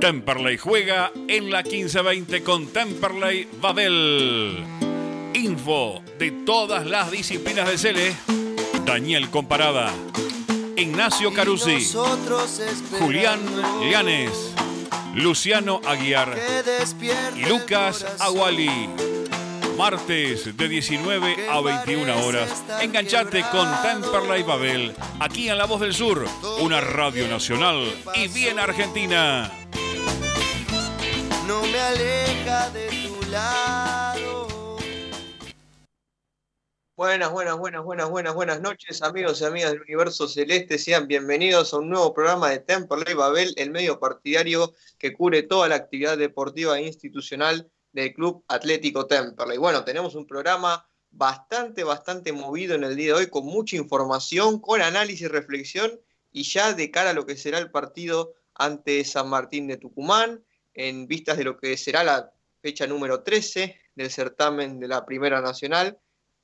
Temperley 0.00 0.56
juega 0.56 1.12
en 1.28 1.50
la 1.50 1.62
1520 1.62 2.42
con 2.42 2.68
Temperley 2.68 3.46
Babel. 3.60 4.64
Info 5.34 6.02
de 6.18 6.30
todas 6.46 6.86
las 6.86 7.10
disciplinas 7.10 7.68
de 7.68 7.76
Cele. 7.76 8.16
Daniel 8.86 9.28
Comparada. 9.28 9.92
Ignacio 10.74 11.34
Carusi. 11.34 11.86
Julián 12.98 13.40
Llanes. 13.90 14.54
Luciano 15.14 15.82
Aguiar. 15.86 16.34
Y 17.36 17.44
Lucas 17.44 18.06
Aguali. 18.20 18.70
Martes 19.76 20.56
de 20.56 20.68
19 20.68 21.50
a 21.50 21.60
21 21.60 22.24
horas. 22.24 22.64
Enganchate 22.80 23.44
con 23.52 23.68
Temperley 23.82 24.44
Babel. 24.44 24.94
Aquí 25.20 25.50
en 25.50 25.58
La 25.58 25.66
Voz 25.66 25.82
del 25.82 25.92
Sur. 25.92 26.26
Una 26.60 26.80
radio 26.80 27.28
nacional 27.28 27.92
y 28.14 28.28
bien 28.28 28.58
argentina 28.58 29.59
no 31.50 31.62
me 31.62 31.80
aleja 31.80 32.70
de 32.70 32.86
tu 33.02 33.28
lado. 33.28 34.46
Buenas, 36.96 37.32
buenas, 37.32 37.58
buenas, 37.58 37.82
buenas, 37.82 38.08
buenas, 38.08 38.34
buenas 38.34 38.60
noches, 38.60 39.02
amigos 39.02 39.40
y 39.40 39.46
amigas 39.46 39.72
del 39.72 39.80
Universo 39.80 40.28
Celeste. 40.28 40.78
Sean 40.78 41.08
bienvenidos 41.08 41.74
a 41.74 41.78
un 41.78 41.90
nuevo 41.90 42.14
programa 42.14 42.50
de 42.50 42.60
Temperley 42.60 43.14
Babel, 43.14 43.52
el 43.56 43.70
medio 43.70 43.98
partidario 43.98 44.74
que 44.96 45.12
cubre 45.12 45.42
toda 45.42 45.66
la 45.66 45.74
actividad 45.74 46.16
deportiva 46.16 46.78
e 46.78 46.86
institucional 46.86 47.68
del 47.90 48.14
Club 48.14 48.44
Atlético 48.46 49.08
Temperley. 49.08 49.58
Bueno, 49.58 49.82
tenemos 49.82 50.14
un 50.14 50.28
programa 50.28 50.88
bastante, 51.10 51.82
bastante 51.82 52.32
movido 52.32 52.76
en 52.76 52.84
el 52.84 52.94
día 52.94 53.08
de 53.08 53.14
hoy, 53.14 53.26
con 53.26 53.44
mucha 53.44 53.74
información, 53.74 54.60
con 54.60 54.82
análisis 54.82 55.22
y 55.22 55.26
reflexión, 55.26 56.00
y 56.30 56.44
ya 56.44 56.74
de 56.74 56.92
cara 56.92 57.10
a 57.10 57.14
lo 57.14 57.26
que 57.26 57.36
será 57.36 57.58
el 57.58 57.72
partido 57.72 58.34
ante 58.54 59.02
San 59.04 59.28
Martín 59.28 59.66
de 59.66 59.78
Tucumán, 59.78 60.44
en 60.88 61.06
vistas 61.06 61.36
de 61.36 61.44
lo 61.44 61.58
que 61.58 61.76
será 61.76 62.02
la 62.02 62.32
fecha 62.62 62.86
número 62.86 63.22
13 63.22 63.76
del 63.94 64.10
certamen 64.10 64.80
de 64.80 64.88
la 64.88 65.04
Primera 65.04 65.40
Nacional. 65.42 65.98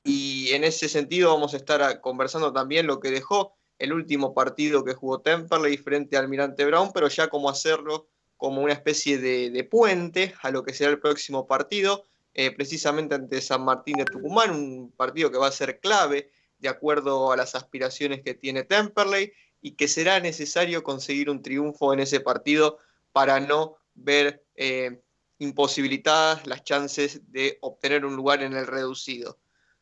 Y 0.05 0.51
en 0.53 0.63
ese 0.63 0.89
sentido 0.89 1.33
vamos 1.33 1.55
a 1.55 1.57
estar 1.57 2.01
conversando 2.01 2.53
también 2.53 2.87
lo 2.87 3.01
que 3.01 3.11
dejó 3.11 3.57
el 3.79 3.93
último 3.93 4.35
partido 4.35 4.85
que 4.85 4.95
jugó 4.95 5.21
Temperley 5.21 5.77
frente 5.79 6.17
al 6.17 6.25
Almirante 6.25 6.65
Brown, 6.65 6.91
pero 6.93 7.09
ya 7.09 7.29
cómo 7.29 7.49
hacerlo 7.49 8.09
como 8.37 8.61
una 8.61 8.75
especie 8.75 9.19
de, 9.19 9.65
puente 9.65 10.35
a 10.43 10.51
lo 10.51 10.63
que 10.63 10.75
será 10.75 10.91
el 10.91 11.01
próximo 11.01 11.47
partido, 11.47 12.05
eh, 12.35 12.51
precisamente 12.51 13.15
ante 13.15 13.41
San 13.41 13.65
Martín 13.65 13.97
de 13.97 14.05
Tucumán, 14.05 14.51
un 14.51 14.93
partido 14.93 15.31
que 15.31 15.39
va 15.39 15.47
a 15.47 15.53
ser 15.53 15.81
clave 15.81 16.31
de 16.59 16.69
acuerdo 16.69 17.33
a 17.33 17.37
las 17.37 17.55
aspiraciones 17.55 18.23
que 18.23 18.35
tiene 18.35 18.65
Temperley 18.65 19.33
y 19.63 19.73
que 19.73 19.89
será 19.89 20.21
necesario 20.21 20.83
conseguir 20.83 21.31
un 21.31 21.43
triunfo 21.43 21.95
en 21.95 22.01
ese 22.01 22.21
partido 22.21 22.79
para 23.13 23.41
no 23.41 23.79
ver 23.97 24.45
eh, 24.55 25.03
imposibilitadas 25.39 26.47
las 26.47 26.65
chances 26.65 27.31
de 27.33 27.59
obtener 27.61 28.05
un 28.05 28.17
lugar 28.17 28.43
en 28.43 28.53
el 28.55 28.67
reducido. 28.67 29.39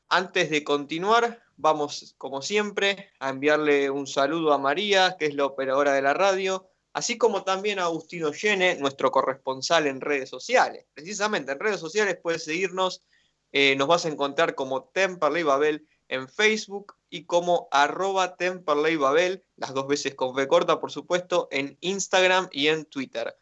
Antes 0.08 0.50
de 0.50 0.64
continuar, 0.64 1.42
vamos, 1.56 2.14
como 2.18 2.42
siempre, 2.42 3.10
a 3.18 3.30
enviarle 3.30 3.90
un 3.90 4.06
saludo 4.06 4.52
a 4.52 4.58
María, 4.58 5.16
que 5.18 5.26
es 5.26 5.34
la 5.34 5.46
operadora 5.46 5.92
de 5.92 6.02
la 6.02 6.14
radio, 6.14 6.68
así 6.92 7.18
como 7.18 7.44
también 7.44 7.78
a 7.78 7.84
Agustino 7.84 8.32
Llene, 8.32 8.76
nuestro 8.76 9.10
corresponsal 9.10 9.86
en 9.86 10.00
redes 10.00 10.28
sociales. 10.28 10.86
Precisamente 10.94 11.52
en 11.52 11.60
redes 11.60 11.80
sociales 11.80 12.18
puedes 12.22 12.44
seguirnos, 12.44 13.02
eh, 13.52 13.76
nos 13.76 13.88
vas 13.88 14.04
a 14.04 14.08
encontrar 14.08 14.54
como 14.54 14.84
Temperley 14.84 15.42
Babel 15.42 15.86
en 16.08 16.28
Facebook 16.28 16.94
y 17.08 17.24
como 17.24 17.68
arroba 17.70 18.36
Temperley 18.36 18.96
Babel, 18.96 19.44
las 19.56 19.74
dos 19.74 19.86
veces 19.86 20.14
con 20.14 20.30
V 20.30 20.46
corta, 20.48 20.80
por 20.80 20.90
supuesto, 20.90 21.48
en 21.50 21.78
Instagram 21.80 22.48
y 22.52 22.68
en 22.68 22.84
Twitter. 22.84 23.36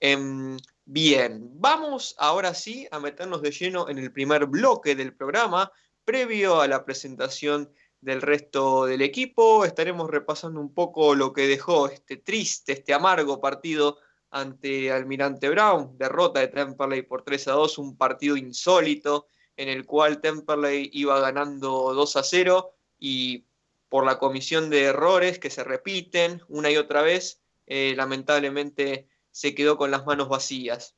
Em, 0.00 0.56
bien, 0.84 1.50
vamos 1.54 2.14
ahora 2.18 2.54
sí 2.54 2.86
a 2.90 3.00
meternos 3.00 3.42
de 3.42 3.50
lleno 3.50 3.88
en 3.88 3.98
el 3.98 4.12
primer 4.12 4.46
bloque 4.46 4.94
del 4.94 5.14
programa. 5.14 5.72
Previo 6.04 6.60
a 6.60 6.68
la 6.68 6.84
presentación 6.84 7.72
del 8.00 8.22
resto 8.22 8.86
del 8.86 9.02
equipo, 9.02 9.64
estaremos 9.64 10.08
repasando 10.08 10.60
un 10.60 10.72
poco 10.72 11.16
lo 11.16 11.32
que 11.32 11.48
dejó 11.48 11.88
este 11.88 12.16
triste, 12.16 12.72
este 12.72 12.94
amargo 12.94 13.40
partido 13.40 13.98
ante 14.30 14.92
Almirante 14.92 15.48
Brown, 15.48 15.96
derrota 15.98 16.40
de 16.40 16.48
Temperley 16.48 17.02
por 17.02 17.22
3 17.22 17.48
a 17.48 17.52
2, 17.52 17.78
un 17.78 17.96
partido 17.96 18.36
insólito 18.36 19.26
en 19.56 19.68
el 19.68 19.84
cual 19.84 20.20
Temperley 20.20 20.90
iba 20.92 21.18
ganando 21.18 21.92
2 21.92 22.16
a 22.16 22.22
0 22.22 22.72
y 23.00 23.46
por 23.88 24.04
la 24.04 24.18
comisión 24.18 24.70
de 24.70 24.84
errores 24.84 25.40
que 25.40 25.50
se 25.50 25.64
repiten 25.64 26.40
una 26.48 26.70
y 26.70 26.76
otra 26.76 27.02
vez, 27.02 27.40
eh, 27.66 27.94
lamentablemente 27.96 29.08
se 29.38 29.54
quedó 29.54 29.78
con 29.78 29.92
las 29.92 30.04
manos 30.04 30.28
vacías. 30.28 30.96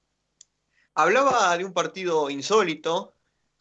Hablaba 0.94 1.58
de 1.58 1.64
un 1.66 1.74
partido 1.74 2.30
insólito, 2.30 3.12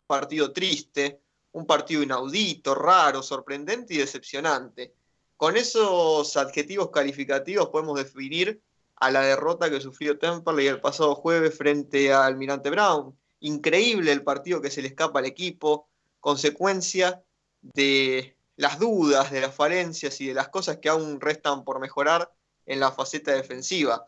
partido 0.08 0.54
triste, 0.54 1.22
un 1.52 1.66
partido 1.66 2.02
inaudito, 2.02 2.74
raro, 2.76 3.22
sorprendente 3.22 3.94
y 3.94 3.98
decepcionante. 3.98 4.96
Con 5.36 5.58
esos 5.58 6.38
adjetivos 6.38 6.92
calificativos 6.92 7.68
podemos 7.68 7.98
definir 7.98 8.62
a 8.96 9.12
la 9.12 9.20
derrota 9.20 9.70
que 9.70 9.82
sufrió 9.82 10.18
Temperley 10.18 10.68
el 10.68 10.80
pasado 10.80 11.14
jueves 11.14 11.58
frente 11.58 12.14
a 12.14 12.26
Almirante 12.26 12.70
Brown. 12.70 13.14
Increíble 13.42 14.14
el 14.14 14.24
partido 14.24 14.62
que 14.62 14.72
se 14.72 14.82
le 14.82 14.88
escapa 14.88 15.20
al 15.20 15.26
equipo, 15.26 15.90
consecuencia 16.22 17.22
de 17.62 18.38
las 18.56 18.80
dudas, 18.80 19.30
de 19.30 19.42
las 19.42 19.54
falencias 19.54 20.22
y 20.22 20.28
de 20.28 20.36
las 20.36 20.48
cosas 20.48 20.78
que 20.78 20.88
aún 20.88 21.20
restan 21.20 21.66
por 21.66 21.82
mejorar 21.82 22.34
en 22.66 22.80
la 22.80 22.94
faceta 22.94 23.34
defensiva 23.34 24.08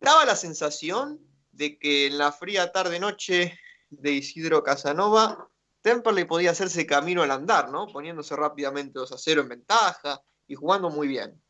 daba 0.00 0.24
la 0.24 0.36
sensación 0.36 1.20
de 1.52 1.78
que 1.78 2.06
en 2.06 2.18
la 2.18 2.32
fría 2.32 2.72
tarde-noche 2.72 3.58
de 3.90 4.12
Isidro 4.12 4.62
Casanova, 4.62 5.48
Temperley 5.82 6.24
podía 6.24 6.50
hacerse 6.50 6.86
camino 6.86 7.22
al 7.22 7.30
andar, 7.30 7.70
¿no? 7.70 7.86
Poniéndose 7.86 8.36
rápidamente 8.36 8.98
2 8.98 9.12
a 9.12 9.18
0 9.18 9.42
en 9.42 9.48
ventaja 9.48 10.22
y 10.46 10.54
jugando 10.54 10.90
muy 10.90 11.08
bien. 11.08 11.40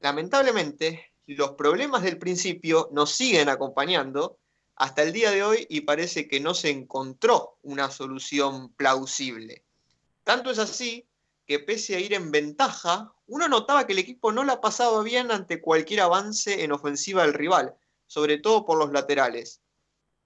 Lamentablemente, 0.00 1.12
los 1.26 1.52
problemas 1.52 2.02
del 2.02 2.18
principio 2.18 2.88
nos 2.92 3.10
siguen 3.12 3.48
acompañando 3.48 4.38
hasta 4.76 5.02
el 5.02 5.12
día 5.12 5.30
de 5.30 5.42
hoy 5.42 5.66
y 5.70 5.82
parece 5.82 6.28
que 6.28 6.40
no 6.40 6.52
se 6.54 6.70
encontró 6.70 7.58
una 7.62 7.90
solución 7.90 8.72
plausible. 8.74 9.64
Tanto 10.24 10.50
es 10.50 10.58
así 10.58 11.06
que 11.46 11.58
pese 11.58 11.96
a 11.96 12.00
ir 12.00 12.14
en 12.14 12.30
ventaja, 12.30 13.12
uno 13.26 13.48
notaba 13.48 13.86
que 13.86 13.92
el 13.92 13.98
equipo 13.98 14.32
no 14.32 14.44
la 14.44 14.60
pasaba 14.60 15.02
bien 15.02 15.30
ante 15.30 15.60
cualquier 15.60 16.00
avance 16.00 16.64
en 16.64 16.72
ofensiva 16.72 17.22
del 17.22 17.34
rival, 17.34 17.74
sobre 18.14 18.38
todo 18.38 18.64
por 18.64 18.78
los 18.78 18.92
laterales. 18.92 19.60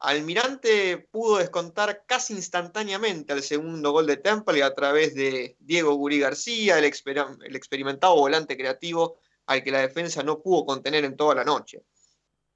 Almirante 0.01 1.09
pudo 1.11 1.39
descontar 1.39 2.05
casi 2.07 2.35
instantáneamente 2.35 3.33
al 3.33 3.43
segundo 3.43 3.93
gol 3.93 4.07
de 4.07 4.19
Temple 4.19 4.63
a 4.63 4.75
través 4.75 5.15
de 5.15 5.57
Diego 5.59 5.95
Gurí 5.95 6.21
García, 6.21 6.79
el, 6.79 6.85
experimentado 6.85 8.15
volante 8.15 8.59
creativo 8.59 9.17
al 9.47 9.65
que 9.65 9.71
la 9.71 9.81
defensa 9.81 10.23
no 10.23 10.43
pudo 10.43 10.67
contener 10.67 11.07
en 11.07 11.17
toda 11.17 11.35
la 11.35 11.45
noche. 11.45 11.83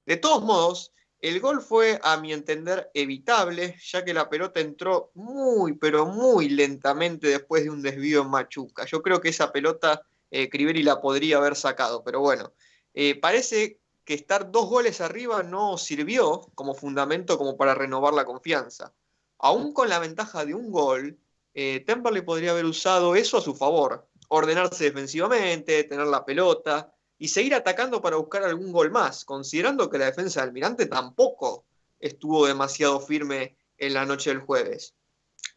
De 0.05 0.19
todos 0.19 0.45
modos, 0.45 0.93
el 1.19 1.41
gol 1.41 1.63
fue, 1.63 1.99
a 2.03 2.19
mi 2.19 2.35
entender, 2.35 2.91
evitable, 2.93 3.77
ya 3.83 4.05
que 4.05 4.13
la 4.13 4.29
pelota 4.29 4.61
entró 4.61 5.13
muy, 5.15 5.79
pero 5.79 6.05
muy 6.05 6.51
lentamente 6.51 7.29
después 7.29 7.65
de 7.65 7.71
un 7.71 7.81
desvío 7.81 8.21
en 8.21 8.29
Machuca. 8.29 8.85
Yo 8.85 9.01
creo 9.01 9.23
que 9.23 9.31
esa 9.31 9.51
pelota 9.51 10.03
eh, 10.31 10.51
Criberi 10.51 10.83
la 10.83 11.01
podría 11.01 11.39
haber 11.39 11.57
sacado, 11.57 12.05
pero 12.05 12.21
bueno, 12.21 12.53
eh, 12.93 13.19
parece 13.19 13.81
que 14.05 14.15
estar 14.15 14.51
dos 14.51 14.69
goles 14.69 15.01
arriba 15.01 15.43
no 15.43 15.79
sirvió 15.79 16.41
como 16.55 16.75
fundamento 16.75 17.39
como 17.39 17.57
para 17.57 17.75
renovar 17.75 18.15
la 18.15 18.25
confianza. 18.25 18.93
Aún 19.39 19.73
con 19.73 19.89
la 19.89 19.99
ventaja 19.99 20.45
de 20.45 20.55
un 20.55 20.71
gol, 20.71 21.19
eh, 21.55 21.81
Temperley 21.87 22.23
podría 22.23 22.53
haber 22.53 22.65
usado 22.65 23.15
eso 23.15 23.39
a 23.39 23.43
su 23.43 23.55
favor, 23.55 24.09
ordenarse 24.29 24.85
defensivamente, 24.85 25.85
tener 25.85 26.07
la 26.07 26.25
pelota 26.25 26.93
y 27.19 27.29
seguir 27.29 27.55
atacando 27.55 28.01
para 28.01 28.17
buscar 28.17 28.43
algún 28.43 28.73
gol 28.73 28.91
más, 28.91 29.25
considerando 29.25 29.89
que 29.91 29.99
la 29.99 30.07
defensa 30.07 30.41
del 30.41 30.49
Almirante 30.49 30.87
tampoco 30.87 31.65
estuvo 32.01 32.47
demasiado 32.47 33.01
firme 33.01 33.57
en 33.79 33.95
la 33.95 34.05
noche 34.07 34.31
del 34.31 34.41
jueves. 34.41 34.95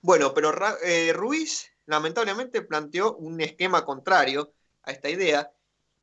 Bueno, 0.02 0.34
pero 0.34 0.54
eh, 0.84 1.12
Ruiz 1.14 1.72
lamentablemente 1.86 2.62
planteó 2.62 3.16
un 3.16 3.42
esquema 3.42 3.86
contrario 3.86 4.54
a 4.84 4.92
esta 4.92 5.10
idea 5.10 5.52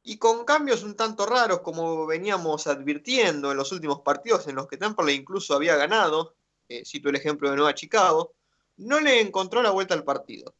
y 0.02 0.18
con 0.18 0.44
cambios 0.44 0.82
un 0.82 0.96
tanto 0.96 1.26
raros 1.26 1.60
como 1.60 2.06
veníamos 2.06 2.66
advirtiendo 2.66 3.52
en 3.52 3.56
los 3.56 3.70
últimos 3.72 4.00
partidos 4.00 4.48
en 4.48 4.56
los 4.56 4.66
que 4.66 4.76
Temperley 4.76 5.14
incluso 5.14 5.54
había 5.54 5.76
ganado, 5.76 6.34
eh, 6.68 6.82
cito 6.84 7.08
el 7.08 7.16
ejemplo 7.16 7.50
de 7.50 7.56
Nueva 7.56 7.74
Chicago, 7.74 8.34
no 8.78 9.00
le 9.00 9.20
encontró 9.20 9.62
la 9.62 9.70
vuelta 9.70 9.94
al 9.94 10.04
partido. 10.04 10.54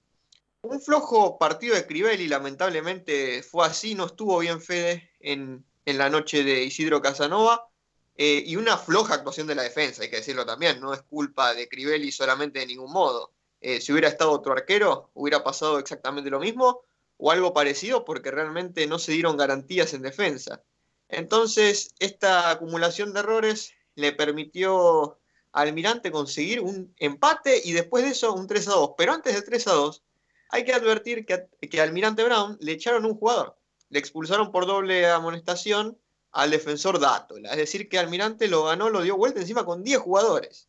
Un 0.63 0.81
flojo 0.81 1.39
partido 1.39 1.75
de 1.75 1.87
Crivelli, 1.87 2.29
lamentablemente 2.29 3.43
fue 3.43 3.67
así, 3.67 3.97
no 3.97 4.07
estuvo 4.07 4.39
bien 4.39 4.61
Fede 4.61 5.11
en, 5.19 5.65
la 5.85 6.09
noche 6.09 6.45
de 6.45 6.63
Isidro 6.63 7.03
Casanova, 7.03 7.69
eh, 8.15 8.45
y 8.47 8.55
una 8.55 8.77
floja 8.79 9.15
actuación 9.15 9.49
de 9.49 9.57
la 9.57 9.63
defensa, 9.63 10.03
hay 10.03 10.11
que 10.11 10.17
decirlo 10.17 10.47
también, 10.47 10.81
no 10.81 10.95
es 10.95 11.03
culpa 11.03 11.55
de 11.55 11.69
Crivelli 11.69 12.13
solamente 12.13 12.61
de 12.61 12.67
ningún 12.67 12.93
modo. 12.93 13.33
Eh, 13.61 13.81
si 13.81 13.91
hubiera 13.91 14.09
estado 14.09 14.31
otro 14.31 14.53
arquero, 14.53 15.11
hubiera 15.15 15.43
pasado 15.43 15.79
exactamente 15.81 16.31
lo 16.31 16.39
mismo, 16.39 16.83
o 17.25 17.31
algo 17.31 17.55
parecido 17.55 18.05
porque 18.05 18.33
realmente 18.33 18.85
no 18.89 18.99
se 18.99 19.13
dieron 19.13 19.37
garantías 19.37 19.95
en 19.95 20.03
defensa. 20.03 20.65
Entonces, 21.09 21.95
esta 22.01 22.51
acumulación 22.51 23.13
de 23.13 23.21
errores 23.21 23.75
le 23.95 24.11
permitió 24.11 25.21
al 25.53 25.69
Almirante 25.69 26.11
conseguir 26.11 26.61
un 26.61 26.93
empate 26.99 27.61
y 27.65 27.75
después 27.75 28.03
de 28.03 28.11
eso 28.11 28.35
un 28.35 28.49
3 28.49 28.67
a 28.67 28.73
2. 28.73 28.91
Pero 28.99 29.13
antes 29.13 29.35
del 29.35 29.45
3 29.45 29.69
a 29.69 29.73
2, 29.73 30.03
hay 30.49 30.65
que 30.65 30.75
advertir 30.75 31.25
que, 31.25 31.47
que 31.69 31.81
Almirante 31.81 32.25
Brown 32.25 32.59
le 32.61 32.73
echaron 32.73 33.07
un 33.07 33.15
jugador. 33.15 33.57
Le 33.89 34.01
expulsaron 34.01 34.51
por 34.51 34.67
doble 34.67 35.07
amonestación 35.09 35.97
al 36.33 36.51
defensor 36.51 36.99
Dátola. 36.99 37.53
Es 37.53 37.59
decir, 37.59 37.89
que 37.89 38.01
Almirante 38.01 38.49
lo 38.49 38.65
ganó, 38.65 38.91
lo 38.91 39.03
dio 39.03 39.17
vuelta 39.17 39.39
encima 39.39 39.65
con 39.65 39.85
10 39.85 40.01
jugadores. 40.01 40.69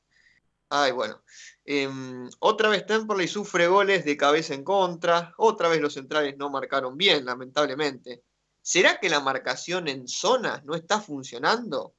Ay, 0.75 0.92
bueno. 0.92 1.22
Em, 1.66 2.28
otra 2.40 2.68
vez 2.68 2.84
Temperley 2.88 3.28
sufre 3.28 3.68
goles 3.68 4.06
de 4.06 4.18
cabeza 4.18 4.56
en 4.56 4.64
contra. 4.64 5.31
Otra 5.38 5.70
vez 5.70 5.80
los 5.80 5.94
centrales 5.94 6.36
no 6.36 6.50
marcaron 6.50 6.98
bien, 6.98 7.25
lamentablemente. 7.25 8.24
¿Será 8.60 9.00
que 9.00 9.08
la 9.08 9.20
marcación 9.20 9.88
en 9.88 10.08
zonas 10.08 10.66
no 10.66 10.74
está 10.74 11.00
funcionando? 11.00 11.94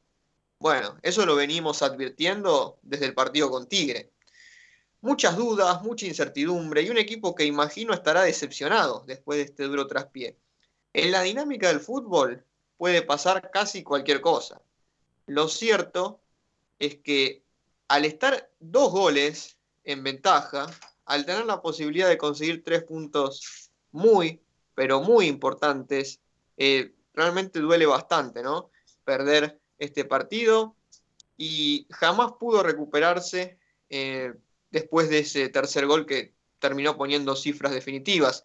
Bueno, 0.58 0.98
eso 1.02 1.24
lo 1.24 1.36
venimos 1.36 1.82
advirtiendo 1.82 2.80
desde 2.82 3.06
el 3.06 3.14
partido 3.14 3.48
con 3.48 3.68
Tigre. 3.68 4.10
Muchas 5.02 5.36
dudas, 5.36 5.80
mucha 5.82 6.06
incertidumbre 6.06 6.82
y 6.82 6.90
un 6.90 6.98
equipo 6.98 7.32
que 7.36 7.44
imagino 7.44 7.94
estará 7.94 8.22
decepcionado 8.22 9.04
después 9.06 9.36
de 9.38 9.44
este 9.44 9.64
duro 9.64 9.86
traspié. 9.86 10.36
En 10.92 11.12
la 11.12 11.22
dinámica 11.22 11.68
del 11.68 11.78
fútbol 11.78 12.44
puede 12.76 13.02
pasar 13.02 13.52
casi 13.52 13.84
cualquier 13.84 14.20
cosa. 14.20 14.60
Lo 15.26 15.46
cierto 15.46 16.20
es 16.80 16.96
que 16.96 17.43
al 17.88 18.04
estar 18.04 18.50
dos 18.60 18.90
goles 18.90 19.58
en 19.84 20.02
ventaja, 20.02 20.66
al 21.04 21.26
tener 21.26 21.44
la 21.44 21.60
posibilidad 21.60 22.08
de 22.08 22.18
conseguir 22.18 22.64
tres 22.64 22.82
puntos 22.84 23.70
muy, 23.92 24.40
pero 24.74 25.00
muy 25.00 25.26
importantes, 25.26 26.20
eh, 26.56 26.94
realmente 27.12 27.60
duele 27.60 27.86
bastante, 27.86 28.42
¿no? 28.42 28.70
Perder 29.04 29.60
este 29.78 30.04
partido 30.04 30.76
y 31.36 31.86
jamás 31.90 32.32
pudo 32.38 32.62
recuperarse 32.62 33.58
eh, 33.90 34.34
después 34.70 35.08
de 35.10 35.20
ese 35.20 35.48
tercer 35.48 35.86
gol 35.86 36.06
que 36.06 36.34
terminó 36.58 36.96
poniendo 36.96 37.36
cifras 37.36 37.72
definitivas. 37.72 38.44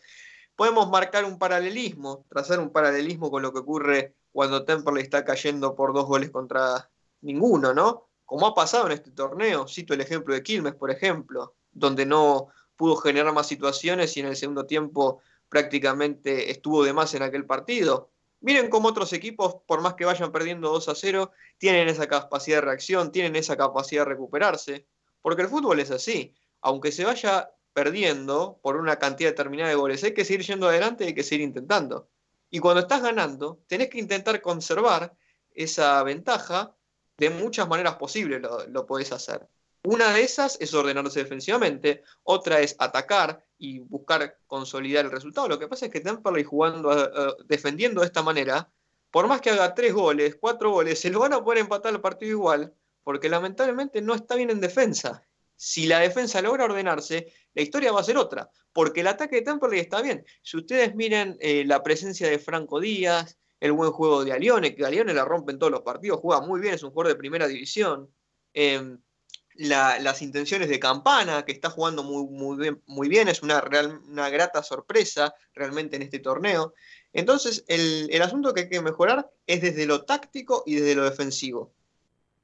Podemos 0.56 0.90
marcar 0.90 1.24
un 1.24 1.40
paralelismo, 1.40 2.26
trazar 2.30 2.60
un 2.60 2.72
paralelismo 2.72 3.32
con 3.32 3.42
lo 3.42 3.54
que 3.54 3.60
ocurre 3.60 4.16
cuando 4.32 4.66
Temperley 4.66 5.04
está 5.04 5.24
cayendo 5.24 5.76
por 5.76 5.94
dos 5.94 6.06
goles 6.06 6.30
contra 6.30 6.90
ninguno, 7.22 7.74
¿no? 7.74 8.09
Como 8.30 8.46
ha 8.46 8.54
pasado 8.54 8.86
en 8.86 8.92
este 8.92 9.10
torneo, 9.10 9.68
cito 9.68 9.96
el 9.96 10.02
ejemplo 10.02 10.36
de 10.36 10.44
Quilmes, 10.44 10.76
por 10.76 10.92
ejemplo, 10.92 11.56
donde 11.72 12.06
no 12.06 12.50
pudo 12.76 12.96
generar 12.96 13.34
más 13.34 13.48
situaciones 13.48 14.16
y 14.16 14.20
en 14.20 14.28
el 14.28 14.36
segundo 14.36 14.68
tiempo 14.68 15.20
prácticamente 15.50 16.52
estuvo 16.52 16.84
de 16.84 16.94
más 16.94 17.12
en 17.16 17.24
aquel 17.24 17.48
partido. 17.48 18.12
Miren 18.42 18.70
cómo 18.70 18.90
otros 18.90 19.14
equipos, 19.14 19.56
por 19.66 19.82
más 19.82 19.96
que 19.96 20.06
vayan 20.06 20.32
perdiendo 20.32 20.70
2 20.70 20.90
a 20.90 20.94
0, 20.94 21.32
tienen 21.58 21.90
esa 21.90 22.06
capacidad 22.06 22.58
de 22.58 22.62
reacción, 22.62 23.12
tienen 23.12 23.36
esa 23.36 23.58
capacidad 23.58 24.04
de 24.04 24.10
recuperarse, 24.12 24.86
porque 25.24 25.42
el 25.42 25.48
fútbol 25.48 25.80
es 25.80 25.90
así. 25.90 26.36
Aunque 26.62 26.92
se 26.92 27.06
vaya 27.06 27.50
perdiendo 27.74 28.60
por 28.62 28.76
una 28.76 29.00
cantidad 29.00 29.32
determinada 29.32 29.70
de 29.70 29.76
goles, 29.76 30.04
hay 30.04 30.14
que 30.14 30.24
seguir 30.24 30.46
yendo 30.46 30.70
adelante 30.70 31.04
y 31.04 31.08
hay 31.08 31.16
que 31.16 31.24
seguir 31.24 31.46
intentando. 31.46 32.10
Y 32.52 32.60
cuando 32.60 32.82
estás 32.82 33.02
ganando, 33.02 33.64
tenés 33.66 33.90
que 33.90 33.98
intentar 33.98 34.40
conservar 34.40 35.16
esa 35.50 36.04
ventaja 36.04 36.76
de 37.20 37.30
muchas 37.30 37.68
maneras 37.68 37.96
posibles, 37.96 38.42
lo, 38.42 38.66
lo 38.68 38.86
podés 38.86 39.12
hacer. 39.12 39.48
Una 39.84 40.12
de 40.14 40.24
esas 40.24 40.58
es 40.60 40.74
ordenarse 40.74 41.20
defensivamente, 41.20 42.04
otra 42.24 42.60
es 42.60 42.76
atacar 42.80 43.46
y 43.58 43.80
buscar 43.80 44.38
consolidar 44.46 45.06
el 45.06 45.12
resultado. 45.12 45.48
Lo 45.48 45.58
que 45.58 45.70
pasa 45.70 45.86
es 45.86 45.92
que 45.92 46.02
Temperley 46.02 46.44
jugando, 46.44 46.92
eh, 46.92 47.10
eh, 47.16 47.34
defendiendo 47.46 48.02
de 48.02 48.08
esta 48.08 48.22
manera, 48.22 48.70
por 49.10 49.28
más 49.28 49.40
que 49.40 49.52
haga 49.52 49.74
tres 49.74 49.94
goles, 49.94 50.36
cuatro 50.40 50.72
goles, 50.72 51.00
se 51.02 51.10
lo 51.10 51.20
van 51.20 51.34
a 51.34 51.44
poder 51.44 51.60
empatar 51.60 51.94
el 51.94 52.02
partido 52.02 52.32
igual, 52.32 52.74
porque 53.04 53.30
lamentablemente 53.30 54.02
no 54.02 54.16
está 54.16 54.36
bien 54.36 54.50
en 54.50 54.60
defensa. 54.60 55.26
Si 55.56 55.88
la 55.88 56.00
defensa 56.00 56.42
logra 56.42 56.66
ordenarse, 56.66 57.34
la 57.54 57.62
historia 57.62 57.92
va 57.92 58.02
a 58.02 58.04
ser 58.04 58.18
otra, 58.18 58.50
porque 58.74 59.02
el 59.02 59.08
ataque 59.08 59.38
de 59.38 59.42
Temperley 59.44 59.80
está 59.80 60.02
bien. 60.02 60.26
Si 60.42 60.58
ustedes 60.58 60.94
miren 60.96 61.38
eh, 61.40 61.64
la 61.66 61.84
presencia 61.84 62.30
de 62.30 62.40
Franco 62.40 62.80
Díaz, 62.80 63.38
el 63.60 63.72
buen 63.74 63.92
juego 63.92 64.24
de 64.24 64.32
Alione, 64.32 64.76
que 64.76 64.86
Alione 64.86 65.14
la 65.14 65.26
rompe 65.26 65.52
en 65.52 65.60
todos 65.60 65.72
los 65.72 65.82
partidos, 65.82 66.20
juega 66.22 66.42
muy 66.42 66.60
bien, 66.62 66.74
es 66.74 66.84
un 66.84 66.92
jugador 66.92 67.14
de 67.14 67.20
primera 67.20 67.48
división. 67.48 68.10
Em, 68.54 69.00
las 69.56 70.22
intenciones 70.22 70.70
de 70.70 70.80
Campana, 70.80 71.44
que 71.44 71.52
está 71.52 71.70
jugando 71.70 72.02
muy, 72.02 72.80
muy, 72.86 73.10
bien, 73.10 73.28
es 73.28 73.44
una, 73.44 73.60
real, 73.60 74.00
una 74.08 74.30
grata 74.30 74.64
sorpresa 74.64 75.36
realmente 75.54 75.98
en 75.98 76.02
este 76.02 76.20
torneo. 76.20 76.74
Entonces, 77.12 77.66
el, 77.68 78.08
el, 78.10 78.22
asunto 78.22 78.54
que 78.54 78.62
hay 78.62 78.70
que 78.70 78.82
mejorar 78.82 79.30
es 79.46 79.62
desde 79.62 79.86
lo 79.86 80.06
táctico 80.06 80.64
y 80.66 80.76
desde 80.76 80.96
lo 80.96 81.04
defensivo. 81.04 81.74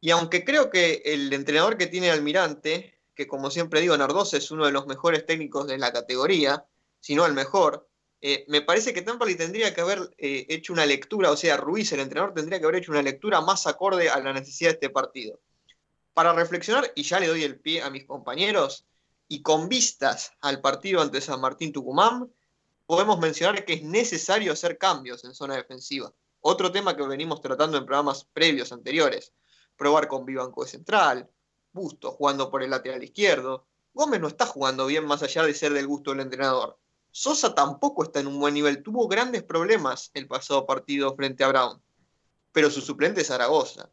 Y 0.02 0.12
aunque 0.12 0.44
creo 0.44 0.70
que 0.70 1.04
el 1.06 1.32
entrenador 1.32 1.78
que 1.78 1.88
tiene 1.88 2.12
Almirante, 2.12 3.00
que 3.16 3.28
como 3.28 3.50
siempre 3.50 3.80
digo, 3.80 3.98
Nardoz 3.98 4.34
es 4.34 4.52
uno 4.52 4.66
de 4.66 4.74
los 4.74 4.86
mejores 4.86 5.26
técnicos 5.26 5.68
de 5.68 5.78
la 5.78 5.94
categoría, 5.94 6.66
si 7.00 7.16
no 7.16 7.26
el 7.26 7.34
mejor, 7.34 7.88
eh, 8.27 8.44
me 8.48 8.63
parece 8.63 8.92
que 8.92 9.04
Tampali 9.04 9.36
tendría 9.36 9.72
que 9.72 9.81
haber 9.81 10.00
eh, 10.18 10.48
hecho 10.50 10.74
una 10.74 10.83
lectura, 10.83 11.30
o 11.30 11.38
sea, 11.38 11.57
Ruiz, 11.57 11.92
el 11.92 12.00
entrenador, 12.00 12.33
tendría 12.33 12.57
que 12.57 12.66
haber 12.66 12.77
hecho 12.77 12.92
una 12.92 13.04
lectura 13.04 13.39
más 13.39 13.68
acorde 13.68 14.10
a 14.10 14.19
la 14.19 14.33
necesidad 14.33 14.72
de 14.72 14.74
este 14.74 14.89
partido 14.89 15.39
para 16.16 16.33
reflexionar, 16.33 16.92
y 16.95 17.04
ya 17.04 17.19
le 17.19 17.27
doy 17.27 17.44
el 17.44 17.60
pie 17.60 17.83
a 17.83 17.92
mis 17.92 18.04
compañeros, 18.06 18.88
y 19.27 19.44
con 19.44 19.69
vistas 19.69 20.31
al 20.42 20.60
partido 20.60 21.04
ante 21.04 21.22
San 21.22 21.39
Martín 21.39 21.72
Tucumán, 21.72 22.33
podemos 22.88 23.19
mencionar 23.19 23.63
que 23.63 23.74
es 23.74 23.83
necesario 23.83 24.54
hacer 24.54 24.80
cambios 24.80 25.24
en 25.24 25.36
zona 25.36 25.56
defensiva. 25.56 26.12
Otro 26.42 26.72
tema 26.72 26.98
que 26.98 27.06
venimos 27.06 27.42
tratando 27.42 27.77
en 27.77 27.86
programas 27.86 28.25
previos 28.33 28.72
anteriores. 28.72 29.33
Probar 29.77 30.07
con 30.07 30.25
Vivanco 30.25 30.63
de 30.63 30.72
central, 30.72 31.30
Busto 31.72 32.12
jugando 32.12 32.50
por 32.50 32.63
el 32.63 32.72
lateral 32.72 33.04
izquierdo. 33.04 33.68
Gómez 33.94 34.19
no 34.19 34.30
está 34.30 34.48
jugando 34.48 34.88
bien 34.88 35.06
más 35.06 35.22
allá 35.22 35.44
de 35.44 35.54
ser 35.54 35.74
del 35.74 35.86
gusto 35.86 36.10
del 36.10 36.22
entrenador. 36.22 36.80
Sosa 37.18 37.56
tampoco 37.56 38.04
está 38.04 38.20
en 38.20 38.28
un 38.28 38.40
buen 38.40 38.54
nivel. 38.54 38.84
Tuvo 38.84 39.08
grandes 39.08 39.44
problemas 39.44 40.12
el 40.14 40.28
pasado 40.28 40.66
partido 40.66 41.16
frente 41.16 41.44
a 41.46 41.48
Brown. 41.48 41.82
Pero 42.52 42.70
su 42.70 42.82
suplente 42.82 43.22
es 43.22 43.28
Zaragoza. 43.28 43.90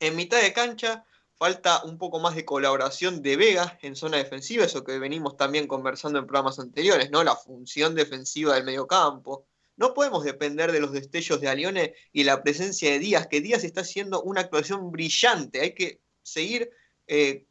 En 0.00 0.16
mitad 0.16 0.42
de 0.42 0.52
cancha 0.52 1.04
Falta 1.38 1.82
un 1.84 1.98
poco 1.98 2.18
más 2.18 2.34
de 2.34 2.46
colaboración 2.46 3.20
de 3.20 3.36
Vega 3.36 3.78
en 3.82 3.94
zona 3.94 4.16
defensiva, 4.16 4.64
eso 4.64 4.82
que 4.84 4.98
venimos 4.98 5.36
también 5.36 5.66
conversando 5.66 6.18
en 6.18 6.26
programas 6.26 6.58
anteriores, 6.58 7.10
¿no? 7.10 7.22
La 7.22 7.36
función 7.36 7.94
defensiva 7.94 8.54
del 8.54 8.64
mediocampo. 8.64 9.46
No 9.76 9.92
podemos 9.92 10.24
depender 10.24 10.72
de 10.72 10.80
los 10.80 10.92
destellos 10.92 11.42
de 11.42 11.48
Alione 11.48 11.94
y 12.10 12.24
la 12.24 12.42
presencia 12.42 12.90
de 12.90 13.00
Díaz, 13.00 13.26
que 13.26 13.42
Díaz 13.42 13.64
está 13.64 13.82
haciendo 13.82 14.22
una 14.22 14.40
actuación 14.40 14.90
brillante. 14.90 15.60
Hay 15.60 15.74
que 15.74 16.00
seguir 16.22 16.70
eh, 17.06 17.44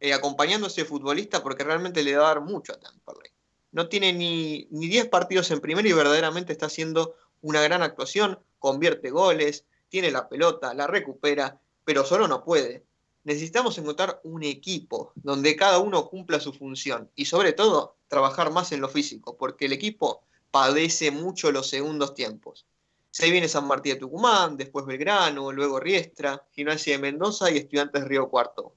eh, 0.00 0.14
acompañando 0.14 0.66
a 0.66 0.70
ese 0.70 0.86
futbolista 0.86 1.42
porque 1.42 1.64
realmente 1.64 2.02
le 2.02 2.16
va 2.16 2.24
a 2.24 2.34
dar 2.34 2.40
mucho 2.40 2.72
a 2.72 2.80
Temperley. 2.80 3.30
No 3.78 3.88
tiene 3.88 4.12
ni, 4.12 4.66
ni 4.70 4.88
10 4.88 5.08
partidos 5.08 5.50
en 5.52 5.60
primera 5.60 5.88
y 5.88 5.92
verdaderamente 5.92 6.52
está 6.52 6.66
haciendo 6.66 7.14
una 7.42 7.62
gran 7.62 7.82
actuación, 7.82 8.40
convierte 8.58 9.10
goles, 9.10 9.64
tiene 9.88 10.10
la 10.10 10.28
pelota, 10.28 10.74
la 10.74 10.88
recupera, 10.88 11.60
pero 11.84 12.04
solo 12.04 12.26
no 12.26 12.42
puede 12.42 12.84
necesitamos 13.28 13.76
encontrar 13.76 14.20
un 14.24 14.42
equipo 14.42 15.12
donde 15.14 15.54
cada 15.54 15.80
uno 15.80 16.08
cumpla 16.08 16.40
su 16.40 16.54
función 16.54 17.10
y 17.14 17.26
sobre 17.26 17.52
todo 17.52 17.96
trabajar 18.08 18.50
más 18.50 18.72
en 18.72 18.80
lo 18.80 18.88
físico, 18.88 19.36
porque 19.36 19.66
el 19.66 19.74
equipo 19.74 20.22
padece 20.50 21.10
mucho 21.10 21.52
los 21.52 21.68
segundos 21.68 22.14
tiempos. 22.14 22.64
Se 23.10 23.30
viene 23.30 23.46
San 23.46 23.66
Martín 23.66 23.92
de 23.92 24.00
Tucumán, 24.00 24.56
después 24.56 24.86
Belgrano, 24.86 25.52
luego 25.52 25.78
Riestra, 25.78 26.42
Gimnasia 26.52 26.94
de 26.94 27.02
Mendoza 27.02 27.50
y 27.50 27.58
Estudiantes 27.58 28.04
Río 28.04 28.30
Cuarto. 28.30 28.72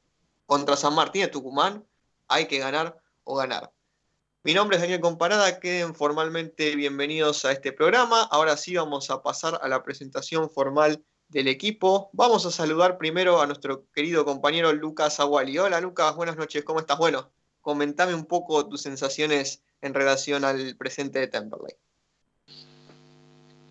Contra 0.46 0.76
San 0.76 0.96
Martín 0.96 1.22
de 1.22 1.28
Tucumán 1.30 1.86
hay 2.28 2.48
que 2.48 2.60
ganar 2.60 3.02
o 3.24 3.36
ganar. 3.36 3.72
Mi 4.44 4.56
nombre 4.56 4.78
es 4.78 4.82
Daniel 4.82 5.02
Comparada, 5.02 5.60
queden 5.60 5.94
formalmente 5.94 6.76
bienvenidos 6.76 7.46
a 7.46 7.52
este 7.52 7.72
programa. 7.72 8.24
Ahora 8.24 8.58
sí 8.58 8.74
vamos 8.74 9.12
a 9.12 9.22
pasar 9.22 9.60
a 9.62 9.68
la 9.68 9.84
presentación 9.84 10.50
formal 10.50 11.06
del 11.28 11.48
equipo. 11.48 12.10
Vamos 12.12 12.44
a 12.48 12.52
saludar 12.52 12.98
primero 12.98 13.40
a 13.40 13.46
nuestro 13.46 13.88
querido 13.94 14.26
compañero 14.26 14.74
Lucas 14.74 15.20
Aguali. 15.20 15.60
Hola 15.60 15.80
Lucas, 15.80 16.16
buenas 16.16 16.38
noches, 16.38 16.64
¿cómo 16.64 16.80
estás? 16.80 16.98
Bueno, 16.98 17.32
comentame 17.62 18.16
un 18.16 18.26
poco 18.26 18.68
tus 18.68 18.82
sensaciones 18.82 19.62
en 19.80 19.94
relación 19.94 20.44
al 20.44 20.76
presente 20.76 21.20
de 21.20 21.28
Temperley. 21.28 21.76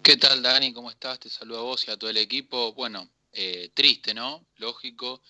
¿Qué 0.05 0.17
tal 0.19 0.41
Dani? 0.41 0.73
¿Cómo 0.73 0.93
estás? 0.93 1.19
Te 1.19 1.31
saludo 1.31 1.59
a 1.59 1.63
vos 1.63 1.89
y 1.89 1.91
a 1.91 1.97
todo 1.97 2.11
el 2.11 2.17
equipo. 2.17 2.75
Bueno, 2.75 3.11
eh, 3.33 3.73
triste, 3.75 4.15
¿no? 4.15 4.47
Lógico, 4.59 5.21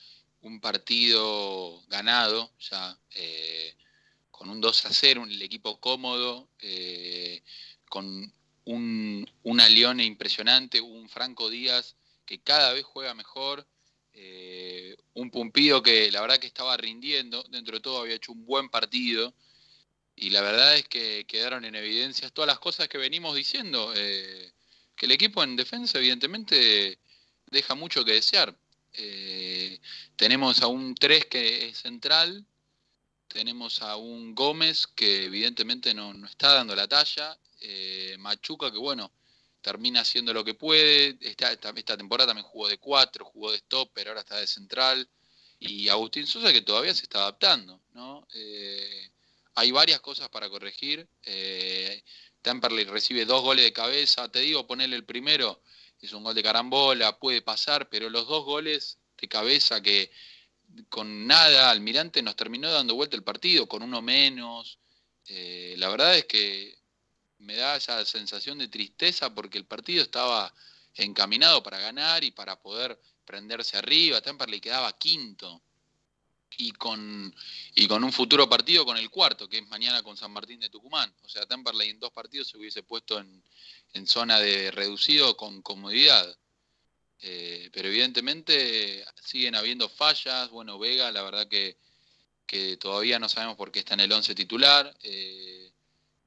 un 0.42 0.60
partido 0.60 1.82
ganado 1.88 2.52
ya 2.58 2.94
eh, 3.14 3.74
con 4.40 4.48
un 4.48 4.62
2 4.62 4.86
a 4.86 4.90
0, 4.90 5.20
un, 5.20 5.30
el 5.30 5.42
equipo 5.42 5.78
cómodo, 5.80 6.48
eh, 6.60 7.42
con 7.90 8.32
un, 8.64 9.30
una 9.42 9.68
Leone 9.68 10.02
impresionante, 10.02 10.80
un 10.80 11.10
Franco 11.10 11.50
Díaz 11.50 11.94
que 12.24 12.40
cada 12.40 12.72
vez 12.72 12.82
juega 12.84 13.12
mejor. 13.12 13.66
Eh, 14.14 14.96
un 15.12 15.30
Pumpido 15.30 15.82
que 15.82 16.10
la 16.10 16.22
verdad 16.22 16.38
que 16.38 16.46
estaba 16.46 16.74
rindiendo, 16.78 17.44
dentro 17.50 17.76
de 17.76 17.82
todo 17.82 18.00
había 18.00 18.14
hecho 18.14 18.32
un 18.32 18.46
buen 18.46 18.70
partido. 18.70 19.34
Y 20.16 20.30
la 20.30 20.40
verdad 20.40 20.74
es 20.74 20.88
que 20.88 21.26
quedaron 21.26 21.66
en 21.66 21.74
evidencia 21.74 22.30
todas 22.30 22.48
las 22.48 22.60
cosas 22.60 22.88
que 22.88 22.96
venimos 22.96 23.36
diciendo, 23.36 23.92
eh, 23.94 24.52
que 24.96 25.04
el 25.04 25.12
equipo 25.12 25.42
en 25.42 25.54
defensa 25.54 25.98
evidentemente 25.98 26.98
deja 27.50 27.74
mucho 27.74 28.06
que 28.06 28.12
desear. 28.12 28.56
Eh, 28.94 29.78
tenemos 30.16 30.62
a 30.62 30.66
un 30.66 30.94
3 30.94 31.26
que 31.26 31.68
es 31.68 31.76
central, 31.76 32.46
tenemos 33.32 33.80
a 33.80 33.96
un 33.96 34.34
Gómez 34.34 34.86
que 34.88 35.24
evidentemente 35.24 35.94
no, 35.94 36.12
está 36.26 36.54
dando 36.54 36.74
la 36.74 36.88
talla, 36.88 37.38
eh, 37.60 38.16
Machuca 38.18 38.70
que 38.72 38.78
bueno, 38.78 39.12
termina 39.62 40.00
haciendo 40.00 40.34
lo 40.34 40.44
que 40.44 40.54
puede, 40.54 41.16
esta, 41.20 41.52
esta, 41.52 41.96
temporada 41.96 42.28
también 42.28 42.46
jugó 42.46 42.68
de 42.68 42.78
4, 42.78 43.24
jugó 43.24 43.52
de 43.52 43.58
stop, 43.58 43.90
pero 43.94 44.10
ahora 44.10 44.20
está 44.20 44.36
de 44.36 44.46
central, 44.46 45.08
y 45.60 45.88
Agustín 45.88 46.26
Sosa 46.26 46.52
que 46.52 46.62
todavía 46.62 46.94
se 46.94 47.02
está 47.04 47.20
adaptando, 47.20 47.80
¿no? 47.92 48.26
Eh, 48.34 49.10
hay 49.54 49.70
varias 49.70 50.00
cosas 50.00 50.28
para 50.30 50.48
corregir. 50.48 51.06
Eh, 51.22 52.02
Temperley 52.40 52.84
recibe 52.84 53.26
dos 53.26 53.42
goles 53.42 53.64
de 53.64 53.72
cabeza. 53.72 54.30
Te 54.30 54.40
digo, 54.40 54.66
ponerle 54.66 54.96
el 54.96 55.04
primero, 55.04 55.60
es 56.00 56.12
un 56.14 56.24
gol 56.24 56.34
de 56.34 56.42
carambola, 56.42 57.18
puede 57.18 57.42
pasar, 57.42 57.90
pero 57.90 58.08
los 58.08 58.26
dos 58.26 58.44
goles 58.44 58.98
de 59.18 59.28
cabeza 59.28 59.82
que 59.82 60.10
con 60.88 61.26
nada 61.26 61.70
Almirante 61.70 62.22
nos 62.22 62.36
terminó 62.36 62.70
dando 62.70 62.94
vuelta 62.94 63.16
el 63.16 63.22
partido, 63.22 63.68
con 63.68 63.82
uno 63.82 64.02
menos. 64.02 64.78
Eh, 65.26 65.74
la 65.78 65.88
verdad 65.88 66.16
es 66.16 66.24
que 66.24 66.78
me 67.38 67.56
da 67.56 67.76
esa 67.76 68.04
sensación 68.04 68.58
de 68.58 68.68
tristeza 68.68 69.34
porque 69.34 69.58
el 69.58 69.64
partido 69.64 70.02
estaba 70.02 70.52
encaminado 70.94 71.62
para 71.62 71.78
ganar 71.78 72.24
y 72.24 72.30
para 72.30 72.60
poder 72.60 73.00
prenderse 73.24 73.76
arriba. 73.76 74.20
Temperley 74.20 74.60
quedaba 74.60 74.96
quinto 74.98 75.62
y 76.56 76.72
con, 76.72 77.34
y 77.74 77.86
con 77.86 78.04
un 78.04 78.12
futuro 78.12 78.48
partido 78.48 78.84
con 78.84 78.96
el 78.96 79.08
cuarto, 79.08 79.48
que 79.48 79.58
es 79.58 79.68
mañana 79.68 80.02
con 80.02 80.16
San 80.16 80.32
Martín 80.32 80.60
de 80.60 80.68
Tucumán. 80.68 81.14
O 81.22 81.28
sea, 81.28 81.46
Temperley 81.46 81.90
en 81.90 82.00
dos 82.00 82.12
partidos 82.12 82.48
se 82.48 82.58
hubiese 82.58 82.82
puesto 82.82 83.18
en, 83.18 83.42
zona 84.06 84.40
de 84.40 84.70
reducido 84.70 85.36
con 85.36 85.62
comodidad. 85.62 86.36
Eh, 87.22 87.70
pero 87.72 87.88
evidentemente 87.88 89.04
siguen 89.24 89.54
habiendo 89.54 89.88
fallas. 89.88 90.50
Bueno, 90.50 90.78
Vega, 90.78 91.12
la 91.12 91.22
verdad 91.22 91.48
que, 91.48 91.76
todavía 92.78 93.18
no 93.18 93.28
sabemos 93.28 93.56
por 93.56 93.70
qué 93.70 93.80
está 93.80 93.94
en 93.94 94.00
el 94.00 94.12
11 94.12 94.34
titular. 94.34 94.96
Eh, 95.02 95.70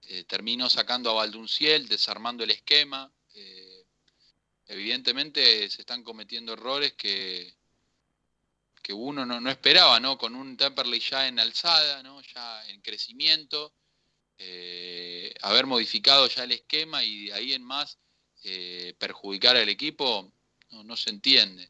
eh, 0.04 0.24
terminó 0.26 0.70
sacando 0.70 1.10
a 1.10 1.14
Valdunciel, 1.14 1.88
desarmando 1.88 2.44
el 2.44 2.52
esquema. 2.52 3.12
evidentemente 4.68 5.70
se 5.70 5.82
están 5.82 6.04
cometiendo 6.04 6.54
errores 6.54 6.94
que, 6.94 7.54
que 8.84 8.94
uno 8.94 9.26
no, 9.26 9.50
esperaba, 9.50 10.00
¿no? 10.00 10.18
Con 10.18 10.36
un 10.36 10.58
Temperley 10.58 11.00
ya 11.00 11.28
en 11.28 11.40
alzada, 11.40 12.04
¿no? 12.04 12.22
Ya 12.22 12.68
en 12.68 12.82
crecimiento, 12.82 13.74
eh, 14.38 15.34
haber 15.42 15.66
modificado 15.66 16.28
ya 16.28 16.44
el 16.44 16.52
esquema 16.52 17.02
y 17.02 17.28
de 17.28 17.34
ahí 17.34 17.54
en 17.54 17.64
más 17.64 17.98
eh, 18.44 18.94
perjudicar 19.00 19.56
al 19.56 19.70
equipo, 19.70 20.30
no, 20.84 20.98
se 20.98 21.10
entiende. 21.12 21.70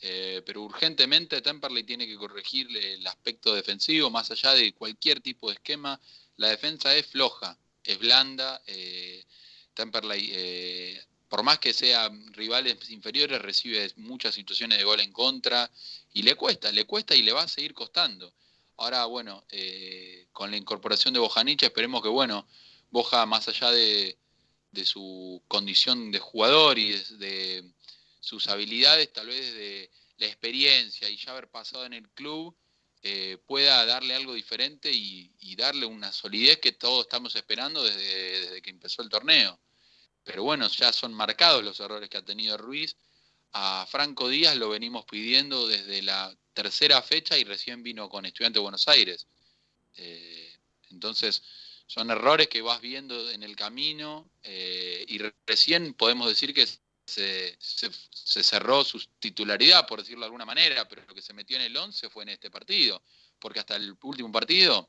Eh, 0.00 0.42
pero 0.44 0.62
urgentemente 0.62 1.40
Temperley 1.40 1.84
tiene 1.84 2.06
que 2.06 2.16
corregirle 2.16 2.94
el 2.94 3.06
aspecto 3.06 3.54
defensivo, 3.54 4.10
más 4.10 4.30
allá 4.30 4.52
de 4.52 4.74
cualquier 4.74 5.20
tipo 5.20 5.48
de 5.48 5.54
esquema. 5.54 5.98
La 6.36 6.48
defensa 6.48 6.94
es 6.94 7.06
floja, 7.06 7.56
es 7.82 7.98
blanda. 7.98 8.60
Temperley 9.72 11.00
por 11.34 11.42
más 11.42 11.58
que 11.58 11.72
sean 11.72 12.32
rivales 12.32 12.90
inferiores, 12.90 13.42
recibe 13.42 13.90
muchas 13.96 14.36
situaciones 14.36 14.78
de 14.78 14.84
gol 14.84 15.00
en 15.00 15.10
contra 15.10 15.68
y 16.12 16.22
le 16.22 16.36
cuesta, 16.36 16.70
le 16.70 16.84
cuesta 16.84 17.16
y 17.16 17.24
le 17.24 17.32
va 17.32 17.42
a 17.42 17.48
seguir 17.48 17.74
costando. 17.74 18.32
Ahora, 18.76 19.06
bueno, 19.06 19.44
eh, 19.50 20.28
con 20.30 20.52
la 20.52 20.56
incorporación 20.56 21.12
de 21.12 21.18
Bojanicha, 21.18 21.66
esperemos 21.66 22.02
que, 22.02 22.08
bueno, 22.08 22.46
Boja, 22.92 23.26
más 23.26 23.48
allá 23.48 23.72
de, 23.72 24.16
su 24.84 25.42
condición 25.48 26.12
de 26.12 26.20
jugador 26.20 26.78
y 26.78 26.92
de, 27.18 27.68
sus 28.24 28.48
habilidades, 28.48 29.12
tal 29.12 29.28
vez 29.28 29.54
de 29.54 29.90
la 30.16 30.26
experiencia 30.26 31.08
y 31.08 31.16
ya 31.16 31.32
haber 31.32 31.48
pasado 31.48 31.84
en 31.84 31.92
el 31.92 32.08
club, 32.10 32.56
eh, 33.02 33.38
pueda 33.46 33.84
darle 33.84 34.14
algo 34.14 34.34
diferente 34.34 34.90
y, 34.90 35.30
darle 35.56 35.86
una 35.86 36.12
solidez 36.12 36.58
que 36.58 36.72
todos 36.72 37.02
estamos 37.02 37.36
esperando 37.36 37.84
desde 37.84 38.60
que 38.60 38.70
empezó 38.70 39.02
el 39.02 39.08
torneo 39.08 39.58
pero 40.24 40.42
bueno, 40.42 40.68
ya 40.68 40.92
son 40.92 41.12
marcados 41.12 41.62
los 41.62 41.78
errores 41.80 42.08
que 42.08 42.16
ha 42.16 42.24
tenido 42.24 42.56
Ruiz. 42.56 42.96
A 43.52 43.86
Franco 43.88 44.28
Díaz 44.28 44.56
lo 44.56 44.70
venimos 44.70 45.04
pidiendo 45.04 45.68
desde 45.68 46.02
la 46.02 46.34
tercera 46.54 47.02
fecha 47.02 47.38
y 47.38 47.44
recién 47.44 47.82
vino 47.82 48.08
con 48.08 48.24
Estudiante 48.26 48.58
de 48.58 48.62
Buenos 48.62 48.88
Aires. 48.88 49.28
Eh, 49.96 50.52
entonces, 50.90 51.42
son 51.86 52.10
errores 52.10 52.48
que 52.48 52.62
vas 52.62 52.80
viendo 52.80 53.30
en 53.30 53.42
el 53.42 53.54
camino 53.54 54.28
eh, 54.42 55.04
y 55.06 55.18
recién 55.46 55.92
podemos 55.94 56.26
decir 56.26 56.54
que 56.54 56.66
se, 57.06 57.56
cerró 58.42 58.84
su 58.84 59.00
titularidad, 59.18 59.86
por 59.86 60.00
decirlo 60.00 60.20
de 60.20 60.26
alguna 60.26 60.44
manera, 60.44 60.88
pero 60.88 61.04
lo 61.06 61.14
que 61.14 61.22
se 61.22 61.32
metió 61.32 61.56
en 61.56 61.62
el 61.62 61.76
11 61.76 62.08
fue 62.08 62.22
en 62.24 62.30
este 62.30 62.50
partido, 62.50 63.02
porque 63.38 63.60
hasta 63.60 63.76
el 63.76 63.96
último 64.02 64.32
partido 64.32 64.88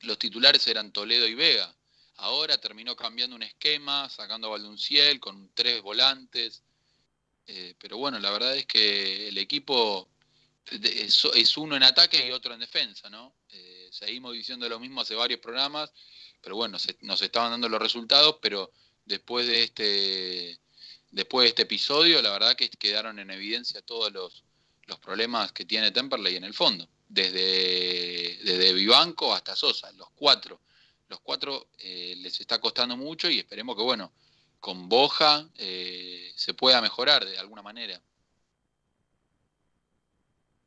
los 0.00 0.18
titulares 0.18 0.66
eran 0.66 0.92
Toledo 0.92 1.26
y 1.26 1.34
Vega. 1.34 1.74
Ahora 2.16 2.58
terminó 2.58 2.96
cambiando 2.96 3.36
un 3.36 3.42
esquema, 3.42 4.08
sacando 4.10 4.48
a 4.48 4.50
Valdunciel 4.50 5.20
con 5.20 5.50
tres 5.54 5.82
volantes. 5.82 6.62
Eh, 7.46 7.74
pero 7.78 7.96
bueno, 7.96 8.18
la 8.18 8.30
verdad 8.30 8.56
es 8.56 8.66
que 8.66 9.28
el 9.28 9.38
equipo 9.38 10.08
es, 10.70 11.56
uno 11.56 11.76
en 11.76 11.82
ataque 11.82 12.26
y 12.26 12.30
otro 12.30 12.52
en 12.52 12.60
defensa, 12.60 13.08
¿no? 13.08 13.34
Eh, 13.50 13.88
seguimos 13.90 14.34
diciendo 14.34 14.68
lo 14.68 14.78
mismo 14.78 15.00
hace 15.00 15.14
varios 15.14 15.40
programas, 15.40 15.92
pero 16.42 16.56
bueno, 16.56 16.76
nos 17.00 17.22
estaban 17.22 17.52
dando 17.52 17.68
los 17.68 17.80
resultados, 17.80 18.36
pero 18.42 18.70
después 19.04 19.46
de 19.46 19.62
este 19.62 20.58
después 21.10 21.44
de 21.44 21.48
este 21.48 21.62
episodio, 21.62 22.22
la 22.22 22.30
verdad 22.30 22.56
que 22.56 22.68
quedaron 22.70 23.18
en 23.18 23.30
evidencia 23.30 23.82
todos 23.82 24.12
los, 24.12 24.44
problemas 25.02 25.52
que 25.52 25.66
tiene 25.66 25.90
Temperley 25.90 26.36
en 26.36 26.44
el 26.44 26.54
fondo, 26.54 26.88
desde, 27.08 28.38
desde 28.42 28.72
Vivanco 28.72 29.34
hasta 29.34 29.54
Sosa, 29.54 29.92
los 29.92 30.08
cuatro 30.14 30.60
los 31.08 31.20
cuatro 31.20 31.68
eh, 31.78 32.14
les 32.18 32.38
está 32.40 32.60
costando 32.60 32.96
mucho 32.96 33.30
y 33.30 33.38
esperemos 33.38 33.76
que, 33.76 33.82
bueno, 33.82 34.12
con 34.60 34.88
Boja 34.88 35.48
eh, 35.56 36.32
se 36.36 36.54
pueda 36.54 36.80
mejorar 36.80 37.24
de 37.24 37.38
alguna 37.38 37.62
manera. 37.62 38.00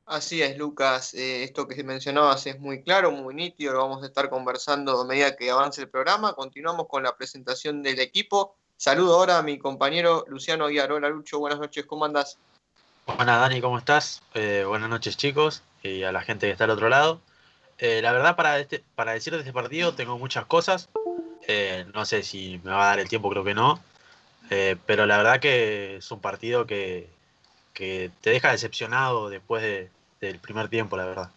Así 0.05 0.41
es, 0.41 0.57
Lucas. 0.57 1.13
Eh, 1.13 1.43
esto 1.43 1.67
que 1.67 1.83
mencionabas 1.83 2.45
es 2.47 2.59
muy 2.59 2.83
claro, 2.83 3.11
muy 3.11 3.33
nítido. 3.33 3.73
Lo 3.73 3.79
vamos 3.79 4.03
a 4.03 4.07
estar 4.07 4.29
conversando 4.29 4.99
a 4.99 5.05
medida 5.05 5.37
que 5.37 5.51
avance 5.51 5.81
el 5.81 5.89
programa. 5.89 6.33
Continuamos 6.33 6.87
con 6.89 7.03
la 7.03 7.15
presentación 7.15 7.81
del 7.81 7.99
equipo. 7.99 8.57
Saludo 8.81 9.13
ahora 9.13 9.37
a 9.37 9.43
mi 9.43 9.59
compañero 9.59 10.25
Luciano 10.27 10.65
Hola, 10.65 11.09
Lucho. 11.09 11.37
Buenas 11.37 11.59
noches, 11.59 11.85
¿cómo 11.85 12.03
andas? 12.03 12.39
Buenas, 13.05 13.39
Dani, 13.39 13.61
¿cómo 13.61 13.77
estás? 13.77 14.23
buenas 14.33 14.89
noches, 14.89 15.17
chicos, 15.17 15.61
y 15.83 16.01
a 16.01 16.11
la 16.11 16.21
gente 16.21 16.47
que 16.47 16.53
está 16.53 16.63
al 16.63 16.71
otro 16.71 16.89
lado. 16.89 17.21
Eh, 17.77 18.01
la 18.01 18.11
verdad, 18.11 18.35
para, 18.35 18.57
este, 18.57 18.83
para 18.95 19.11
decir 19.11 19.33
de 19.33 19.41
este 19.41 19.53
partido 19.53 19.93
tengo 19.93 20.17
muchas 20.17 20.47
cosas. 20.47 20.89
Eh, 21.47 21.85
no 21.93 22.05
sé 22.05 22.23
si 22.23 22.59
me 22.63 22.71
va 22.71 22.85
a 22.85 22.87
dar 22.87 22.99
el 22.99 23.07
tiempo, 23.07 23.29
creo 23.29 23.43
que 23.43 23.53
no. 23.53 23.79
Eh, 24.49 24.77
pero 24.87 25.05
la 25.05 25.17
verdad 25.17 25.39
que 25.39 25.97
es 25.97 26.09
un 26.09 26.19
partido 26.19 26.65
que, 26.65 27.07
te 27.75 28.11
deja 28.31 28.49
decepcionado 28.49 29.29
después 29.29 29.61
del 30.19 30.39
primer 30.39 30.69
tiempo, 30.69 30.97
la 30.97 31.05
verdad. 31.05 31.29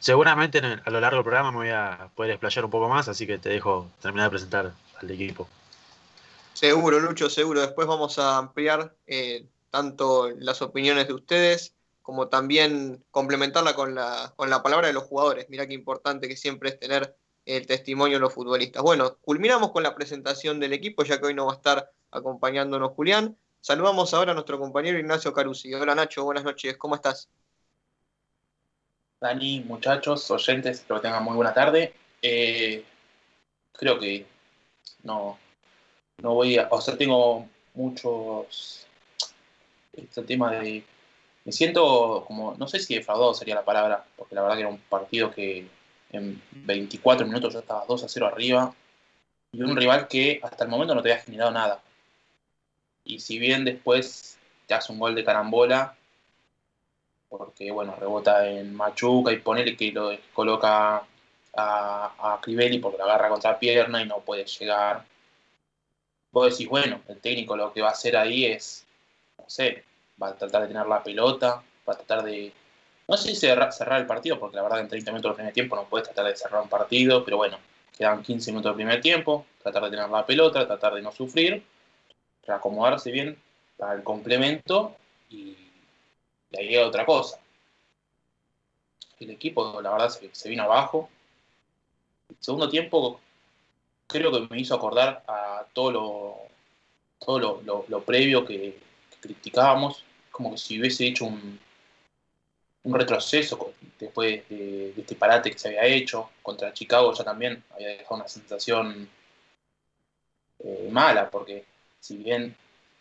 seguramente 0.00 0.62
a 0.82 0.90
lo 0.90 1.00
largo 1.00 1.18
del 1.18 1.24
programa 1.24 1.50
me 1.50 1.58
voy 1.58 1.68
a 1.68 2.08
poder 2.14 2.30
explayar 2.30 2.64
un 2.64 2.70
poco 2.70 2.88
más, 2.88 3.08
así 3.08 3.26
que 3.26 3.36
te 3.36 3.50
dejo 3.50 3.90
terminar 4.00 4.28
de 4.28 4.30
presentar 4.30 4.72
al 4.98 5.10
equipo. 5.10 5.50
Seguro, 6.62 7.00
Lucho, 7.00 7.28
seguro. 7.28 7.60
Después 7.60 7.88
vamos 7.88 8.20
a 8.20 8.38
ampliar 8.38 8.94
tanto 9.70 10.30
las 10.30 10.62
opiniones 10.62 11.08
de 11.08 11.12
ustedes 11.12 11.74
como 12.02 12.28
también 12.28 13.04
complementarla 13.10 13.74
con 13.74 13.96
la, 13.96 14.32
con 14.36 14.48
la 14.48 14.62
palabra 14.62 14.86
de 14.86 14.92
los 14.92 15.02
jugadores. 15.02 15.46
Mira 15.48 15.66
qué 15.66 15.74
importante 15.74 16.28
que 16.28 16.36
siempre 16.36 16.68
es 16.68 16.78
tener 16.78 17.16
el 17.46 17.66
testimonio 17.66 18.18
de 18.18 18.20
los 18.20 18.32
futbolistas. 18.32 18.80
Bueno, 18.80 19.16
culminamos 19.22 19.72
con 19.72 19.82
la 19.82 19.96
presentación 19.96 20.60
del 20.60 20.72
equipo, 20.72 21.02
ya 21.02 21.18
que 21.18 21.26
hoy 21.26 21.34
no 21.34 21.46
va 21.46 21.54
a 21.54 21.56
estar 21.56 21.90
acompañándonos 22.12 22.92
Julián. 22.92 23.36
Saludamos 23.60 24.14
ahora 24.14 24.30
a 24.30 24.34
nuestro 24.34 24.60
compañero 24.60 25.00
Ignacio 25.00 25.32
Carusi. 25.32 25.74
Hola 25.74 25.96
Nacho, 25.96 26.22
buenas 26.22 26.44
noches, 26.44 26.76
¿cómo 26.76 26.94
estás? 26.94 27.28
Dani, 29.20 29.62
muchachos, 29.62 30.30
oyentes, 30.30 30.78
espero 30.78 31.00
que 31.00 31.08
tengan 31.08 31.24
muy 31.24 31.34
buena 31.34 31.52
tarde. 31.52 31.92
Eh, 32.22 32.84
creo 33.72 33.98
que 33.98 34.24
no, 35.02 35.40
no 36.22 36.34
voy 36.34 36.58
a, 36.58 36.68
o 36.70 36.80
sea, 36.80 36.96
tengo 36.96 37.46
muchos, 37.74 38.86
este 39.92 40.22
tema 40.22 40.52
de 40.52 40.84
me 41.44 41.52
siento 41.52 42.24
como, 42.26 42.54
no 42.54 42.68
sé 42.68 42.78
si 42.78 42.94
defraudado 42.94 43.34
sería 43.34 43.56
la 43.56 43.64
palabra, 43.64 44.04
porque 44.16 44.34
la 44.34 44.42
verdad 44.42 44.56
que 44.56 44.60
era 44.62 44.70
un 44.70 44.78
partido 44.78 45.30
que 45.30 45.66
en 46.12 46.40
24 46.52 47.26
minutos 47.26 47.54
ya 47.54 47.60
estaba 47.60 47.84
2 47.86 48.04
a 48.04 48.08
0 48.08 48.26
arriba, 48.26 48.74
y 49.52 49.62
un 49.62 49.76
rival 49.76 50.08
que 50.08 50.40
hasta 50.42 50.64
el 50.64 50.70
momento 50.70 50.94
no 50.94 51.02
te 51.02 51.12
había 51.12 51.22
generado 51.24 51.50
nada. 51.50 51.82
Y 53.04 53.20
si 53.20 53.38
bien 53.38 53.64
después 53.64 54.38
te 54.66 54.74
hace 54.74 54.92
un 54.92 54.98
gol 54.98 55.14
de 55.14 55.24
carambola, 55.24 55.96
porque 57.28 57.70
bueno, 57.72 57.96
rebota 57.98 58.46
en 58.48 58.74
Machuca 58.74 59.32
y 59.32 59.38
ponele 59.38 59.76
que 59.76 59.90
lo 59.90 60.10
coloca 60.32 61.02
a, 61.54 62.38
Crivelli 62.40 62.78
porque 62.78 62.98
la 62.98 63.04
agarra 63.04 63.28
contra 63.28 63.58
pierna 63.58 64.02
y 64.02 64.06
no 64.06 64.20
puede 64.20 64.44
llegar. 64.44 65.04
Vos 66.32 66.50
decís, 66.50 66.68
bueno, 66.68 67.00
el 67.08 67.20
técnico 67.20 67.56
lo 67.56 67.72
que 67.72 67.82
va 67.82 67.88
a 67.88 67.92
hacer 67.92 68.16
ahí 68.16 68.46
es, 68.46 68.84
no 69.38 69.44
sé, 69.48 69.84
va 70.20 70.28
a 70.28 70.36
tratar 70.36 70.62
de 70.62 70.68
tener 70.68 70.86
la 70.86 71.02
pelota, 71.02 71.62
va 71.88 71.92
a 71.92 71.96
tratar 71.96 72.24
de, 72.24 72.52
no 73.06 73.16
sé 73.16 73.28
si 73.28 73.36
cerrar, 73.36 74.00
el 74.00 74.06
partido, 74.06 74.38
porque 74.38 74.56
la 74.56 74.62
verdad 74.62 74.80
en 74.80 74.88
30 74.88 75.12
minutos 75.12 75.30
del 75.30 75.36
primer 75.36 75.54
tiempo 75.54 75.76
no 75.76 75.84
puedes 75.84 76.08
tratar 76.08 76.26
de 76.26 76.36
cerrar 76.36 76.62
un 76.62 76.68
partido, 76.68 77.24
pero 77.24 77.36
bueno, 77.36 77.58
quedan 77.96 78.22
15 78.22 78.50
minutos 78.50 78.70
del 78.70 78.76
primer 78.76 79.00
tiempo, 79.00 79.46
tratar 79.62 79.84
de 79.84 79.90
tener 79.90 80.08
la 80.08 80.24
pelota, 80.24 80.66
tratar 80.66 80.94
de 80.94 81.02
no 81.02 81.12
sufrir, 81.12 81.62
acomodarse 82.48 83.10
bien 83.10 83.38
para 83.76 83.94
el 83.94 84.02
complemento 84.02 84.96
y 85.30 85.56
de 86.50 86.60
ahí 86.60 86.76
a 86.76 86.86
otra 86.86 87.04
cosa. 87.04 87.38
El 89.20 89.30
equipo, 89.30 89.80
la 89.80 89.92
verdad, 89.92 90.08
se, 90.08 90.28
se 90.32 90.48
vino 90.48 90.64
abajo. 90.64 91.08
El 92.28 92.36
segundo 92.40 92.68
tiempo 92.68 93.20
creo 94.06 94.30
que 94.32 94.46
me 94.48 94.60
hizo 94.60 94.74
acordar 94.74 95.24
a 95.26 95.66
todo 95.72 95.90
lo, 95.90 96.36
todo 97.18 97.38
lo, 97.38 97.62
lo, 97.62 97.84
lo 97.88 98.02
previo 98.02 98.44
que, 98.44 98.78
criticábamos, 99.22 100.04
como 100.30 100.50
que 100.50 100.58
si 100.58 100.78
hubiese 100.78 101.06
hecho 101.06 101.24
un, 101.24 101.58
un 102.82 102.94
retroceso 102.94 103.72
después 103.98 104.46
de, 104.48 104.92
este 104.96 105.14
parate 105.14 105.50
que 105.50 105.58
se 105.58 105.68
había 105.68 105.86
hecho 105.86 106.30
contra 106.42 106.72
Chicago, 106.72 107.14
ya 107.14 107.24
también 107.24 107.62
había 107.70 107.88
dejado 107.88 108.16
una 108.16 108.28
sensación 108.28 109.08
eh, 110.58 110.88
mala, 110.90 111.30
porque 111.30 111.64
si 112.00 112.16
bien 112.16 112.54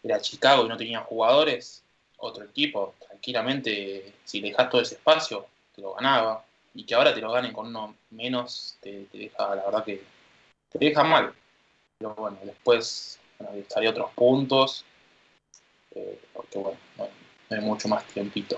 era 0.04 0.22
Chicago 0.22 0.66
y 0.66 0.70
no 0.70 0.78
tenía 0.78 1.00
jugadores, 1.02 1.84
otro 2.18 2.46
equipo, 2.46 2.94
tranquilamente, 3.00 4.14
si 4.24 4.42
dejas 4.42 4.70
todo 4.70 4.82
ese 4.82 4.96
espacio, 4.96 5.48
te 5.76 5.82
lo 5.82 5.96
ganaba. 5.96 6.46
Y 6.74 6.86
que 6.86 6.94
ahora 6.96 7.14
te 7.14 7.20
lo 7.20 7.32
ganen 7.32 7.52
con 7.52 7.68
uno 7.68 7.96
menos, 8.12 8.78
te, 8.80 9.06
te 9.12 9.18
deja, 9.18 9.56
la 9.56 9.66
verdad 9.66 9.84
que 9.84 10.02
te 10.72 10.80
deja 10.80 11.04
mal. 11.04 11.34
Pero 11.98 12.16
bueno, 12.16 12.38
después 12.44 13.20
bueno, 13.40 13.64
otros 13.90 14.12
puntos, 14.16 14.86
eh, 15.92 16.20
porque 16.34 16.58
bueno, 16.60 16.78
no, 16.98 17.08
hay 17.50 17.62
mucho 17.62 17.88
más 17.88 18.06
tiempito. 18.08 18.58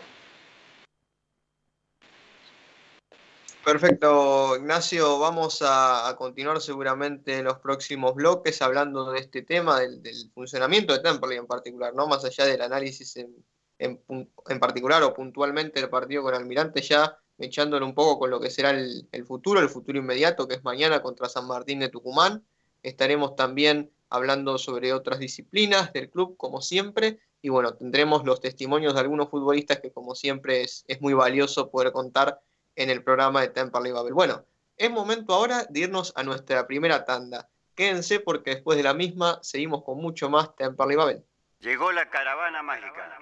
Perfecto, 3.64 4.58
Ignacio. 4.58 5.20
Vamos 5.20 5.62
a, 5.62 6.10
a, 6.10 6.16
continuar 6.18 6.60
seguramente 6.60 7.38
en 7.38 7.46
los 7.46 7.60
próximos 7.60 8.14
bloques 8.14 8.62
hablando 8.62 9.10
de 9.12 9.20
este 9.20 9.42
tema, 9.42 9.80
del, 9.80 10.04
del 10.04 10.30
funcionamiento 10.34 10.94
de 10.94 11.00
Temperley 11.00 11.38
en 11.38 11.48
particular, 11.48 11.94
¿no? 11.96 12.06
Más 12.08 12.26
allá 12.26 12.46
del 12.46 12.62
análisis 12.62 13.16
en, 13.16 13.34
en, 13.80 14.02
en, 14.10 14.60
particular 14.60 15.02
o 15.04 15.14
puntualmente 15.14 15.80
del 15.80 15.90
partido 15.90 16.24
con 16.24 16.36
Almirante, 16.36 16.82
ya 16.82 17.18
echándole 17.38 17.86
un 17.86 17.94
poco 17.94 18.20
con 18.20 18.30
lo 18.30 18.40
que 18.40 18.50
será 18.50 18.72
el, 18.72 19.08
el, 19.12 19.26
futuro, 19.26 19.60
el 19.60 19.70
futuro 19.70 19.98
inmediato, 19.98 20.48
que 20.48 20.56
es 20.56 20.64
mañana 20.64 21.02
contra 21.02 21.30
San 21.30 21.48
Martín 21.48 21.80
de 21.80 21.90
Tucumán. 21.90 22.46
Estaremos 22.82 23.36
también 23.36 23.92
hablando 24.10 24.58
sobre 24.58 24.94
otras 24.94 25.20
disciplinas 25.20 25.92
del 25.94 26.10
club, 26.10 26.38
como 26.38 26.62
siempre. 26.62 27.20
Y 27.42 27.50
bueno, 27.50 27.74
tendremos 27.74 28.26
los 28.26 28.40
testimonios 28.40 28.94
de 28.94 29.02
algunos 29.02 29.30
futbolistas 29.30 29.80
que, 29.80 29.92
como 29.92 30.16
siempre, 30.16 30.62
es, 30.62 30.86
es 30.88 31.02
muy 31.02 31.14
valioso 31.14 31.72
poder 31.72 31.92
contar 31.92 32.40
en 32.76 32.90
el 32.90 33.04
programa 33.04 33.42
de 33.42 33.50
Temperley 33.50 33.92
Babel. 33.92 34.14
Bueno, 34.14 34.46
es 34.78 34.90
momento 34.90 35.34
ahora 35.34 35.66
de 35.70 35.82
irnos 35.82 36.14
a 36.16 36.24
nuestra 36.24 36.66
primera 36.68 37.06
tanda. 37.06 37.50
Quédense 37.76 38.20
porque 38.20 38.52
después 38.52 38.78
de 38.78 38.84
la 38.84 38.94
misma 38.94 39.40
seguimos 39.42 39.84
con 39.84 39.98
mucho 39.98 40.30
más 40.30 40.56
Temperley 40.56 40.96
Babel. 40.96 41.24
Llegó 41.60 41.92
la 41.92 42.10
caravana 42.10 42.62
mágica. 42.62 43.20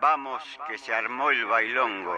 Vamos, 0.00 0.42
que 0.66 0.78
se 0.78 0.94
armó 0.94 1.30
el 1.30 1.44
bailongo. 1.44 2.16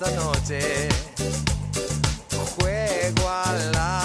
Esta 0.00 0.10
noche. 0.12 0.88
Juego 2.56 3.28
a 3.28 3.52
la 3.72 3.99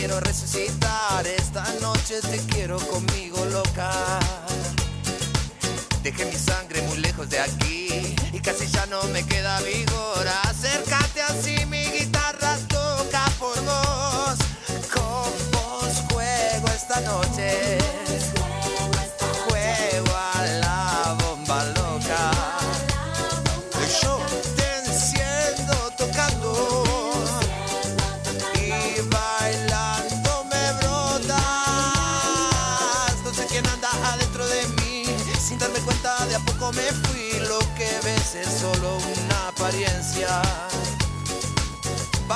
quiero 0.00 0.18
resucitar. 0.20 1.26
Esta 1.26 1.62
noche 1.82 2.20
te 2.22 2.38
quiero 2.50 2.78
conmigo 2.78 3.44
loca. 3.52 3.90
Dejé 6.02 6.24
mi 6.24 6.36
sangre 6.36 6.80
muy 6.82 6.96
lejos 6.98 7.28
de 7.28 7.38
aquí 7.38 8.16
y 8.32 8.40
casi 8.40 8.66
ya 8.68 8.86
no 8.86 9.02
me 9.12 9.22
queda 9.24 9.60
vigor. 9.60 10.26
Acércate 10.44 11.09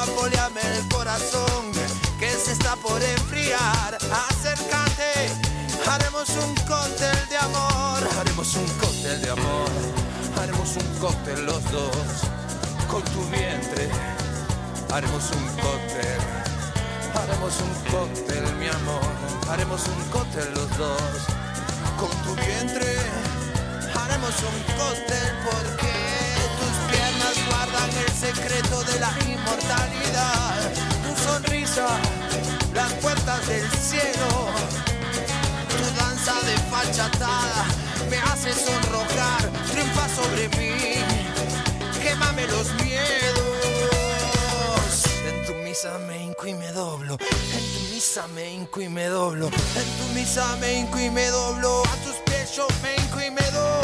Bamboleame 0.06 0.60
el 0.60 0.88
corazón 0.88 1.72
que 2.20 2.28
se 2.30 2.52
está 2.52 2.76
por 2.76 3.02
enfriar. 3.02 3.96
Acércate, 4.28 5.30
haremos 5.88 6.28
un 6.28 6.54
cóctel 6.66 7.28
de 7.30 7.38
amor. 7.38 8.08
Haremos 8.20 8.54
un 8.54 8.66
cóctel 8.80 9.22
de 9.22 9.30
amor. 9.30 9.70
Haremos 10.40 10.76
un 10.76 10.98
cóctel 10.98 11.46
los 11.46 11.62
dos 11.72 11.96
con 12.90 13.02
tu 13.02 13.24
vientre. 13.30 13.88
Haremos 14.92 15.30
un 15.30 15.46
cóctel. 15.62 16.20
Haremos 17.14 17.54
un 17.62 17.74
cóctel, 17.90 18.56
mi 18.56 18.68
amor. 18.68 19.08
Haremos 19.48 19.80
un 19.88 20.04
cóctel 20.10 20.52
los 20.54 20.68
dos 20.76 21.12
con 21.98 22.10
tu 22.24 22.34
vientre. 22.44 22.98
Haremos 23.94 24.34
un 24.42 24.76
cóctel 24.76 25.32
porque 25.50 25.93
secreto 28.34 28.82
de 28.84 29.00
la 29.00 29.12
inmortalidad. 29.26 30.72
Tu 31.04 31.22
sonrisa, 31.22 31.86
las 32.74 32.92
puertas 32.94 33.46
del 33.46 33.68
cielo. 33.70 34.48
Tu 35.68 35.84
danza 36.00 36.34
de 36.46 36.56
fachatada 36.70 37.64
me 38.10 38.16
hace 38.18 38.52
sonrojar. 38.52 39.50
Triunfa 39.70 40.08
sobre 40.08 40.48
mí, 40.58 40.74
quémame 42.02 42.46
los 42.46 42.72
miedos. 42.82 43.44
En 45.28 45.46
tu 45.46 45.54
misa 45.54 45.98
me 46.06 46.22
hinco 46.24 46.46
y 46.46 46.54
me 46.54 46.72
doblo. 46.72 47.16
En 47.20 47.64
tu 47.74 47.94
misa 47.94 48.26
me 48.28 48.52
hinco 48.52 48.80
y 48.80 48.88
me 48.88 49.06
doblo. 49.06 49.46
En 49.46 49.88
tu 49.98 50.14
misa 50.14 50.56
me 50.56 50.80
hinco 50.80 50.98
y 50.98 51.10
me 51.10 51.26
doblo. 51.28 51.82
A 51.82 51.96
tus 52.04 52.16
pies 52.26 52.56
yo 52.56 52.66
me 52.82 52.94
hinco 52.96 53.20
y 53.20 53.30
me 53.30 53.50
doblo. 53.50 53.83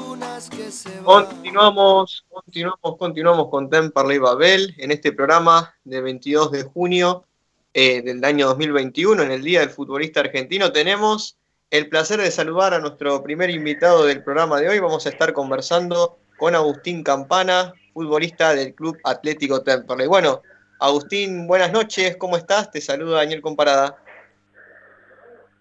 Continuamos, 1.04 2.26
continuamos, 2.30 2.98
continuamos 2.98 3.50
con 3.50 3.70
Temperley 3.70 4.18
Babel 4.20 4.74
en 4.78 4.92
este 4.92 5.12
programa 5.12 5.74
de 5.84 6.02
22 6.02 6.52
de 6.52 6.64
junio 6.64 7.26
eh, 7.74 8.02
del 8.02 8.24
año 8.24 8.48
2021, 8.48 9.24
en 9.24 9.32
el 9.32 9.44
Día 9.44 9.62
del 9.62 9.70
Futbolista 9.70 10.20
Argentino. 10.20 10.72
Tenemos 10.72 11.38
el 11.72 11.90
placer 11.90 12.20
de 12.20 12.32
saludar 12.32 12.74
a 12.74 12.80
nuestro 12.80 13.22
primer 13.24 13.50
invitado 13.50 14.06
del 14.06 14.24
programa 14.24 14.60
de 14.60 14.70
hoy. 14.70 14.80
Vamos 14.80 15.06
a 15.06 15.10
estar 15.10 15.34
conversando 15.34 16.18
con 16.38 16.56
Agustín 16.56 17.04
Campana, 17.04 17.74
futbolista 17.94 18.54
del 18.54 18.74
Club 18.74 18.98
Atlético 19.04 19.62
Temperley. 19.62 20.08
Bueno, 20.08 20.42
Agustín, 20.80 21.48
buenas 21.48 21.72
noches, 21.72 22.16
¿cómo 22.18 22.38
estás? 22.38 22.72
Te 22.72 22.82
saluda 22.82 23.18
Daniel 23.18 23.42
Comparada. 23.42 23.98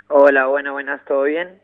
Hola, 0.09 0.46
bueno, 0.46 0.72
buenas, 0.72 1.05
¿todo 1.05 1.22
bien? 1.24 1.61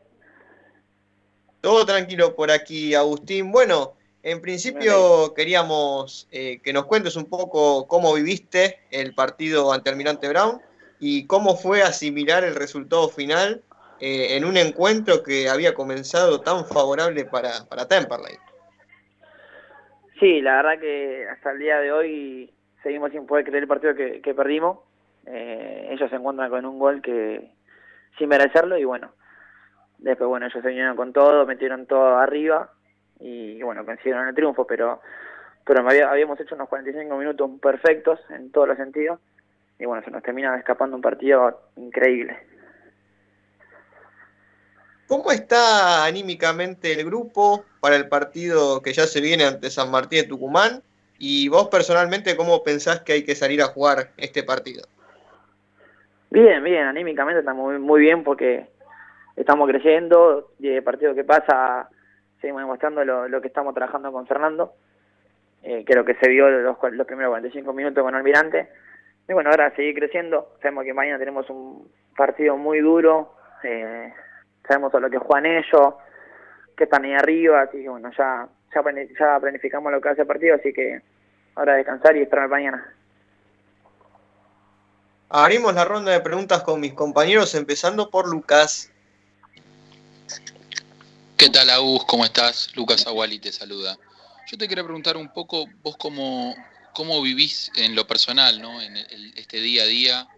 Todo 1.65 1.87
tranquilo 1.87 2.37
por 2.37 2.51
aquí, 2.51 2.95
Agustín. 2.95 3.51
Bueno, 3.51 3.95
en 4.23 4.43
principio 4.43 5.33
queríamos 5.35 6.29
eh, 6.31 6.61
que 6.63 6.75
nos 6.75 6.85
cuentes 6.85 7.17
un 7.17 7.25
poco 7.25 7.89
cómo 7.89 8.13
viviste 8.13 8.81
el 8.91 9.15
partido 9.15 9.73
ante 9.73 9.89
Almirante 9.89 10.29
Brown 10.29 10.61
y 11.01 11.27
cómo 11.27 11.57
fue 11.57 11.81
asimilar 11.81 12.45
el 12.45 12.55
resultado 12.55 13.09
final 13.09 13.63
eh, 13.99 14.37
en 14.37 14.45
un 14.45 14.59
encuentro 14.59 15.23
que 15.23 15.49
había 15.49 15.73
comenzado 15.73 16.43
tan 16.43 16.67
favorable 16.67 17.25
para, 17.25 17.65
para 17.67 17.89
Temperley. 17.89 18.37
Sí, 20.21 20.43
la 20.43 20.57
verdad 20.57 20.79
que 20.79 21.27
hasta 21.33 21.53
el 21.53 21.61
día 21.61 21.79
de 21.81 21.93
hoy 21.93 22.53
seguimos 22.83 23.11
sin 23.11 23.25
poder 23.27 23.47
creer 23.47 23.63
el 23.63 23.69
partido 23.69 23.95
que, 23.95 24.21
que 24.21 24.35
perdimos. 24.35 24.81
Eh, 25.25 25.89
ellos 25.93 26.11
se 26.11 26.17
encuentran 26.17 26.51
con 26.51 26.67
un 26.67 26.79
gol 26.79 27.01
que 27.01 27.53
sin 28.19 28.29
merecerlo 28.29 28.77
y 28.77 28.85
bueno, 28.85 29.15
después 30.05 30.29
bueno, 30.29 30.47
ellos 30.47 30.63
se 30.63 30.69
vinieron 30.69 30.97
con 30.97 31.13
todo, 31.13 31.47
metieron 31.47 31.87
todo 31.87 32.19
arriba 32.19 32.71
y 33.21 33.63
bueno, 33.63 33.85
consiguieron 33.85 34.29
el 34.29 34.35
triunfo, 34.35 34.67
pero 34.67 35.01
pero 35.67 35.81
había- 35.89 36.11
habíamos 36.11 36.39
hecho 36.41 36.55
unos 36.55 36.69
45 36.69 37.17
minutos 37.17 37.51
perfectos 37.61 38.21
en 38.31 38.53
todos 38.53 38.69
los 38.69 38.77
sentidos 38.77 39.19
y 39.79 39.87
bueno, 39.87 40.05
se 40.05 40.11
nos 40.11 40.23
termina 40.23 40.55
escapando 40.57 40.95
un 40.95 41.03
partido 41.03 41.63
increíble. 41.77 42.37
¿Cómo 45.07 45.33
está 45.33 46.05
anímicamente 46.05 46.93
el 46.93 47.05
grupo 47.05 47.65
para 47.81 47.97
el 47.97 48.09
partido 48.09 48.81
que 48.83 48.93
ya 48.93 49.07
se 49.07 49.21
viene 49.21 49.45
ante 49.45 49.71
San 49.71 49.91
Martín 49.91 50.23
de 50.23 50.29
Tucumán? 50.29 50.83
Y 51.19 51.49
vos 51.49 51.69
personalmente, 51.69 52.37
¿cómo 52.37 52.63
pensás 52.63 53.01
que 53.01 53.13
hay 53.13 53.25
que 53.25 53.35
salir 53.35 53.63
a 53.63 53.67
jugar 53.67 54.11
este 54.17 54.43
partido? 54.43 54.87
Bien, 56.31 56.63
bien, 56.65 56.85
anímicamente 56.87 57.41
estamos 57.41 57.65
muy, 57.65 57.79
muy 57.79 58.01
bien 58.01 58.25
porque 58.25 58.67
estamos 59.37 59.69
creciendo 59.69 60.53
y 60.59 60.69
el 60.69 60.83
partido 60.83 61.15
que 61.15 61.25
pasa 61.25 61.89
seguimos 62.41 62.63
demostrando 62.63 63.05
lo, 63.05 63.29
lo 63.29 63.41
que 63.41 63.49
estamos 63.49 63.75
trabajando 63.75 64.13
con 64.13 64.27
Fernando. 64.27 64.75
Eh, 65.63 65.83
creo 65.87 66.05
que 66.05 66.15
se 66.17 66.29
vio 66.29 66.51
los, 66.51 66.77
los 66.93 67.07
primeros 67.07 67.31
45 67.31 67.73
minutos 67.73 68.05
con 68.05 68.15
Almirante. 68.15 68.69
Y 69.27 69.33
bueno, 69.33 69.49
ahora 69.51 69.75
seguir 69.75 69.95
creciendo. 69.95 70.55
Sabemos 70.61 70.85
que 70.85 70.93
mañana 70.93 71.19
tenemos 71.19 71.49
un 71.49 71.89
partido 72.15 72.57
muy 72.59 72.81
duro. 72.81 73.33
eh, 73.63 74.13
sabemos 74.69 74.95
a 74.95 75.01
lo 75.01 75.09
que 75.09 75.19
juegan 75.19 75.47
ellos, 75.47 75.95
que 76.77 76.85
están 76.85 77.05
ahí 77.05 77.15
arriba. 77.15 77.63
Así 77.63 77.83
que 77.83 77.89
bueno, 77.89 78.11
ya, 78.17 78.47
ya 78.75 79.41
planificamos 79.41 79.91
lo 79.91 80.01
que 80.03 80.09
hace 80.11 80.21
el 80.21 80.27
partido. 80.27 80.57
Así 80.57 80.73
que 80.75 81.01
ahora 81.55 81.77
descansar 81.77 82.15
y 82.17 82.23
esperar 82.23 82.49
mañana. 82.49 82.95
Abrimos 85.31 85.75
la 85.75 85.87
ronda 85.87 86.13
de 86.13 86.21
preguntas 86.21 86.63
con 86.63 86.79
mis 86.79 86.93
compañeros, 86.93 87.55
empezando 87.55 88.11
por 88.11 88.29
Lucas. 88.29 88.94
¿Qué 91.45 91.51
tal, 91.51 91.69
Agus? 91.69 92.07
¿Cómo 92.07 92.25
estás? 92.25 92.75
Lucas 92.75 93.07
Aguali 93.07 93.39
te 93.39 93.53
saluda. 93.53 93.99
Yo 94.51 94.57
te 94.57 94.67
quería 94.67 94.83
preguntar 94.83 95.19
un 95.19 95.31
poco, 95.31 95.67
vos 95.83 95.95
cómo, 95.99 96.57
cómo 96.95 97.21
vivís 97.21 97.71
en 97.77 97.95
lo 97.95 98.07
personal, 98.07 98.63
¿no? 98.63 98.81
En 98.81 98.97
este 99.37 99.61
día 99.61 99.83
a 99.83 99.87
día 99.87 100.29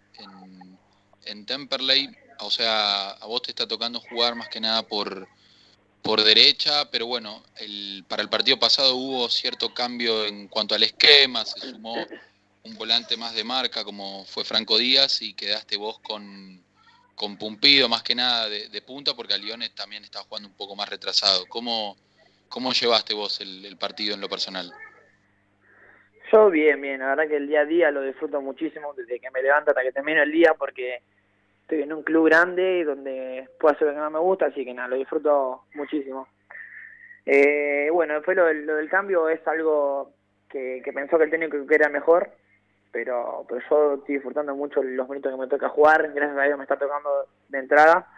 en, 1.25 1.47
Temperley. 1.47 2.11
O 2.40 2.51
sea, 2.51 3.11
a 3.11 3.27
vos 3.27 3.40
te 3.42 3.53
está 3.53 3.69
tocando 3.69 4.01
jugar 4.01 4.35
más 4.35 4.49
que 4.49 4.59
nada 4.59 4.83
por, 4.83 5.29
por 6.03 6.25
derecha, 6.25 6.90
pero 6.90 7.07
bueno, 7.07 7.40
para 8.09 8.23
el 8.23 8.29
partido 8.29 8.59
pasado 8.59 8.97
hubo 8.97 9.29
cierto 9.31 9.73
cambio 9.73 10.25
en 10.25 10.49
cuanto 10.49 10.75
al 10.75 10.83
esquema, 10.83 11.45
se 11.45 11.71
sumó 11.71 12.05
un 12.64 12.75
volante 12.75 13.16
más 13.16 13.33
de 13.33 13.45
marca 13.45 13.85
como 13.85 14.25
fue 14.25 14.45
Franco 14.45 14.77
Díaz 14.77 15.23
y 15.23 15.35
quedaste 15.35 15.77
vos 15.77 16.01
con, 16.01 16.65
con 17.16 17.38
Pumpido 17.38 17.88
más 17.88 18.02
que 18.02 18.14
nada 18.14 18.48
de, 18.48 18.83
punta 18.83 19.14
porque 19.16 19.35
a 19.35 19.38
Liones 19.38 19.74
también 19.74 20.05
estaba 20.05 20.26
jugando 20.26 20.48
un 20.48 20.57
poco 20.57 20.76
más 20.76 20.88
retrasado. 20.88 21.46
¿Cómo, 21.48 21.96
cómo 22.48 22.72
llevaste 22.72 23.14
vos 23.14 23.40
el, 23.40 23.76
partido 23.79 24.14
en 24.14 24.20
lo 24.20 24.29
personal? 24.29 24.70
Yo 26.31 26.50
bien, 26.50 26.81
bien, 26.81 27.00
la 27.00 27.09
verdad 27.09 27.29
que 27.29 27.37
el 27.37 27.48
día 27.48 27.61
a 27.61 27.64
día 27.64 27.90
lo 27.90 28.02
disfruto 28.02 28.40
muchísimo 28.40 28.92
desde 28.94 29.18
que 29.18 29.31
me 29.31 29.42
levanto 29.42 29.70
hasta 29.70 29.83
que 29.83 29.92
termino 29.92 30.22
el 30.22 30.31
día 30.31 30.55
porque 30.55 31.00
estoy 31.62 31.83
en 31.83 31.92
un 31.92 32.02
club 32.02 32.26
grande 32.26 32.85
donde 32.85 33.48
puedo 33.59 33.74
hacer 33.74 33.88
lo 33.88 33.94
que 33.94 34.00
más 34.00 34.12
me 34.12 34.18
gusta, 34.18 34.46
así 34.46 34.64
que 34.64 34.74
nada, 34.74 34.88
lo 34.88 34.96
disfruto 34.96 35.62
muchísimo. 35.74 36.29
Eh, 37.24 37.88
bueno, 37.92 38.14
después 38.14 38.37
lo, 38.37 38.52
lo 38.52 38.76
del 38.76 38.88
cambio 38.88 39.29
es 39.29 39.44
algo 39.48 40.12
que, 40.50 40.83
que 40.85 40.92
pensó 40.92 41.16
que 41.16 41.24
el 41.24 41.31
técnico 41.31 41.66
que 41.66 41.74
era 41.74 41.88
mejor, 41.88 42.31
pero, 42.97 43.45
pero 43.47 43.61
yo 43.69 43.95
estoy 43.97 44.15
disfrutando 44.15 44.57
mucho 44.57 44.83
los 44.83 45.07
minutos 45.07 45.31
que 45.31 45.39
me 45.39 45.49
toca 45.49 45.69
jugar, 45.69 46.11
gracias 46.15 46.39
a 46.39 46.43
Dios 46.45 46.57
me 46.57 46.65
está 46.65 46.79
tocando 46.79 47.29
de 47.51 47.59
entrada 47.59 48.09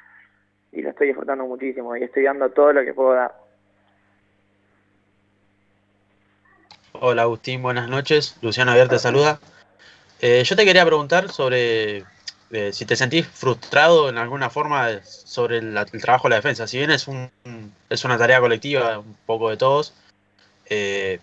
y 0.71 0.83
lo 0.83 0.91
estoy 0.91 1.09
disfrutando 1.09 1.45
muchísimo 1.47 1.97
y 1.97 2.05
estoy 2.05 2.23
dando 2.23 2.49
todo 2.51 2.73
lo 2.73 2.85
que 2.85 2.95
puedo 2.95 3.13
dar. 3.13 3.35
Hola 6.93 7.23
Agustín, 7.23 7.61
buenas 7.61 7.89
noches. 7.89 8.37
Luciano 8.41 8.71
Aguirre 8.71 8.91
te 8.91 8.99
saluda. 9.01 9.41
Eh, 10.21 10.45
yo 10.45 10.55
te 10.55 10.65
quería 10.65 10.87
preguntar 10.87 11.29
sobre 11.29 12.05
eh, 12.53 12.73
si 12.73 12.87
te 12.87 12.95
sentís 12.95 13.27
frustrado 13.27 14.09
en 14.09 14.17
alguna 14.17 14.49
forma 14.49 15.03
sobre 15.03 15.59
el, 15.59 15.77
el 15.77 16.01
trabajo 16.01 16.29
de 16.29 16.31
la 16.31 16.37
defensa. 16.37 16.69
Si 16.69 16.79
bien 16.79 16.93
es, 16.93 17.09
un, 17.09 17.29
es 17.91 18.05
una 18.05 18.17
tarea 18.17 18.39
colectiva, 18.39 19.01
un 19.01 19.17
poco 19.27 19.51
de 19.51 19.57
todos, 19.57 19.93
eh, 20.67 21.19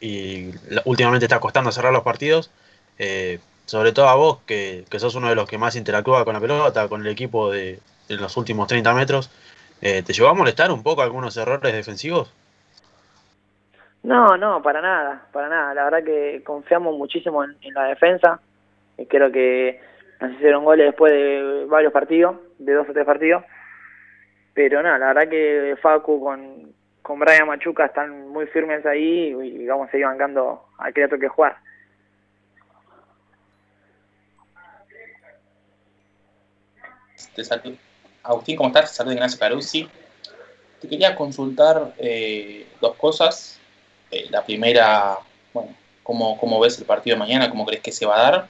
y 0.00 0.50
últimamente 0.84 1.24
está 1.24 1.40
costando 1.40 1.72
cerrar 1.72 1.94
los 1.94 2.02
partidos, 2.02 2.50
eh, 2.98 3.38
sobre 3.66 3.92
todo 3.92 4.08
a 4.08 4.14
vos, 4.14 4.38
que, 4.46 4.84
que 4.90 4.98
sos 4.98 5.14
uno 5.14 5.28
de 5.28 5.34
los 5.34 5.48
que 5.48 5.58
más 5.58 5.76
interactúa 5.76 6.24
con 6.24 6.34
la 6.34 6.40
pelota, 6.40 6.88
con 6.88 7.00
el 7.00 7.08
equipo 7.08 7.50
de, 7.50 7.78
de 8.08 8.16
los 8.16 8.36
últimos 8.36 8.68
30 8.68 8.94
metros, 8.94 9.30
eh, 9.80 10.02
¿te 10.02 10.12
llevó 10.12 10.28
a 10.28 10.34
molestar 10.34 10.70
un 10.70 10.82
poco 10.82 11.02
algunos 11.02 11.36
errores 11.36 11.72
defensivos? 11.72 12.32
No, 14.02 14.36
no, 14.36 14.62
para 14.62 14.80
nada, 14.82 15.26
para 15.32 15.48
nada. 15.48 15.74
La 15.74 15.84
verdad 15.84 16.04
que 16.04 16.42
confiamos 16.44 16.96
muchísimo 16.96 17.42
en, 17.42 17.56
en 17.62 17.74
la 17.74 17.84
defensa. 17.84 18.40
Y 18.98 19.06
creo 19.06 19.32
que 19.32 19.80
nos 20.20 20.32
hicieron 20.32 20.64
goles 20.64 20.86
después 20.86 21.12
de 21.12 21.64
varios 21.68 21.92
partidos, 21.92 22.36
de 22.58 22.74
dos 22.74 22.88
o 22.88 22.92
tres 22.92 23.06
partidos. 23.06 23.44
Pero 24.52 24.82
nada, 24.82 24.98
la 24.98 25.06
verdad 25.06 25.28
que 25.28 25.76
Facu 25.82 26.22
con, 26.22 26.72
con 27.02 27.18
Brian 27.18 27.46
Machuca 27.46 27.86
están 27.86 28.28
muy 28.28 28.46
firmes 28.46 28.86
ahí 28.86 29.34
y 29.42 29.66
vamos 29.66 29.88
a 29.88 29.90
seguir 29.90 30.06
bancando 30.06 30.64
al 30.78 30.92
que 30.92 31.00
le 31.00 31.08
toque 31.08 31.28
jugar. 31.28 31.56
Te 37.34 37.44
saludo. 37.44 37.76
Agustín, 38.22 38.56
¿cómo 38.56 38.68
estás? 38.68 38.90
Te 38.90 38.96
saludo 38.96 39.14
Ignacio 39.14 39.38
Caruzzi. 39.38 39.88
Te 40.80 40.88
quería 40.88 41.14
consultar 41.14 41.94
eh, 41.98 42.66
dos 42.80 42.96
cosas. 42.96 43.60
Eh, 44.10 44.26
la 44.30 44.44
primera, 44.44 45.18
bueno, 45.52 45.74
¿cómo, 46.02 46.38
¿cómo 46.38 46.60
ves 46.60 46.78
el 46.78 46.84
partido 46.84 47.16
de 47.16 47.20
mañana? 47.20 47.50
¿Cómo 47.50 47.66
crees 47.66 47.82
que 47.82 47.92
se 47.92 48.06
va 48.06 48.16
a 48.16 48.30
dar? 48.30 48.48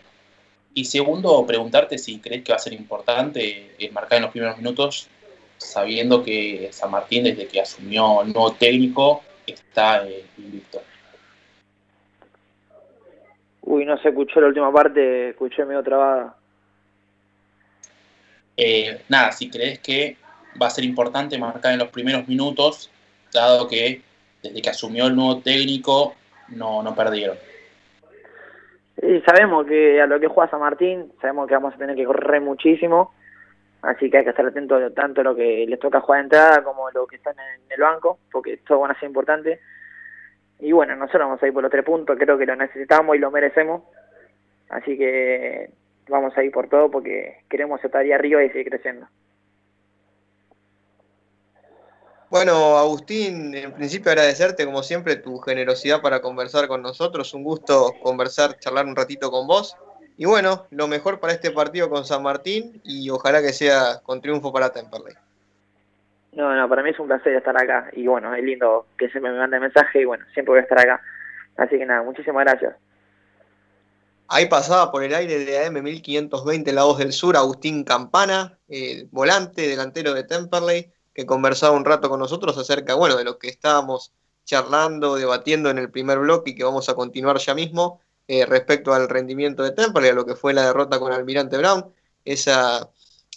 Y 0.75 0.85
segundo, 0.85 1.47
preguntarte 1.47 1.99
si 1.99 2.19
crees 2.19 2.43
que 2.43 2.53
va 2.53 2.57
a 2.57 2.61
ser 2.61 2.73
importante 2.73 3.71
marcar 3.93 4.17
en 4.17 4.23
los 4.23 4.33
primeros 4.33 4.57
minutos, 4.57 5.09
sabiendo 5.57 6.25
que 6.25 6.69
San 6.73 6.91
Martín, 6.91 7.25
desde 7.25 7.47
que 7.47 7.61
asumió 7.61 8.25
nuevo 8.25 8.53
técnico, 8.53 9.23
está 9.47 10.07
eh, 10.07 10.25
invicto. 10.39 10.83
Uy, 13.63 13.85
no 13.85 13.97
se 13.99 14.09
escuchó 14.09 14.41
la 14.41 14.49
última 14.49 14.73
parte, 14.73 15.31
escuché 15.31 15.65
medio 15.65 15.83
trabada. 15.83 16.37
Eh, 18.57 19.03
nada, 19.09 19.33
si 19.33 19.51
crees 19.51 19.79
que 19.81 20.17
va 20.61 20.69
a 20.69 20.71
ser 20.71 20.85
importante 20.85 21.39
marcar 21.39 21.73
en 21.73 21.81
los 21.81 21.89
primeros 21.89 22.29
minutos, 22.29 22.91
dado 23.33 23.67
que 23.69 24.03
desde 24.43 24.63
que 24.63 24.71
asumió 24.71 25.07
el 25.07 25.17
nuevo 25.17 25.41
técnico 25.41 26.15
no, 26.49 26.83
no 26.83 26.95
perdieron. 26.95 27.37
Y 29.03 29.21
sabemos 29.23 29.67
que 29.67 30.01
a 30.01 30.07
lo 30.07 30.21
que 30.21 30.29
juega 30.29 30.51
San 30.51 30.61
Martín, 30.61 31.13
sabemos 31.21 31.49
que 31.49 31.55
vamos 31.55 31.75
a 31.75 31.79
tener 31.79 31.97
que 31.97 32.05
correr 32.05 32.41
muchísimo, 32.41 33.13
así 33.83 34.09
que 34.09 34.19
hay 34.19 34.25
que 34.25 34.31
estar 34.31 34.47
atento 34.47 34.93
tanto 34.93 35.21
a 35.21 35.25
lo 35.25 35.35
que 35.35 35.67
les 35.69 35.81
toca 35.81 36.01
jugar 36.01 36.21
de 36.21 36.25
entrada 36.25 36.63
como 36.63 36.91
lo 36.91 37.07
que 37.07 37.17
están 37.17 37.35
en 37.39 37.73
el 37.73 37.81
banco, 37.81 38.21
porque 38.31 38.59
todo 38.59 38.81
van 38.81 38.93
a 38.93 39.01
ser 39.01 39.09
importante. 39.09 39.61
Y 40.61 40.71
bueno, 40.73 40.95
nosotros 40.95 41.23
vamos 41.23 41.43
a 41.43 41.47
ir 41.47 41.53
por 41.53 41.63
los 41.63 41.73
tres 41.73 41.85
puntos, 41.85 42.17
creo 42.19 42.39
que 42.39 42.47
lo 42.47 42.55
necesitamos 42.55 43.17
y 43.17 43.19
lo 43.19 43.31
merecemos, 43.31 43.83
así 44.69 44.97
que 44.97 45.71
vamos 46.09 46.37
a 46.37 46.43
ir 46.43 46.53
por 46.53 46.69
todo 46.69 46.91
porque 46.91 47.39
queremos 47.49 47.83
estar 47.85 48.03
ahí 48.03 48.13
arriba 48.13 48.43
y 48.43 48.51
seguir 48.51 48.71
creciendo. 48.71 49.07
Bueno, 52.31 52.79
Agustín, 52.79 53.55
en 53.55 53.73
principio 53.73 54.11
agradecerte 54.11 54.65
como 54.65 54.83
siempre 54.83 55.17
tu 55.17 55.39
generosidad 55.39 56.03
para 56.03 56.21
conversar 56.21 56.67
con 56.67 56.83
nosotros. 56.83 57.33
Un 57.33 57.45
gusto 57.45 57.95
conversar, 58.03 58.59
charlar 58.59 58.87
un 58.87 58.97
ratito 58.97 59.31
con 59.31 59.47
vos. 59.47 59.77
Y 60.17 60.25
bueno, 60.27 60.67
lo 60.71 60.89
mejor 60.89 61.21
para 61.21 61.33
este 61.33 61.51
partido 61.51 61.89
con 61.89 62.05
San 62.05 62.23
Martín 62.23 62.81
y 62.85 63.09
ojalá 63.11 63.41
que 63.41 63.53
sea 63.53 64.01
con 64.03 64.21
triunfo 64.21 64.53
para 64.53 64.73
Temperley. 64.73 65.15
No, 66.33 66.55
no, 66.57 66.69
para 66.69 66.83
mí 66.83 66.91
es 66.91 66.99
un 66.99 67.07
placer 67.07 67.35
estar 67.35 67.57
acá 67.57 67.91
y 67.93 68.07
bueno, 68.09 68.35
es 68.35 68.43
lindo 68.43 68.87
que 68.99 69.09
siempre 69.11 69.31
me 69.31 69.39
mande 69.39 69.61
mensaje 69.61 70.01
y 70.01 70.05
bueno, 70.05 70.25
siempre 70.35 70.53
voy 70.53 70.59
a 70.59 70.63
estar 70.63 70.81
acá. 70.81 71.01
Así 71.57 71.79
que 71.79 71.87
nada, 71.87 72.03
muchísimas 72.03 72.45
gracias. 72.45 72.75
Ahí 74.27 74.47
pasaba 74.47 74.91
por 74.91 75.05
el 75.05 75.15
aire 75.15 75.45
de 75.45 75.67
AM 75.67 75.83
1520 75.83 76.73
La 76.73 76.85
Voz 76.85 76.99
del 76.99 77.13
Sur, 77.13 77.37
Agustín 77.37 77.85
Campana, 77.85 78.59
eh, 78.69 79.07
volante, 79.11 79.69
delantero 79.69 80.15
de 80.15 80.25
Temperley, 80.25 80.91
que 81.13 81.27
conversaba 81.27 81.77
un 81.77 81.85
rato 81.85 82.09
con 82.09 82.21
nosotros 82.21 82.57
acerca, 82.57 82.95
bueno, 82.95 83.17
de 83.17 83.25
lo 83.25 83.39
que 83.39 83.49
estábamos 83.49 84.13
charlando, 84.45 85.17
debatiendo 85.17 85.71
en 85.71 85.79
el 85.79 85.91
primer 85.91 86.19
bloque 86.19 86.51
y 86.51 86.55
que 86.55 86.65
vamos 86.65 86.89
a 86.89 86.95
continuar 86.95 87.39
ya 87.39 87.55
mismo, 87.55 88.01
eh, 88.27 88.47
respecto 88.47 88.95
al 88.95 89.09
rendimiento 89.09 89.63
de 89.63 89.73
Temperley, 89.73 90.11
a 90.11 90.15
lo 90.15 90.25
que 90.25 90.35
fue 90.35 90.55
la 90.55 90.67
derrota 90.67 90.99
con 90.99 91.13
Almirante 91.13 91.59
Brown, 91.59 91.93
esa, 92.25 92.91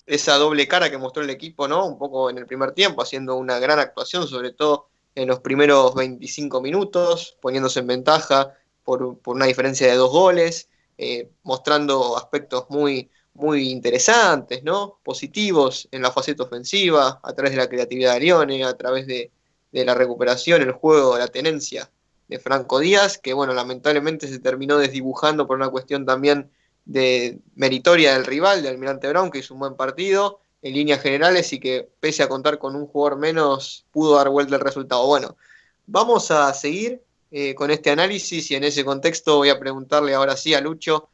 esa 0.05 0.35
doble 0.35 0.67
cara 0.69 0.89
que 0.89 0.97
mostró 0.97 1.21
el 1.21 1.29
equipo, 1.29 1.67
¿no? 1.67 1.85
Un 1.85 1.97
poco 1.97 2.29
en 2.29 2.37
el 2.37 2.45
primer 2.47 2.71
tiempo, 2.71 3.01
haciendo 3.01 3.35
una 3.35 3.59
gran 3.59 3.79
actuación, 3.79 4.25
sobre 4.27 4.53
todo 4.53 4.87
en 5.15 5.27
los 5.27 5.41
primeros 5.41 5.93
25 5.95 6.61
minutos, 6.61 7.37
poniéndose 7.41 7.79
en 7.81 7.87
ventaja 7.87 8.53
por, 8.83 9.19
por 9.19 9.35
una 9.35 9.47
diferencia 9.47 9.87
de 9.87 9.95
dos 9.95 10.11
goles, 10.11 10.69
eh, 10.97 11.29
mostrando 11.43 12.17
aspectos 12.17 12.65
muy, 12.69 13.09
muy 13.33 13.69
interesantes, 13.69 14.63
¿no? 14.63 14.99
Positivos 15.03 15.87
en 15.91 16.01
la 16.01 16.11
faceta 16.11 16.43
ofensiva, 16.43 17.19
a 17.23 17.33
través 17.33 17.51
de 17.51 17.57
la 17.57 17.69
creatividad 17.69 18.13
de 18.15 18.19
Lione, 18.21 18.63
a 18.63 18.75
través 18.75 19.07
de, 19.07 19.31
de 19.71 19.85
la 19.85 19.93
recuperación, 19.93 20.61
el 20.61 20.71
juego, 20.71 21.17
la 21.17 21.27
tenencia 21.27 21.89
de 22.27 22.39
Franco 22.39 22.79
Díaz, 22.79 23.17
que 23.17 23.33
bueno, 23.33 23.53
lamentablemente 23.53 24.27
se 24.27 24.39
terminó 24.39 24.77
desdibujando 24.77 25.47
por 25.47 25.57
una 25.57 25.69
cuestión 25.69 26.05
también 26.05 26.51
de 26.85 27.39
meritoria 27.55 28.13
del 28.13 28.25
rival, 28.25 28.63
de 28.63 28.69
Almirante 28.69 29.07
Brown, 29.09 29.29
que 29.29 29.39
hizo 29.39 29.53
un 29.53 29.59
buen 29.61 29.75
partido 29.75 30.39
en 30.61 30.73
líneas 30.73 31.01
generales 31.01 31.53
y 31.53 31.59
que 31.59 31.89
pese 31.99 32.23
a 32.23 32.29
contar 32.29 32.57
con 32.57 32.75
un 32.75 32.87
jugador 32.87 33.19
menos, 33.19 33.85
pudo 33.91 34.15
dar 34.15 34.29
vuelta 34.29 34.55
el 34.55 34.61
resultado. 34.61 35.05
Bueno, 35.05 35.37
vamos 35.85 36.31
a 36.31 36.53
seguir 36.53 37.03
eh, 37.31 37.55
con 37.55 37.71
este 37.71 37.89
análisis 37.89 38.51
y 38.51 38.55
en 38.55 38.63
ese 38.63 38.85
contexto 38.85 39.37
voy 39.37 39.49
a 39.49 39.59
preguntarle 39.59 40.13
ahora 40.13 40.37
sí 40.37 40.53
a 40.53 40.61
Lucho, 40.61 41.09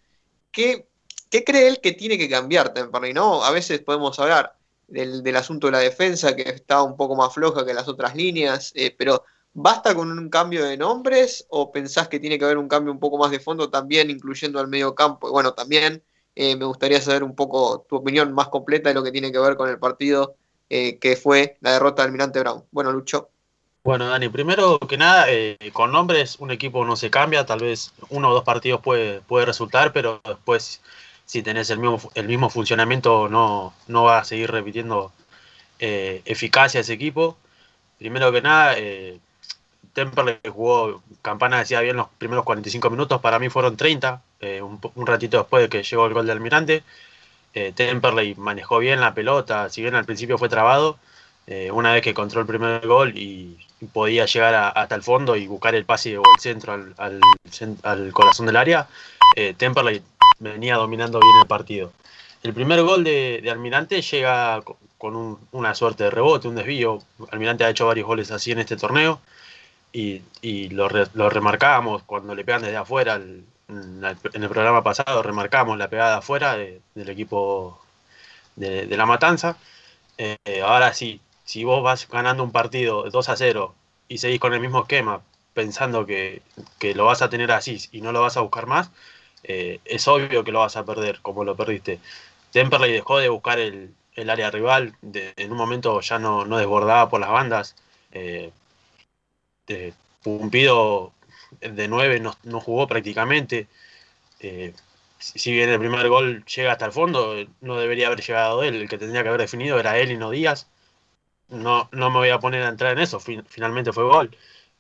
¿qué, 0.51 0.87
qué 1.29 1.43
cree 1.43 1.67
él 1.67 1.79
que 1.81 1.93
tiene 1.93 2.17
que 2.17 2.29
cambiar 2.29 2.73
Temperley? 2.73 3.13
¿no? 3.13 3.43
A 3.43 3.51
veces 3.51 3.81
podemos 3.81 4.19
hablar 4.19 4.55
del, 4.87 5.23
del, 5.23 5.35
asunto 5.35 5.67
de 5.67 5.71
la 5.71 5.79
defensa, 5.79 6.35
que 6.35 6.43
está 6.43 6.83
un 6.83 6.95
poco 6.95 7.15
más 7.15 7.33
floja 7.33 7.65
que 7.65 7.73
las 7.73 7.87
otras 7.87 8.15
líneas, 8.15 8.71
eh, 8.75 8.93
pero 8.97 9.23
¿basta 9.53 9.95
con 9.95 10.11
un 10.11 10.29
cambio 10.29 10.63
de 10.65 10.77
nombres 10.77 11.45
o 11.49 11.71
pensás 11.71 12.07
que 12.07 12.19
tiene 12.19 12.37
que 12.37 12.45
haber 12.45 12.57
un 12.57 12.67
cambio 12.67 12.91
un 12.91 12.99
poco 12.99 13.17
más 13.17 13.31
de 13.31 13.39
fondo 13.39 13.69
también, 13.69 14.09
incluyendo 14.09 14.59
al 14.59 14.67
medio 14.67 14.93
campo? 14.95 15.27
Y 15.27 15.31
bueno, 15.31 15.53
también 15.53 16.03
eh, 16.35 16.55
me 16.55 16.65
gustaría 16.65 17.01
saber 17.01 17.23
un 17.23 17.35
poco 17.35 17.85
tu 17.87 17.97
opinión 17.97 18.33
más 18.33 18.49
completa 18.49 18.89
de 18.89 18.95
lo 18.95 19.03
que 19.03 19.11
tiene 19.11 19.31
que 19.31 19.39
ver 19.39 19.55
con 19.55 19.69
el 19.69 19.79
partido 19.79 20.35
eh, 20.69 20.97
que 20.97 21.15
fue 21.15 21.57
la 21.61 21.73
derrota 21.73 22.01
del 22.01 22.07
Almirante 22.09 22.39
Brown. 22.39 22.65
Bueno, 22.71 22.91
Lucho. 22.91 23.29
Bueno, 23.85 24.07
Dani, 24.07 24.29
primero 24.29 24.79
que 24.79 24.97
nada, 24.97 25.25
eh, 25.29 25.57
con 25.73 25.91
nombres 25.91 26.37
un 26.39 26.51
equipo 26.51 26.85
no 26.85 26.95
se 26.95 27.09
cambia, 27.09 27.45
tal 27.45 27.59
vez 27.59 27.93
uno 28.09 28.29
o 28.29 28.33
dos 28.33 28.45
partidos 28.45 28.79
puede, 28.81 29.19
puede 29.21 29.45
resultar, 29.45 29.91
pero 29.91 30.21
después 30.23 30.81
si 31.25 31.43
tenés 31.43 31.69
el 31.69 31.79
mismo, 31.79 31.99
el 32.15 32.27
mismo 32.27 32.49
funcionamiento 32.49 33.27
no, 33.29 33.73
no 33.87 34.03
va 34.05 34.19
a 34.19 34.23
seguir 34.23 34.51
repitiendo 34.51 35.11
eh, 35.79 36.21
eficacia 36.25 36.81
ese 36.81 36.93
equipo. 36.93 37.37
Primero 37.99 38.31
que 38.31 38.41
nada, 38.41 38.75
eh, 38.77 39.19
Temperley 39.93 40.39
jugó, 40.49 41.03
Campana 41.21 41.59
decía 41.59 41.81
bien 41.81 41.97
los 41.97 42.07
primeros 42.17 42.45
45 42.45 42.89
minutos, 42.89 43.21
para 43.21 43.39
mí 43.39 43.49
fueron 43.49 43.77
30, 43.77 44.21
eh, 44.41 44.61
un, 44.61 44.79
un, 44.95 45.07
ratito 45.07 45.37
después 45.39 45.63
de 45.63 45.69
que 45.69 45.83
llegó 45.83 46.05
el 46.07 46.13
gol 46.13 46.25
de 46.25 46.31
Almirante. 46.33 46.83
Temperley 47.53 48.35
manejó 48.35 48.79
bien 48.79 48.99
la 49.01 49.13
pelota, 49.13 49.69
si 49.69 49.81
bien 49.81 49.95
al 49.95 50.05
principio 50.05 50.37
fue 50.39 50.49
trabado, 50.49 50.97
Eh, 51.47 51.71
una 51.71 51.93
vez 51.93 52.01
que 52.01 52.11
encontró 52.11 52.41
el 52.41 52.47
primer 52.47 52.85
gol 52.87 53.17
y, 53.17 53.57
podía 53.91 54.25
llegar 54.25 54.73
hasta 54.77 54.95
el 54.95 55.03
fondo 55.03 55.35
y 55.35 55.45
buscar 55.47 55.75
el 55.75 55.83
pase 55.85 56.17
o 56.17 56.21
el 56.21 56.39
centro 56.41 56.71
al, 56.97 58.13
corazón 58.13 58.45
del 58.45 58.55
área, 58.55 58.87
eh, 59.35 59.53
Temperley 59.57 60.01
venía 60.39 60.75
dominando 60.77 61.19
bien 61.19 61.33
el 61.41 61.47
partido. 61.47 61.91
El 62.43 62.53
primer 62.53 62.81
gol 62.83 63.03
de, 63.03 63.43
Almirante 63.51 64.01
llega 64.01 64.61
co- 64.61 64.77
con 64.97 65.15
un- 65.17 65.37
una 65.51 65.75
suerte 65.75 66.05
de 66.05 66.11
rebote, 66.11 66.47
un 66.47 66.55
desvío. 66.55 66.99
Almirante 67.31 67.65
ha 67.65 67.69
hecho 67.69 67.87
varios 67.87 68.07
goles 68.07 68.31
así 68.31 68.51
en 68.53 68.59
este 68.59 68.77
torneo 68.77 69.19
y, 69.91 70.69
lo, 70.69 70.89
re- 70.89 71.07
remarcábamos 71.15 72.03
cuando 72.03 72.35
le 72.35 72.43
pegan 72.43 72.61
desde 72.63 72.77
afuera. 72.77 73.15
en 73.15 74.03
el 74.43 74.49
programa 74.49 74.83
pasado 74.83 75.23
remarcamos 75.23 75.77
la 75.77 75.87
pegada 75.89 76.17
afuera 76.17 76.55
de- 76.57 76.81
del 76.95 77.09
equipo 77.09 77.79
de, 78.55 78.87
de 78.87 78.97
La 78.97 79.05
Matanza. 79.05 79.57
Eh, 80.17 80.37
ahora 80.65 80.93
sí, 80.93 81.21
si 81.43 81.63
vos 81.63 81.83
vas 81.83 82.07
ganando 82.09 82.43
un 82.43 82.51
partido 82.51 83.09
2 83.11 83.29
a 83.29 83.35
0 83.37 83.75
y 84.07 84.17
seguís 84.19 84.39
con 84.39 84.53
el 84.53 84.59
mismo 84.61 84.81
esquema 84.81 85.21
pensando 85.53 86.05
que, 86.05 86.41
que 86.79 86.95
lo 86.95 87.05
vas 87.05 87.21
a 87.21 87.29
tener 87.29 87.51
así 87.51 87.77
y 87.91 88.01
no 88.01 88.11
lo 88.11 88.21
vas 88.21 88.37
a 88.37 88.41
buscar 88.41 88.65
más, 88.67 88.91
eh, 89.43 89.79
es 89.85 90.07
obvio 90.07 90.43
que 90.43 90.51
lo 90.51 90.59
vas 90.59 90.75
a 90.77 90.85
perder 90.85 91.19
como 91.21 91.43
lo 91.43 91.55
perdiste. 91.55 91.99
Temperley 92.51 92.91
dejó 92.93 93.17
de 93.19 93.29
buscar 93.29 93.59
el, 93.59 93.93
el 94.15 94.29
área 94.29 94.51
rival, 94.51 94.95
en 95.13 95.51
un 95.51 95.57
momento 95.57 95.99
ya 96.01 96.19
no, 96.19 96.45
no 96.45 96.57
desbordaba 96.57 97.09
por 97.09 97.19
las 97.21 97.29
bandas. 97.31 97.75
eh, 98.11 98.51
de- 99.67 99.93
Pumpido 100.23 101.11
de 101.59 101.87
9 101.89 102.19
no, 102.21 102.33
no 102.43 102.61
jugó 102.61 102.87
prácticamente. 102.87 103.67
eh, 104.41 104.73
si 105.19 105.51
bien 105.53 105.69
el 105.69 105.79
primer 105.79 106.09
gol 106.09 106.45
llega 106.45 106.73
hasta 106.73 106.85
el 106.87 106.93
fondo, 106.93 107.37
eh, 107.37 107.49
no 107.61 107.77
debería 107.77 108.07
haber 108.07 108.21
llegado 108.21 108.63
él. 108.63 108.75
El 108.75 108.89
que 108.89 108.97
tendría 108.99 109.23
que 109.23 109.29
haber 109.29 109.41
definido 109.41 109.79
era 109.79 109.99
él 109.99 110.11
y 110.11 110.17
no 110.17 110.31
Díaz. 110.31 110.67
No, 111.53 111.89
no 111.91 112.09
me 112.09 112.17
voy 112.17 112.29
a 112.29 112.39
poner 112.39 112.63
a 112.63 112.69
entrar 112.69 112.93
en 112.93 112.99
eso. 112.99 113.19
fin- 113.19 113.43
finalmente 113.47 113.91
fue 113.93 114.03
gol. 114.03 114.35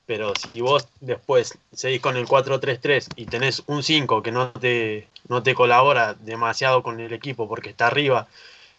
Pero 0.05 0.33
si 0.35 0.59
vos 0.61 0.87
después 0.99 1.57
seguís 1.71 2.01
con 2.01 2.17
el 2.17 2.27
4-3-3 2.27 3.09
y 3.15 3.25
tenés 3.27 3.63
un 3.67 3.83
5 3.83 4.21
que 4.21 4.31
no 4.31 4.51
te, 4.51 5.07
no 5.29 5.43
te 5.43 5.55
colabora 5.55 6.13
demasiado 6.15 6.83
con 6.83 6.99
el 6.99 7.13
equipo 7.13 7.47
porque 7.47 7.69
está 7.69 7.87
arriba 7.87 8.27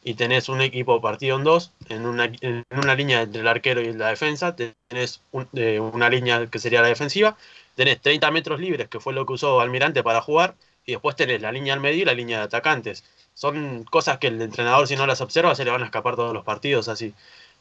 y 0.02 0.14
tenés 0.14 0.48
un 0.50 0.61
equipo 0.61 1.00
partido 1.00 1.37
en 1.38 1.44
dos, 1.44 1.72
en 1.88 2.04
una, 2.07 2.26
en 2.42 2.64
una 2.70 2.94
línea 2.94 3.22
entre 3.22 3.40
el 3.40 3.48
arquero 3.48 3.80
y 3.80 3.92
la 3.94 4.09
defensa, 4.11 4.54
tenés 4.54 5.22
un- 5.33 5.48
eh, 5.54 5.80
una 5.80 6.11
línea 6.11 6.46
que 6.48 6.59
sería 6.59 6.83
la 6.83 6.88
defensiva, 6.88 7.37
tenés 7.74 8.00
30 8.02 8.30
metros 8.30 8.61
libres, 8.61 8.88
que 8.88 9.00
fue 9.00 9.14
lo 9.14 9.24
que 9.26 9.33
usó 9.35 9.61
Almirante 9.62 10.02
para 10.02 10.20
jugar, 10.20 10.54
y 10.87 10.92
después 10.92 11.16
tenés 11.16 11.40
la 11.40 11.52
línea 11.52 11.72
al 11.74 11.80
medio 11.80 12.02
y 12.02 12.04
la 12.04 12.12
línea 12.14 12.38
de 12.38 12.44
atacantes. 12.44 13.02
Son 13.33 13.85
cosas 13.85 14.18
que 14.18 14.26
el 14.28 14.40
entrenador, 14.42 14.87
si 14.87 14.94
no 14.96 15.07
las 15.07 15.20
observa, 15.22 15.54
se 15.54 15.64
le 15.64 15.70
van 15.70 15.83
a 15.83 15.87
escapar 15.87 16.16
todos 16.16 16.35
los 16.35 16.44
partidos 16.44 16.88
así. 16.88 17.14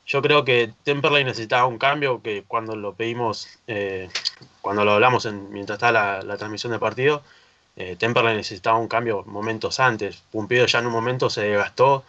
Yo 0.06 0.22
creo 0.22 0.44
que 0.44 0.74
Temperley 0.84 1.24
necesitaba 1.24 1.66
un 1.66 1.78
cambio 1.78 2.22
que 2.22 2.44
cuando 2.44 2.76
lo 2.76 2.94
pedimos, 2.94 3.48
eh, 3.68 4.10
cuando 4.62 4.84
lo 4.84 4.94
hablamos 4.94 5.26
en, 5.26 5.52
mientras 5.52 5.78
está 5.78 5.92
la, 5.92 6.38
transmisión 6.38 6.72
del 6.72 6.80
partido, 6.80 7.24
eh, 7.76 7.96
Temperley 7.98 8.36
necesitaba 8.36 8.78
un 8.78 8.88
cambio 8.88 9.24
momentos 9.26 9.80
antes. 9.80 10.18
Pumpido 10.32 10.66
ya 10.66 10.80
en 10.80 10.88
un 10.88 10.94
momento 10.94 11.30
se 11.30 11.44
desgastó, 11.44 12.04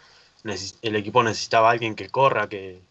el 0.81 0.95
equipo 0.95 1.23
necesitaba 1.23 1.69
a 1.69 1.71
alguien 1.71 1.95
que 1.95 2.09
corra, 2.09 2.47
que, 2.49 2.81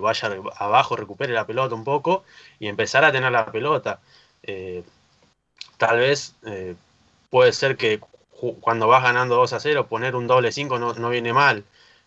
vaya 0.00 0.30
abajo, 0.56 0.96
recupere 0.96 1.32
la 1.32 1.46
pelota 1.46 1.74
un 1.74 1.84
poco 1.84 2.24
y 2.58 2.68
empezar 2.68 3.04
a 3.04 3.12
tener 3.12 3.30
la 3.32 3.46
pelota. 3.52 4.00
Eh, 4.42 4.82
tal 5.76 5.98
vez 5.98 6.34
eh, 6.46 6.76
puede 7.30 7.52
ser 7.52 7.76
que 7.76 8.00
cuando 8.60 8.88
vas 8.88 9.02
ganando 9.02 9.36
2 9.36 9.52
a 9.52 9.60
0, 9.60 9.86
poner 9.86 10.16
un 10.16 10.26
doble 10.26 10.52
5 10.52 10.78
no, 10.78 10.94
no 10.94 11.10
viene 11.10 11.32
mal. 11.32 11.64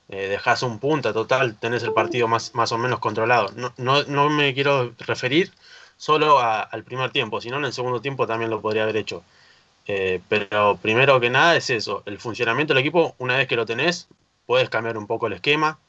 Eh, 0.10 0.28
dejas 0.30 0.64
un 0.64 0.80
punta, 0.80 1.12
total, 1.14 1.56
tenés 1.60 1.84
el 1.84 1.94
partido 1.94 2.28
más, 2.28 2.56
más 2.56 2.72
o 2.72 2.78
menos 2.78 3.00
controlado. 3.00 3.52
No, 3.56 3.74
no, 3.78 4.04
no 4.04 4.30
me 4.30 4.54
quiero 4.54 4.94
referir 5.00 5.52
solo 5.98 6.40
al 6.40 6.84
primer 6.84 7.12
tiempo, 7.12 7.42
sino 7.42 7.58
en 7.58 7.66
el 7.66 7.74
segundo 7.74 8.02
tiempo 8.02 8.28
también 8.28 8.50
lo 8.52 8.62
podría 8.62 8.84
haber 8.84 8.98
hecho. 8.98 9.24
Eh, 9.88 10.22
pero 10.30 10.78
primero 10.82 11.20
que 11.20 11.30
nada 11.30 11.56
es 11.56 11.70
eso, 11.70 12.04
el 12.06 12.20
funcionamiento 12.20 12.74
del 12.74 12.82
equipo, 12.82 13.16
una 13.20 13.38
vez 13.38 13.48
que 13.48 13.56
lo 13.56 13.66
tenés, 13.66 14.08
puedes 14.46 14.70
cambiar 14.70 14.98
un 14.98 15.08
poco 15.08 15.28
el 15.28 15.34
esquema. 15.34 15.80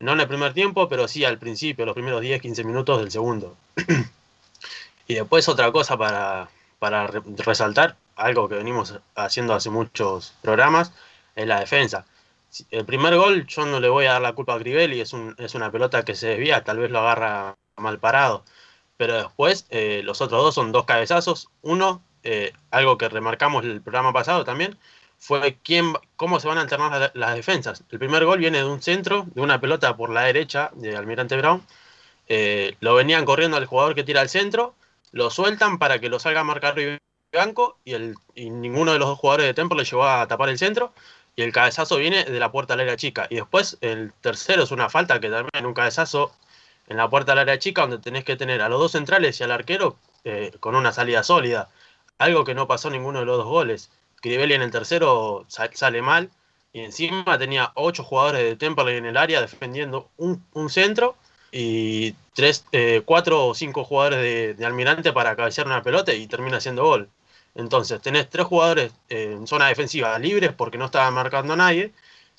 No 0.00 0.12
en 0.14 0.20
el 0.20 0.28
primer 0.28 0.54
tiempo, 0.54 0.88
pero 0.88 1.08
sí 1.08 1.24
al 1.24 1.38
principio, 1.38 1.86
los 1.86 1.94
primeros 1.94 2.20
10, 2.22 2.42
15 2.42 2.64
minutos 2.64 3.00
del 3.00 3.10
segundo. 3.12 3.56
y 5.06 5.14
después 5.14 5.48
otra 5.48 5.70
cosa 5.72 5.96
para, 5.96 6.48
para 6.78 7.06
re- 7.06 7.22
resaltar, 7.38 7.96
algo 8.16 8.48
que 8.48 8.56
venimos 8.56 8.98
haciendo 9.14 9.54
hace 9.54 9.70
muchos 9.70 10.34
programas, 10.42 10.92
es 11.34 11.46
la 11.46 11.60
defensa. 11.60 12.06
El 12.70 12.86
primer 12.86 13.16
gol 13.16 13.46
yo 13.46 13.66
no 13.66 13.80
le 13.80 13.88
voy 13.88 14.06
a 14.06 14.12
dar 14.14 14.22
la 14.22 14.32
culpa 14.34 14.54
a 14.54 14.58
Crivelli, 14.58 15.00
es, 15.00 15.12
un, 15.12 15.34
una 15.54 15.70
pelota 15.70 16.04
que 16.04 16.14
se 16.14 16.28
desvía, 16.28 16.64
tal 16.64 16.78
vez 16.78 16.90
lo 16.90 17.00
agarra 17.00 17.56
mal 17.76 17.98
parado. 18.00 18.44
Pero 18.96 19.14
después 19.14 19.66
eh, 19.70 20.02
los 20.04 20.20
otros 20.20 20.42
dos 20.42 20.54
son 20.54 20.72
dos 20.72 20.84
cabezazos. 20.86 21.50
Uno, 21.62 22.02
eh, 22.22 22.52
algo 22.70 22.96
que 22.98 23.08
remarcamos 23.08 23.64
el 23.64 23.82
programa 23.82 24.12
pasado 24.12 24.44
también, 24.44 24.78
fue 25.18 25.58
quién, 25.62 25.92
cómo 26.16 26.40
se 26.40 26.48
van 26.48 26.58
a 26.58 26.62
alternar 26.62 26.92
la- 27.00 27.10
las 27.14 27.34
defensas. 27.34 27.84
El 27.90 27.98
primer 27.98 28.24
gol 28.24 28.38
viene 28.38 28.58
de 28.58 28.64
un 28.64 28.82
centro, 28.82 29.26
de 29.34 29.42
una 29.42 29.60
pelota 29.60 29.96
por 29.96 30.10
la 30.10 30.22
derecha 30.22 30.70
de 30.74 30.96
Almirante 30.96 31.36
Brown. 31.36 31.62
Eh, 32.28 32.76
lo 32.80 32.94
venían 32.94 33.24
corriendo 33.26 33.56
al 33.56 33.66
jugador 33.66 33.94
que 33.94 34.04
tira 34.04 34.20
al 34.22 34.28
centro, 34.30 34.74
lo 35.12 35.30
sueltan 35.30 35.78
para 35.78 36.00
que 36.00 36.08
lo 36.10 36.18
salga 36.20 36.40
a 36.40 36.44
marcar 36.44 36.76
Banco 37.32 37.78
y, 37.84 37.94
y 38.34 38.50
ninguno 38.50 38.92
de 38.92 38.98
los 38.98 39.08
dos 39.08 39.18
jugadores 39.18 39.46
de 39.46 39.54
Temple 39.54 39.78
le 39.78 39.84
llegó 39.84 40.04
a 40.04 40.26
tapar 40.26 40.48
el 40.48 40.58
centro. 40.58 40.92
Y 41.36 41.42
el 41.42 41.52
cabezazo 41.52 41.98
viene 41.98 42.24
de 42.24 42.40
la 42.40 42.50
puerta 42.50 42.74
al 42.74 42.80
área 42.80 42.96
chica. 42.96 43.26
Y 43.30 43.36
después 43.36 43.78
el 43.82 44.12
tercero 44.20 44.62
es 44.64 44.70
una 44.70 44.88
falta 44.88 45.20
que 45.20 45.28
también 45.30 45.50
en 45.52 45.66
un 45.66 45.74
cabezazo 45.74 46.32
en 46.88 46.96
la 46.96 47.08
puerta 47.10 47.32
al 47.32 47.38
área 47.40 47.58
chica, 47.58 47.82
donde 47.82 47.98
tenés 47.98 48.24
que 48.24 48.36
tener 48.36 48.62
a 48.62 48.68
los 48.68 48.80
dos 48.80 48.92
centrales 48.92 49.38
y 49.40 49.44
al 49.44 49.52
arquero 49.52 49.98
eh, 50.24 50.52
con 50.60 50.74
una 50.74 50.92
salida 50.92 51.22
sólida. 51.22 51.68
Algo 52.18 52.44
que 52.44 52.54
no 52.54 52.66
pasó 52.66 52.88
en 52.88 52.94
ninguno 52.94 53.20
de 53.20 53.26
los 53.26 53.36
dos 53.38 53.46
goles. 53.46 53.90
Crivelli 54.22 54.54
en 54.54 54.62
el 54.62 54.70
tercero 54.70 55.44
sa- 55.48 55.70
sale 55.74 56.00
mal. 56.02 56.30
Y 56.72 56.80
encima 56.80 57.38
tenía 57.38 57.72
ocho 57.74 58.02
jugadores 58.04 58.42
de 58.42 58.56
Temperley 58.56 58.96
en 58.98 59.06
el 59.06 59.16
área 59.16 59.40
defendiendo 59.40 60.10
un, 60.18 60.42
centro 60.70 61.16
y 61.50 62.12
tres, 62.34 62.66
eh, 62.72 63.02
cuatro 63.04 63.46
o 63.46 63.54
cinco 63.54 63.84
jugadores 63.84 64.20
de, 64.20 64.54
de 64.54 64.66
Almirante 64.66 65.12
para 65.12 65.36
cabecear 65.36 65.66
una 65.66 65.82
pelota 65.82 66.12
y 66.12 66.26
termina 66.26 66.58
haciendo 66.58 66.84
gol. 66.84 67.08
Entonces 67.56 68.00
tenés 68.02 68.28
tres 68.28 68.46
jugadores 68.46 68.92
en 69.08 69.46
zona 69.46 69.68
defensiva 69.68 70.18
libres 70.18 70.52
porque 70.52 70.78
no 70.78 70.84
estaba 70.84 71.10
marcando 71.10 71.54
a 71.54 71.56
nadie 71.56 71.92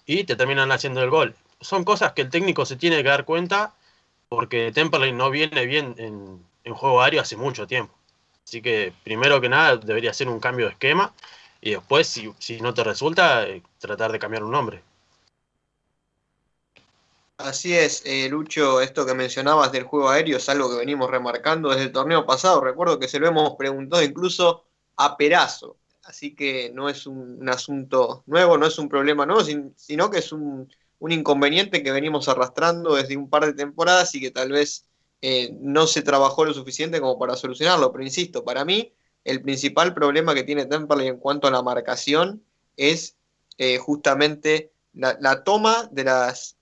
y 0.06 0.24
te 0.24 0.36
terminan 0.36 0.72
haciendo 0.72 1.02
el 1.04 1.10
gol. 1.10 1.36
Son 1.60 1.84
cosas 1.84 2.14
que 2.14 2.22
el 2.22 2.30
técnico 2.30 2.66
se 2.66 2.76
tiene 2.76 2.98
que 2.98 3.10
dar 3.10 3.26
cuenta 3.26 3.74
porque 4.30 4.72
Temperley 4.72 5.14
no 5.14 5.32
viene 5.32 5.66
bien 5.66 5.96
en, 5.98 6.46
en 6.64 6.74
juego 6.74 7.02
aéreo 7.02 7.22
hace 7.22 7.36
mucho 7.36 7.66
tiempo. 7.66 7.94
Así 8.46 8.62
que 8.62 8.94
primero 9.04 9.42
que 9.42 9.50
nada 9.50 9.78
debería 9.78 10.14
ser 10.14 10.30
un 10.30 10.40
cambio 10.40 10.68
de 10.68 10.74
esquema 10.74 11.14
y 11.62 11.72
después 11.72 12.08
si, 12.08 12.32
si 12.38 12.62
no 12.62 12.74
te 12.74 12.84
resulta 12.84 13.48
eh, 13.48 13.64
tratar 13.80 14.12
de 14.12 14.20
cambiar 14.20 14.44
un 14.44 14.52
nombre. 14.52 14.84
Así 17.38 17.76
es, 17.76 18.04
eh, 18.06 18.30
Lucho, 18.30 18.82
esto 18.82 19.06
que 19.06 19.14
mencionabas 19.14 19.72
del 19.72 19.84
juego 19.84 20.10
aéreo 20.10 20.38
es 20.38 20.50
algo 20.50 20.70
que 20.70 20.78
venimos 20.78 21.10
remarcando 21.10 21.70
desde 21.70 21.84
el 21.84 21.92
torneo 21.92 22.26
pasado. 22.26 22.62
Recuerdo 22.62 23.00
que 23.00 23.08
se 23.08 23.20
lo 23.20 23.28
hemos 23.28 23.56
preguntado 23.56 24.04
incluso 24.04 24.67
a 24.98 25.18
Perazo. 25.18 25.78
Así 26.04 26.36
que 26.36 26.72
no 26.74 26.90
es 26.90 27.06
un, 27.08 27.40
un 27.42 27.50
asunto 27.50 28.24
nuevo, 28.28 28.58
no 28.58 28.66
es 28.66 28.80
un 28.80 28.88
problema 28.90 29.26
nuevo, 29.26 29.44
sin- 29.44 29.74
sino 29.78 30.10
que 30.10 30.20
es 30.20 30.32
un, 30.32 30.72
un 31.00 31.12
inconveniente 31.12 31.84
que 31.84 31.92
venimos 31.92 32.28
arrastrando 32.30 32.96
desde 32.96 33.18
un 33.18 33.30
par 33.30 33.46
de 33.46 33.54
temporadas 33.54 34.16
y 34.16 34.22
que 34.22 34.32
tal 34.32 34.52
vez 34.52 34.86
eh, 35.22 35.50
no 35.60 35.88
se 35.88 36.02
trabajó 36.02 36.46
lo 36.46 36.54
suficiente 36.54 37.00
como 37.02 37.20
para 37.20 37.36
solucionarlo. 37.36 37.92
Pero 37.92 38.04
insisto, 38.04 38.44
para 38.46 38.64
mí 38.66 38.94
el 39.24 39.42
principal 39.42 39.94
problema 39.94 40.34
que 40.34 40.44
tiene 40.44 40.66
Temperley 40.66 41.08
en 41.08 41.18
cuanto 41.18 41.48
a 41.48 41.52
la 41.52 41.62
marcación 41.62 42.44
es 42.78 43.18
eh, 43.58 43.78
justamente 43.78 44.72
la, 44.94 45.18
la 45.20 45.44
toma 45.44 45.90
de 45.92 46.04
las 46.06 46.58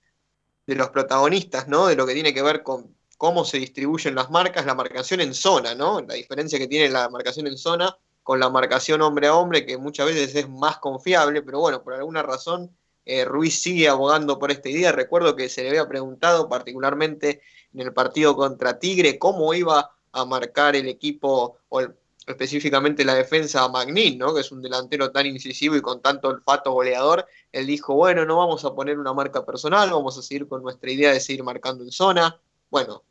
de 0.68 0.76
los 0.76 0.90
protagonistas, 0.90 1.68
¿no? 1.68 1.88
De 1.88 1.96
lo 1.96 2.06
que 2.06 2.14
tiene 2.14 2.34
que 2.34 2.42
ver 2.42 2.64
con 2.64 2.96
cómo 3.18 3.46
se 3.46 3.58
distribuyen 3.60 4.16
las 4.16 4.30
marcas, 4.32 4.66
la 4.66 4.76
marcación 4.76 5.22
en 5.22 5.34
zona, 5.34 5.76
¿no? 5.76 6.02
La 6.02 6.16
diferencia 6.16 6.60
que 6.60 6.68
tiene 6.68 6.90
la 6.90 7.10
marcación 7.10 7.48
en 7.48 7.58
zona 7.58 7.98
con 8.26 8.40
la 8.40 8.50
marcación 8.50 9.04
hombre 9.04 9.28
a 9.28 9.36
hombre, 9.36 9.68
que 9.68 9.78
muchas 9.78 10.08
veces 10.08 10.34
es 10.34 10.50
más 10.50 10.80
confiable, 10.80 11.44
pero 11.44 11.60
bueno, 11.60 11.84
por 11.84 11.94
alguna 11.94 12.24
razón 12.24 12.76
eh, 13.06 13.24
Ruiz 13.24 13.62
sigue 13.62 13.88
abogando 13.88 14.40
por 14.40 14.50
esta 14.50 14.68
idea. 14.68 14.92
Recuerdo 14.92 15.36
que 15.36 15.48
se 15.48 15.62
le 15.62 15.70
había 15.70 15.88
preguntado 15.88 16.50
particularmente 16.50 17.44
en 17.72 17.82
el 17.82 17.94
partido 17.94 18.36
contra 18.36 18.80
Tigre 18.80 19.20
cómo 19.20 19.54
iba 19.54 19.92
a 20.12 20.26
marcar 20.26 20.76
el 20.76 20.88
equipo, 20.88 21.60
o 21.70 21.82
específicamente 22.26 23.06
la 23.06 23.14
defensa 23.14 23.64
a 23.64 23.70
Magnin, 23.70 24.18
¿no? 24.18 24.34
Que 24.34 24.42
es 24.42 24.52
un 24.52 24.64
delantero 24.64 25.12
tan 25.12 25.28
incisivo 25.28 25.76
y 25.76 25.82
con 25.84 26.02
tanto 26.02 26.30
olfato 26.30 26.72
goleador. 26.72 27.28
Él 27.52 27.68
dijo, 27.68 27.94
bueno, 27.94 28.26
no 28.26 28.38
vamos 28.38 28.66
a 28.66 28.74
poner 28.74 28.98
una 28.98 29.14
marca 29.14 29.46
personal, 29.46 29.92
vamos 29.92 30.18
a 30.18 30.24
seguir 30.24 30.48
con 30.48 30.64
nuestra 30.64 30.90
idea 30.90 31.14
de 31.14 31.20
seguir 31.20 31.44
marcando 31.44 31.84
en 31.84 31.92
zona. 31.92 32.42
Bueno, 32.72 33.04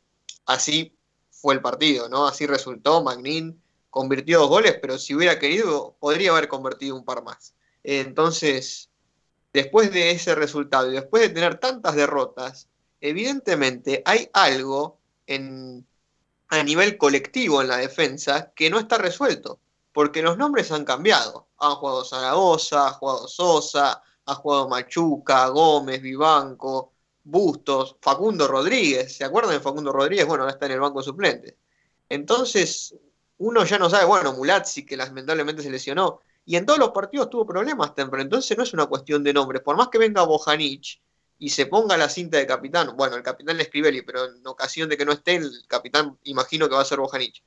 así 0.45 0.93
fue 1.31 1.53
el 1.53 1.61
partido, 1.61 2.09
¿no? 2.09 2.27
Así 2.27 2.45
resultó. 2.45 3.01
Magnin 3.01 3.61
convirtió 3.95 4.39
dos 4.39 4.49
goles, 4.49 4.77
pero 4.81 4.97
si 4.97 5.15
hubiera 5.15 5.39
querido, 5.39 5.95
podría 6.01 6.31
haber 6.31 6.49
convertido 6.49 6.97
un 6.97 7.05
par 7.05 7.23
más. 7.23 7.55
Entonces, 7.81 8.89
después 9.53 9.89
de 9.93 10.11
ese 10.11 10.35
resultado 10.35 10.91
y 10.91 10.95
después 10.95 11.23
de 11.23 11.29
tener 11.29 11.61
tantas 11.61 11.95
derrotas, 11.95 12.67
evidentemente 12.99 14.03
hay 14.03 14.29
algo 14.33 14.99
en, 15.27 15.87
a 16.49 16.61
nivel 16.61 16.97
colectivo 16.97 17.61
en 17.61 17.69
la 17.69 17.77
defensa 17.77 18.51
que 18.53 18.69
no 18.69 18.79
está 18.79 18.97
resuelto, 18.97 19.61
porque 19.93 20.21
los 20.21 20.37
nombres 20.37 20.73
han 20.73 20.83
cambiado. 20.83 21.47
Han 21.59 21.75
jugado 21.75 22.03
Zaragoza, 22.03 22.87
ha 22.87 22.91
jugado 22.91 23.29
Sosa, 23.29 24.03
ha 24.25 24.35
jugado 24.35 24.67
Machuca, 24.67 25.47
Gómez, 25.47 26.01
Vivanco, 26.01 26.91
Bustos, 27.23 27.95
Facundo 28.01 28.45
Rodríguez. 28.45 29.15
¿Se 29.15 29.23
acuerdan 29.23 29.53
de 29.53 29.61
Facundo 29.61 29.93
Rodríguez? 29.93 30.27
Bueno, 30.27 30.43
ahora 30.43 30.53
está 30.53 30.65
en 30.65 30.73
el 30.73 30.81
banco 30.81 31.01
suplente. 31.01 31.57
Entonces, 32.09 32.93
uno 33.37 33.65
ya 33.65 33.77
no 33.77 33.89
sabe, 33.89 34.05
bueno, 34.05 34.33
Mulazzi, 34.33 34.85
que 34.85 34.97
lamentablemente 34.97 35.61
se 35.61 35.69
lesionó, 35.69 36.21
y 36.45 36.55
en 36.55 36.65
todos 36.65 36.79
los 36.79 36.91
partidos 36.91 37.29
tuvo 37.29 37.45
problemas 37.45 37.95
Temple, 37.95 38.21
entonces 38.21 38.55
no 38.57 38.63
es 38.63 38.73
una 38.73 38.85
cuestión 38.85 39.23
de 39.23 39.33
nombres. 39.33 39.61
Por 39.61 39.75
más 39.75 39.89
que 39.89 39.97
venga 39.97 40.23
Bojanic 40.23 41.01
y 41.39 41.49
se 41.49 41.65
ponga 41.65 41.97
la 41.97 42.07
cinta 42.07 42.37
de 42.37 42.45
capitán, 42.45 42.95
bueno, 42.95 43.15
el 43.15 43.23
capitán 43.23 43.59
es 43.59 43.67
Scrivelli, 43.67 44.03
pero 44.03 44.25
en 44.25 44.45
ocasión 44.45 44.87
de 44.87 44.95
que 44.95 45.05
no 45.05 45.11
esté, 45.11 45.35
el 45.35 45.51
capitán 45.67 46.17
imagino 46.23 46.69
que 46.69 46.75
va 46.75 46.81
a 46.81 46.85
ser 46.85 46.99
Bojanic. 46.99 47.41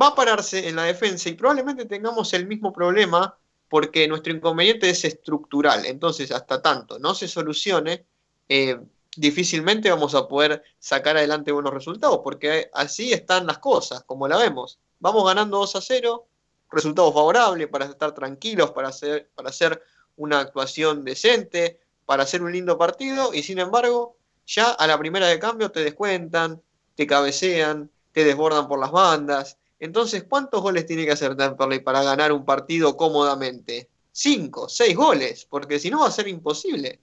Va 0.00 0.08
a 0.08 0.14
pararse 0.14 0.68
en 0.68 0.74
la 0.74 0.82
defensa 0.84 1.28
y 1.28 1.34
probablemente 1.34 1.84
tengamos 1.86 2.34
el 2.34 2.46
mismo 2.46 2.72
problema 2.72 3.36
porque 3.68 4.08
nuestro 4.08 4.32
inconveniente 4.32 4.90
es 4.90 5.04
estructural. 5.04 5.86
Entonces, 5.86 6.32
hasta 6.32 6.60
tanto 6.60 6.98
no 6.98 7.14
se 7.14 7.28
solucione, 7.28 8.04
eh, 8.48 8.78
difícilmente 9.16 9.90
vamos 9.90 10.14
a 10.14 10.28
poder 10.28 10.62
sacar 10.78 11.16
adelante 11.16 11.52
buenos 11.52 11.74
resultados, 11.74 12.20
porque 12.22 12.70
así 12.72 13.12
están 13.12 13.46
las 13.46 13.58
cosas, 13.58 14.04
como 14.04 14.28
la 14.28 14.36
vemos. 14.36 14.78
Vamos 14.98 15.24
ganando 15.24 15.58
2 15.58 15.76
a 15.76 15.80
0, 15.80 16.26
resultado 16.70 17.12
favorable 17.12 17.68
para 17.68 17.86
estar 17.86 18.12
tranquilos, 18.12 18.70
para 18.72 18.88
hacer, 18.88 19.30
para 19.34 19.50
hacer 19.50 19.82
una 20.16 20.40
actuación 20.40 21.04
decente, 21.04 21.80
para 22.06 22.22
hacer 22.22 22.42
un 22.42 22.52
lindo 22.52 22.78
partido, 22.78 23.32
y 23.32 23.42
sin 23.42 23.58
embargo, 23.58 24.16
ya 24.46 24.70
a 24.70 24.86
la 24.86 24.98
primera 24.98 25.26
de 25.26 25.38
cambio 25.38 25.70
te 25.70 25.82
descuentan, 25.82 26.62
te 26.94 27.06
cabecean, 27.06 27.90
te 28.12 28.24
desbordan 28.24 28.68
por 28.68 28.78
las 28.78 28.92
bandas. 28.92 29.58
Entonces, 29.78 30.24
¿cuántos 30.24 30.62
goles 30.62 30.86
tiene 30.86 31.04
que 31.04 31.12
hacer 31.12 31.36
Temperley 31.36 31.80
para 31.80 32.02
ganar 32.02 32.32
un 32.32 32.44
partido 32.44 32.96
cómodamente? 32.96 33.90
Cinco, 34.12 34.68
seis 34.68 34.96
goles, 34.96 35.46
porque 35.46 35.78
si 35.78 35.90
no 35.90 36.00
va 36.00 36.08
a 36.08 36.12
ser 36.12 36.28
imposible. 36.28 37.00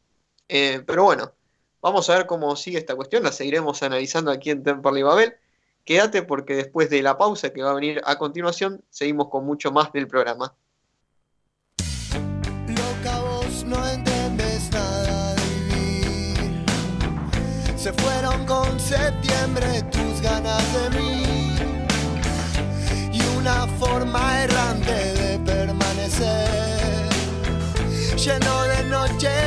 Eh, 0.47 0.81
pero 0.85 1.03
bueno, 1.03 1.33
vamos 1.81 2.09
a 2.09 2.15
ver 2.15 2.27
cómo 2.27 2.55
sigue 2.55 2.77
esta 2.77 2.95
cuestión, 2.95 3.23
la 3.23 3.31
seguiremos 3.31 3.83
analizando 3.83 4.31
aquí 4.31 4.51
en 4.51 4.63
Temperley 4.63 5.03
Babel. 5.03 5.35
Quédate 5.83 6.21
porque 6.21 6.55
después 6.55 6.89
de 6.89 7.01
la 7.01 7.17
pausa 7.17 7.51
que 7.51 7.63
va 7.63 7.71
a 7.71 7.73
venir 7.73 8.01
a 8.05 8.17
continuación, 8.17 8.83
seguimos 8.89 9.29
con 9.29 9.45
mucho 9.45 9.71
más 9.71 9.91
del 9.91 10.07
programa. 10.07 10.53
Loca, 12.67 13.19
vos 13.19 13.63
no 13.65 13.87
entendés 13.87 14.69
nada 14.71 15.33
de 15.33 15.41
vivir. 15.65 16.65
Se 17.75 17.91
fueron 17.93 18.45
con 18.45 18.79
septiembre 18.79 19.81
tus 19.91 20.21
ganas 20.21 20.63
de 20.73 20.89
mí. 20.99 21.23
Y 23.11 23.21
una 23.37 23.65
forma 23.79 24.43
errante 24.43 24.93
de 24.93 25.39
permanecer. 25.39 27.09
Lleno 28.15 28.63
de 28.65 28.83
noches 28.83 29.40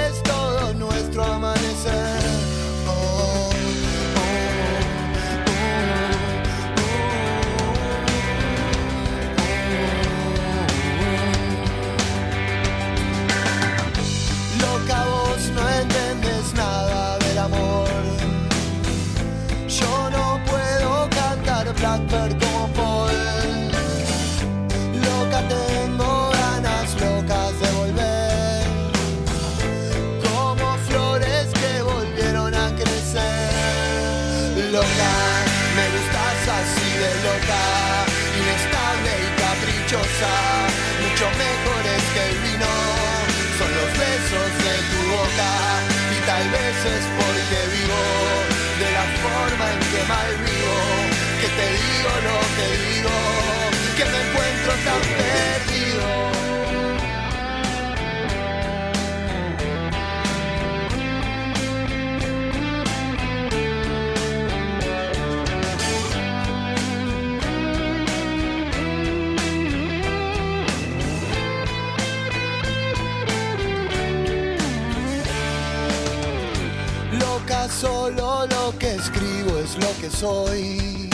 solo 77.85 78.47
lo 78.47 78.79
que 78.79 78.95
escribo 78.95 79.59
es 79.59 79.77
lo 79.85 79.91
que 80.01 80.09
soy. 80.11 81.11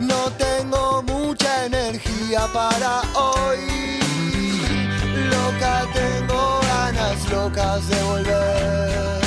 No 0.00 0.22
tengo 0.46 1.02
mucha 1.02 1.66
energía 1.66 2.40
para 2.52 2.92
hoy. 3.14 3.60
Loca, 5.34 5.74
tengo 6.00 6.60
ganas 6.72 7.18
locas 7.30 7.80
de 7.90 8.02
volver. 8.10 9.20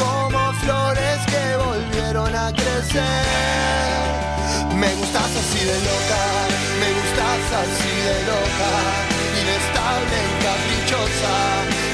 Como 0.00 0.40
flores 0.62 1.20
que 1.32 1.44
volvieron 1.66 2.34
a 2.34 2.46
crecer. 2.60 3.26
Me 4.80 4.90
gustas 4.94 5.30
así 5.42 5.62
de 5.70 5.78
loca, 5.90 6.22
me 6.80 6.88
gustas 6.98 7.42
así 7.62 7.92
de 8.08 8.18
loca. 8.32 8.72
Inestable 9.42 10.16
y 10.28 10.34
caprichosa, 10.46 11.34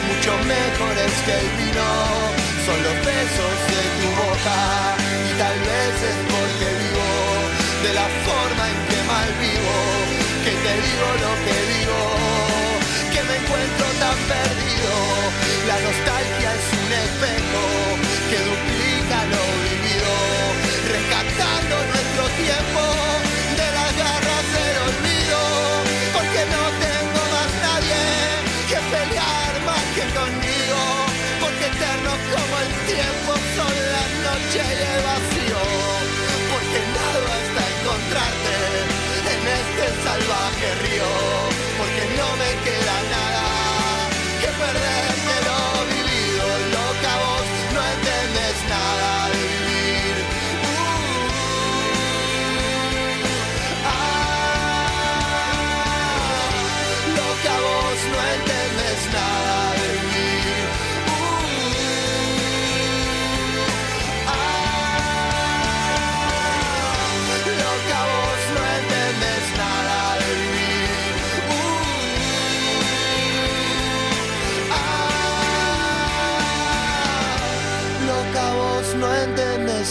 mucho 0.08 0.32
mejores 0.54 1.12
que 1.26 1.34
el 1.40 1.48
vino. 1.58 2.41
Son 2.66 2.80
los 2.80 2.94
besos 2.94 3.54
de 3.74 3.82
tu 3.98 4.08
boca. 4.22 4.58
Y 5.28 5.32
tal 5.38 5.58
vez 5.68 5.94
es 6.10 6.18
porque 6.30 6.68
vivo 6.82 7.10
de 7.82 7.92
la 7.92 8.06
forma 8.26 8.64
en 8.70 8.78
que 8.88 9.00
mal 9.10 9.30
vivo, 9.42 9.76
que 10.44 10.52
te 10.64 10.72
digo 10.86 11.08
lo 11.24 11.32
que 11.42 11.56
digo, 11.74 12.00
que 13.12 13.20
me 13.28 13.34
encuentro 13.42 13.86
tan 13.98 14.18
perdido. 14.30 14.94
La 15.66 15.78
nostalgia 15.86 16.50
es 16.54 16.66
un 16.82 16.90
espejo 17.02 17.64
que 18.30 18.38
duplica 18.50 19.18
lo 19.34 19.42
vivido, 19.66 20.12
rescatando 20.94 21.74
nuestro 21.90 22.24
tiempo 22.38 22.71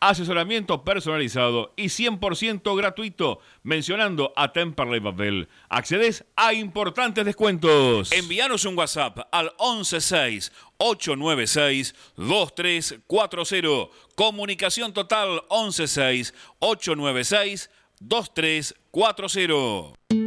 Asesoramiento 0.00 0.84
personalizado 0.84 1.72
y 1.76 1.86
100% 1.86 2.76
gratuito. 2.76 3.40
Mencionando 3.62 4.32
a 4.36 4.52
Temperley 4.52 5.00
Babel. 5.00 5.48
Accedes 5.68 6.24
a 6.36 6.52
importantes 6.52 7.24
descuentos. 7.24 8.12
Envíanos 8.12 8.64
un 8.64 8.76
WhatsApp 8.76 9.20
al 9.32 9.52
116 9.58 10.52
896 10.78 11.94
2340. 12.16 13.90
Comunicación 14.14 14.92
total 14.92 15.42
116 15.48 16.34
896 16.58 17.70
2340. 18.00 20.23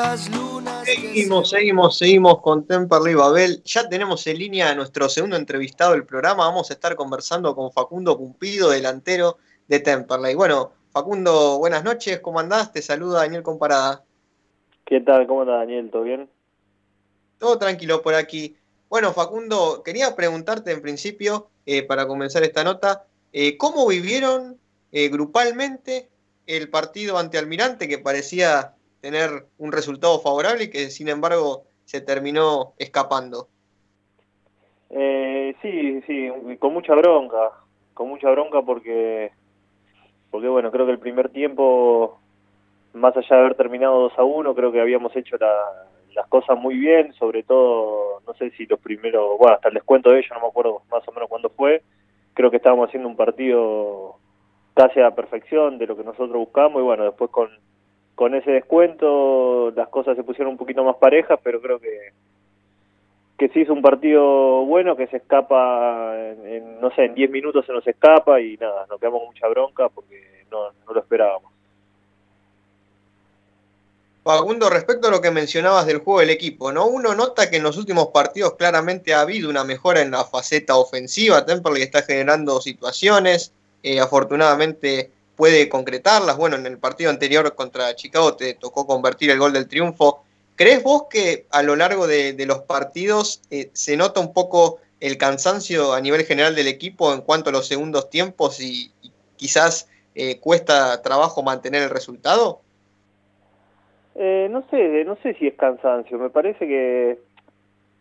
¿Cuántas 0.00 0.30
lunas 0.34 0.84
Seguimos, 0.86 1.50
seguimos, 1.50 1.98
seguimos 1.98 2.40
con 2.40 2.66
Temperley 2.66 3.14
Babel. 3.14 3.62
Ya 3.64 3.86
tenemos 3.86 4.26
en 4.26 4.38
línea 4.38 4.70
a 4.70 4.74
nuestro 4.74 5.10
segundo 5.10 5.36
entrevistado 5.36 5.92
del 5.92 6.06
programa. 6.06 6.46
Vamos 6.46 6.70
a 6.70 6.72
estar 6.72 6.96
conversando 6.96 7.54
con 7.54 7.70
Facundo 7.70 8.16
Cumpido, 8.16 8.70
delantero 8.70 9.36
de 9.68 9.78
Temperley. 9.80 10.34
Bueno, 10.34 10.72
Facundo, 10.90 11.58
buenas 11.58 11.84
noches, 11.84 12.18
¿cómo 12.20 12.40
andás? 12.40 12.72
Te 12.72 12.80
saluda 12.80 13.20
Daniel 13.20 13.42
Comparada. 13.42 14.02
¿Qué 14.86 15.00
tal? 15.00 15.26
¿Cómo 15.26 15.42
está 15.42 15.56
Daniel? 15.56 15.90
¿Todo 15.90 16.04
bien? 16.04 16.30
Todo 17.36 17.58
tranquilo 17.58 18.00
por 18.00 18.14
aquí. 18.14 18.56
Bueno, 18.88 19.12
Facundo, 19.12 19.82
quería 19.84 20.16
preguntarte 20.16 20.72
en 20.72 20.80
principio, 20.80 21.50
eh, 21.66 21.82
para 21.82 22.06
comenzar 22.06 22.42
esta 22.42 22.64
nota, 22.64 23.04
eh, 23.34 23.58
¿cómo 23.58 23.86
vivieron 23.86 24.56
eh, 24.92 25.10
grupalmente 25.10 26.08
el 26.46 26.70
partido 26.70 27.18
ante 27.18 27.36
Almirante 27.36 27.86
que 27.86 27.98
parecía 27.98 28.76
tener 29.00 29.46
un 29.58 29.72
resultado 29.72 30.20
favorable 30.20 30.64
y 30.64 30.70
que 30.70 30.90
sin 30.90 31.08
embargo 31.08 31.64
se 31.84 32.00
terminó 32.00 32.74
escapando? 32.78 33.48
Eh, 34.90 35.54
sí, 35.62 36.02
sí, 36.06 36.28
con 36.58 36.72
mucha 36.74 36.94
bronca, 36.94 37.52
con 37.94 38.08
mucha 38.08 38.30
bronca 38.30 38.62
porque, 38.62 39.30
porque 40.30 40.48
bueno, 40.48 40.70
creo 40.70 40.86
que 40.86 40.92
el 40.92 40.98
primer 40.98 41.30
tiempo, 41.30 42.18
más 42.94 43.16
allá 43.16 43.36
de 43.36 43.40
haber 43.42 43.54
terminado 43.54 44.00
2 44.00 44.12
a 44.18 44.24
1, 44.24 44.54
creo 44.54 44.72
que 44.72 44.80
habíamos 44.80 45.14
hecho 45.16 45.36
la- 45.38 45.86
las 46.14 46.26
cosas 46.28 46.58
muy 46.58 46.76
bien, 46.76 47.12
sobre 47.14 47.44
todo, 47.44 48.20
no 48.26 48.34
sé 48.34 48.50
si 48.52 48.66
los 48.66 48.80
primeros, 48.80 49.38
bueno, 49.38 49.54
hasta 49.54 49.68
el 49.68 49.74
descuento 49.74 50.10
de 50.10 50.18
ellos, 50.18 50.30
no 50.34 50.40
me 50.40 50.48
acuerdo 50.48 50.82
más 50.90 51.06
o 51.06 51.12
menos 51.12 51.28
cuándo 51.28 51.50
fue, 51.50 51.82
creo 52.34 52.50
que 52.50 52.56
estábamos 52.56 52.88
haciendo 52.88 53.08
un 53.08 53.16
partido 53.16 54.16
casi 54.74 54.98
a 55.00 55.04
la 55.04 55.14
perfección 55.14 55.78
de 55.78 55.86
lo 55.86 55.96
que 55.96 56.02
nosotros 56.04 56.32
buscamos 56.32 56.80
y 56.80 56.84
bueno, 56.84 57.04
después 57.04 57.30
con, 57.30 57.48
con 58.14 58.34
ese 58.34 58.50
descuento 58.50 59.70
las 59.74 59.88
cosas 59.88 60.16
se 60.16 60.24
pusieron 60.24 60.52
un 60.52 60.58
poquito 60.58 60.84
más 60.84 60.96
parejas, 60.96 61.38
pero 61.42 61.60
creo 61.60 61.78
que 61.78 62.12
que 63.40 63.48
sí 63.48 63.60
hizo 63.60 63.72
un 63.72 63.80
partido 63.80 64.66
bueno, 64.66 64.96
que 64.96 65.06
se 65.06 65.16
escapa, 65.16 66.14
en, 66.44 66.78
no 66.78 66.94
sé, 66.94 67.06
en 67.06 67.14
10 67.14 67.30
minutos 67.30 67.64
se 67.64 67.72
nos 67.72 67.86
escapa 67.86 68.38
y 68.38 68.58
nada, 68.58 68.84
nos 68.86 69.00
quedamos 69.00 69.20
con 69.20 69.28
mucha 69.28 69.48
bronca 69.48 69.88
porque 69.88 70.44
no, 70.50 70.70
no 70.86 70.92
lo 70.92 71.00
esperábamos. 71.00 71.50
Facundo, 74.22 74.68
respecto 74.68 75.08
a 75.08 75.10
lo 75.10 75.22
que 75.22 75.30
mencionabas 75.30 75.86
del 75.86 76.00
juego 76.00 76.20
del 76.20 76.28
equipo, 76.28 76.70
¿no? 76.70 76.86
Uno 76.86 77.14
nota 77.14 77.48
que 77.48 77.56
en 77.56 77.62
los 77.62 77.78
últimos 77.78 78.08
partidos 78.08 78.56
claramente 78.56 79.14
ha 79.14 79.22
habido 79.22 79.48
una 79.48 79.64
mejora 79.64 80.02
en 80.02 80.10
la 80.10 80.24
faceta 80.24 80.76
ofensiva. 80.76 81.46
Temperley 81.46 81.82
está 81.82 82.02
generando 82.02 82.60
situaciones, 82.60 83.54
eh, 83.82 84.00
afortunadamente 84.00 85.10
puede 85.40 85.70
concretarlas. 85.70 86.36
Bueno, 86.36 86.56
en 86.56 86.66
el 86.66 86.76
partido 86.76 87.08
anterior 87.08 87.54
contra 87.54 87.94
Chicago 87.94 88.36
te 88.36 88.52
tocó 88.52 88.86
convertir 88.86 89.30
el 89.30 89.38
gol 89.38 89.54
del 89.54 89.68
triunfo. 89.68 90.22
¿Crees 90.54 90.82
vos 90.82 91.04
que 91.08 91.46
a 91.50 91.62
lo 91.62 91.76
largo 91.76 92.06
de, 92.06 92.34
los 92.46 92.58
partidos 92.58 93.40
eh, 93.50 93.70
se 93.72 93.96
nota 93.96 94.20
un 94.20 94.34
poco 94.34 94.80
el 95.00 95.16
cansancio 95.16 95.94
a 95.94 96.00
nivel 96.02 96.24
general 96.24 96.54
del 96.54 96.68
equipo 96.68 97.14
en 97.14 97.22
cuanto 97.22 97.48
a 97.48 97.54
los 97.54 97.66
segundos 97.66 98.10
tiempos 98.10 98.60
y, 98.60 98.92
quizás 99.36 99.88
eh, 100.14 100.38
cuesta 100.40 101.00
trabajo 101.00 101.42
mantener 101.42 101.84
el 101.84 101.88
resultado? 101.88 102.60
Eh, 104.16 104.46
no 104.50 104.62
sé, 104.68 105.04
no 105.06 105.16
sé 105.22 105.32
si 105.38 105.46
es 105.46 105.54
cansancio, 105.54 106.18
me 106.18 106.28
parece 106.28 106.66
que 106.66 107.18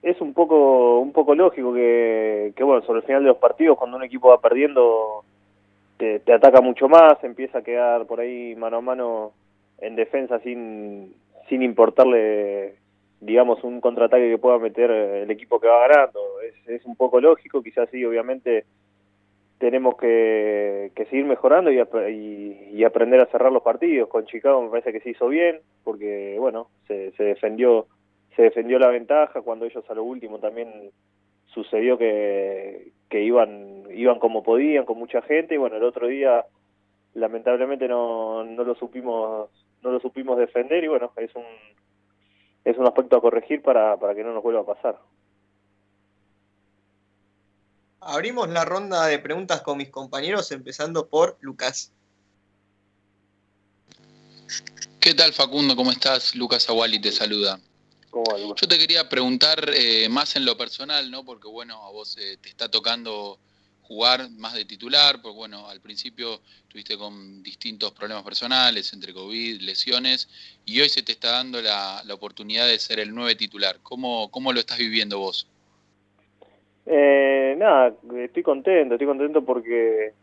es 0.02 0.20
un 0.20 0.34
poco 0.34 1.00
un 1.00 1.14
poco 1.14 1.36
lógico 1.36 1.74
que 1.74 2.54
bueno, 2.60 2.82
sobre 2.86 3.00
el 3.00 3.06
final 3.06 3.24
de 3.24 3.30
los 3.30 3.38
partidos 3.38 3.78
cuando 3.78 3.96
un 3.96 4.04
equipo 4.04 4.28
va 4.28 4.42
perdiendo 4.42 5.24
te, 6.00 6.20
te 6.22 6.34
ataca 6.34 6.62
mucho 6.62 6.88
más, 6.88 7.22
empieza 7.24 7.60
a 7.60 7.62
quedar 7.62 8.08
por 8.08 8.22
ahí 8.22 8.56
mano 8.56 8.78
a 8.78 8.82
mano 8.82 9.34
en 9.80 9.96
defensa 9.96 10.40
sin 10.40 11.14
sin 11.50 11.62
importarle 11.62 12.76
digamos 13.20 13.62
un 13.66 13.82
contraataque 13.82 14.30
que 14.30 14.38
pueda 14.38 14.58
meter 14.60 14.90
el 14.90 15.30
equipo 15.30 15.60
que 15.60 15.68
va 15.68 15.88
ganando. 15.88 16.22
Es, 16.42 16.56
es 16.70 16.86
un 16.86 16.96
poco 16.96 17.20
lógico, 17.20 17.62
quizás 17.62 17.90
sí, 17.92 18.06
obviamente 18.06 18.64
tenemos 19.58 19.98
que, 19.98 20.94
que 20.96 21.06
seguir 21.08 21.26
mejorando 21.26 21.70
y, 21.70 21.80
y, 21.82 22.70
y, 22.78 22.84
aprender 22.86 23.20
a 23.20 23.26
cerrar 23.26 23.52
los 23.52 23.62
partidos. 23.62 24.08
Con 24.08 24.26
Chicago 24.26 24.62
me 24.62 24.70
parece 24.70 24.94
que 24.94 25.02
se 25.02 25.10
hizo 25.10 25.28
bien, 25.28 25.60
porque 25.84 26.38
bueno, 26.40 26.70
se, 26.88 27.12
se 27.12 27.24
defendió 27.24 27.88
se 28.38 28.44
defendió 28.44 28.80
la 28.80 28.88
ventaja, 28.88 29.42
cuando 29.42 29.66
ellos 29.66 29.84
a 29.90 29.94
lo 29.94 30.04
último 30.06 30.40
también 30.40 30.92
sucedió 31.48 31.98
que, 31.98 32.94
que 33.10 33.24
iban 33.24 33.84
iban 33.92 34.20
como 34.20 34.44
podían, 34.44 34.86
con 34.86 34.98
mucha 34.98 35.22
gente, 35.22 35.56
y 35.56 35.58
bueno, 35.58 35.78
el 35.78 35.84
otro 35.84 36.08
día 36.08 36.46
lamentablemente 37.14 37.88
no, 37.88 38.44
no 38.44 38.64
lo 38.64 38.76
supimos 38.76 39.50
no 39.82 39.92
lo 39.92 40.00
supimos 40.00 40.38
defender 40.38 40.84
y 40.84 40.88
bueno, 40.88 41.12
es 41.18 41.34
un 41.36 41.44
es 42.64 42.78
un 42.78 42.86
aspecto 42.86 43.18
a 43.18 43.22
corregir 43.22 43.62
para, 43.62 43.98
para 43.98 44.14
que 44.14 44.24
no 44.24 44.34
nos 44.34 44.44
vuelva 44.44 44.62
a 44.62 44.66
pasar. 44.66 45.00
Abrimos 48.02 48.50
la 48.50 48.64
ronda 48.66 49.08
de 49.08 49.20
preguntas 49.20 49.62
con 49.62 49.78
mis 49.78 49.90
compañeros, 49.90 50.52
empezando 50.52 51.08
por 51.08 51.38
Lucas. 51.42 51.94
¿Qué 55.00 55.14
tal 55.14 55.34
Facundo? 55.34 55.76
¿Cómo 55.76 55.92
estás? 55.92 56.36
Lucas 56.36 56.70
Aguali 56.70 57.00
te 57.00 57.12
saluda. 57.12 57.60
Yo 58.12 58.68
te 58.68 58.78
quería 58.80 59.08
preguntar 59.08 59.70
eh, 59.74 60.10
más 60.10 60.36
en 60.36 60.46
lo 60.46 60.58
personal, 60.58 61.12
¿no? 61.12 61.24
Porque 61.24 61.48
bueno, 61.48 61.84
a 61.86 61.92
vos 61.92 62.18
eh, 62.18 62.38
te 62.42 62.50
está 62.50 62.70
tocando 62.70 63.38
jugar 63.84 64.30
más 64.38 64.54
de 64.54 64.66
titular, 64.66 65.20
porque 65.22 65.38
bueno, 65.38 65.68
al 65.68 65.80
principio 65.80 66.42
estuviste 66.62 66.98
con 66.98 67.42
distintos 67.42 67.92
problemas 67.92 68.24
personales, 68.24 68.94
entre 68.94 69.14
COVID, 69.14 69.62
lesiones, 69.62 70.30
y 70.66 70.80
hoy 70.80 70.90
se 70.90 71.02
te 71.02 71.12
está 71.12 71.32
dando 71.32 71.62
la, 71.62 72.02
la 72.06 72.14
oportunidad 72.14 72.68
de 72.68 72.78
ser 72.78 73.00
el 73.00 73.14
nueve 73.14 73.36
titular. 73.36 73.78
¿Cómo, 73.82 74.30
¿Cómo 74.30 74.54
lo 74.54 74.60
estás 74.60 74.78
viviendo 74.78 75.18
vos? 75.18 75.48
Eh, 76.86 77.56
nada, 77.58 77.94
estoy 78.18 78.44
contento, 78.44 78.96
estoy 78.96 79.08
contento 79.08 79.44
porque, 79.44 80.14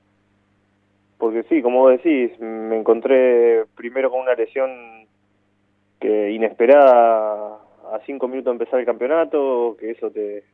porque 1.18 1.44
sí, 1.48 1.62
como 1.62 1.80
vos 1.80 1.92
decís, 1.92 2.38
me 2.40 2.78
encontré 2.78 3.64
primero 3.76 4.10
con 4.10 4.20
una 4.20 4.34
lesión 4.34 5.06
que 6.00 6.30
inesperada 6.30 7.65
a 7.92 8.00
cinco 8.06 8.28
minutos 8.28 8.52
de 8.52 8.64
empezar 8.64 8.80
el 8.80 8.86
campeonato, 8.86 9.76
que 9.78 9.90
eso 9.90 10.10
te, 10.10 10.44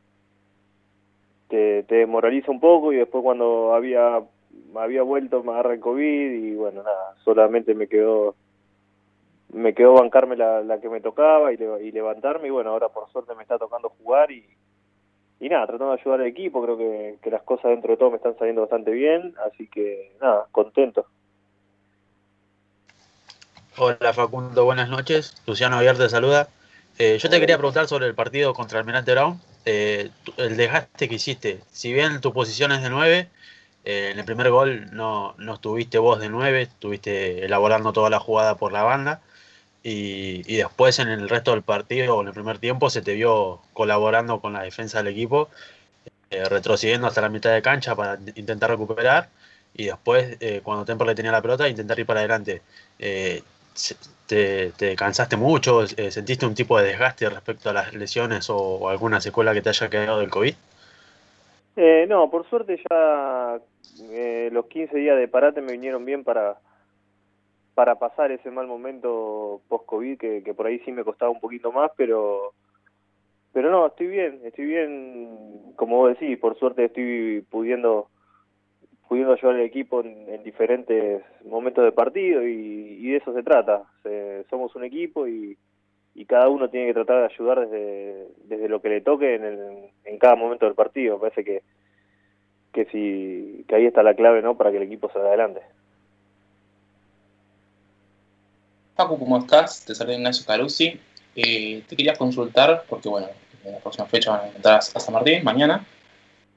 te, 1.49 1.83
te 1.83 2.05
un 2.05 2.59
poco 2.59 2.93
y 2.93 2.97
después 2.97 3.23
cuando 3.23 3.73
había 3.73 4.21
había 4.75 5.03
vuelto 5.03 5.43
me 5.43 5.51
agarra 5.51 5.73
el 5.73 5.79
COVID 5.79 6.31
y 6.31 6.55
bueno, 6.55 6.83
nada, 6.83 7.15
solamente 7.23 7.75
me 7.75 7.87
quedó 7.87 8.35
me 9.53 9.73
quedó 9.73 9.93
bancarme 9.93 10.35
la, 10.35 10.61
la 10.61 10.79
que 10.79 10.89
me 10.89 11.01
tocaba 11.01 11.53
y 11.53 11.57
levantarme 11.91 12.47
y 12.47 12.51
bueno, 12.51 12.71
ahora 12.71 12.89
por 12.89 13.09
suerte 13.11 13.35
me 13.35 13.43
está 13.43 13.59
tocando 13.59 13.89
jugar 13.89 14.31
y, 14.31 14.45
y 15.39 15.49
nada, 15.49 15.67
tratando 15.67 15.93
de 15.93 16.01
ayudar 16.01 16.21
al 16.21 16.27
equipo, 16.27 16.63
creo 16.63 16.77
que, 16.77 17.17
que 17.21 17.29
las 17.29 17.43
cosas 17.43 17.65
dentro 17.71 17.91
de 17.91 17.97
todo 17.97 18.09
me 18.11 18.17
están 18.17 18.37
saliendo 18.37 18.61
bastante 18.61 18.91
bien, 18.91 19.35
así 19.45 19.67
que 19.67 20.15
nada, 20.21 20.47
contento. 20.51 21.05
Hola 23.77 24.13
Facundo, 24.13 24.65
buenas 24.65 24.89
noches. 24.89 25.41
Luciano 25.45 25.77
Aguiar 25.77 25.97
te 25.97 26.09
saluda. 26.09 26.47
Eh, 26.97 27.17
yo 27.19 27.29
te 27.29 27.39
quería 27.39 27.57
preguntar 27.57 27.87
sobre 27.87 28.07
el 28.07 28.15
partido 28.15 28.53
contra 28.53 28.79
Almirante 28.79 29.11
Brown. 29.13 29.41
Eh, 29.65 30.11
el 30.37 30.57
desgaste 30.57 31.09
que 31.09 31.15
hiciste. 31.15 31.63
Si 31.71 31.91
bien 31.93 32.21
tu 32.21 32.33
posición 32.33 32.71
es 32.71 32.81
de 32.83 32.89
9, 32.89 33.29
eh, 33.85 34.09
en 34.11 34.19
el 34.19 34.25
primer 34.25 34.49
gol 34.51 34.89
no, 34.93 35.33
no 35.37 35.55
estuviste 35.55 35.97
vos 35.97 36.19
de 36.19 36.29
9, 36.29 36.61
estuviste 36.63 37.45
elaborando 37.45 37.93
toda 37.93 38.09
la 38.09 38.19
jugada 38.19 38.55
por 38.57 38.71
la 38.71 38.83
banda. 38.83 39.21
Y, 39.83 40.43
y, 40.53 40.57
después 40.57 40.99
en 40.99 41.09
el 41.09 41.29
resto 41.29 41.51
del 41.51 41.63
partido, 41.63 42.21
en 42.21 42.27
el 42.27 42.33
primer 42.33 42.59
tiempo, 42.59 42.89
se 42.89 43.01
te 43.01 43.13
vio 43.15 43.61
colaborando 43.73 44.41
con 44.41 44.53
la 44.53 44.63
defensa 44.63 44.99
del 44.99 45.07
equipo, 45.13 45.49
eh, 46.31 46.45
retrocediendo 46.49 47.07
hasta 47.07 47.21
la 47.21 47.29
mitad 47.29 47.53
de 47.53 47.61
cancha 47.63 47.95
para 47.95 48.19
intentar 48.35 48.69
recuperar. 48.71 49.29
Y 49.75 49.85
después, 49.85 50.37
cuando 50.63 50.85
Temperley 50.85 51.15
tenía 51.15 51.31
la 51.31 51.41
pelota, 51.41 51.69
intentar 51.69 51.99
ir 51.99 52.05
para 52.07 52.21
adelante. 52.21 52.61
se- 53.73 53.95
te, 54.33 54.71
te 54.71 54.95
cansaste 54.95 55.37
mucho? 55.37 55.83
Eh, 55.83 56.09
¿Sentiste 56.09 56.45
un 56.45 56.55
tipo 56.55 56.79
de 56.79 56.87
desgaste 56.87 57.29
respecto 57.29 57.69
a 57.69 57.73
las 57.73 57.93
lesiones 57.93 58.49
o, 58.49 58.57
o 58.57 58.89
alguna 58.89 59.21
secuela 59.21 59.53
que 59.53 59.61
te 59.61 59.69
haya 59.69 59.89
quedado 59.89 60.19
del 60.19 60.31
COVID? 60.31 60.55
Eh, 61.75 62.05
no, 62.09 62.29
por 62.29 62.47
suerte 62.49 62.81
ya 62.89 63.59
eh, 64.11 64.49
los 64.51 64.65
15 64.65 64.97
días 64.97 65.17
de 65.17 65.27
parate 65.27 65.61
me 65.61 65.73
vinieron 65.73 66.03
bien 66.05 66.23
para, 66.23 66.57
para 67.75 67.95
pasar 67.95 68.31
ese 68.31 68.49
mal 68.49 68.65
momento 68.65 69.61
post-COVID, 69.67 70.17
que, 70.17 70.43
que 70.43 70.53
por 70.53 70.65
ahí 70.65 70.79
sí 70.79 70.91
me 70.91 71.03
costaba 71.03 71.31
un 71.31 71.39
poquito 71.39 71.71
más, 71.71 71.91
pero, 71.95 72.53
pero 73.51 73.69
no, 73.69 73.85
estoy 73.87 74.07
bien, 74.07 74.41
estoy 74.43 74.65
bien, 74.65 75.73
como 75.75 75.97
vos 75.97 76.17
decís, 76.17 76.39
por 76.39 76.57
suerte 76.57 76.85
estoy 76.85 77.45
pudiendo 77.51 78.07
pudiendo 79.13 79.35
llevar 79.35 79.57
el 79.57 79.65
equipo 79.67 80.01
en, 80.01 80.25
en 80.27 80.41
diferentes 80.41 81.21
momentos 81.45 81.83
del 81.83 81.93
partido 81.93 82.41
y, 82.41 83.11
de 83.11 83.17
eso 83.17 83.31
se 83.31 83.43
trata. 83.43 83.83
Se- 84.01 84.43
somos 84.49 84.75
un 84.75 84.83
equipo 84.85 85.27
y, 85.27 85.55
y 86.15 86.25
cada 86.25 86.49
uno 86.49 86.67
tiene 86.67 86.87
que 86.87 86.95
tratar 86.95 87.19
de 87.19 87.31
ayudar 87.31 87.59
desde, 87.59 88.27
desde 88.45 88.67
lo 88.69 88.81
que 88.81 88.89
le 88.89 89.01
toque 89.01 89.35
en, 89.35 89.43
el- 89.43 89.89
en 90.05 90.17
cada 90.17 90.35
momento 90.35 90.65
del 90.65 90.73
partido. 90.73 91.19
Parece 91.19 91.43
que 91.43 91.61
que 92.73 92.85
si 92.85 93.63
que 93.67 93.75
ahí 93.75 93.85
está 93.85 94.01
la 94.01 94.15
clave 94.15 94.41
no 94.41 94.57
para 94.57 94.71
que 94.71 94.77
el 94.77 94.83
equipo 94.83 95.11
salga 95.11 95.27
adelante. 95.27 95.61
Paco, 98.95 99.19
¿cómo 99.19 99.37
estás? 99.37 99.85
Te 99.85 99.93
saluda 99.93 100.15
Ignacio 100.15 100.43
Carusi. 100.43 100.99
Eh, 101.35 101.83
te 101.87 101.95
quería 101.95 102.15
consultar, 102.15 102.83
porque 102.89 103.09
bueno, 103.09 103.27
en 103.63 103.73
la 103.73 103.77
próxima 103.77 104.07
fecha 104.07 104.31
van 104.31 104.39
a 104.41 104.45
enfrentar 104.47 104.77
a 104.77 104.81
San 104.81 105.13
Martín, 105.13 105.43
mañana. 105.43 105.85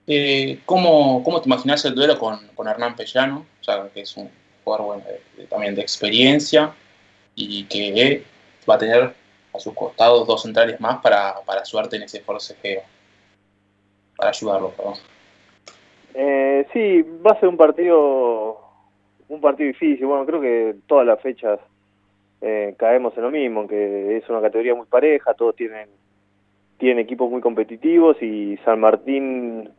Eh, 0.06 0.60
¿cómo, 0.66 1.22
¿Cómo 1.24 1.40
te 1.40 1.48
imaginas 1.48 1.84
el 1.84 1.94
duelo 1.94 2.18
con, 2.18 2.38
con 2.54 2.68
Hernán 2.68 2.94
Pellano? 2.94 3.44
O 3.60 3.64
sea, 3.64 3.88
que 3.92 4.02
es 4.02 4.16
un 4.16 4.30
jugador 4.64 4.86
bueno, 4.86 5.02
de- 5.36 5.44
también 5.46 5.74
de 5.74 5.82
experiencia 5.82 6.72
y 7.34 7.64
que 7.64 8.22
va 8.68 8.74
a 8.76 8.78
tener 8.78 9.12
a 9.52 9.58
sus 9.58 9.74
costados 9.74 10.26
dos 10.26 10.42
centrales 10.42 10.80
más 10.80 10.98
para, 10.98 11.34
para 11.44 11.62
ayudarte 11.62 11.96
en 11.96 12.02
ese 12.02 12.20
forcejeo. 12.20 12.82
Para 14.16 14.30
ayudarlo, 14.30 14.70
perdón. 14.70 14.94
Eh, 16.14 16.66
sí, 16.72 17.02
va 17.26 17.32
a 17.32 17.40
ser 17.40 17.48
un 17.48 17.56
partido 17.56 18.58
un 19.28 19.40
partido 19.40 19.66
difícil. 19.66 20.06
Bueno, 20.06 20.24
creo 20.24 20.40
que 20.40 20.76
todas 20.86 21.06
las 21.06 21.20
fechas 21.20 21.58
eh, 22.40 22.74
caemos 22.78 23.16
en 23.16 23.22
lo 23.24 23.30
mismo, 23.30 23.66
que 23.66 24.16
es 24.16 24.28
una 24.28 24.40
categoría 24.40 24.74
muy 24.74 24.86
pareja, 24.86 25.34
todos 25.34 25.56
tienen 25.56 25.88
tienen 26.78 26.98
equipos 26.98 27.30
muy 27.30 27.40
competitivos 27.40 28.22
y 28.22 28.56
San 28.64 28.80
Martín 28.80 29.70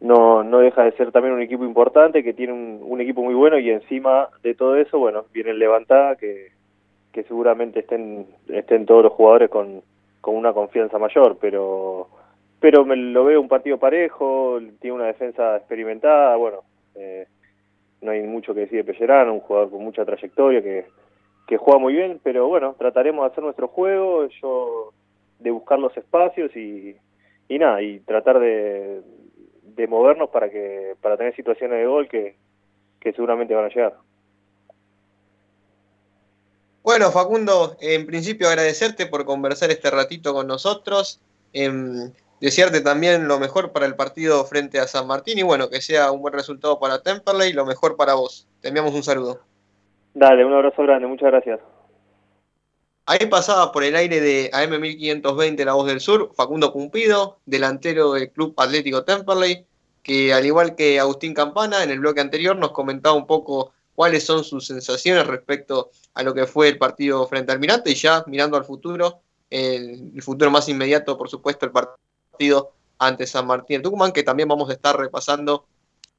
no, 0.00 0.42
no 0.42 0.58
deja 0.58 0.84
de 0.84 0.92
ser 0.92 1.12
también 1.12 1.34
un 1.34 1.42
equipo 1.42 1.64
importante, 1.64 2.24
que 2.24 2.32
tiene 2.32 2.52
un, 2.52 3.00
equipo 3.00 3.22
muy 3.22 3.34
bueno 3.34 3.58
y 3.58 3.70
encima 3.70 4.28
de 4.42 4.54
todo 4.54 4.76
eso, 4.76 4.98
bueno, 4.98 5.24
viene 5.32 5.54
Levantada, 5.54 6.16
que, 6.16 6.48
que 7.12 7.22
seguramente 7.24 7.80
estén, 7.80 8.26
estén 8.48 8.86
todos 8.86 9.04
los 9.04 9.12
jugadores 9.12 9.50
con, 9.50 9.82
con 10.20 10.36
una 10.36 10.52
confianza 10.52 10.98
mayor, 10.98 11.38
pero 11.40 12.08
pero 12.60 12.84
me 12.84 12.94
lo 12.94 13.24
veo 13.24 13.40
un 13.40 13.48
partido 13.48 13.78
parejo, 13.78 14.60
tiene 14.80 14.96
una 14.96 15.06
defensa 15.06 15.56
experimentada, 15.56 16.36
bueno, 16.36 16.58
eh, 16.94 17.26
no 18.02 18.10
hay 18.12 18.22
mucho 18.22 18.52
que 18.52 18.60
decir 18.60 18.84
de 18.84 19.30
un 19.30 19.40
jugador 19.40 19.70
con 19.70 19.82
mucha 19.82 20.04
trayectoria 20.04 20.62
que, 20.62 20.84
que 21.46 21.56
juega 21.56 21.78
muy 21.80 21.94
bien, 21.94 22.20
pero 22.22 22.48
bueno, 22.48 22.74
trataremos 22.78 23.24
de 23.24 23.30
hacer 23.30 23.44
nuestro 23.44 23.68
juego, 23.68 24.26
yo 24.42 24.92
de 25.38 25.50
buscar 25.50 25.78
los 25.78 25.96
espacios 25.96 26.54
y, 26.54 26.94
y 27.48 27.58
nada, 27.58 27.80
y 27.80 28.00
tratar 28.00 28.38
de, 28.38 29.00
de 29.76 29.86
movernos 29.86 30.30
para 30.30 30.50
que 30.50 30.94
para 31.00 31.16
tener 31.16 31.34
situaciones 31.34 31.78
de 31.78 31.86
gol 31.86 32.08
que, 32.08 32.36
que 33.00 33.12
seguramente 33.12 33.54
van 33.54 33.66
a 33.66 33.68
llegar. 33.68 33.94
Bueno, 36.82 37.10
Facundo, 37.10 37.76
en 37.80 38.06
principio 38.06 38.48
agradecerte 38.48 39.06
por 39.06 39.24
conversar 39.24 39.70
este 39.70 39.90
ratito 39.90 40.32
con 40.32 40.46
nosotros. 40.46 41.20
em, 41.52 42.12
desearte 42.40 42.80
también 42.80 43.28
lo 43.28 43.38
mejor 43.38 43.72
para 43.72 43.86
el 43.86 43.96
partido 43.96 44.44
frente 44.44 44.78
a 44.78 44.86
San 44.86 45.06
Martín 45.06 45.38
y 45.38 45.42
bueno, 45.42 45.68
que 45.68 45.80
sea 45.80 46.10
un 46.10 46.22
buen 46.22 46.32
resultado 46.32 46.78
para 46.78 47.02
Temperley 47.02 47.50
y 47.50 47.52
lo 47.52 47.66
mejor 47.66 47.96
para 47.96 48.14
vos. 48.14 48.48
Te 48.60 48.68
enviamos 48.68 48.94
un 48.94 49.02
saludo. 49.02 49.40
Dale, 50.14 50.44
un 50.44 50.52
abrazo 50.54 50.82
grande, 50.82 51.06
muchas 51.06 51.30
gracias. 51.30 51.60
Ahí 53.10 53.26
pasaba 53.26 53.72
por 53.72 53.82
el 53.82 53.96
aire 53.96 54.20
de 54.20 54.52
AM1520 54.52 55.64
La 55.64 55.72
Voz 55.72 55.88
del 55.88 56.00
Sur, 56.00 56.30
Facundo 56.32 56.72
Cumpido, 56.72 57.40
delantero 57.44 58.12
del 58.12 58.30
Club 58.30 58.54
Atlético 58.56 59.02
Temperley, 59.02 59.66
que 60.00 60.32
al 60.32 60.46
igual 60.46 60.76
que 60.76 61.00
Agustín 61.00 61.34
Campana, 61.34 61.82
en 61.82 61.90
el 61.90 61.98
bloque 61.98 62.20
anterior 62.20 62.54
nos 62.56 62.70
comentaba 62.70 63.16
un 63.16 63.26
poco 63.26 63.72
cuáles 63.96 64.22
son 64.22 64.44
sus 64.44 64.68
sensaciones 64.68 65.26
respecto 65.26 65.90
a 66.14 66.22
lo 66.22 66.34
que 66.34 66.46
fue 66.46 66.68
el 66.68 66.78
partido 66.78 67.26
frente 67.26 67.50
al 67.50 67.56
Almirante 67.56 67.90
y 67.90 67.96
ya 67.96 68.22
mirando 68.28 68.56
al 68.56 68.64
futuro, 68.64 69.22
el 69.50 70.22
futuro 70.22 70.52
más 70.52 70.68
inmediato, 70.68 71.18
por 71.18 71.28
supuesto, 71.28 71.66
el 71.66 71.72
partido 71.72 72.74
ante 73.00 73.26
San 73.26 73.44
Martín 73.44 73.78
de 73.78 73.82
Tucumán, 73.82 74.12
que 74.12 74.22
también 74.22 74.48
vamos 74.48 74.70
a 74.70 74.74
estar 74.74 74.96
repasando 74.96 75.66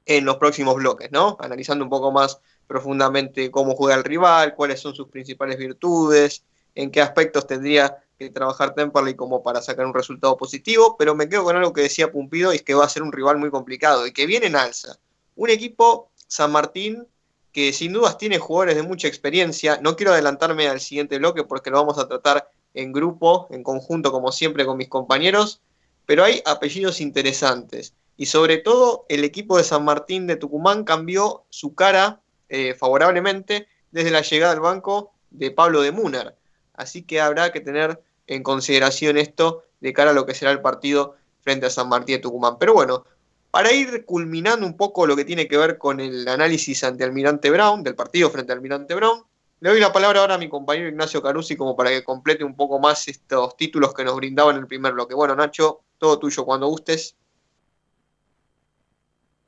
en 0.04 0.26
los 0.26 0.36
próximos 0.36 0.74
bloques, 0.74 1.10
¿no? 1.10 1.38
Analizando 1.40 1.84
un 1.84 1.90
poco 1.90 2.12
más 2.12 2.42
profundamente 2.66 3.50
cómo 3.50 3.74
juega 3.76 3.94
el 3.94 4.04
rival, 4.04 4.54
cuáles 4.54 4.78
son 4.78 4.94
sus 4.94 5.08
principales 5.08 5.56
virtudes, 5.56 6.44
en 6.74 6.90
qué 6.90 7.00
aspectos 7.00 7.46
tendría 7.46 7.98
que 8.18 8.30
trabajar 8.30 8.74
Temperley 8.74 9.14
como 9.14 9.42
para 9.42 9.62
sacar 9.62 9.86
un 9.86 9.94
resultado 9.94 10.36
positivo, 10.36 10.96
pero 10.98 11.14
me 11.14 11.28
quedo 11.28 11.44
con 11.44 11.56
algo 11.56 11.72
que 11.72 11.82
decía 11.82 12.12
Pumpido 12.12 12.52
y 12.52 12.56
es 12.56 12.62
que 12.62 12.74
va 12.74 12.84
a 12.84 12.88
ser 12.88 13.02
un 13.02 13.12
rival 13.12 13.38
muy 13.38 13.50
complicado 13.50 14.06
y 14.06 14.12
que 14.12 14.26
viene 14.26 14.46
en 14.46 14.56
alza. 14.56 14.98
Un 15.34 15.50
equipo, 15.50 16.10
San 16.26 16.52
Martín, 16.52 17.06
que 17.52 17.72
sin 17.72 17.92
dudas 17.92 18.18
tiene 18.18 18.38
jugadores 18.38 18.76
de 18.76 18.82
mucha 18.82 19.08
experiencia. 19.08 19.78
No 19.82 19.96
quiero 19.96 20.12
adelantarme 20.12 20.68
al 20.68 20.80
siguiente 20.80 21.18
bloque 21.18 21.44
porque 21.44 21.70
lo 21.70 21.78
vamos 21.78 21.98
a 21.98 22.08
tratar 22.08 22.48
en 22.74 22.92
grupo, 22.92 23.48
en 23.50 23.62
conjunto, 23.62 24.10
como 24.10 24.32
siempre, 24.32 24.64
con 24.64 24.78
mis 24.78 24.88
compañeros, 24.88 25.60
pero 26.06 26.24
hay 26.24 26.42
apellidos 26.46 27.00
interesantes. 27.00 27.94
Y 28.16 28.26
sobre 28.26 28.58
todo, 28.58 29.04
el 29.08 29.24
equipo 29.24 29.58
de 29.58 29.64
San 29.64 29.84
Martín 29.84 30.26
de 30.26 30.36
Tucumán 30.36 30.84
cambió 30.84 31.44
su 31.50 31.74
cara 31.74 32.20
eh, 32.48 32.74
favorablemente 32.74 33.68
desde 33.90 34.10
la 34.10 34.22
llegada 34.22 34.52
al 34.52 34.60
banco 34.60 35.12
de 35.30 35.50
Pablo 35.50 35.82
de 35.82 35.92
Munar. 35.92 36.36
Así 36.74 37.02
que 37.02 37.20
habrá 37.20 37.52
que 37.52 37.60
tener 37.60 38.00
en 38.26 38.42
consideración 38.42 39.16
esto 39.18 39.64
de 39.80 39.92
cara 39.92 40.10
a 40.10 40.14
lo 40.14 40.26
que 40.26 40.34
será 40.34 40.50
el 40.52 40.60
partido 40.60 41.16
frente 41.42 41.66
a 41.66 41.70
San 41.70 41.88
Martín 41.88 42.16
de 42.16 42.22
Tucumán. 42.22 42.56
Pero 42.58 42.74
bueno, 42.74 43.04
para 43.50 43.72
ir 43.72 44.04
culminando 44.06 44.64
un 44.64 44.76
poco 44.76 45.06
lo 45.06 45.16
que 45.16 45.24
tiene 45.24 45.48
que 45.48 45.58
ver 45.58 45.76
con 45.76 46.00
el 46.00 46.26
análisis 46.28 46.84
ante 46.84 47.04
Almirante 47.04 47.50
Brown, 47.50 47.82
del 47.82 47.94
partido 47.94 48.30
frente 48.30 48.52
a 48.52 48.54
Almirante 48.54 48.94
Brown, 48.94 49.24
le 49.60 49.70
doy 49.70 49.78
la 49.78 49.92
palabra 49.92 50.20
ahora 50.20 50.34
a 50.34 50.38
mi 50.38 50.48
compañero 50.48 50.88
Ignacio 50.88 51.22
Carusi 51.22 51.56
como 51.56 51.76
para 51.76 51.90
que 51.90 52.02
complete 52.02 52.42
un 52.42 52.56
poco 52.56 52.80
más 52.80 53.06
estos 53.06 53.56
títulos 53.56 53.94
que 53.94 54.04
nos 54.04 54.16
brindaban 54.16 54.56
en 54.56 54.62
el 54.62 54.66
primer 54.66 54.92
bloque. 54.92 55.14
Bueno, 55.14 55.36
Nacho, 55.36 55.82
todo 55.98 56.18
tuyo 56.18 56.44
cuando 56.44 56.66
gustes. 56.66 57.14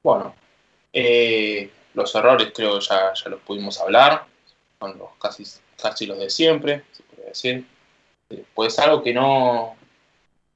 Bueno, 0.03 0.35
eh, 0.93 1.71
los 1.95 2.15
errores 2.15 2.53
creo 2.55 2.79
ya, 2.79 3.13
ya 3.15 3.31
los 3.31 3.41
pudimos 3.41 3.81
hablar, 3.81 4.27
son 4.79 4.99
los 4.99 5.09
casi, 5.21 5.45
casi 5.83 6.07
los 6.07 6.19
de 6.19 6.31
siempre, 6.31 6.85
Eh, 7.43 8.45
Pues 8.55 8.79
algo 8.79 9.03
que 9.03 9.13
no, 9.13 9.77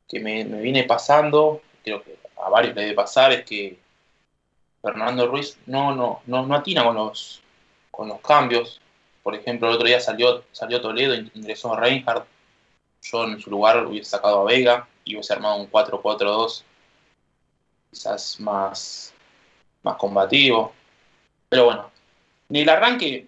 que 0.08 0.20
me, 0.20 0.44
viene 0.44 0.84
pasando, 0.84 1.62
creo 1.82 2.02
que 2.02 2.18
a 2.36 2.48
varios 2.48 2.74
le 2.74 2.82
debe 2.82 2.94
pasar, 2.94 3.32
es 3.32 3.44
que 3.44 3.78
Fernando 4.82 5.26
Ruiz 5.26 5.58
no, 5.66 5.94
no, 5.94 6.22
no, 6.26 6.46
no 6.46 6.54
atina 6.54 6.84
con 6.84 6.94
los, 6.96 7.42
con 7.90 8.08
los 8.08 8.20
cambios. 8.20 8.80
Por 9.22 9.34
ejemplo, 9.34 9.68
el 9.68 9.74
otro 9.74 9.86
día 9.86 10.00
salió, 10.00 10.44
salió 10.52 10.80
Toledo, 10.80 11.14
ingresó 11.34 11.74
a 11.74 11.80
Reinhardt. 11.80 12.26
Yo 13.02 13.24
en 13.24 13.40
su 13.40 13.50
lugar 13.50 13.86
hubiese 13.86 14.10
sacado 14.10 14.40
a 14.40 14.44
Vega 14.44 14.88
y 15.04 15.14
hubiese 15.14 15.32
armado 15.32 15.56
un 15.56 15.70
4-4-2, 15.70 16.64
quizás 17.90 18.40
más, 18.40 19.14
más 19.82 19.96
combativo. 19.96 20.72
Pero 21.48 21.66
bueno, 21.66 21.90
en 22.50 22.56
el 22.56 22.68
arranque 22.68 23.26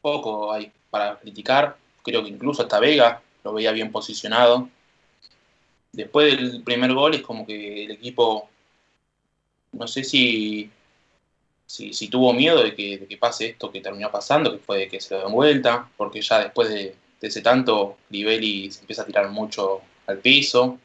poco 0.00 0.52
hay 0.52 0.72
para 0.90 1.18
criticar. 1.18 1.76
Creo 2.02 2.22
que 2.22 2.30
incluso 2.30 2.62
hasta 2.62 2.80
Vega 2.80 3.22
lo 3.44 3.52
veía 3.52 3.72
bien 3.72 3.90
posicionado. 3.92 4.68
Después 5.92 6.36
del 6.36 6.62
primer 6.62 6.92
gol 6.94 7.14
es 7.14 7.22
como 7.22 7.46
que 7.46 7.84
el 7.84 7.90
equipo, 7.90 8.48
no 9.72 9.86
sé 9.86 10.04
si, 10.04 10.70
si, 11.66 12.08
tuvo 12.08 12.32
miedo 12.32 12.62
de 12.62 12.74
que, 12.74 12.98
de 12.98 13.06
que 13.06 13.16
pase 13.18 13.48
esto 13.48 13.70
que 13.70 13.80
terminó 13.80 14.10
pasando, 14.10 14.52
que 14.52 14.58
fue 14.58 14.78
de 14.78 14.88
que 14.88 15.00
se 15.00 15.14
lo 15.14 15.22
den 15.22 15.32
vuelta, 15.32 15.88
porque 15.96 16.22
ya 16.22 16.40
después 16.40 16.68
de, 16.70 16.96
ese 17.20 17.40
tanto, 17.40 17.98
Livelli 18.10 18.70
se 18.72 18.80
empieza 18.80 19.02
a 19.02 19.06
tirar 19.06 19.28
mucho 19.30 19.80
al 20.06 20.18
piso, 20.18 20.78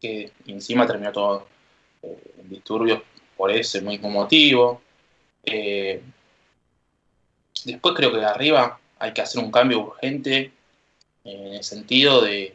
que 0.00 0.32
encima 0.46 0.86
terminó 0.86 1.12
todo 1.12 1.46
eh, 2.02 2.34
en 2.40 2.48
disturbios 2.50 3.00
por 3.36 3.50
ese 3.50 3.80
mismo 3.80 4.10
motivo. 4.10 4.82
Eh, 5.44 6.02
después 7.64 7.94
creo 7.94 8.12
que 8.12 8.18
de 8.18 8.26
arriba 8.26 8.79
hay 9.00 9.14
que 9.14 9.22
hacer 9.22 9.42
un 9.44 9.52
cambio 9.52 9.80
urgente 9.80 10.52
en 11.24 11.54
el 11.54 11.64
sentido 11.64 12.22
de, 12.22 12.54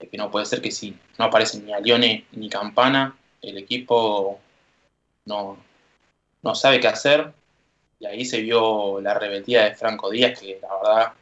de 0.00 0.08
que 0.08 0.16
no 0.18 0.30
puede 0.30 0.46
ser 0.46 0.62
que 0.62 0.70
si 0.72 0.96
no 1.18 1.26
aparecen 1.26 1.66
ni 1.66 1.72
Alione 1.74 2.26
ni 2.32 2.48
Campana, 2.50 3.16
el 3.42 3.58
equipo 3.58 4.40
no, 5.26 5.58
no 6.42 6.54
sabe 6.54 6.80
qué 6.80 6.88
hacer. 6.88 7.32
y 8.00 8.06
ahí 8.06 8.24
se 8.26 8.40
vio 8.42 9.00
la 9.02 9.14
rebeldía 9.14 9.64
de 9.64 9.74
Franco 9.76 10.10
Díaz, 10.10 10.40
que 10.40 10.60
la 10.62 10.68
verdad 10.76 11.14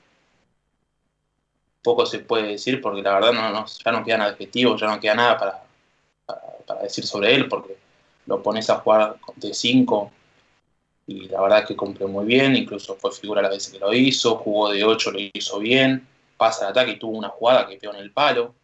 poco 1.82 2.06
se 2.06 2.20
puede 2.20 2.48
decir, 2.48 2.80
porque 2.80 3.02
la 3.02 3.14
verdad 3.14 3.32
no, 3.32 3.50
no- 3.50 3.66
ya 3.66 3.92
no 3.92 4.04
quedan 4.04 4.22
adjetivos, 4.22 4.80
ya 4.80 4.86
no 4.88 5.00
queda 5.00 5.14
nada 5.14 5.38
para, 5.38 5.62
para, 6.26 6.40
para 6.66 6.82
decir 6.82 7.06
sobre 7.06 7.34
él, 7.34 7.48
porque 7.48 7.76
lo 8.26 8.42
pones 8.42 8.70
a 8.70 8.76
jugar 8.80 9.16
de 9.36 9.54
5 9.54 10.12
y 11.06 11.28
la 11.28 11.40
verdad 11.42 11.66
que 11.66 11.76
cumple 11.76 12.06
muy 12.06 12.24
bien, 12.24 12.56
incluso 12.56 12.94
fue 12.96 13.12
figura 13.12 13.42
las 13.42 13.50
veces 13.52 13.72
que 13.72 13.78
lo 13.78 13.92
hizo, 13.92 14.36
jugó 14.36 14.70
de 14.70 14.84
8, 14.84 15.10
lo 15.10 15.18
hizo 15.20 15.58
bien, 15.58 16.06
pasa 16.36 16.64
al 16.66 16.70
ataque 16.72 16.92
y 16.92 16.98
tuvo 16.98 17.16
una 17.18 17.28
jugada 17.28 17.66
que 17.66 17.76
pegó 17.76 17.92
en 17.94 18.00
el 18.00 18.10
palo, 18.12 18.54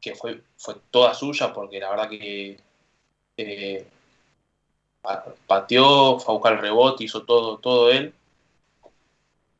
que 0.00 0.14
fue, 0.14 0.42
fue 0.56 0.76
toda 0.90 1.14
suya, 1.14 1.52
porque 1.52 1.80
la 1.80 1.90
verdad 1.90 2.08
que 2.08 2.58
eh, 3.36 3.86
pa- 5.02 5.24
pateó, 5.46 6.18
fue 6.18 6.32
a 6.32 6.36
buscar 6.36 6.52
el 6.54 6.60
rebote, 6.60 7.04
hizo 7.04 7.22
todo, 7.24 7.58
todo 7.58 7.90
él. 7.90 8.12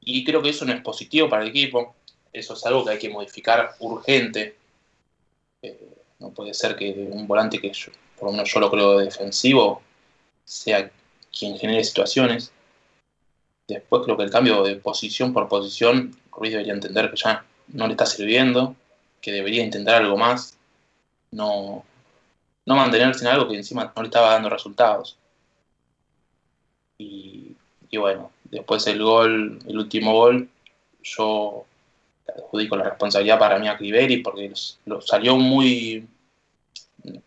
Y 0.01 0.25
creo 0.25 0.43
que 0.43 0.51
eso 0.51 0.65
no 0.65 0.73
es 0.73 0.81
positivo 0.83 1.29
para 1.29 1.43
el 1.43 1.49
equipo. 1.49 1.95
Eso 2.33 2.55
es 2.55 2.65
algo 2.67 2.85
que 2.85 2.91
hay 2.93 2.99
que 2.99 3.09
modificar 3.09 3.75
urgente. 3.81 4.57
Eh, 5.63 5.79
no 6.21 6.31
puede 6.31 6.55
ser 6.55 6.77
que 6.77 6.93
un 7.11 7.27
volante 7.27 7.61
que 7.61 7.73
por 8.19 8.27
lo 8.29 8.33
menos 8.33 8.53
yo 8.53 8.61
lo 8.61 8.71
creo 8.71 8.99
defensivo, 8.99 9.83
sea 10.45 10.91
quien 11.39 11.59
genere 11.59 11.85
situaciones. 11.85 12.53
Después 13.69 14.03
creo 14.05 14.17
que 14.17 14.25
el 14.25 14.31
cambio 14.31 14.63
de 14.63 14.77
posición 14.77 15.33
por 15.33 15.49
posición, 15.49 16.17
Ruiz 16.33 16.53
debería 16.53 16.73
entender 16.73 17.11
que 17.11 17.17
ya 17.17 17.45
no 17.69 17.87
le 17.87 17.93
está 17.93 18.07
sirviendo, 18.07 18.77
que 19.21 19.33
debería 19.33 19.65
intentar 19.65 19.97
algo 19.97 20.17
más, 20.17 20.57
no, 21.33 21.85
no 22.65 22.77
mantenerse 22.77 23.25
en 23.25 23.33
algo 23.33 23.49
que 23.49 23.57
encima 23.57 23.93
no 23.95 24.03
le 24.03 24.09
estaba 24.09 24.33
dando 24.33 24.49
resultados. 24.49 25.17
Y, 26.99 27.57
bueno, 27.97 28.31
después 28.45 28.87
el 28.87 29.03
gol, 29.03 29.59
el 29.67 29.79
último 29.79 30.13
gol, 30.13 30.49
yo 31.03 31.65
adjudico 32.29 32.77
la 32.77 32.85
responsabilidad 32.85 33.39
para 33.39 33.59
mí 33.59 33.69
a 33.69 33.77
Criberi 33.77 34.19
porque 34.19 34.53
salió 35.01 35.37
muy, 35.37 36.07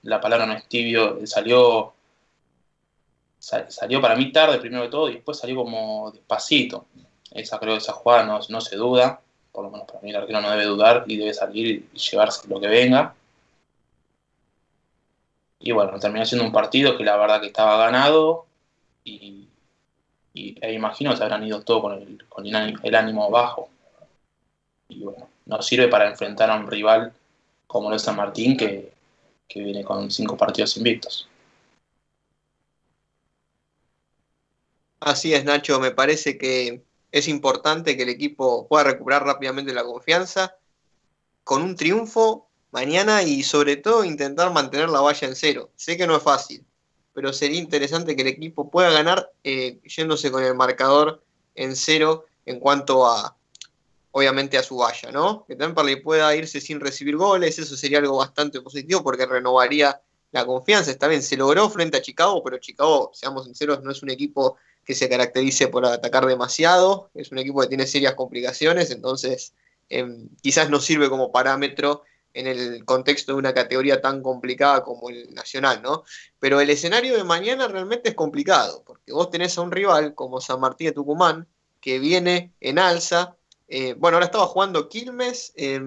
la 0.03 0.21
palabra 0.21 0.45
no 0.45 0.53
es 0.53 0.67
tibio, 0.67 1.25
salió, 1.25 1.93
sa- 3.39 3.69
salió 3.71 4.01
para 4.01 4.15
mí 4.15 4.31
tarde 4.31 4.59
primero 4.59 4.83
de 4.83 4.89
todo 4.89 5.09
y 5.09 5.15
después 5.15 5.37
salió 5.39 5.55
como 5.57 6.11
despacito. 6.11 6.85
Esa 7.31 7.59
creo 7.59 7.73
que 7.73 7.79
esa 7.79 7.93
jugada 7.93 8.23
no, 8.25 8.39
no 8.49 8.61
se 8.61 8.75
duda, 8.75 9.21
por 9.51 9.63
lo 9.65 9.71
menos 9.71 9.87
para 9.87 10.01
mí 10.01 10.09
el 10.11 10.15
arquero 10.17 10.41
no 10.41 10.51
debe 10.51 10.65
dudar 10.65 11.03
y 11.07 11.17
debe 11.17 11.33
salir 11.33 11.89
y 11.93 11.97
llevarse 11.99 12.47
lo 12.47 12.59
que 12.59 12.67
venga. 12.67 13.15
Y 15.59 15.71
bueno, 15.71 15.99
terminó 15.99 16.25
siendo 16.25 16.45
un 16.45 16.51
partido 16.51 16.97
que 16.97 17.03
la 17.03 17.17
verdad 17.17 17.41
que 17.41 17.47
estaba 17.47 17.77
ganado 17.77 18.45
y, 19.03 19.47
y- 20.33 20.55
e 20.61 20.73
imagino 20.73 21.11
que 21.11 21.17
se 21.17 21.23
habrán 21.23 21.45
ido 21.45 21.63
todos 21.63 21.81
con, 21.83 21.93
el, 21.93 22.25
con 22.29 22.45
el 22.47 22.95
ánimo, 22.95 23.29
bajo. 23.31 23.69
Y 24.89 25.03
bueno, 25.05 25.29
nos 25.45 25.65
sirve 25.65 25.87
para 25.87 26.09
enfrentar 26.09 26.49
a 26.51 26.57
un 26.57 26.67
rival 26.67 27.13
como 27.65 27.89
lo 27.89 27.95
es 27.95 28.01
San 28.01 28.17
Martín 28.17 28.57
que, 28.57 28.91
que 29.47 29.61
viene 29.61 29.85
con 29.85 30.11
cinco 30.11 30.37
partidos 30.37 30.75
invictos. 30.77 31.28
Así 34.99 35.33
es, 35.33 35.45
Nacho, 35.45 35.79
me 35.79 35.91
parece 35.91 36.37
que 36.37 36.83
es 37.11 37.27
importante 37.27 37.95
que 37.95 38.03
el 38.03 38.09
equipo 38.09 38.67
pueda 38.67 38.83
recuperar 38.83 39.25
rápidamente 39.25 39.73
la 39.73 39.83
confianza 39.83 40.55
con 41.43 41.61
un 41.61 41.75
triunfo 41.75 42.49
mañana 42.71 43.23
y 43.23 43.43
sobre 43.43 43.77
todo 43.77 44.03
intentar 44.03 44.51
mantener 44.51 44.89
la 44.89 45.01
valla 45.01 45.27
en 45.27 45.35
cero. 45.35 45.71
Sé 45.75 45.97
que 45.97 46.05
no 46.05 46.17
es 46.17 46.23
fácil, 46.23 46.65
pero 47.13 47.33
sería 47.33 47.59
interesante 47.59 48.15
que 48.15 48.21
el 48.21 48.27
equipo 48.27 48.69
pueda 48.69 48.91
ganar 48.91 49.31
eh, 49.43 49.79
yéndose 49.83 50.31
con 50.31 50.43
el 50.43 50.53
marcador 50.53 51.23
en 51.55 51.75
cero 51.75 52.25
en 52.45 52.59
cuanto 52.59 53.07
a, 53.07 53.35
obviamente, 54.11 54.57
a 54.57 54.63
su 54.63 54.77
valla, 54.77 55.11
¿no? 55.11 55.45
Que 55.47 55.55
Temperley 55.55 56.01
pueda 56.01 56.35
irse 56.35 56.61
sin 56.61 56.79
recibir 56.79 57.15
goles, 57.15 57.57
eso 57.57 57.75
sería 57.75 57.99
algo 57.99 58.17
bastante 58.17 58.61
positivo 58.61 59.03
porque 59.03 59.25
renovaría 59.25 60.01
la 60.31 60.45
confianza. 60.45 60.91
Está 60.91 61.07
bien, 61.07 61.23
se 61.23 61.37
logró 61.37 61.69
frente 61.69 61.97
a 61.97 62.01
Chicago, 62.01 62.43
pero 62.43 62.57
Chicago, 62.59 63.11
seamos 63.13 63.45
sinceros, 63.45 63.81
no 63.81 63.91
es 63.91 64.03
un 64.03 64.09
equipo 64.09 64.57
que 64.85 64.95
se 64.95 65.09
caracterice 65.09 65.67
por 65.67 65.85
atacar 65.85 66.25
demasiado, 66.25 67.09
es 67.13 67.31
un 67.31 67.37
equipo 67.37 67.61
que 67.61 67.67
tiene 67.67 67.85
serias 67.85 68.15
complicaciones, 68.15 68.91
entonces 68.91 69.53
eh, 69.89 70.05
quizás 70.41 70.69
no 70.69 70.79
sirve 70.79 71.09
como 71.09 71.31
parámetro 71.31 72.03
en 72.33 72.47
el 72.47 72.85
contexto 72.85 73.33
de 73.33 73.39
una 73.39 73.53
categoría 73.53 74.01
tan 74.01 74.21
complicada 74.21 74.83
como 74.83 75.09
el 75.09 75.33
nacional, 75.33 75.81
¿no? 75.81 76.03
Pero 76.39 76.61
el 76.61 76.69
escenario 76.69 77.17
de 77.17 77.23
mañana 77.23 77.67
realmente 77.67 78.09
es 78.09 78.15
complicado, 78.15 78.83
porque 78.85 79.11
vos 79.11 79.29
tenés 79.29 79.57
a 79.57 79.61
un 79.61 79.71
rival 79.71 80.13
como 80.15 80.41
San 80.41 80.59
Martín 80.59 80.87
de 80.87 80.93
Tucumán, 80.93 81.47
que 81.81 81.99
viene 81.99 82.53
en 82.59 82.77
alza, 82.77 83.35
eh, 83.67 83.93
bueno, 83.93 84.17
ahora 84.17 84.25
estaba 84.25 84.47
jugando 84.47 84.89
Quilmes, 84.89 85.53
eh, 85.55 85.81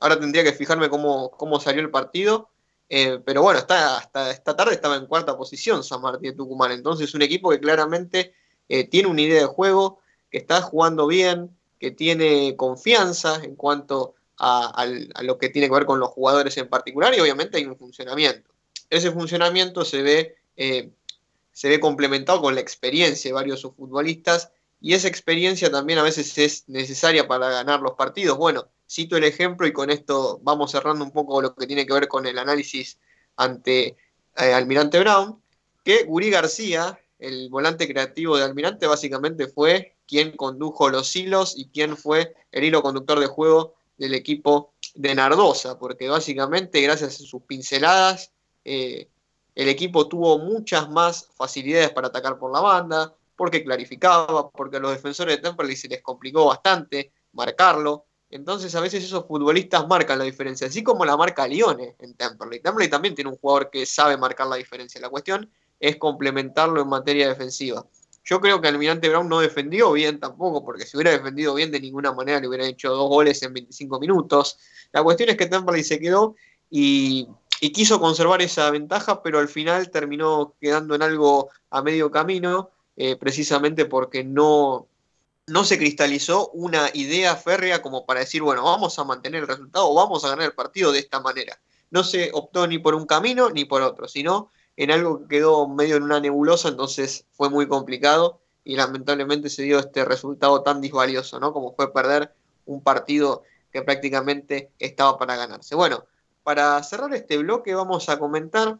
ahora 0.00 0.18
tendría 0.18 0.44
que 0.44 0.52
fijarme 0.52 0.88
cómo, 0.88 1.30
cómo 1.30 1.60
salió 1.60 1.80
el 1.80 1.90
partido, 1.90 2.50
eh, 2.94 3.22
pero 3.24 3.40
bueno, 3.40 3.58
está, 3.58 3.96
hasta 3.96 4.30
esta 4.30 4.54
tarde 4.54 4.74
estaba 4.74 4.96
en 4.96 5.06
cuarta 5.06 5.34
posición 5.34 5.82
San 5.82 6.02
Martín 6.02 6.32
de 6.32 6.36
Tucumán, 6.36 6.72
entonces 6.72 7.14
un 7.14 7.22
equipo 7.22 7.48
que 7.48 7.58
claramente 7.58 8.34
eh, 8.68 8.86
tiene 8.86 9.08
una 9.08 9.22
idea 9.22 9.40
de 9.40 9.46
juego, 9.46 10.00
que 10.30 10.36
está 10.36 10.60
jugando 10.60 11.06
bien, 11.06 11.56
que 11.80 11.90
tiene 11.90 12.54
confianza 12.54 13.42
en 13.42 13.56
cuanto 13.56 14.14
a, 14.36 14.84
lo 15.22 15.38
que 15.38 15.48
tiene 15.48 15.68
que 15.68 15.74
ver 15.74 15.86
con 15.86 16.00
los 16.00 16.10
jugadores 16.10 16.54
en 16.58 16.68
particular 16.68 17.14
y 17.16 17.20
obviamente 17.20 17.56
hay 17.56 17.64
un 17.64 17.78
funcionamiento. 17.78 18.50
Ese 18.90 19.10
funcionamiento 19.10 19.86
se 19.86 20.02
ve, 20.02 20.36
eh, 20.58 20.90
se 21.50 21.70
ve 21.70 21.80
complementado 21.80 22.42
con 22.42 22.54
la 22.54 22.60
experiencia 22.60 23.30
de 23.30 23.32
varios 23.32 23.62
futbolistas 23.62 24.50
y 24.82 24.92
esa 24.92 25.08
experiencia 25.08 25.70
también 25.70 25.98
a 25.98 26.02
veces 26.02 26.36
es 26.36 26.68
necesaria 26.68 27.26
para 27.26 27.48
ganar 27.48 27.80
los 27.80 27.94
partidos. 27.94 28.36
Bueno, 28.36 28.68
cito 28.92 29.16
el 29.16 29.24
ejemplo 29.24 29.66
y 29.66 29.72
con 29.72 29.90
esto 29.90 30.40
vamos 30.42 30.72
cerrando 30.72 31.04
un 31.04 31.12
poco 31.12 31.40
lo 31.40 31.54
que 31.54 31.66
tiene 31.66 31.86
que 31.86 31.94
ver 31.94 32.08
con 32.08 32.26
el 32.26 32.38
análisis 32.38 32.98
ante 33.36 33.96
eh, 34.36 34.52
Almirante 34.52 34.98
Brown, 35.00 35.40
que 35.84 36.04
Guri 36.04 36.30
García, 36.30 36.98
el 37.18 37.48
volante 37.48 37.88
creativo 37.88 38.36
de 38.36 38.44
Almirante, 38.44 38.86
básicamente 38.86 39.48
fue 39.48 39.96
quien 40.06 40.36
condujo 40.36 40.90
los 40.90 41.14
hilos 41.16 41.54
y 41.56 41.68
quien 41.68 41.96
fue 41.96 42.34
el 42.50 42.64
hilo 42.64 42.82
conductor 42.82 43.18
de 43.18 43.26
juego 43.26 43.74
del 43.96 44.14
equipo 44.14 44.74
de 44.94 45.14
Nardosa, 45.14 45.78
porque 45.78 46.08
básicamente 46.08 46.80
gracias 46.82 47.20
a 47.20 47.24
sus 47.24 47.42
pinceladas 47.42 48.32
eh, 48.64 49.08
el 49.54 49.68
equipo 49.68 50.08
tuvo 50.08 50.38
muchas 50.38 50.90
más 50.90 51.28
facilidades 51.34 51.90
para 51.90 52.08
atacar 52.08 52.38
por 52.38 52.52
la 52.52 52.60
banda, 52.60 53.14
porque 53.36 53.64
clarificaba, 53.64 54.50
porque 54.50 54.76
a 54.76 54.80
los 54.80 54.92
defensores 54.92 55.36
de 55.36 55.42
Temperley 55.42 55.76
se 55.76 55.88
les 55.88 56.02
complicó 56.02 56.46
bastante 56.46 57.12
marcarlo. 57.32 58.06
Entonces 58.32 58.74
a 58.74 58.80
veces 58.80 59.04
esos 59.04 59.26
futbolistas 59.26 59.86
marcan 59.86 60.18
la 60.18 60.24
diferencia, 60.24 60.66
así 60.66 60.82
como 60.82 61.04
la 61.04 61.18
marca 61.18 61.46
Lione 61.46 61.96
en 61.98 62.14
Temperley. 62.14 62.60
Temperley 62.60 62.88
también 62.88 63.14
tiene 63.14 63.30
un 63.30 63.36
jugador 63.36 63.68
que 63.70 63.84
sabe 63.84 64.16
marcar 64.16 64.46
la 64.46 64.56
diferencia. 64.56 64.98
La 65.02 65.10
cuestión 65.10 65.50
es 65.78 65.96
complementarlo 65.96 66.80
en 66.80 66.88
materia 66.88 67.28
defensiva. 67.28 67.84
Yo 68.24 68.40
creo 68.40 68.58
que 68.58 68.68
Almirante 68.68 69.10
Brown 69.10 69.28
no 69.28 69.40
defendió 69.40 69.92
bien 69.92 70.18
tampoco, 70.18 70.64
porque 70.64 70.86
si 70.86 70.96
hubiera 70.96 71.10
defendido 71.10 71.52
bien 71.52 71.70
de 71.70 71.80
ninguna 71.80 72.12
manera 72.12 72.40
le 72.40 72.48
hubiera 72.48 72.64
hecho 72.64 72.88
dos 72.90 73.06
goles 73.06 73.42
en 73.42 73.52
25 73.52 74.00
minutos. 74.00 74.58
La 74.92 75.02
cuestión 75.02 75.28
es 75.28 75.36
que 75.36 75.46
Temperley 75.46 75.84
se 75.84 76.00
quedó 76.00 76.34
y, 76.70 77.28
y 77.60 77.70
quiso 77.70 78.00
conservar 78.00 78.40
esa 78.40 78.70
ventaja, 78.70 79.22
pero 79.22 79.40
al 79.40 79.48
final 79.48 79.90
terminó 79.90 80.54
quedando 80.58 80.94
en 80.94 81.02
algo 81.02 81.50
a 81.68 81.82
medio 81.82 82.10
camino, 82.10 82.70
eh, 82.96 83.16
precisamente 83.16 83.84
porque 83.84 84.24
no, 84.24 84.86
no 85.46 85.64
se 85.64 85.78
cristalizó 85.78 86.48
una 86.50 86.90
idea 86.94 87.36
férrea 87.36 87.82
como 87.82 88.06
para 88.06 88.20
decir, 88.20 88.42
bueno, 88.42 88.64
vamos 88.64 88.98
a 88.98 89.04
mantener 89.04 89.42
el 89.42 89.48
resultado 89.48 89.90
o 89.90 89.94
vamos 89.94 90.24
a 90.24 90.28
ganar 90.28 90.46
el 90.46 90.54
partido 90.54 90.92
de 90.92 91.00
esta 91.00 91.20
manera. 91.20 91.60
No 91.90 92.04
se 92.04 92.30
optó 92.32 92.66
ni 92.66 92.78
por 92.78 92.94
un 92.94 93.06
camino 93.06 93.50
ni 93.50 93.64
por 93.64 93.82
otro, 93.82 94.08
sino 94.08 94.50
en 94.76 94.90
algo 94.90 95.20
que 95.20 95.36
quedó 95.36 95.68
medio 95.68 95.96
en 95.96 96.04
una 96.04 96.20
nebulosa, 96.20 96.68
entonces 96.68 97.26
fue 97.32 97.50
muy 97.50 97.68
complicado 97.68 98.40
y 98.64 98.76
lamentablemente 98.76 99.50
se 99.50 99.62
dio 99.62 99.78
este 99.78 100.04
resultado 100.04 100.62
tan 100.62 100.80
disvalioso, 100.80 101.40
¿no? 101.40 101.52
Como 101.52 101.74
fue 101.74 101.92
perder 101.92 102.34
un 102.64 102.82
partido 102.82 103.42
que 103.72 103.82
prácticamente 103.82 104.70
estaba 104.78 105.18
para 105.18 105.36
ganarse. 105.36 105.74
Bueno, 105.74 106.06
para 106.42 106.82
cerrar 106.82 107.12
este 107.14 107.38
bloque 107.38 107.74
vamos 107.74 108.08
a 108.08 108.18
comentar 108.18 108.78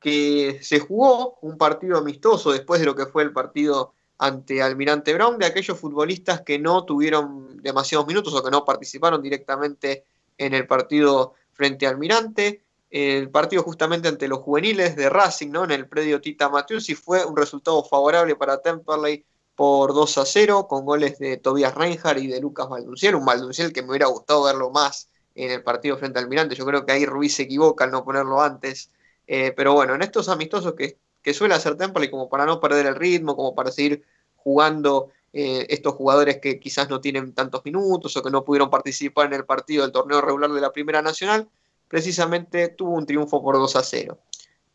que 0.00 0.60
se 0.62 0.80
jugó 0.80 1.38
un 1.40 1.56
partido 1.56 1.96
amistoso 1.96 2.52
después 2.52 2.80
de 2.80 2.86
lo 2.86 2.94
que 2.94 3.06
fue 3.06 3.22
el 3.22 3.32
partido 3.32 3.94
ante 4.24 4.62
Almirante 4.62 5.12
Brown, 5.12 5.38
de 5.38 5.44
aquellos 5.44 5.78
futbolistas 5.78 6.40
que 6.40 6.58
no 6.58 6.84
tuvieron 6.84 7.58
demasiados 7.62 8.06
minutos 8.06 8.34
o 8.34 8.42
que 8.42 8.50
no 8.50 8.64
participaron 8.64 9.20
directamente 9.20 10.06
en 10.38 10.54
el 10.54 10.66
partido 10.66 11.34
frente 11.52 11.86
a 11.86 11.90
Almirante. 11.90 12.64
El 12.88 13.30
partido 13.30 13.62
justamente 13.62 14.08
ante 14.08 14.26
los 14.26 14.38
juveniles 14.38 14.96
de 14.96 15.10
Racing, 15.10 15.50
¿no? 15.50 15.64
En 15.64 15.72
el 15.72 15.86
predio 15.88 16.22
Tita 16.22 16.48
Mateus 16.48 16.88
y 16.88 16.94
fue 16.94 17.22
un 17.26 17.36
resultado 17.36 17.84
favorable 17.84 18.34
para 18.34 18.62
Temperley 18.62 19.26
por 19.54 19.92
2 19.92 20.18
a 20.18 20.24
0, 20.24 20.68
con 20.68 20.86
goles 20.86 21.18
de 21.18 21.36
Tobias 21.36 21.74
Reinhardt 21.74 22.22
y 22.22 22.26
de 22.26 22.40
Lucas 22.40 22.68
Valdunciel, 22.68 23.16
un 23.16 23.26
Valdunciel 23.26 23.74
que 23.74 23.82
me 23.82 23.90
hubiera 23.90 24.06
gustado 24.06 24.44
verlo 24.44 24.70
más 24.70 25.10
en 25.34 25.50
el 25.50 25.62
partido 25.62 25.98
frente 25.98 26.18
a 26.18 26.22
Almirante. 26.22 26.54
Yo 26.54 26.64
creo 26.64 26.86
que 26.86 26.92
ahí 26.92 27.04
Ruiz 27.04 27.34
se 27.34 27.42
equivoca 27.42 27.84
al 27.84 27.90
no 27.90 28.04
ponerlo 28.04 28.40
antes. 28.40 28.90
Eh, 29.26 29.52
pero 29.54 29.74
bueno, 29.74 29.94
en 29.94 30.00
estos 30.00 30.30
amistosos 30.30 30.72
que, 30.74 30.98
que 31.22 31.34
suele 31.34 31.54
hacer 31.54 31.76
Temperley 31.76 32.10
como 32.10 32.30
para 32.30 32.46
no 32.46 32.58
perder 32.58 32.86
el 32.86 32.94
ritmo, 32.94 33.36
como 33.36 33.54
para 33.54 33.70
seguir 33.70 34.02
jugando 34.44 35.10
eh, 35.32 35.66
estos 35.70 35.94
jugadores 35.94 36.38
que 36.40 36.60
quizás 36.60 36.88
no 36.88 37.00
tienen 37.00 37.34
tantos 37.34 37.64
minutos 37.64 38.16
o 38.16 38.22
que 38.22 38.30
no 38.30 38.44
pudieron 38.44 38.70
participar 38.70 39.26
en 39.26 39.32
el 39.32 39.44
partido 39.44 39.82
del 39.82 39.90
torneo 39.90 40.20
regular 40.20 40.52
de 40.52 40.60
la 40.60 40.70
Primera 40.70 41.02
Nacional, 41.02 41.48
precisamente 41.88 42.68
tuvo 42.68 42.92
un 42.92 43.06
triunfo 43.06 43.42
por 43.42 43.56
2 43.56 43.74
a 43.74 43.82
0. 43.82 44.18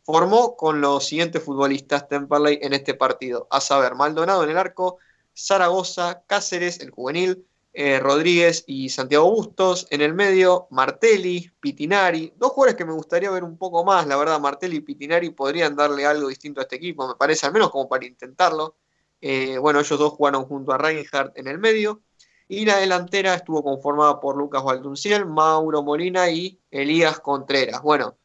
Formó 0.02 0.56
con 0.56 0.80
los 0.82 1.06
siguientes 1.06 1.42
futbolistas 1.42 2.08
Temperley 2.08 2.58
en 2.60 2.74
este 2.74 2.94
partido, 2.94 3.46
a 3.50 3.60
saber, 3.60 3.94
Maldonado 3.94 4.44
en 4.44 4.50
el 4.50 4.58
arco, 4.58 4.98
Zaragoza, 5.34 6.24
Cáceres, 6.26 6.80
el 6.80 6.90
juvenil, 6.90 7.46
eh, 7.72 8.00
Rodríguez 8.00 8.64
y 8.66 8.88
Santiago 8.88 9.30
Bustos. 9.30 9.86
En 9.90 10.00
el 10.00 10.12
medio, 10.12 10.66
Martelli, 10.70 11.50
Pitinari. 11.60 12.34
Dos 12.36 12.52
jugadores 12.52 12.76
que 12.76 12.84
me 12.84 12.92
gustaría 12.92 13.30
ver 13.30 13.44
un 13.44 13.56
poco 13.56 13.84
más, 13.84 14.06
la 14.06 14.16
verdad. 14.16 14.40
Martelli 14.40 14.76
y 14.78 14.80
Pitinari 14.80 15.30
podrían 15.30 15.76
darle 15.76 16.04
algo 16.04 16.28
distinto 16.28 16.60
a 16.60 16.64
este 16.64 16.76
equipo, 16.76 17.06
me 17.06 17.14
parece, 17.14 17.46
al 17.46 17.52
menos 17.52 17.70
como 17.70 17.88
para 17.88 18.04
intentarlo. 18.04 18.76
Eh, 19.20 19.58
bueno, 19.58 19.80
ellos 19.80 19.98
dos 19.98 20.12
jugaron 20.12 20.44
junto 20.44 20.72
a 20.72 20.78
Reinhardt 20.78 21.36
en 21.36 21.46
el 21.48 21.58
medio. 21.58 22.02
Y 22.48 22.64
la 22.64 22.78
delantera 22.78 23.34
estuvo 23.34 23.62
conformada 23.62 24.18
por 24.20 24.36
Lucas 24.36 24.64
Valdunciel, 24.64 25.24
Mauro 25.24 25.82
Molina 25.82 26.30
y 26.30 26.58
Elías 26.70 27.20
Contreras. 27.20 27.80
Bueno, 27.80 28.16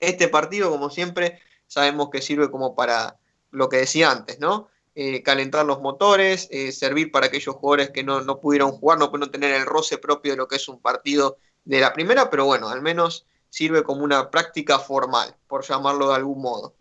este 0.00 0.26
partido, 0.28 0.68
como 0.70 0.90
siempre, 0.90 1.40
sabemos 1.68 2.10
que 2.10 2.20
sirve 2.20 2.50
como 2.50 2.74
para 2.74 3.18
lo 3.52 3.68
que 3.68 3.76
decía 3.76 4.10
antes, 4.10 4.40
¿no? 4.40 4.68
Eh, 4.94 5.22
calentar 5.22 5.64
los 5.64 5.80
motores, 5.80 6.48
eh, 6.50 6.72
servir 6.72 7.12
para 7.12 7.26
aquellos 7.26 7.54
jugadores 7.54 7.90
que 7.90 8.02
no, 8.02 8.20
no 8.22 8.40
pudieron 8.40 8.72
jugar, 8.72 8.98
no 8.98 9.10
pudieron 9.10 9.30
tener 9.30 9.54
el 9.54 9.64
roce 9.64 9.96
propio 9.96 10.32
de 10.32 10.38
lo 10.38 10.48
que 10.48 10.56
es 10.56 10.68
un 10.68 10.80
partido 10.80 11.38
de 11.64 11.80
la 11.80 11.92
primera, 11.92 12.28
pero 12.30 12.44
bueno, 12.44 12.68
al 12.68 12.82
menos 12.82 13.26
sirve 13.48 13.84
como 13.84 14.02
una 14.02 14.30
práctica 14.30 14.78
formal, 14.78 15.36
por 15.46 15.64
llamarlo 15.64 16.08
de 16.08 16.16
algún 16.16 16.42
modo. 16.42 16.74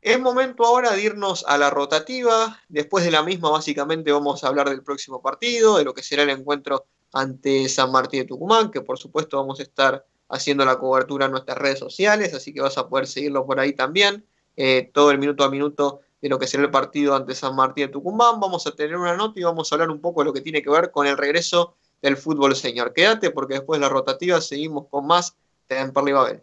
Es 0.00 0.20
momento 0.20 0.64
ahora 0.64 0.92
de 0.92 1.02
irnos 1.02 1.44
a 1.48 1.58
la 1.58 1.70
rotativa. 1.70 2.60
Después 2.68 3.04
de 3.04 3.10
la 3.10 3.22
misma, 3.22 3.50
básicamente, 3.50 4.12
vamos 4.12 4.44
a 4.44 4.48
hablar 4.48 4.68
del 4.70 4.82
próximo 4.82 5.20
partido, 5.20 5.78
de 5.78 5.84
lo 5.84 5.94
que 5.94 6.02
será 6.02 6.22
el 6.22 6.30
encuentro 6.30 6.86
ante 7.12 7.68
San 7.68 7.90
Martín 7.90 8.20
de 8.20 8.26
Tucumán, 8.26 8.70
que 8.70 8.82
por 8.82 8.98
supuesto 8.98 9.36
vamos 9.36 9.58
a 9.60 9.62
estar 9.62 10.04
haciendo 10.28 10.64
la 10.64 10.78
cobertura 10.78 11.26
en 11.26 11.32
nuestras 11.32 11.58
redes 11.58 11.78
sociales, 11.78 12.34
así 12.34 12.52
que 12.52 12.60
vas 12.60 12.76
a 12.78 12.88
poder 12.88 13.06
seguirlo 13.06 13.46
por 13.46 13.58
ahí 13.60 13.72
también. 13.72 14.26
Eh, 14.56 14.90
todo 14.92 15.10
el 15.10 15.18
minuto 15.18 15.44
a 15.44 15.50
minuto 15.50 16.00
de 16.20 16.28
lo 16.28 16.38
que 16.38 16.46
será 16.46 16.62
el 16.62 16.70
partido 16.70 17.14
ante 17.14 17.34
San 17.34 17.54
Martín 17.54 17.86
de 17.86 17.92
Tucumán. 17.92 18.40
Vamos 18.40 18.66
a 18.66 18.72
tener 18.72 18.96
una 18.96 19.16
nota 19.16 19.38
y 19.38 19.42
vamos 19.44 19.70
a 19.70 19.74
hablar 19.74 19.90
un 19.90 20.00
poco 20.00 20.20
de 20.20 20.26
lo 20.26 20.32
que 20.32 20.40
tiene 20.40 20.62
que 20.62 20.70
ver 20.70 20.90
con 20.90 21.06
el 21.06 21.16
regreso 21.16 21.76
del 22.02 22.16
fútbol 22.16 22.54
señor. 22.56 22.92
Quédate 22.92 23.30
porque 23.30 23.54
después 23.54 23.80
de 23.80 23.86
la 23.86 23.88
rotativa 23.88 24.40
seguimos 24.40 24.86
con 24.88 25.06
más 25.06 25.36
Temperley 25.66 26.12
Babel. 26.12 26.42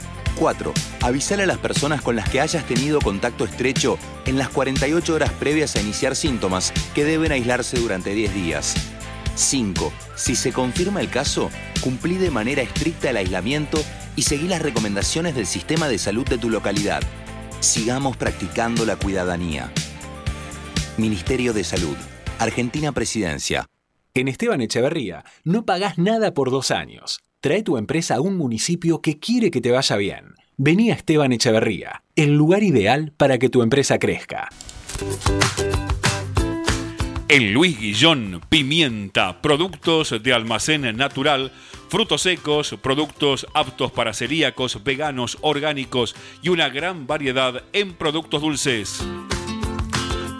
4. 0.31 0.73
Avisar 1.01 1.41
a 1.41 1.45
las 1.45 1.57
personas 1.57 2.01
con 2.01 2.15
las 2.15 2.29
que 2.29 2.41
hayas 2.41 2.65
tenido 2.65 2.99
contacto 2.99 3.45
estrecho 3.45 3.97
en 4.25 4.37
las 4.37 4.49
48 4.49 5.13
horas 5.13 5.31
previas 5.31 5.75
a 5.75 5.81
iniciar 5.81 6.15
síntomas 6.15 6.73
que 6.93 7.05
deben 7.05 7.31
aislarse 7.31 7.79
durante 7.79 8.13
10 8.13 8.33
días. 8.33 8.75
5. 9.35 9.91
Si 10.15 10.35
se 10.35 10.51
confirma 10.51 11.01
el 11.01 11.09
caso, 11.09 11.49
cumplí 11.81 12.17
de 12.17 12.31
manera 12.31 12.61
estricta 12.61 13.09
el 13.09 13.17
aislamiento 13.17 13.81
y 14.15 14.23
seguí 14.23 14.47
las 14.47 14.61
recomendaciones 14.61 15.35
del 15.35 15.45
sistema 15.45 15.87
de 15.87 15.97
salud 15.97 16.27
de 16.27 16.37
tu 16.37 16.49
localidad. 16.49 17.01
Sigamos 17.59 18.17
practicando 18.17 18.85
la 18.85 18.95
cuidadanía. 18.95 19.71
Ministerio 20.97 21.53
de 21.53 21.63
Salud. 21.63 21.95
Argentina 22.39 22.91
Presidencia. 22.91 23.65
En 24.13 24.27
Esteban 24.27 24.61
Echeverría 24.61 25.23
no 25.43 25.65
pagás 25.65 25.97
nada 25.97 26.33
por 26.33 26.51
dos 26.51 26.71
años. 26.71 27.21
Trae 27.41 27.63
tu 27.63 27.77
empresa 27.77 28.17
a 28.17 28.21
un 28.21 28.37
municipio 28.37 29.01
que 29.01 29.17
quiere 29.17 29.49
que 29.49 29.61
te 29.61 29.71
vaya 29.71 29.95
bien. 29.95 30.35
Vení 30.57 30.91
a 30.91 30.93
Esteban 30.93 31.31
Echeverría, 31.31 32.03
el 32.15 32.35
lugar 32.35 32.61
ideal 32.61 33.13
para 33.17 33.39
que 33.39 33.49
tu 33.49 33.63
empresa 33.63 33.97
crezca. 33.97 34.47
En 37.27 37.51
Luis 37.51 37.79
Guillón, 37.79 38.41
pimienta, 38.47 39.41
productos 39.41 40.21
de 40.21 40.33
almacén 40.33 40.95
natural, 40.95 41.51
frutos 41.89 42.21
secos, 42.21 42.75
productos 42.79 43.47
aptos 43.55 43.91
para 43.91 44.13
celíacos, 44.13 44.83
veganos, 44.83 45.39
orgánicos 45.41 46.15
y 46.43 46.49
una 46.49 46.69
gran 46.69 47.07
variedad 47.07 47.63
en 47.73 47.93
productos 47.93 48.43
dulces. 48.43 49.03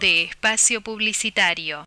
De 0.00 0.22
espacio 0.22 0.80
publicitario. 0.80 1.84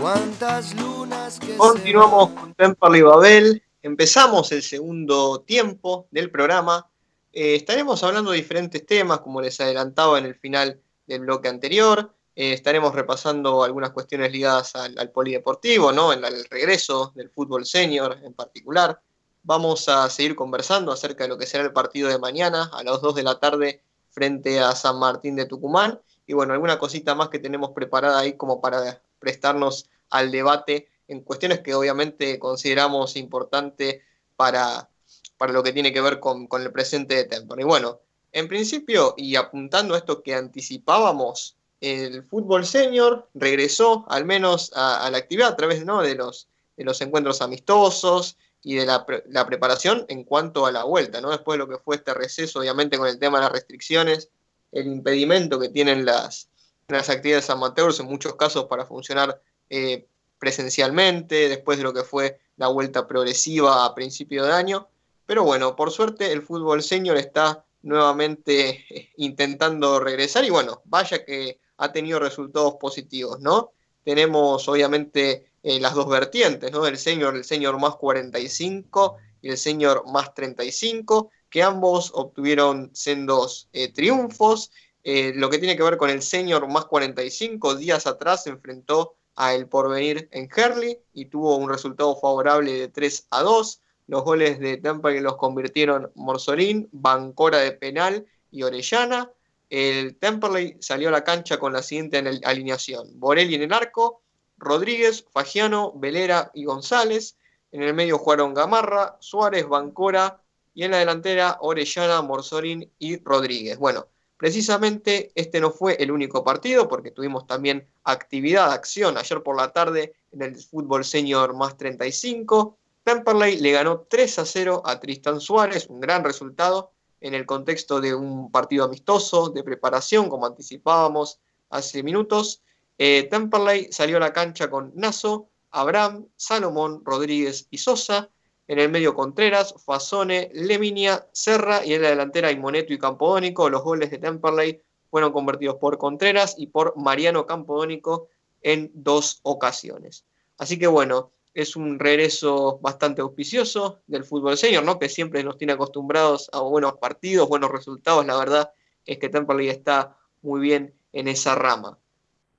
Cuántas 0.00 0.76
lunas 0.76 1.40
que 1.40 1.56
Continuamos 1.56 2.30
con 2.38 2.54
Temperley 2.54 3.02
Babel. 3.02 3.60
Empezamos 3.82 4.52
el 4.52 4.62
segundo 4.62 5.40
tiempo 5.40 6.06
del 6.12 6.30
programa. 6.30 6.88
Eh, 7.32 7.56
estaremos 7.56 8.04
hablando 8.04 8.30
de 8.30 8.36
diferentes 8.36 8.86
temas, 8.86 9.18
como 9.22 9.40
les 9.40 9.60
adelantaba 9.60 10.20
en 10.20 10.26
el 10.26 10.36
final 10.36 10.80
del 11.08 11.22
bloque 11.22 11.48
anterior. 11.48 12.14
Eh, 12.40 12.54
estaremos 12.54 12.94
repasando 12.94 13.62
algunas 13.62 13.90
cuestiones 13.90 14.32
ligadas 14.32 14.74
al, 14.74 15.10
polideportivo, 15.10 15.92
¿no? 15.92 16.10
El, 16.10 16.24
regreso 16.46 17.12
del 17.14 17.28
fútbol 17.28 17.66
senior 17.66 18.16
en 18.22 18.32
particular. 18.32 18.98
Vamos 19.42 19.90
a 19.90 20.08
seguir 20.08 20.34
conversando 20.34 20.90
acerca 20.90 21.24
de 21.24 21.28
lo 21.28 21.36
que 21.36 21.44
será 21.44 21.64
el 21.64 21.74
partido 21.74 22.08
de 22.08 22.18
mañana 22.18 22.70
a 22.72 22.82
las 22.82 23.02
2 23.02 23.14
de 23.16 23.22
la 23.24 23.38
tarde 23.38 23.82
frente 24.08 24.58
a 24.58 24.74
San 24.74 24.98
Martín 24.98 25.36
de 25.36 25.44
Tucumán. 25.44 26.00
Y 26.26 26.32
bueno, 26.32 26.54
alguna 26.54 26.78
cosita 26.78 27.14
más 27.14 27.28
que 27.28 27.40
tenemos 27.40 27.72
preparada 27.72 28.20
ahí 28.20 28.38
como 28.38 28.62
para 28.62 29.02
prestarnos 29.18 29.90
al 30.08 30.30
debate 30.30 30.88
en 31.08 31.20
cuestiones 31.20 31.60
que 31.60 31.74
obviamente 31.74 32.38
consideramos 32.38 33.16
importante 33.16 34.02
para, 34.36 34.88
para 35.36 35.52
lo 35.52 35.62
que 35.62 35.74
tiene 35.74 35.92
que 35.92 36.00
ver 36.00 36.20
con, 36.20 36.46
con 36.46 36.62
el 36.62 36.72
presente 36.72 37.16
de 37.16 37.24
Temple. 37.24 37.60
Y 37.60 37.66
bueno, 37.66 38.00
en 38.32 38.48
principio, 38.48 39.12
y 39.18 39.36
apuntando 39.36 39.94
a 39.94 39.98
esto 39.98 40.22
que 40.22 40.34
anticipábamos, 40.34 41.58
el 41.80 42.22
fútbol 42.24 42.66
senior 42.66 43.28
regresó 43.34 44.04
al 44.08 44.24
menos 44.24 44.70
a, 44.74 45.08
la 45.10 45.18
actividad 45.18 45.48
a 45.48 45.56
través 45.56 45.80
de, 45.80 46.14
los, 46.14 46.48
de 46.76 46.84
los 46.84 47.00
encuentros 47.00 47.40
amistosos 47.40 48.36
y 48.62 48.74
de 48.74 48.84
la, 48.86 49.06
pre- 49.06 49.24
la 49.28 49.46
preparación 49.46 50.04
en 50.08 50.24
cuanto 50.24 50.66
a 50.66 50.72
la 50.72 50.84
vuelta, 50.84 51.20
¿no? 51.20 51.30
Después 51.30 51.54
de 51.54 51.64
lo 51.64 51.68
que 51.68 51.82
fue 51.82 51.96
este 51.96 52.12
receso, 52.12 52.60
obviamente 52.60 52.98
con 52.98 53.08
el 53.08 53.18
tema 53.18 53.38
de 53.38 53.44
las 53.44 53.52
restricciones, 53.52 54.28
el 54.72 54.86
impedimento 54.86 55.58
que 55.58 55.70
tienen 55.70 56.04
las, 56.04 56.48
las 56.88 57.08
actividades 57.08 57.48
amateurs 57.48 57.98
en 58.00 58.06
muchos 58.06 58.34
casos 58.34 58.66
para 58.66 58.84
funcionar 58.84 59.40
eh, 59.70 60.06
presencialmente, 60.38 61.48
después 61.48 61.78
de 61.78 61.84
lo 61.84 61.94
que 61.94 62.02
fue 62.02 62.38
la 62.56 62.68
vuelta 62.68 63.06
progresiva 63.06 63.84
a 63.84 63.94
principio 63.94 64.44
de 64.44 64.52
año. 64.52 64.88
Pero 65.24 65.44
bueno, 65.44 65.76
por 65.76 65.90
suerte 65.90 66.30
el 66.32 66.42
fútbol 66.42 66.82
senior 66.82 67.16
está 67.16 67.64
nuevamente 67.82 68.84
eh, 68.90 69.10
intentando 69.16 70.00
regresar 70.00 70.44
y 70.44 70.50
bueno, 70.50 70.82
vaya 70.84 71.24
que 71.24 71.58
ha 71.80 71.92
tenido 71.92 72.18
resultados 72.18 72.74
positivos, 72.74 73.40
¿no? 73.40 73.72
Tenemos 74.04 74.68
obviamente 74.68 75.46
eh, 75.62 75.80
las 75.80 75.94
dos 75.94 76.08
vertientes, 76.08 76.70
¿no? 76.70 76.86
El 76.86 76.98
senior, 76.98 77.34
el 77.34 77.44
senior 77.44 77.78
más 77.80 77.96
45 77.96 79.16
y 79.40 79.48
el 79.48 79.56
senior 79.56 80.04
más 80.06 80.34
35, 80.34 81.30
que 81.48 81.62
ambos 81.62 82.12
obtuvieron 82.14 82.90
sendos 82.92 83.68
eh, 83.72 83.92
triunfos. 83.92 84.70
Eh, 85.04 85.32
lo 85.34 85.48
que 85.48 85.58
tiene 85.58 85.76
que 85.76 85.82
ver 85.82 85.96
con 85.96 86.10
el 86.10 86.22
senior 86.22 86.68
más 86.68 86.84
45, 86.84 87.76
días 87.76 88.06
atrás 88.06 88.44
se 88.44 88.50
enfrentó 88.50 89.14
a 89.34 89.54
El 89.54 89.66
Porvenir 89.66 90.28
en 90.32 90.50
Herley 90.54 90.98
y 91.14 91.26
tuvo 91.26 91.56
un 91.56 91.70
resultado 91.70 92.14
favorable 92.14 92.72
de 92.72 92.88
3 92.88 93.28
a 93.30 93.42
2. 93.42 93.80
Los 94.06 94.22
goles 94.22 94.58
de 94.58 94.76
Tampa 94.76 95.12
que 95.12 95.22
los 95.22 95.36
convirtieron 95.36 96.10
Morsolín, 96.14 96.90
Bancora 96.92 97.58
de 97.58 97.72
penal 97.72 98.26
y 98.50 98.64
Orellana. 98.64 99.30
El 99.70 100.16
Temperley 100.16 100.76
salió 100.80 101.08
a 101.08 101.12
la 101.12 101.22
cancha 101.22 101.58
con 101.58 101.72
la 101.72 101.82
siguiente 101.82 102.18
alineación. 102.44 103.20
Borelli 103.20 103.54
en 103.54 103.62
el 103.62 103.72
arco, 103.72 104.22
Rodríguez, 104.58 105.24
Fagiano, 105.32 105.92
Velera 105.94 106.50
y 106.54 106.64
González. 106.64 107.36
En 107.70 107.82
el 107.82 107.94
medio 107.94 108.18
jugaron 108.18 108.52
Gamarra, 108.52 109.16
Suárez, 109.20 109.68
Bancora 109.68 110.42
y 110.74 110.82
en 110.82 110.90
la 110.90 110.98
delantera 110.98 111.58
Orellana, 111.60 112.20
Morsolín 112.20 112.90
y 112.98 113.22
Rodríguez. 113.22 113.78
Bueno, 113.78 114.08
precisamente 114.36 115.30
este 115.36 115.60
no 115.60 115.70
fue 115.70 115.94
el 116.00 116.10
único 116.10 116.42
partido 116.42 116.88
porque 116.88 117.12
tuvimos 117.12 117.46
también 117.46 117.86
actividad, 118.02 118.72
acción 118.72 119.16
ayer 119.18 119.40
por 119.44 119.56
la 119.56 119.72
tarde 119.72 120.14
en 120.32 120.42
el 120.42 120.56
fútbol 120.56 121.04
senior 121.04 121.54
más 121.54 121.76
35. 121.76 122.76
Temperley 123.04 123.60
le 123.60 123.70
ganó 123.70 124.00
3 124.00 124.40
a 124.40 124.44
0 124.44 124.82
a 124.84 124.98
Tristan 124.98 125.40
Suárez, 125.40 125.86
un 125.88 126.00
gran 126.00 126.24
resultado 126.24 126.90
en 127.20 127.34
el 127.34 127.46
contexto 127.46 128.00
de 128.00 128.14
un 128.14 128.50
partido 128.50 128.84
amistoso, 128.84 129.50
de 129.50 129.62
preparación, 129.62 130.28
como 130.28 130.46
anticipábamos 130.46 131.40
hace 131.68 132.02
minutos. 132.02 132.62
Eh, 132.98 133.28
Temperley 133.30 133.92
salió 133.92 134.16
a 134.16 134.20
la 134.20 134.32
cancha 134.32 134.70
con 134.70 134.92
Naso, 134.94 135.48
Abraham, 135.70 136.26
Salomón, 136.36 137.02
Rodríguez 137.04 137.66
y 137.70 137.78
Sosa. 137.78 138.30
En 138.68 138.78
el 138.78 138.88
medio 138.88 139.14
Contreras, 139.14 139.74
Fasone, 139.84 140.50
Leminia, 140.54 141.26
Serra 141.32 141.84
y 141.84 141.94
en 141.94 142.02
la 142.02 142.10
delantera 142.10 142.52
Imoneto 142.52 142.92
y 142.92 142.98
Campodónico. 142.98 143.68
Los 143.68 143.82
goles 143.82 144.10
de 144.10 144.18
Temperley 144.18 144.80
fueron 145.10 145.32
convertidos 145.32 145.76
por 145.76 145.98
Contreras 145.98 146.54
y 146.56 146.68
por 146.68 146.96
Mariano 146.96 147.46
Campodónico 147.46 148.28
en 148.62 148.90
dos 148.94 149.40
ocasiones. 149.42 150.24
Así 150.56 150.78
que 150.78 150.86
bueno, 150.86 151.32
es 151.54 151.76
un 151.76 151.98
regreso 151.98 152.78
bastante 152.80 153.22
auspicioso 153.22 154.00
del 154.06 154.24
fútbol 154.24 154.56
senior, 154.56 154.84
¿no? 154.84 154.98
Que 154.98 155.08
siempre 155.08 155.42
nos 155.42 155.58
tiene 155.58 155.72
acostumbrados 155.72 156.48
a 156.52 156.60
buenos 156.60 156.94
partidos, 156.94 157.48
buenos 157.48 157.70
resultados. 157.70 158.24
La 158.24 158.36
verdad 158.36 158.72
es 159.04 159.18
que 159.18 159.28
Temperley 159.28 159.68
está 159.68 160.16
muy 160.42 160.60
bien 160.60 160.94
en 161.12 161.28
esa 161.28 161.54
rama. 161.54 161.98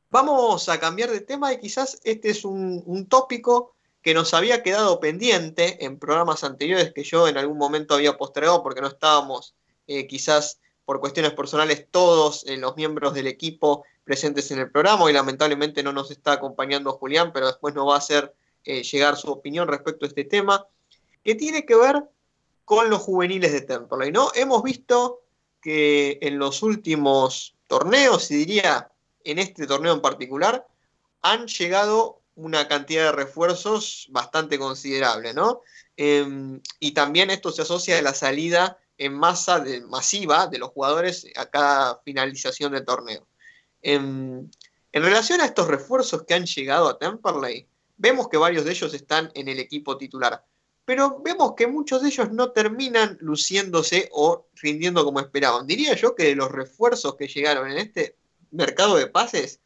Vamos 0.09 0.67
a 0.67 0.79
cambiar 0.79 1.09
de 1.09 1.21
tema 1.21 1.53
y 1.53 1.59
quizás 1.59 2.01
este 2.03 2.29
es 2.31 2.43
un, 2.43 3.07
tópico 3.09 3.73
que 4.01 4.13
nos 4.13 4.33
había 4.33 4.61
quedado 4.61 4.99
pendiente 4.99 5.85
en 5.85 5.99
programas 5.99 6.43
anteriores 6.43 6.91
que 6.93 7.03
yo 7.03 7.27
en 7.27 7.37
algún 7.37 7.57
momento 7.57 7.95
había 7.95 8.17
postergado 8.17 8.61
porque 8.61 8.81
no 8.81 8.87
estábamos 8.87 9.55
eh, 9.87 10.07
quizás 10.07 10.59
por 10.83 10.99
cuestiones 10.99 11.31
personales 11.33 11.87
todos 11.89 12.45
eh, 12.47 12.57
los 12.57 12.75
miembros 12.75 13.13
del 13.13 13.27
equipo 13.27 13.85
presentes 14.03 14.51
en 14.51 14.59
el 14.59 14.71
programa 14.71 15.09
y 15.09 15.13
lamentablemente 15.13 15.81
no 15.83 15.93
nos 15.93 16.11
está 16.11 16.33
acompañando 16.33 16.91
Julián, 16.93 17.31
pero 17.31 17.47
después 17.47 17.73
nos 17.73 17.87
va 17.87 17.95
a 17.95 17.99
hacer 17.99 18.33
eh, 18.66 18.84
llegar 18.84 19.18
su 19.18 19.32
opinión 19.32 19.68
respecto 19.68 20.05
a 20.05 20.09
este 20.09 20.26
tema, 20.26 20.66
que 21.24 21.36
tiene 21.36 21.66
que 21.66 21.76
ver 21.76 22.03
con 22.66 22.89
los 22.89 23.01
juveniles 23.01 23.51
de 23.51 23.62
Temperley, 23.62 24.12
¿no? 24.12 24.32
Hemos 24.36 24.64
visto 24.64 25.22
que 25.62 26.20
en 26.22 26.39
los 26.39 26.64
últimos 26.64 27.55
torneos, 27.68 28.30
y 28.32 28.36
diría 28.36 28.91
en 29.24 29.39
este 29.39 29.68
torneo 29.68 29.93
en 29.93 30.01
particular, 30.01 30.68
han 31.22 31.47
llegado 31.47 32.22
una 32.36 32.68
cantidad 32.68 33.05
de 33.05 33.12
refuerzos 33.12 34.07
bastante 34.09 34.57
considerable, 34.57 35.34
¿no? 35.34 35.62
Eh, 35.97 36.26
y 36.80 36.91
también 36.91 37.30
esto 37.30 37.51
se 37.51 37.62
asocia 37.62 37.97
a 37.99 38.01
la 38.01 38.14
salida 38.14 38.78
en 38.97 39.14
masa 39.14 39.59
de, 39.59 39.82
masiva 39.82 40.47
de 40.47 40.59
los 40.59 40.70
jugadores 40.70 41.28
a 41.36 41.47
cada 41.47 41.99
finalización 42.03 42.72
del 42.72 42.86
torneo. 42.86 43.28
En, 43.82 44.51
en 44.91 45.03
relación 45.03 45.41
a 45.41 45.45
estos 45.45 45.68
refuerzos 45.68 46.24
que 46.24 46.34
han 46.34 46.45
llegado 46.45 46.88
a 46.88 46.97
Temperley, 46.97 47.68
vemos 48.02 48.30
que 48.30 48.38
varios 48.38 48.66
de 48.66 48.72
ellos 48.72 48.93
están 48.95 49.32
en 49.36 49.47
el 49.47 49.60
equipo 49.60 49.95
titular, 49.95 50.43
pero 50.86 51.22
vemos 51.24 51.54
que 51.56 51.68
muchos 51.68 52.02
de 52.02 52.08
ellos 52.08 52.32
no 52.32 52.52
terminan 52.52 53.18
luciéndose 53.22 54.10
o 54.12 54.47
rindiendo 54.56 55.06
como 55.06 55.20
esperaban. 55.20 55.68
Diría 55.68 55.95
yo 55.95 56.16
que 56.16 56.24
de 56.24 56.36
los 56.36 56.52
refuerzos 56.52 57.16
que 57.16 57.28
llegaron 57.28 57.70
en 57.70 57.78
este 57.78 58.18
mercado 58.49 58.95
de 58.95 59.06
pases, 59.06 59.60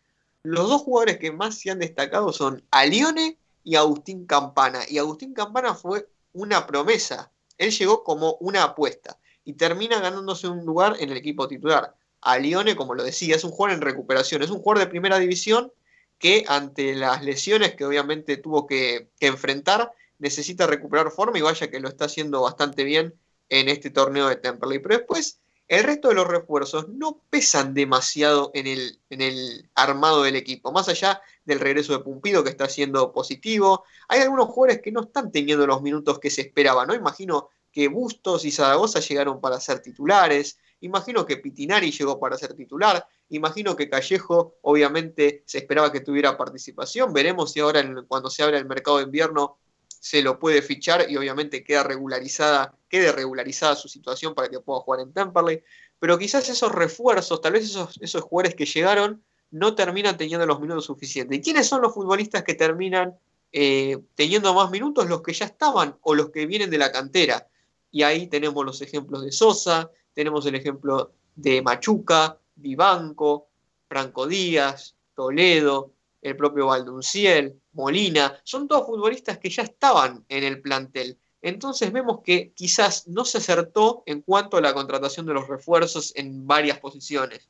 los 0.44 0.68
dos 0.68 0.82
jugadores 0.82 1.18
que 1.18 1.32
más 1.32 1.58
se 1.58 1.72
han 1.72 1.80
destacado 1.80 2.34
son 2.34 2.62
Alione 2.72 3.40
y 3.64 3.76
Agustín 3.76 4.28
Campana. 4.28 4.82
Y 4.88 4.98
Agustín 4.98 5.34
Campana 5.34 5.74
fue 5.74 6.08
una 6.34 6.68
promesa. 6.68 7.32
Él 7.58 7.72
llegó 7.72 8.04
como 8.04 8.36
una 8.42 8.64
apuesta 8.64 9.18
y 9.46 9.54
termina 9.54 10.02
ganándose 10.02 10.50
un 10.50 10.66
lugar 10.66 10.98
en 11.00 11.10
el 11.10 11.18
equipo 11.18 11.48
titular. 11.48 11.96
a 12.20 12.38
Lione, 12.38 12.76
como 12.76 12.96
lo 12.96 13.04
decía, 13.04 13.36
es 13.36 13.44
un 13.44 13.52
jugador 13.52 13.78
en 13.78 13.82
recuperación, 13.82 14.42
es 14.42 14.50
un 14.50 14.60
jugador 14.60 14.80
de 14.80 14.90
primera 14.90 15.20
división 15.20 15.72
que 16.18 16.46
ante 16.48 16.96
las 16.96 17.24
lesiones 17.24 17.76
que 17.76 17.86
obviamente 17.86 18.38
tuvo 18.38 18.68
que, 18.68 19.10
enfrentar, 19.20 19.92
necesita 20.18 20.68
recuperar 20.68 21.12
forma 21.12 21.38
y 21.38 21.42
vaya 21.42 21.70
que 21.70 21.80
lo 21.80 21.90
está 21.90 22.06
haciendo 22.06 22.42
bastante 22.42 22.84
bien 22.84 23.14
en 23.50 23.70
este 23.70 23.90
torneo 23.90 24.28
de 24.28 24.38
Temperley. 24.38 24.80
Pero 24.80 24.98
después, 24.98 25.40
el 25.68 25.84
resto 25.84 26.10
de 26.10 26.16
los 26.16 26.28
refuerzos 26.28 26.90
no 26.90 27.22
pesan 27.30 27.74
demasiado 27.74 28.52
en 28.54 28.68
el, 28.68 29.00
en 29.10 29.22
el 29.22 29.70
armado 29.76 30.24
del 30.24 30.36
equipo, 30.36 30.72
más 30.72 30.88
allá 30.88 31.22
del 31.44 31.60
regreso 31.60 31.94
de 31.94 32.04
Pumpido 32.04 32.44
que 32.44 32.50
está 32.50 32.70
siendo 32.70 33.12
positivo. 33.12 33.84
Hay 34.08 34.22
algunos 34.22 34.48
jugadores 34.48 34.82
que 34.82 34.92
no 34.92 35.02
están 35.02 35.32
teniendo 35.32 35.68
los 35.68 35.82
minutos 35.82 36.20
que 36.20 36.30
se 36.30 36.42
esperaba, 36.42 36.86
¿no? 36.86 36.94
Imagino 36.94 37.50
que 37.72 37.88
Bustos 37.90 38.46
y 38.46 38.52
Zaragoza 38.52 39.00
llegaron 39.00 39.42
para 39.42 39.60
ser 39.60 39.80
titulares. 39.80 40.58
Imagino 40.82 41.26
que 41.26 41.38
Pitinari 41.38 41.92
llegó 41.92 42.20
para 42.20 42.38
ser 42.38 42.54
titular. 42.54 43.08
Imagino 43.30 43.76
que 43.76 43.90
Callejo, 43.90 44.56
obviamente, 44.62 45.44
se 45.46 45.60
esperaba 45.60 45.92
que 45.92 46.02
tuviera 46.02 46.38
participación. 46.38 47.14
Veremos 47.14 47.52
si 47.52 47.60
ahora, 47.60 47.84
cuando 48.08 48.30
se 48.30 48.44
abra 48.44 48.58
el 48.58 48.66
mercado 48.66 48.98
de 48.98 49.04
invierno, 49.04 49.58
se 49.88 50.22
lo 50.22 50.38
puede 50.38 50.62
fichar 50.62 51.10
y 51.10 51.18
obviamente 51.18 51.64
queda 51.64 51.82
regularizada, 51.82 52.78
quede 52.88 53.12
regularizada 53.12 53.76
su 53.76 53.88
situación 53.88 54.36
para 54.36 54.50
que 54.50 54.60
pueda 54.60 54.82
jugar 54.82 55.00
en 55.00 55.12
Temperley. 55.14 55.64
Pero 55.98 56.18
quizás 56.20 56.48
esos 56.50 56.72
refuerzos, 56.72 57.42
tal 57.42 57.54
vez 57.54 57.64
esos, 57.66 57.98
esos 58.02 58.22
jugadores 58.22 58.54
que 58.54 58.66
llegaron, 58.66 59.24
no 59.52 59.74
terminan 59.74 60.18
teniendo 60.18 60.46
los 60.46 60.60
minutos 60.60 60.86
suficientes. 60.86 61.38
¿Y 61.38 61.42
quiénes 61.42 61.68
son 61.68 61.82
los 61.82 61.94
futbolistas 61.94 62.44
que 62.44 62.54
terminan 62.54 63.18
eh, 63.52 63.98
teniendo 64.14 64.54
más 64.54 64.70
minutos? 64.70 65.08
Los 65.08 65.22
que 65.24 65.34
ya 65.34 65.46
estaban 65.46 65.98
o 66.02 66.14
los 66.14 66.30
que 66.30 66.46
vienen 66.46 66.70
de 66.70 66.78
la 66.78 66.92
cantera. 66.92 67.48
Y 67.90 68.04
ahí 68.04 68.28
tenemos 68.28 68.66
los 68.66 68.82
ejemplos 68.82 69.24
de 69.24 69.32
Sosa, 69.32 69.90
tenemos 70.16 70.46
el 70.48 70.56
ejemplo 70.56 71.12
de 71.36 71.62
Machuca, 71.62 72.40
Vivanco, 72.56 73.50
Franco 73.88 74.26
Díaz, 74.26 74.96
Toledo, 75.14 75.92
el 76.22 76.36
propio 76.36 76.68
Valdunciel, 76.68 77.62
Molina, 77.74 78.40
son 78.44 78.68
todos 78.68 78.88
futbolistas 78.88 79.38
que 79.38 79.50
ya 79.50 79.64
estaban 79.64 80.26
en 80.28 80.44
el 80.44 80.62
plantel. 80.62 81.20
Entonces 81.42 81.92
vemos 81.92 82.22
que 82.24 82.52
quizás 82.54 83.08
no 83.08 83.26
se 83.26 83.38
acertó 83.38 84.02
en 84.08 84.22
cuanto 84.22 84.58
a 84.58 84.62
la 84.62 84.74
contratación 84.74 85.28
de 85.28 85.36
los 85.36 85.48
refuerzos 85.48 86.14
en 86.16 86.48
varias 86.48 86.80
posiciones. 86.80 87.50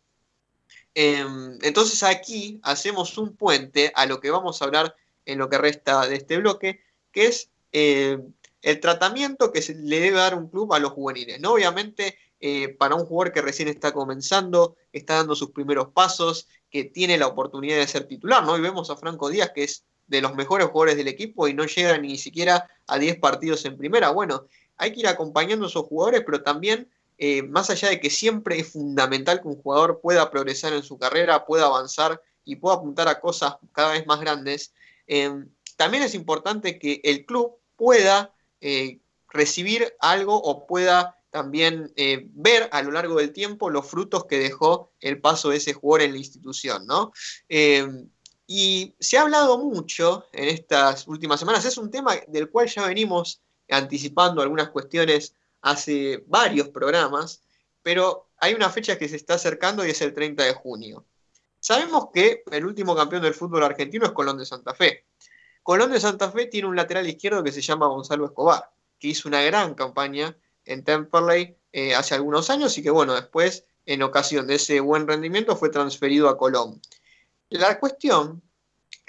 Em, 0.94 1.58
entonces 1.62 2.04
aquí 2.04 2.60
hacemos 2.64 3.18
un 3.18 3.36
puente 3.38 3.92
a 3.96 4.06
lo 4.06 4.20
que 4.20 4.32
vamos 4.32 4.62
a 4.62 4.66
hablar 4.66 4.96
en 5.26 5.38
lo 5.38 5.50
que 5.50 5.58
resta 5.58 6.08
de 6.08 6.16
este 6.16 6.38
bloque, 6.38 6.82
que 7.12 7.28
es 7.28 7.50
eh, 7.72 8.20
el 8.62 8.80
tratamiento 8.80 9.52
que 9.52 9.62
se 9.62 9.76
le 9.76 10.00
debe 10.00 10.18
dar 10.18 10.36
un 10.36 10.50
club 10.50 10.74
a 10.74 10.80
los 10.80 10.92
juveniles. 10.92 11.40
¿no? 11.40 11.54
Obviamente, 11.54 12.18
eh, 12.40 12.70
para 12.70 12.96
un 12.96 13.06
jugador 13.06 13.34
que 13.34 13.42
recién 13.42 13.68
está 13.68 13.92
comenzando, 13.92 14.76
está 14.92 15.16
dando 15.16 15.36
sus 15.36 15.52
primeros 15.52 15.90
pasos, 15.90 16.48
que 16.70 16.84
tiene 16.84 17.18
la 17.18 17.28
oportunidad 17.28 17.78
de 17.78 17.88
ser 17.88 18.08
titular, 18.08 18.44
¿no? 18.44 18.58
Y 18.58 18.62
vemos 18.62 18.90
a 18.90 18.98
Franco 18.98 19.30
Díaz, 19.30 19.52
que 19.54 19.64
es 19.64 19.86
de 20.08 20.22
los 20.22 20.36
mejores 20.36 20.68
jugadores 20.68 20.98
del 20.98 21.08
equipo 21.08 21.48
y 21.48 21.54
no 21.54 21.66
llega 21.66 21.98
ni 21.98 22.18
siquiera 22.18 22.70
a 22.88 23.00
10 23.00 23.20
partidos 23.20 23.66
en 23.66 23.78
primera. 23.78 24.12
Bueno, 24.12 24.46
hay 24.78 24.94
que 24.94 25.00
ir 25.00 25.08
acompañando 25.08 25.66
a 25.66 25.70
esos 25.70 25.86
jugadores, 25.86 26.24
pero 26.26 26.44
también, 26.44 26.90
eh, 27.18 27.44
más 27.44 27.70
allá 27.70 27.90
de 27.90 28.00
que 28.00 28.10
siempre 28.10 28.60
es 28.60 28.72
fundamental 28.72 29.42
que 29.42 29.48
un 29.48 29.62
jugador 29.62 30.02
pueda 30.02 30.30
progresar 30.30 30.74
en 30.74 30.84
su 30.84 30.98
carrera, 30.98 31.46
pueda 31.46 31.66
avanzar 31.66 32.22
y 32.44 32.58
pueda 32.58 32.76
apuntar 32.76 33.08
a 33.08 33.20
cosas 33.20 33.56
cada 33.72 33.94
vez 33.94 34.06
más 34.06 34.20
grandes, 34.20 34.74
eh, 35.08 35.32
también 35.78 36.04
es 36.04 36.14
importante 36.16 36.80
que 36.80 37.02
el 37.04 37.26
club 37.26 37.58
pueda 37.76 38.34
eh, 38.62 39.00
recibir 39.30 39.94
algo 40.00 40.36
o 40.42 40.66
pueda 40.66 41.15
también 41.36 41.92
eh, 41.98 42.30
ver 42.32 42.70
a 42.72 42.82
lo 42.82 42.92
largo 42.92 43.18
del 43.18 43.34
tiempo 43.34 43.70
los 43.70 43.86
frutos 43.86 44.24
que 44.24 44.40
dejó 44.40 44.94
el 45.02 45.20
paso 45.20 45.50
de 45.50 45.58
ese 45.58 45.74
jugador 45.74 46.04
en 46.04 46.14
la 46.14 46.18
institución, 46.18 46.88
¿no? 46.88 47.12
Eh, 47.50 47.86
y 48.48 48.96
se 49.02 49.18
ha 49.18 49.24
hablado 49.24 49.58
mucho 49.58 50.28
en 50.32 50.48
estas 50.48 51.06
últimas 51.10 51.42
semanas, 51.42 51.66
es 51.66 51.78
un 51.78 51.92
tema 51.92 52.16
del 52.30 52.50
cual 52.50 52.70
ya 52.70 52.88
venimos 52.88 53.42
anticipando 53.70 54.42
algunas 54.42 54.70
cuestiones 54.70 55.36
hace 55.60 56.24
varios 56.26 56.70
programas, 56.70 57.42
pero 57.84 58.30
hay 58.38 58.54
una 58.54 58.70
fecha 58.70 58.98
que 58.98 59.10
se 59.10 59.18
está 59.18 59.34
acercando 59.34 59.86
y 59.86 59.90
es 59.90 60.00
el 60.00 60.14
30 60.14 60.42
de 60.42 60.54
junio. 60.54 61.06
Sabemos 61.60 62.12
que 62.14 62.44
el 62.50 62.66
último 62.66 62.96
campeón 62.96 63.24
del 63.24 63.34
fútbol 63.34 63.64
argentino 63.66 64.06
es 64.06 64.14
Colón 64.14 64.38
de 64.38 64.46
Santa 64.46 64.74
Fe. 64.74 65.04
Colón 65.64 65.92
de 65.92 66.00
Santa 66.00 66.32
Fe 66.32 66.46
tiene 66.46 66.70
un 66.70 66.78
lateral 66.78 67.06
izquierdo 67.10 67.44
que 67.44 67.52
se 67.52 67.62
llama 67.62 67.88
Gonzalo 67.88 68.24
Escobar, 68.24 68.72
que 68.98 69.10
hizo 69.10 69.28
una 69.28 69.42
gran 69.42 69.74
campaña 69.74 70.34
en 70.66 70.84
Temperley 70.84 71.56
eh, 71.72 71.96
hace 71.96 72.16
algunos 72.16 72.50
años 72.50 72.78
y 72.78 72.84
que 72.84 72.90
bueno, 72.90 73.14
después 73.14 73.66
en 73.86 74.02
ocasión 74.02 74.48
de 74.48 74.56
ese 74.56 74.80
buen 74.80 75.08
rendimiento 75.08 75.56
fue 75.56 75.70
transferido 75.70 76.30
a 76.30 76.38
Colón. 76.38 76.82
La 77.50 77.80
cuestión 77.80 78.42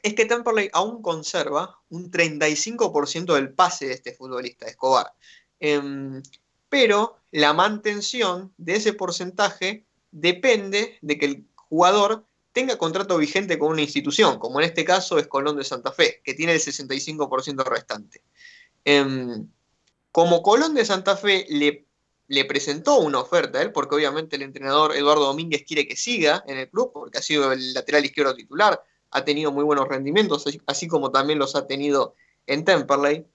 es 0.03 0.15
que 0.15 0.27
Temperley 0.27 0.71
aún 0.73 1.03
conserva 1.03 1.81
un 1.89 2.11
35% 2.11 3.35
del 3.35 3.53
pase 3.53 3.87
de 3.87 3.95
este 3.95 4.13
futbolista, 4.13 4.67
Escobar. 4.67 5.13
Em, 5.59 6.23
pero 6.69 7.17
la 7.31 7.53
mantención 7.53 8.53
de 8.57 8.77
ese 8.77 8.93
porcentaje 8.93 9.87
depende 10.11 10.99
de 11.01 11.19
que 11.19 11.27
el 11.27 11.47
jugador 11.55 12.27
tenga 12.53 12.79
contrato 12.79 13.19
vigente 13.19 13.59
con 13.59 13.73
una 13.73 13.83
institución, 13.83 14.39
como 14.39 14.61
en 14.61 14.67
este 14.67 14.85
caso 14.85 15.19
es 15.19 15.27
Colón 15.27 15.57
de 15.57 15.65
Santa 15.65 15.93
Fe, 15.93 16.21
que 16.25 16.35
tiene 16.35 16.53
el 16.53 16.61
65% 16.61 17.65
restante. 17.65 18.23
Em, 18.85 19.49
como 20.17 20.43
Colón 20.43 20.73
de 20.73 20.87
Santa 20.87 21.15
Fe 21.15 21.45
le, 21.51 22.45
presentó 22.47 23.01
una 23.01 23.21
oferta 23.21 23.59
a 23.59 23.63
él, 23.63 23.71
porque 23.71 23.97
obviamente 23.97 24.37
el 24.37 24.41
entrenador 24.41 24.97
Eduardo 24.97 25.27
Domínguez 25.27 25.65
quiere 25.69 25.87
que 25.87 25.95
siga 25.95 26.43
en 26.47 26.57
el 26.57 26.71
club, 26.71 26.91
porque 26.91 27.19
ha 27.19 27.23
sido 27.23 27.53
el 27.53 27.75
lateral 27.75 28.03
izquierdo 28.03 28.35
titular, 28.35 28.83
ha 29.11 29.25
tenido 29.27 29.53
muy 29.53 29.63
buenos 29.63 29.87
rendimientos, 29.87 30.47
así, 30.65 30.89
como 30.89 31.11
también 31.11 31.39
los 31.39 31.55
ha 31.55 31.67
tenido 31.67 32.15
en 32.47 32.65
Temperley. 32.65 33.27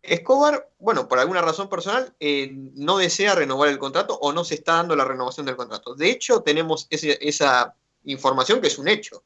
Escobar, 0.00 0.70
bueno, 0.78 1.08
por 1.08 1.18
alguna 1.18 1.42
razón 1.42 1.68
personal, 1.68 2.14
eh, 2.18 2.48
no 2.74 2.96
desea 2.96 3.34
renovar 3.34 3.68
el 3.68 3.78
contrato 3.78 4.18
o 4.18 4.32
no 4.32 4.44
se 4.44 4.54
está 4.54 4.76
dando 4.76 4.96
la 4.96 5.04
renovación 5.04 5.44
del 5.44 5.56
contrato. 5.56 5.94
De 5.94 6.08
hecho, 6.08 6.40
tenemos 6.40 6.86
esa 6.88 7.74
información 8.04 8.62
que 8.62 8.68
es 8.68 8.78
un 8.78 8.88
hecho. 8.88 9.24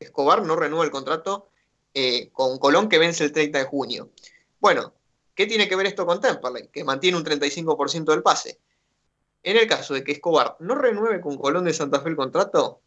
Escobar 0.00 0.42
no 0.42 0.56
renueva 0.56 0.84
el 0.84 0.90
contrato 0.90 1.46
eh, 1.94 2.28
con 2.32 2.58
Colón 2.58 2.88
que 2.88 2.98
vence 2.98 3.22
el 3.22 3.30
30 3.30 3.56
de 3.56 3.64
junio. 3.66 4.10
Bueno, 4.58 4.94
¿qué 5.40 5.46
tiene 5.46 5.70
que 5.70 5.74
ver 5.74 5.86
esto 5.86 6.04
con 6.04 6.20
Temperley? 6.20 6.68
Que 6.68 6.84
mantiene 6.84 7.16
un 7.16 7.24
35% 7.24 8.04
del 8.04 8.22
pase. 8.22 8.60
En 9.42 9.56
el 9.56 9.66
caso 9.66 9.94
de 9.94 10.04
que 10.04 10.12
Escobar 10.12 10.54
no 10.60 10.74
renueve 10.74 11.22
con 11.22 11.38
Colón 11.38 11.64
de 11.64 11.72
Santa 11.72 12.00
Fe 12.00 12.10
el 12.10 12.16
contrato, 12.16 12.82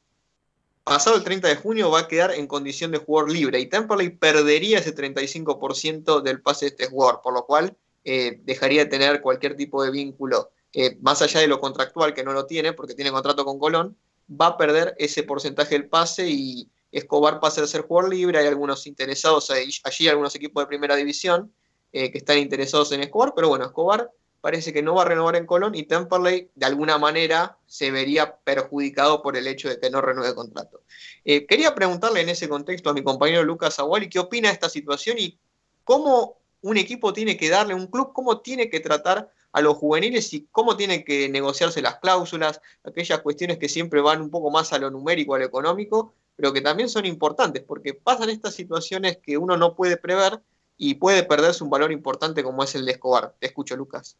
pasado 0.84 1.16
el 1.16 1.24
30 1.24 1.48
de 1.48 1.56
junio 1.56 1.90
va 1.90 2.02
a 2.02 2.08
quedar 2.08 2.30
en 2.30 2.46
condición 2.46 2.92
de 2.92 3.00
jugador 3.00 3.32
libre 3.32 3.60
y 3.60 3.66
Temperley 3.66 4.12
perdería 4.12 4.78
ese 4.78 4.94
35% 4.96 6.22
del 6.22 6.44
pase 6.44 6.66
de 6.66 6.70
este 6.70 6.86
jugador, 6.90 7.22
por 7.24 7.34
lo 7.34 7.48
cual 7.48 7.76
eh, 8.04 8.40
dejaría 8.44 8.84
de 8.84 8.92
tener 8.92 9.22
cualquier 9.22 9.56
tipo 9.56 9.84
de 9.84 9.90
vínculo, 9.90 10.52
eh, 10.74 10.96
más 11.02 11.24
allá 11.24 11.40
de 11.40 11.48
lo 11.48 11.60
contractual 11.60 12.14
que 12.14 12.24
no 12.24 12.34
lo 12.34 12.46
tiene, 12.46 12.74
porque 12.74 12.94
tiene 12.94 13.10
contrato 13.10 13.46
con 13.46 13.58
Colón, 13.58 13.98
va 14.30 14.46
a 14.46 14.58
perder 14.58 14.94
ese 15.00 15.24
porcentaje 15.24 15.74
del 15.74 15.90
pase 15.90 16.30
y 16.30 16.70
Escobar 16.92 17.40
pasa 17.40 17.64
a 17.64 17.66
ser 17.66 17.82
jugador 17.82 18.14
libre, 18.14 18.38
hay 18.38 18.46
algunos 18.46 18.86
interesados 18.86 19.50
allí, 19.50 20.08
algunos 20.08 20.36
equipos 20.36 20.62
de 20.62 20.68
primera 20.68 20.96
división 20.96 21.52
eh, 21.94 22.11
que 22.11 22.18
están 22.18 22.40
interesados 22.40 22.91
en 22.91 23.02
Escobar, 23.02 23.34
pero 23.36 23.49
bueno, 23.49 23.65
Escobar 23.65 24.11
parece 24.41 24.74
que 24.74 24.82
no 24.82 24.95
va 24.95 25.03
a 25.03 25.06
renovar 25.06 25.38
en 25.38 25.45
Colón 25.45 25.74
y 25.74 25.84
Temperley 25.84 26.49
de 26.53 26.65
alguna 26.65 26.98
manera 26.98 27.57
se 27.65 27.91
vería 27.91 28.36
perjudicado 28.36 29.22
por 29.22 29.38
el 29.38 29.48
hecho 29.48 29.70
de 29.70 29.80
que 29.80 29.90
no 29.90 30.02
renueve 30.02 30.36
contrato. 30.36 30.82
Eh, 31.24 31.45
quería 31.45 31.74
preguntarle 31.74 32.20
en 32.20 32.28
ese 32.28 32.49
contexto 32.49 32.90
a 32.90 32.94
mi 32.94 33.03
compañero 33.03 33.44
Lucas 33.44 33.80
Aguali 33.80 34.10
qué 34.10 34.20
opina 34.20 34.49
de 34.49 34.56
esta 34.56 34.68
situación 34.68 35.18
y 35.18 35.40
cómo 35.86 36.40
un 36.61 36.78
equipo 36.78 37.14
tiene 37.14 37.38
que 37.38 37.48
darle, 37.48 37.74
un 37.74 37.88
club, 37.88 38.11
cómo 38.11 38.41
tiene 38.41 38.70
que 38.70 38.82
tratar 38.82 39.32
a 39.53 39.61
los 39.61 39.78
juveniles 39.78 40.34
y 40.34 40.48
cómo 40.52 40.76
tienen 40.76 41.06
que 41.06 41.30
negociarse 41.30 41.82
las 41.82 41.99
cláusulas, 41.99 42.60
aquellas 42.84 43.22
cuestiones 43.22 43.60
que 43.60 43.70
siempre 43.70 44.02
van 44.02 44.22
un 44.22 44.30
poco 44.30 44.49
más 44.49 44.74
a 44.74 44.80
lo 44.80 44.90
numérico, 44.90 45.36
a 45.36 45.40
lo 45.40 45.45
económico, 45.45 46.15
pero 46.36 46.52
que 46.52 46.61
también 46.61 46.90
son 46.90 47.06
importantes, 47.06 47.64
porque 47.64 47.94
pasan 47.94 48.30
estas 48.30 48.56
situaciones 48.56 49.18
que 49.18 49.38
uno 49.38 49.56
no 49.56 49.76
puede 49.76 49.95
prever 49.95 50.41
y 50.78 50.95
puede 50.95 51.24
perderse 51.24 51.64
un 51.64 51.70
valor 51.70 51.91
importante 51.91 52.44
como 52.44 52.64
es 52.64 52.76
el 52.76 52.86
de 52.86 52.94
Escobar. 52.94 53.36
Te 53.40 53.48
escucho, 53.48 53.76
Lucas. 53.76 54.18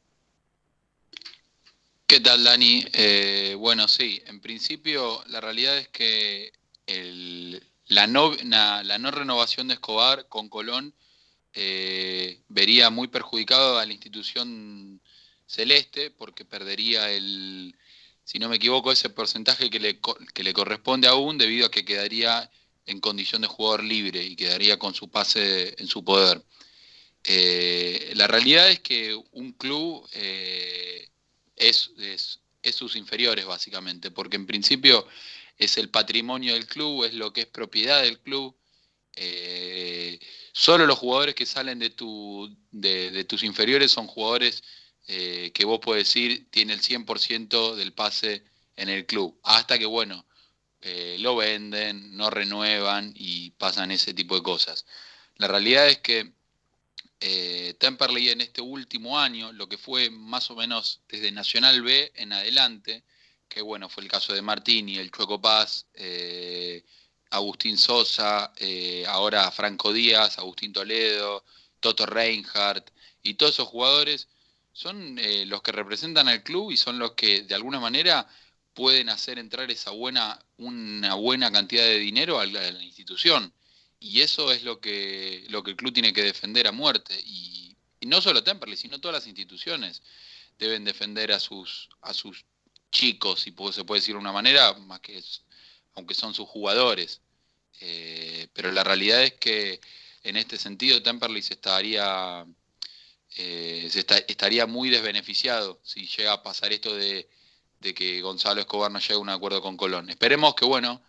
¿Qué 2.06 2.20
tal, 2.20 2.44
Dani? 2.44 2.86
Eh, 2.94 3.56
bueno, 3.58 3.88
sí, 3.88 4.22
en 4.28 4.40
principio 4.40 5.24
la 5.28 5.42
realidad 5.42 5.78
es 5.78 5.88
que 5.88 6.52
el- 6.86 7.64
la, 7.88 8.08
no, 8.08 8.34
la 8.44 8.98
no 9.00 9.12
renovación 9.12 9.68
de 9.68 9.76
Escobar 9.76 10.28
con 10.28 10.50
Colón 10.50 10.94
eh, 11.54 12.42
vería 12.50 12.90
muy 12.90 13.08
perjudicado 13.08 13.78
a 13.78 13.86
la 13.86 13.94
institución 13.94 15.02
celeste 15.46 16.10
porque 16.12 16.46
perdería 16.46 17.12
el, 17.12 17.76
si 18.24 18.40
no 18.40 18.50
me 18.50 18.56
equivoco, 18.56 18.92
ese 18.92 19.10
porcentaje 19.10 19.70
que 19.70 19.80
le, 19.80 20.00
que 20.34 20.44
le 20.44 20.54
corresponde 20.54 21.08
aún 21.08 21.38
debido 21.38 21.68
a 21.68 21.72
que 21.72 21.86
quedaría 21.86 22.50
en 22.86 23.00
condición 23.00 23.42
de 23.42 23.48
jugador 23.48 23.84
libre 23.84 24.24
y 24.24 24.36
quedaría 24.36 24.78
con 24.78 24.94
su 24.94 25.10
pase 25.10 25.76
en 25.78 25.88
su 25.88 26.04
poder. 26.04 26.44
Eh, 27.24 28.12
la 28.16 28.28
realidad 28.28 28.70
es 28.70 28.80
que 28.80 29.16
un 29.32 29.54
club 29.54 30.08
eh, 30.14 31.08
es, 31.56 31.92
es 32.00 32.40
es 32.62 32.76
sus 32.76 32.96
inferiores 32.96 33.46
básicamente, 33.46 34.10
porque 34.10 34.38
en 34.38 34.48
principio 34.48 35.06
es 35.58 35.78
el 35.78 35.90
patrimonio 35.90 36.54
del 36.54 36.66
club, 36.66 37.04
es 37.04 37.14
lo 37.14 37.34
que 37.34 37.42
es 37.42 37.48
propiedad 37.48 38.02
del 38.02 38.20
club. 38.20 38.56
Eh, 39.18 40.18
solo 40.54 40.86
los 40.86 40.98
jugadores 40.98 41.36
que 41.36 41.46
salen 41.46 41.80
de, 41.80 41.90
tu, 41.90 42.56
de, 42.72 43.12
de 43.12 43.26
tus 43.26 43.44
inferiores 43.44 43.92
son 43.92 44.08
jugadores 44.08 44.64
que 45.06 45.66
vos 45.66 45.80
podés 45.80 46.06
decir 46.06 46.48
tiene 46.50 46.72
el 46.72 46.82
100% 46.82 47.76
del 47.76 47.92
pase 47.92 48.44
en 48.78 48.88
el 48.88 49.06
club. 49.06 49.38
Hasta 49.44 49.78
que, 49.78 49.86
bueno, 49.86 50.26
eh, 50.84 51.18
lo 51.20 51.36
venden, 51.36 52.16
no 52.16 52.30
renuevan 52.30 53.14
y 53.16 53.52
pasan 53.52 53.92
ese 53.92 54.14
tipo 54.14 54.36
de 54.36 54.44
cosas. 54.44 54.86
La 55.38 55.48
realidad 55.48 55.88
es 55.88 56.00
que 56.00 56.34
eh, 57.26 57.76
Temperley 57.80 58.30
en 58.30 58.42
este 58.42 58.60
último 58.60 59.18
año, 59.18 59.54
lo 59.54 59.70
que 59.70 59.78
fue 59.78 60.10
más 60.10 60.52
o 60.52 60.58
menos 60.58 61.00
desde 61.08 61.32
Nacional 61.32 61.82
B 61.82 62.12
en 62.16 62.34
adelante, 62.34 63.06
que 63.48 63.62
bueno, 63.62 63.88
fue 63.88 64.04
el 64.04 64.10
caso 64.10 64.34
de 64.34 64.42
Martini, 64.42 64.98
el 64.98 65.10
Chueco 65.10 65.40
Paz, 65.40 65.88
eh, 65.94 66.84
Agustín 67.30 67.78
Sosa, 67.78 68.52
eh, 68.58 69.06
ahora 69.08 69.50
Franco 69.52 69.94
Díaz, 69.94 70.38
Agustín 70.38 70.74
Toledo, 70.74 71.46
Toto 71.80 72.06
Reinhardt, 72.06 72.92
y 73.22 73.36
todos 73.36 73.54
esos 73.54 73.70
jugadores 73.70 74.28
son 74.74 75.18
los 75.46 75.62
que 75.62 75.72
representan 75.72 76.28
al 76.28 76.44
club 76.44 76.72
y 76.72 76.78
son 76.78 77.00
los 77.00 77.12
que 77.14 77.44
de 77.44 77.56
alguna 77.56 77.80
manera 77.80 78.28
pueden 78.74 79.10
hacer 79.10 79.40
entrar 79.40 79.70
esa 79.72 79.92
buena, 79.92 80.40
una 80.58 81.16
buena 81.16 81.52
cantidad 81.52 81.84
de 81.84 82.00
dinero 82.00 82.40
a 82.40 82.46
la, 82.46 82.84
institución. 82.84 83.54
Y 84.00 84.22
eso 84.22 84.52
es 84.52 84.64
lo 84.64 84.80
que, 84.80 85.46
lo 85.50 85.64
que 85.64 85.72
el 85.72 85.78
club 85.78 85.94
tiene 85.94 86.14
que 86.14 86.24
defender 86.24 86.68
a 86.68 86.72
muerte. 86.72 87.18
Y, 87.26 87.76
no 88.02 88.22
solo 88.22 88.44
Temperley, 88.44 88.76
sino 88.76 89.00
todas 89.00 89.16
las 89.16 89.28
instituciones 89.28 90.02
deben 90.60 90.84
defender 90.84 91.32
a 91.32 91.40
sus, 91.40 91.88
a 92.02 92.14
sus 92.14 92.44
chicos, 92.92 93.40
si 93.42 93.56
se 93.72 93.84
puede 93.86 94.02
decir 94.02 94.16
de 94.16 94.20
una 94.20 94.34
manera, 94.34 94.74
más 94.74 95.00
que 95.00 95.24
aunque 95.96 96.14
son 96.14 96.34
sus 96.34 96.48
jugadores. 96.50 97.22
Eh, 97.80 98.48
pero 98.54 98.72
la 98.72 98.84
realidad 98.84 99.24
es 99.24 99.34
que 99.34 99.80
en 100.24 100.36
este 100.36 100.58
sentido 100.58 101.02
Temperley 101.02 101.42
se 101.42 101.54
estaría, 101.54 102.46
eh, 103.38 103.90
estaría 104.28 104.66
muy 104.66 104.90
desbeneficiado 104.90 105.80
si 105.84 106.08
llega 106.08 106.34
a 106.34 106.44
pasar 106.44 106.74
esto 106.74 106.94
de, 106.94 107.30
de 107.84 107.94
que 107.94 108.22
Gonzalo 108.22 108.62
Escobar 108.62 108.90
no 108.92 109.00
llegue 109.00 109.16
a 109.16 109.20
un 109.20 109.30
acuerdo 109.30 109.62
con 109.62 109.78
Colón. 109.78 110.10
Esperemos 110.10 110.56
que, 110.56 110.66
bueno, 110.66 111.02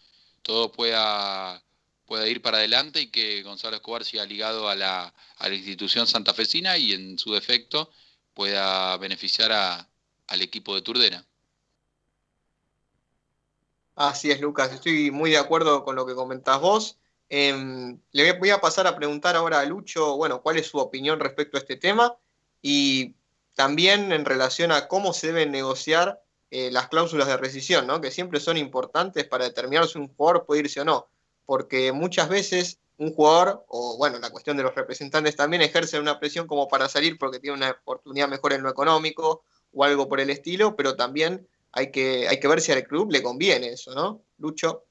todo 0.43 0.73
pueda, 0.73 1.63
pueda 2.05 2.27
ir 2.29 2.43
para 2.43 2.59
adelante 2.59 3.01
y 3.01 3.11
que 3.11 3.43
Gonzalo 3.43 3.77
Escobar 3.77 4.05
siga 4.05 4.27
ligado 4.27 4.69
a 4.69 4.75
la, 4.75 5.15
a 5.39 5.49
la 5.49 5.55
institución 5.55 6.07
santafesina 6.07 6.77
y 6.77 6.93
en 6.93 7.19
su 7.19 7.33
defecto 7.33 7.91
pueda 8.35 8.97
beneficiar 8.99 9.53
a- 9.53 9.89
al 10.27 10.43
equipo 10.43 10.75
de 10.75 10.83
Turdera. 10.83 11.25
Así 13.95 14.31
es, 14.33 14.41
Lucas, 14.41 14.73
estoy 14.73 15.13
muy 15.13 15.31
de 15.31 15.39
acuerdo 15.39 15.85
con 15.85 15.95
lo 15.95 16.05
que 16.05 16.15
comentás 16.17 16.61
vos. 16.61 16.99
Em, 17.29 18.01
le 18.11 18.33
voy 18.33 18.51
a- 18.51 18.61
pasar 18.61 18.87
a 18.89 18.97
preguntar 18.97 19.37
ahora 19.37 19.61
a 19.61 19.65
Lucho, 19.65 20.17
bueno, 20.17 20.43
cuál 20.43 20.57
es 20.57 20.67
su 20.67 20.79
opinión 20.79 21.21
respecto 21.21 21.57
a 21.57 21.61
este 21.61 21.77
tema 21.77 22.17
y 22.61 23.15
también 23.55 24.11
en 24.11 24.25
relación 24.25 24.73
a 24.73 24.89
cómo 24.89 25.13
se 25.13 25.29
deben 25.29 25.53
negociar 25.53 26.24
eh, 26.57 26.71
las 26.71 26.87
cláusulas 26.87 27.27
de 27.27 27.37
rescisión, 27.37 27.85
¿no? 27.85 28.01
Que 28.01 28.13
siempre 28.13 28.39
son 28.39 28.57
importantes 28.57 29.25
para 29.25 29.43
determinar 29.43 29.89
si 29.89 29.99
un 29.99 30.07
jugador 30.07 30.47
puede 30.47 30.61
irse 30.61 30.81
o 30.81 30.85
no, 30.85 31.09
porque 31.47 31.91
muchas 31.91 32.29
veces 32.29 32.79
un 32.97 33.13
jugador, 33.13 33.65
o 33.67 33.97
bueno, 33.99 34.21
la 34.21 34.31
cuestión 34.31 34.57
de 34.57 34.63
los 34.63 34.73
representantes 34.73 35.35
también 35.35 35.63
ejercen 35.63 36.01
una 36.01 36.21
presión 36.21 36.47
como 36.47 36.69
para 36.69 36.89
salir 36.89 37.19
porque 37.19 37.41
tiene 37.41 37.57
una 37.57 37.73
oportunidad 37.73 38.29
mejor 38.29 38.53
en 38.53 38.63
lo 38.63 38.71
económico 38.71 39.43
o 39.73 39.83
algo 39.83 40.09
por 40.09 40.21
el 40.21 40.31
estilo, 40.31 40.77
pero 40.77 40.95
también 40.95 41.45
hay 41.73 41.91
que, 41.91 42.29
hay 42.29 42.39
que 42.39 42.47
ver 42.47 42.61
si 42.61 42.71
al 42.71 42.85
club 42.85 43.11
le 43.11 43.21
conviene 43.21 43.71
eso, 43.71 43.93
¿no? 43.93 44.23
Lucho. 44.39 44.85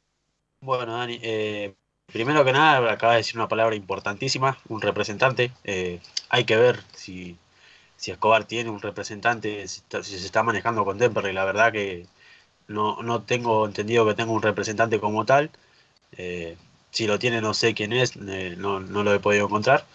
Bueno, 0.59 0.97
Dani, 0.97 1.17
eh, 1.23 1.75
primero 2.07 2.43
que 2.43 2.51
nada, 2.51 2.91
acaba 2.91 3.13
de 3.13 3.19
decir 3.19 3.37
una 3.37 3.47
palabra 3.47 3.73
importantísima, 3.73 4.57
un 4.67 4.81
representante. 4.81 5.53
Eh, 5.63 6.01
hay 6.27 6.43
que 6.43 6.57
ver 6.57 6.83
si, 6.93 7.37
si 8.03 8.11
Escobar 8.11 8.43
tiene 8.43 8.69
un 8.69 8.81
representante, 8.81 9.65
si, 9.69 9.81
se 10.03 10.25
está 10.25 10.43
manejando 10.43 10.83
con 10.83 10.97
Temperley. 10.97 11.33
La 11.33 11.45
verdad 11.45 11.71
que 11.71 12.05
no, 12.67 13.01
no 13.03 13.23
tengo 13.23 13.65
entendido 13.65 14.05
que 14.05 14.13
tenga 14.15 14.33
un 14.33 14.41
representante 14.41 14.99
como 14.99 15.25
tal. 15.25 15.51
Eh, 16.17 16.57
si 16.91 17.07
lo 17.07 17.19
tiene, 17.19 17.41
no 17.41 17.53
sé 17.53 17.73
quién 17.73 17.93
es, 17.93 18.13
eh, 18.17 18.55
no, 18.57 18.81
no 18.81 19.03
lo 19.03 19.13
he 19.13 19.19
podido 19.19 19.45
encontrar. 19.45 19.85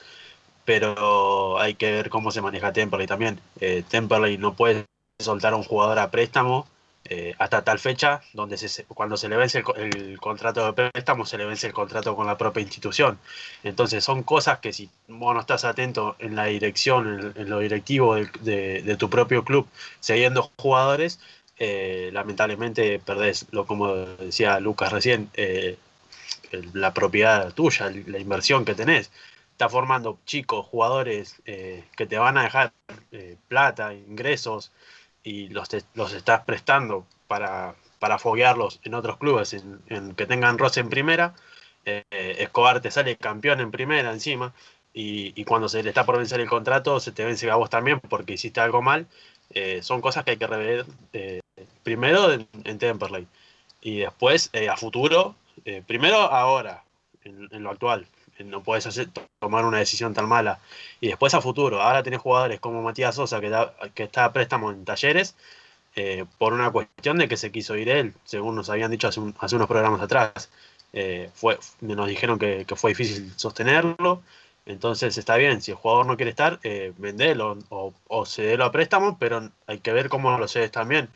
Pero 0.65 1.59
hay 1.61 1.75
que 1.75 1.93
ver 1.93 2.11
cómo 2.11 2.31
se 2.33 2.43
maneja 2.43 2.73
Temperley 2.73 3.07
también. 3.07 3.41
Eh, 3.61 3.85
Temperley 3.89 4.39
no 4.39 4.55
puede 4.57 4.87
soltar 5.21 5.53
a 5.53 5.57
un 5.57 5.65
jugador 5.65 5.99
a 5.99 6.11
préstamo 6.11 6.67
eh, 7.09 7.35
hasta 7.39 7.65
tal 7.65 7.79
fecha, 7.79 8.21
donde 8.33 8.57
se, 8.59 8.85
cuando 8.85 9.17
se 9.17 9.29
le 9.29 9.37
vence 9.37 9.59
el, 9.59 9.65
co- 9.65 9.75
el 9.77 10.19
contrato 10.21 10.65
de 10.73 10.91
préstamo, 10.91 11.25
se 11.27 11.39
le 11.39 11.45
vence 11.47 11.67
el 11.67 11.73
contrato 11.73 12.15
con 12.17 12.27
la 12.27 12.37
propia 12.39 12.63
institución. 12.63 13.19
Entonces 13.63 14.05
son 14.05 14.23
cosas 14.23 14.59
que 14.61 14.73
si 14.73 14.91
vos 15.09 15.35
no 15.35 15.41
estás 15.41 15.65
atento 15.65 16.17
en 16.19 16.37
la 16.37 16.45
dirección, 16.47 17.33
en, 17.37 17.43
en 17.43 17.51
lo 17.51 17.59
directivo 17.61 18.15
del- 18.15 18.31
de, 18.41 18.83
de 18.83 18.97
tu 18.97 19.09
propio 19.11 19.45
club, 19.45 19.67
siguiendo 20.01 20.51
jugadores, 20.59 21.21
eh, 21.59 22.11
lamentablemente 22.13 22.99
perdés, 23.01 23.47
lo 23.51 23.67
como 23.67 23.95
decía 23.95 24.61
Lucas 24.61 24.93
recién, 24.93 25.31
eh, 25.35 25.77
la 26.73 26.93
propiedad 26.95 27.53
tuya, 27.53 27.91
la 28.07 28.19
inversión 28.19 28.65
que 28.65 28.75
tenés. 28.75 29.11
Está 29.53 29.69
formando 29.69 30.19
chicos, 30.25 30.67
jugadores 30.67 31.43
que 31.45 32.07
te 32.09 32.17
van 32.19 32.39
a 32.39 32.45
dejar 32.45 32.73
plata, 33.49 33.93
ingresos, 33.95 34.71
y 35.29 35.49
los, 35.49 35.69
los 35.93 36.15
estás 36.15 36.41
prestando 36.45 37.07
para, 37.27 37.75
para 37.99 38.19
foguearlos 38.19 38.81
en 38.83 38.95
otros 38.95 39.19
clubes, 39.19 39.53
en, 39.53 40.15
que 40.15 40.25
tengan 40.25 40.57
roce 40.57 40.81
en 40.81 40.89
primera. 40.89 41.35
Eh, 41.85 42.03
Escobar 42.39 42.81
te 42.81 42.91
sale 42.91 43.17
campeón 43.17 43.61
en 43.61 43.71
primera 43.71 44.11
encima, 44.11 44.55
y, 44.95 45.39
y 45.39 45.45
cuando 45.45 45.69
se 45.69 45.83
le 45.83 45.91
está 45.91 46.07
por 46.07 46.17
vencer 46.17 46.41
el 46.41 46.49
contrato, 46.49 46.99
se 46.99 47.13
te 47.13 47.27
vence 47.27 47.51
a 47.51 47.57
vos 47.57 47.69
también 47.69 48.01
porque 48.01 48.33
hiciste 48.35 48.61
algo 48.61 48.81
mal. 48.81 49.07
Eh, 49.51 49.81
son 49.83 50.01
cosas 50.01 50.25
que 50.25 50.31
hay 50.33 50.37
que 50.39 50.47
rever 50.47 50.87
eh, 51.13 51.41
primero 51.83 52.33
en, 52.33 52.49
en 52.65 52.79
Temperley 52.79 53.27
y 53.83 53.99
después 53.99 54.51
a 54.71 54.77
futuro, 54.77 55.35
primero 55.87 56.17
ahora, 56.17 56.83
en 57.25 57.63
lo 57.63 57.71
actual. 57.71 58.07
No 58.45 58.63
puedes 58.63 58.89
tomar 59.41 59.65
una 59.65 59.79
decisión 59.79 60.15
tan 60.15 60.29
mala. 60.29 60.61
Y 61.01 61.09
después 61.09 61.35
a 61.35 61.41
futuro. 61.41 61.83
Ahora 61.83 62.03
tenés 62.03 62.21
jugadores 62.21 62.61
como 62.61 62.83
Matías 62.83 63.15
Sosa, 63.17 63.41
que, 63.41 63.51
da- 63.51 63.75
que 63.95 64.05
está 64.05 64.25
a 64.27 64.33
préstamo 64.33 64.71
en 64.71 64.85
talleres, 64.85 65.37
eh, 65.97 66.25
por 66.39 66.53
una 66.53 66.71
cuestión 66.71 67.19
de 67.19 67.29
que 67.29 67.37
se 67.37 67.51
quiso 67.53 67.77
ir 67.77 67.89
él, 67.89 68.15
según 68.25 68.55
nos 68.57 68.71
habían 68.71 68.91
dicho 68.91 69.09
hace, 69.09 69.21
un- 69.21 69.35
hace 69.41 69.57
unos 69.57 69.69
programas 69.69 70.01
atrás. 70.03 70.51
Eh, 70.93 71.31
fue, 71.35 71.59
nos 71.81 72.09
dijeron 72.09 72.39
que, 72.39 72.65
que 72.67 72.77
fue 72.77 72.93
difícil 72.93 73.33
sostenerlo. 73.37 74.23
Entonces 74.67 75.17
está 75.19 75.37
bien, 75.37 75.63
si 75.63 75.71
el 75.73 75.77
jugador 75.79 76.07
no 76.07 76.17
quiere 76.17 76.31
estar, 76.31 76.61
eh, 76.63 76.93
vendelo 76.99 77.59
o, 77.71 77.95
o 78.09 78.27
cedelo 78.27 78.65
a 78.67 78.73
préstamo, 78.73 79.19
pero 79.19 79.51
hay 79.67 79.79
que 79.81 79.93
ver 79.93 80.09
cómo 80.11 80.37
lo 80.39 80.47
cedes 80.49 80.71
también. 80.71 81.09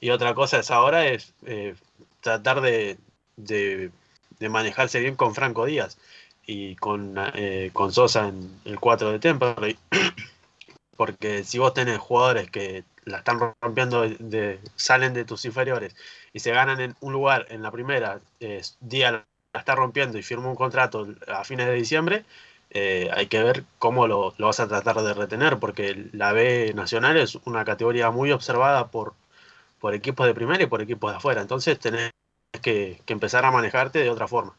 Y 0.00 0.10
otra 0.10 0.34
cosa 0.34 0.58
es 0.58 0.70
ahora 0.70 1.06
es 1.06 1.32
eh, 1.46 1.74
tratar 2.20 2.60
de, 2.60 2.98
de- 3.36 3.90
de 4.38 4.48
manejarse 4.48 5.00
bien 5.00 5.16
con 5.16 5.34
Franco 5.34 5.64
Díaz 5.66 5.96
y 6.46 6.76
con, 6.76 7.14
eh, 7.34 7.70
con 7.72 7.92
Sosa 7.92 8.28
en 8.28 8.60
el 8.64 8.78
4 8.80 9.12
de 9.12 9.18
Temperley. 9.18 9.76
Porque 10.96 11.44
si 11.44 11.58
vos 11.58 11.74
tenés 11.74 11.98
jugadores 11.98 12.50
que 12.50 12.84
la 13.04 13.18
están 13.18 13.40
rompiendo, 13.60 14.04
salen 14.76 15.12
de 15.12 15.24
tus 15.24 15.44
inferiores 15.44 15.94
y 16.32 16.40
se 16.40 16.52
ganan 16.52 16.80
en 16.80 16.96
un 17.00 17.12
lugar 17.12 17.46
en 17.50 17.62
la 17.62 17.70
primera, 17.70 18.20
eh, 18.40 18.62
Díaz 18.80 19.12
la 19.12 19.60
está 19.60 19.74
rompiendo 19.74 20.18
y 20.18 20.22
firma 20.22 20.48
un 20.48 20.56
contrato 20.56 21.06
a 21.28 21.44
fines 21.44 21.66
de 21.66 21.74
diciembre, 21.74 22.24
eh, 22.70 23.08
hay 23.12 23.26
que 23.28 23.42
ver 23.42 23.64
cómo 23.78 24.06
lo, 24.06 24.34
lo 24.38 24.46
vas 24.46 24.60
a 24.60 24.68
tratar 24.68 24.96
de 25.02 25.14
retener, 25.14 25.58
porque 25.58 26.08
la 26.12 26.32
B 26.32 26.72
Nacional 26.74 27.16
es 27.16 27.36
una 27.44 27.64
categoría 27.64 28.10
muy 28.10 28.32
observada 28.32 28.88
por, 28.90 29.14
por 29.80 29.94
equipos 29.94 30.26
de 30.26 30.34
primera 30.34 30.62
y 30.64 30.66
por 30.66 30.82
equipos 30.82 31.12
de 31.12 31.18
afuera. 31.18 31.42
Entonces 31.42 31.78
tenés 31.78 32.10
que 32.62 33.00
empezar 33.06 33.44
a 33.44 33.52
manejarte 33.52 34.00
de 34.00 34.10
otra 34.10 34.28
forma. 34.28 34.56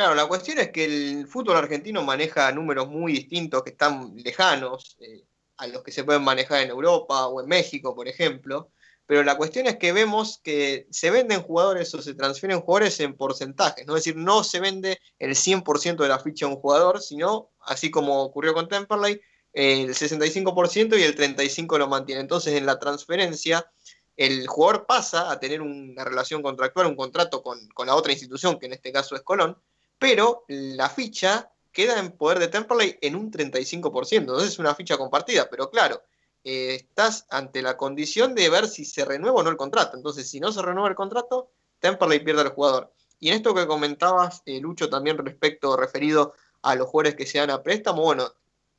Claro, 0.00 0.14
la 0.14 0.26
cuestión 0.28 0.58
es 0.58 0.70
que 0.70 0.86
el 0.86 1.26
fútbol 1.28 1.58
argentino 1.58 2.02
maneja 2.02 2.50
números 2.52 2.88
muy 2.88 3.12
distintos 3.12 3.62
que 3.62 3.72
están 3.72 4.16
lejanos 4.16 4.96
eh, 4.98 5.26
a 5.58 5.66
los 5.66 5.82
que 5.82 5.92
se 5.92 6.04
pueden 6.04 6.22
manejar 6.22 6.62
en 6.62 6.70
Europa 6.70 7.26
o 7.26 7.42
en 7.42 7.46
México, 7.46 7.94
por 7.94 8.08
ejemplo. 8.08 8.72
Pero 9.04 9.22
la 9.24 9.36
cuestión 9.36 9.66
es 9.66 9.76
que 9.76 9.92
vemos 9.92 10.40
que 10.42 10.86
se 10.90 11.10
venden 11.10 11.42
jugadores 11.42 11.94
o 11.94 12.00
se 12.00 12.14
transfieren 12.14 12.62
jugadores 12.62 12.98
en 13.00 13.14
porcentajes, 13.14 13.86
¿no? 13.86 13.94
Es 13.94 14.04
decir, 14.04 14.16
no 14.16 14.42
se 14.42 14.60
vende 14.60 14.98
el 15.18 15.34
100% 15.34 16.02
de 16.02 16.08
la 16.08 16.18
ficha 16.18 16.46
de 16.46 16.54
un 16.54 16.60
jugador, 16.62 17.02
sino, 17.02 17.50
así 17.60 17.90
como 17.90 18.22
ocurrió 18.22 18.54
con 18.54 18.68
Temperley, 18.68 19.20
el 19.52 19.90
65% 19.90 20.98
y 20.98 21.02
el 21.02 21.14
35% 21.14 21.76
lo 21.76 21.88
mantiene. 21.88 22.22
Entonces, 22.22 22.54
en 22.54 22.64
la 22.64 22.78
transferencia, 22.78 23.70
el 24.16 24.46
jugador 24.46 24.86
pasa 24.86 25.30
a 25.30 25.38
tener 25.38 25.60
una 25.60 26.04
relación 26.04 26.40
contractual, 26.40 26.86
un 26.86 26.96
contrato 26.96 27.42
con, 27.42 27.68
con 27.74 27.86
la 27.86 27.94
otra 27.94 28.12
institución, 28.12 28.58
que 28.58 28.64
en 28.64 28.72
este 28.72 28.92
caso 28.92 29.14
es 29.14 29.20
Colón, 29.20 29.58
pero 30.00 30.44
la 30.48 30.88
ficha 30.88 31.52
queda 31.70 32.00
en 32.00 32.10
poder 32.12 32.40
de 32.40 32.48
Temperley 32.48 32.98
en 33.00 33.14
un 33.14 33.30
35%, 33.30 34.16
entonces 34.16 34.48
es 34.48 34.58
una 34.58 34.74
ficha 34.74 34.96
compartida, 34.96 35.48
pero 35.48 35.70
claro, 35.70 36.02
eh, 36.42 36.76
estás 36.76 37.26
ante 37.28 37.60
la 37.60 37.76
condición 37.76 38.34
de 38.34 38.48
ver 38.48 38.66
si 38.66 38.86
se 38.86 39.04
renueva 39.04 39.40
o 39.40 39.42
no 39.42 39.50
el 39.50 39.58
contrato. 39.58 39.96
Entonces, 39.96 40.28
si 40.28 40.40
no 40.40 40.52
se 40.52 40.62
renueva 40.62 40.88
el 40.88 40.94
contrato, 40.94 41.50
Temperley 41.80 42.20
pierde 42.20 42.40
al 42.40 42.48
jugador. 42.48 42.92
Y 43.18 43.28
en 43.28 43.34
esto 43.34 43.54
que 43.54 43.66
comentabas, 43.66 44.42
eh, 44.46 44.58
Lucho, 44.58 44.88
también 44.88 45.18
respecto, 45.18 45.76
referido 45.76 46.32
a 46.62 46.74
los 46.74 46.88
jugadores 46.88 47.16
que 47.16 47.26
se 47.26 47.38
dan 47.38 47.50
a 47.50 47.62
préstamo, 47.62 48.02
bueno, 48.02 48.32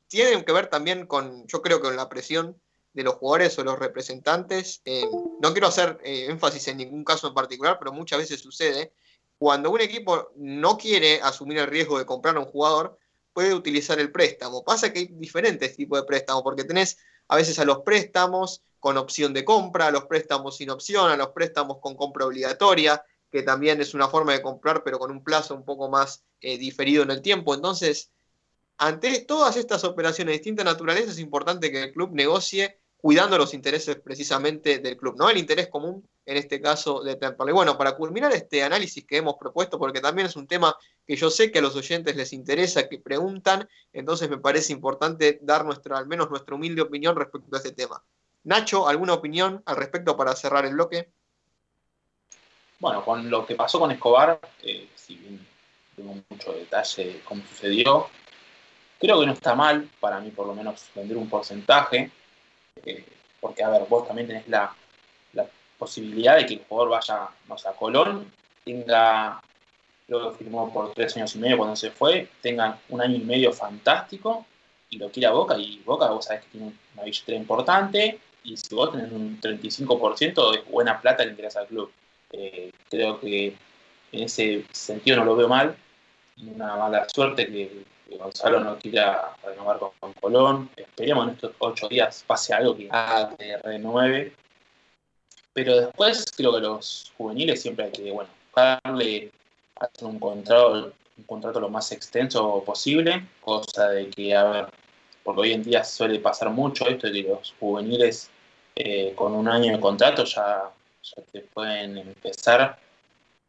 tienen 0.08 0.44
que 0.44 0.52
ver 0.52 0.66
también 0.66 1.06
con, 1.06 1.46
yo 1.46 1.62
creo 1.62 1.80
que 1.80 1.86
con 1.86 1.96
la 1.96 2.08
presión 2.08 2.60
de 2.92 3.04
los 3.04 3.14
jugadores 3.14 3.56
o 3.58 3.64
los 3.64 3.78
representantes. 3.78 4.82
Eh, 4.84 5.04
no 5.40 5.52
quiero 5.52 5.68
hacer 5.68 5.98
énfasis 6.02 6.68
en 6.68 6.78
ningún 6.78 7.04
caso 7.04 7.28
en 7.28 7.34
particular, 7.34 7.78
pero 7.78 7.92
muchas 7.92 8.18
veces 8.18 8.40
sucede. 8.40 8.92
Cuando 9.42 9.72
un 9.72 9.80
equipo 9.80 10.30
no 10.36 10.78
quiere 10.78 11.20
asumir 11.20 11.58
el 11.58 11.66
riesgo 11.66 11.98
de 11.98 12.06
comprar 12.06 12.36
a 12.36 12.38
un 12.38 12.46
jugador, 12.46 12.96
puede 13.32 13.52
utilizar 13.52 13.98
el 13.98 14.12
préstamo. 14.12 14.62
Pasa 14.62 14.92
que 14.92 15.00
hay 15.00 15.06
diferentes 15.06 15.74
tipos 15.74 15.98
de 15.98 16.06
préstamos, 16.06 16.44
porque 16.44 16.62
tenés 16.62 16.96
a 17.26 17.34
veces 17.34 17.58
a 17.58 17.64
los 17.64 17.80
préstamos 17.80 18.62
con 18.78 18.96
opción 18.96 19.34
de 19.34 19.44
compra, 19.44 19.88
a 19.88 19.90
los 19.90 20.04
préstamos 20.04 20.58
sin 20.58 20.70
opción, 20.70 21.10
a 21.10 21.16
los 21.16 21.30
préstamos 21.30 21.78
con 21.80 21.96
compra 21.96 22.24
obligatoria, 22.24 23.04
que 23.32 23.42
también 23.42 23.80
es 23.80 23.94
una 23.94 24.06
forma 24.06 24.32
de 24.32 24.42
comprar, 24.42 24.84
pero 24.84 25.00
con 25.00 25.10
un 25.10 25.24
plazo 25.24 25.56
un 25.56 25.64
poco 25.64 25.88
más 25.88 26.22
eh, 26.40 26.56
diferido 26.56 27.02
en 27.02 27.10
el 27.10 27.20
tiempo. 27.20 27.52
Entonces, 27.52 28.12
ante 28.78 29.22
todas 29.22 29.56
estas 29.56 29.82
operaciones 29.82 30.34
de 30.34 30.38
distinta 30.38 30.62
naturaleza, 30.62 31.10
es 31.10 31.18
importante 31.18 31.72
que 31.72 31.82
el 31.82 31.92
club 31.92 32.12
negocie 32.12 32.78
cuidando 33.02 33.36
los 33.36 33.52
intereses 33.52 33.96
precisamente 33.96 34.78
del 34.78 34.96
club, 34.96 35.16
¿no? 35.18 35.28
El 35.28 35.36
interés 35.36 35.66
común, 35.66 36.08
en 36.24 36.36
este 36.36 36.60
caso, 36.60 37.02
de 37.02 37.16
Temperley. 37.16 37.52
Bueno, 37.52 37.76
para 37.76 37.96
culminar 37.96 38.32
este 38.32 38.62
análisis 38.62 39.04
que 39.04 39.16
hemos 39.16 39.34
propuesto, 39.34 39.76
porque 39.76 40.00
también 40.00 40.28
es 40.28 40.36
un 40.36 40.46
tema 40.46 40.76
que 41.04 41.16
yo 41.16 41.28
sé 41.28 41.50
que 41.50 41.58
a 41.58 41.62
los 41.62 41.74
oyentes 41.74 42.14
les 42.14 42.32
interesa, 42.32 42.88
que 42.88 43.00
preguntan, 43.00 43.68
entonces 43.92 44.30
me 44.30 44.38
parece 44.38 44.72
importante 44.72 45.40
dar 45.42 45.64
nuestra, 45.64 45.98
al 45.98 46.06
menos 46.06 46.30
nuestra 46.30 46.54
humilde 46.54 46.80
opinión 46.80 47.16
respecto 47.16 47.56
a 47.56 47.58
este 47.58 47.72
tema. 47.72 48.04
Nacho, 48.44 48.86
¿alguna 48.86 49.14
opinión 49.14 49.64
al 49.66 49.76
respecto 49.76 50.16
para 50.16 50.36
cerrar 50.36 50.64
el 50.64 50.74
bloque? 50.74 51.10
Bueno, 52.78 53.04
con 53.04 53.28
lo 53.28 53.44
que 53.44 53.56
pasó 53.56 53.80
con 53.80 53.90
Escobar, 53.90 54.40
eh, 54.62 54.88
si 54.94 55.16
bien 55.16 55.44
tengo 55.96 56.14
mucho 56.30 56.52
detalle 56.52 57.04
de 57.04 57.20
cómo 57.22 57.42
sucedió, 57.48 58.06
creo 59.00 59.18
que 59.18 59.26
no 59.26 59.32
está 59.32 59.56
mal, 59.56 59.90
para 59.98 60.20
mí 60.20 60.30
por 60.30 60.46
lo 60.46 60.54
menos, 60.54 60.84
vender 60.94 61.16
un 61.16 61.28
porcentaje, 61.28 62.12
porque 63.40 63.62
a 63.62 63.70
ver, 63.70 63.82
vos 63.88 64.06
también 64.06 64.28
tenés 64.28 64.48
la, 64.48 64.74
posibilidad 65.78 66.36
de 66.36 66.46
que 66.46 66.54
el 66.54 66.64
jugador 66.68 66.90
vaya, 66.90 67.28
no 67.48 67.58
sé, 67.58 67.68
a 67.68 67.72
Colón, 67.72 68.30
tenga, 68.64 69.42
luego 70.06 70.30
firmó 70.30 70.72
por 70.72 70.94
tres 70.94 71.16
años 71.16 71.34
y 71.34 71.40
medio 71.40 71.56
cuando 71.56 71.74
se 71.74 71.90
fue, 71.90 72.28
tenga 72.40 72.78
un 72.90 73.00
año 73.00 73.16
y 73.16 73.24
medio 73.24 73.52
fantástico 73.52 74.46
y 74.90 74.98
lo 74.98 75.10
quiera 75.10 75.32
Boca, 75.32 75.58
y 75.58 75.82
Boca 75.84 76.08
vos 76.10 76.26
sabés 76.26 76.42
que 76.44 76.50
tiene 76.50 76.72
una 76.94 77.02
billetera 77.02 77.36
importante, 77.36 78.20
y 78.44 78.56
si 78.56 78.74
vos 78.74 78.92
tenés 78.92 79.10
un 79.10 79.40
35% 79.40 80.52
de 80.52 80.60
buena 80.70 81.00
plata 81.00 81.24
le 81.24 81.30
interesa 81.30 81.60
al 81.60 81.66
club. 81.66 81.90
Eh, 82.32 82.70
creo 82.88 83.18
que 83.18 83.56
en 84.12 84.22
ese 84.22 84.64
sentido 84.72 85.16
no 85.18 85.24
lo 85.24 85.36
veo 85.36 85.48
mal. 85.48 85.76
Una 86.46 86.76
mala 86.76 87.08
suerte 87.08 87.46
que, 87.46 87.84
Gonzalo 88.18 88.60
no 88.60 88.78
quiera 88.78 89.36
renovar 89.44 89.78
con, 89.78 90.12
Colón. 90.14 90.70
Esperemos 90.76 91.28
en 91.28 91.34
estos 91.34 91.52
ocho 91.58 91.88
días 91.88 92.24
pase 92.26 92.54
algo 92.54 92.76
que 92.76 92.88
que 93.38 93.56
renueve. 93.58 94.32
Pero 95.52 95.80
después 95.80 96.24
creo 96.36 96.54
que 96.54 96.60
los 96.60 97.12
juveniles 97.16 97.60
siempre 97.60 97.86
hay 97.86 97.92
que, 97.92 98.10
bueno, 98.10 98.30
darle 98.54 99.30
hacer 99.76 100.08
un 100.08 100.18
contrato, 100.18 100.92
un 101.18 101.24
contrato 101.24 101.60
lo 101.60 101.68
más 101.68 101.92
extenso 101.92 102.62
posible, 102.64 103.26
cosa 103.40 103.88
de 103.90 104.08
que, 104.08 104.34
a 104.34 104.44
ver, 104.44 104.66
porque 105.22 105.40
hoy 105.42 105.52
en 105.52 105.62
día 105.62 105.84
suele 105.84 106.18
pasar 106.20 106.50
mucho 106.50 106.86
esto 106.88 107.08
de 107.08 107.12
que 107.12 107.28
los 107.28 107.54
juveniles 107.60 108.30
eh, 108.74 109.12
con 109.14 109.34
un 109.34 109.48
año 109.48 109.72
de 109.72 109.80
contrato 109.80 110.24
ya, 110.24 110.70
ya 111.02 111.22
te 111.30 111.40
pueden 111.40 111.98
empezar. 111.98 112.78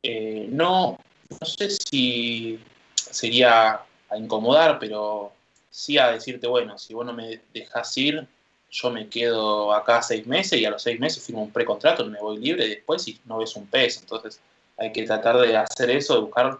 Eh, 0.01 0.47
no, 0.49 0.97
no 1.29 1.47
sé 1.47 1.69
si 1.69 2.59
sería 2.95 3.81
a 4.13 4.17
incomodar, 4.17 4.79
pero 4.79 5.31
sí 5.69 5.97
a 5.97 6.11
decirte, 6.11 6.47
bueno, 6.47 6.77
si 6.77 6.93
vos 6.93 7.05
no 7.05 7.13
me 7.13 7.41
dejas 7.53 7.97
ir, 7.97 8.27
yo 8.71 8.89
me 8.89 9.07
quedo 9.07 9.73
acá 9.73 10.01
seis 10.01 10.25
meses 10.25 10.59
y 10.59 10.65
a 10.65 10.71
los 10.71 10.81
seis 10.81 10.99
meses 10.99 11.23
firmo 11.23 11.43
un 11.43 11.51
precontrato, 11.51 12.05
me 12.05 12.19
voy 12.19 12.37
libre 12.37 12.67
después 12.67 13.07
y 13.07 13.19
no 13.25 13.37
ves 13.37 13.55
un 13.55 13.67
peso. 13.67 13.99
Entonces 14.01 14.39
hay 14.77 14.91
que 14.91 15.03
tratar 15.03 15.37
de 15.37 15.55
hacer 15.57 15.89
eso, 15.91 16.15
de 16.15 16.21
buscar 16.21 16.59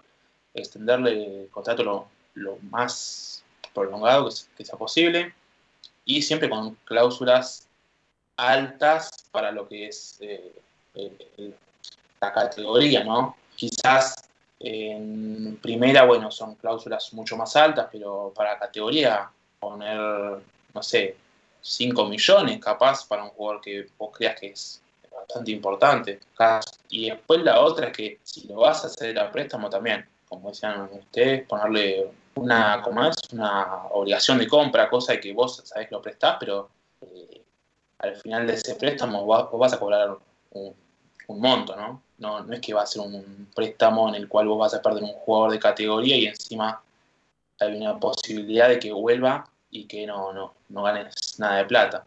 extenderle 0.53 1.41
el 1.43 1.49
contrato 1.49 1.83
lo, 1.83 2.07
lo 2.35 2.57
más 2.69 3.43
prolongado 3.73 4.29
que, 4.57 4.65
sea 4.65 4.77
posible 4.77 5.33
y 6.05 6.21
siempre 6.21 6.49
con 6.49 6.75
cláusulas 6.85 7.67
altas 8.37 9.25
para 9.31 9.51
lo 9.51 9.67
que 9.67 9.87
es 9.87 10.17
eh, 10.21 10.51
el- 10.95 11.55
la 12.21 12.31
categoría, 12.31 13.03
¿no? 13.03 13.35
Quizás 13.55 14.15
en 14.65 15.59
primera, 15.61 16.05
bueno, 16.05 16.31
son 16.31 16.55
cláusulas 16.55 17.13
mucho 17.13 17.35
más 17.35 17.53
altas, 17.57 17.89
pero 17.91 18.31
para 18.33 18.57
categoría 18.57 19.29
poner, 19.59 19.97
no 20.73 20.81
sé, 20.81 21.17
5 21.61 22.05
millones 22.05 22.59
capaz 22.59 23.05
para 23.05 23.25
un 23.25 23.31
jugador 23.31 23.61
que 23.61 23.87
vos 23.97 24.15
creas 24.15 24.39
que 24.39 24.47
es 24.47 24.81
bastante 25.11 25.51
importante. 25.51 26.19
Y 26.89 27.09
después 27.09 27.43
la 27.43 27.59
otra 27.59 27.87
es 27.87 27.97
que 27.97 28.19
si 28.23 28.47
lo 28.47 28.55
vas 28.55 28.85
a 28.85 28.87
hacer 28.87 29.19
a 29.19 29.29
préstamo 29.29 29.69
también, 29.69 30.05
como 30.29 30.49
decían 30.49 30.89
ustedes, 30.93 31.45
ponerle 31.45 32.09
una, 32.35 32.81
¿cómo 32.81 33.01
una 33.33 33.83
obligación 33.91 34.37
de 34.37 34.47
compra, 34.47 34.89
cosa 34.89 35.11
de 35.11 35.19
que 35.19 35.33
vos 35.33 35.61
sabés 35.65 35.89
que 35.89 35.95
lo 35.95 36.01
prestás, 36.01 36.37
pero 36.39 36.69
eh, 37.01 37.41
al 37.99 38.15
final 38.15 38.47
de 38.47 38.53
ese 38.53 38.75
préstamo 38.75 39.25
vos, 39.25 39.51
vos 39.51 39.59
vas 39.59 39.73
a 39.73 39.79
cobrar 39.79 40.17
un 40.51 41.39
monto, 41.41 41.75
¿no? 41.75 42.01
¿No? 42.17 42.43
No 42.43 42.53
es 42.53 42.61
que 42.61 42.73
va 42.73 42.83
a 42.83 42.87
ser 42.87 43.01
un 43.01 43.49
préstamo 43.55 44.09
en 44.09 44.15
el 44.15 44.27
cual 44.27 44.47
vos 44.47 44.59
vas 44.59 44.73
a 44.73 44.81
perder 44.81 45.03
un 45.03 45.13
jugador 45.13 45.51
de 45.51 45.59
categoría 45.59 46.17
y 46.17 46.27
encima 46.27 46.81
hay 47.59 47.75
una 47.75 47.99
posibilidad 47.99 48.69
de 48.69 48.79
que 48.79 48.91
vuelva 48.91 49.49
y 49.69 49.85
que 49.85 50.05
no, 50.05 50.33
no, 50.33 50.53
no 50.69 50.83
ganes 50.83 51.39
nada 51.39 51.57
de 51.57 51.65
plata. 51.65 52.05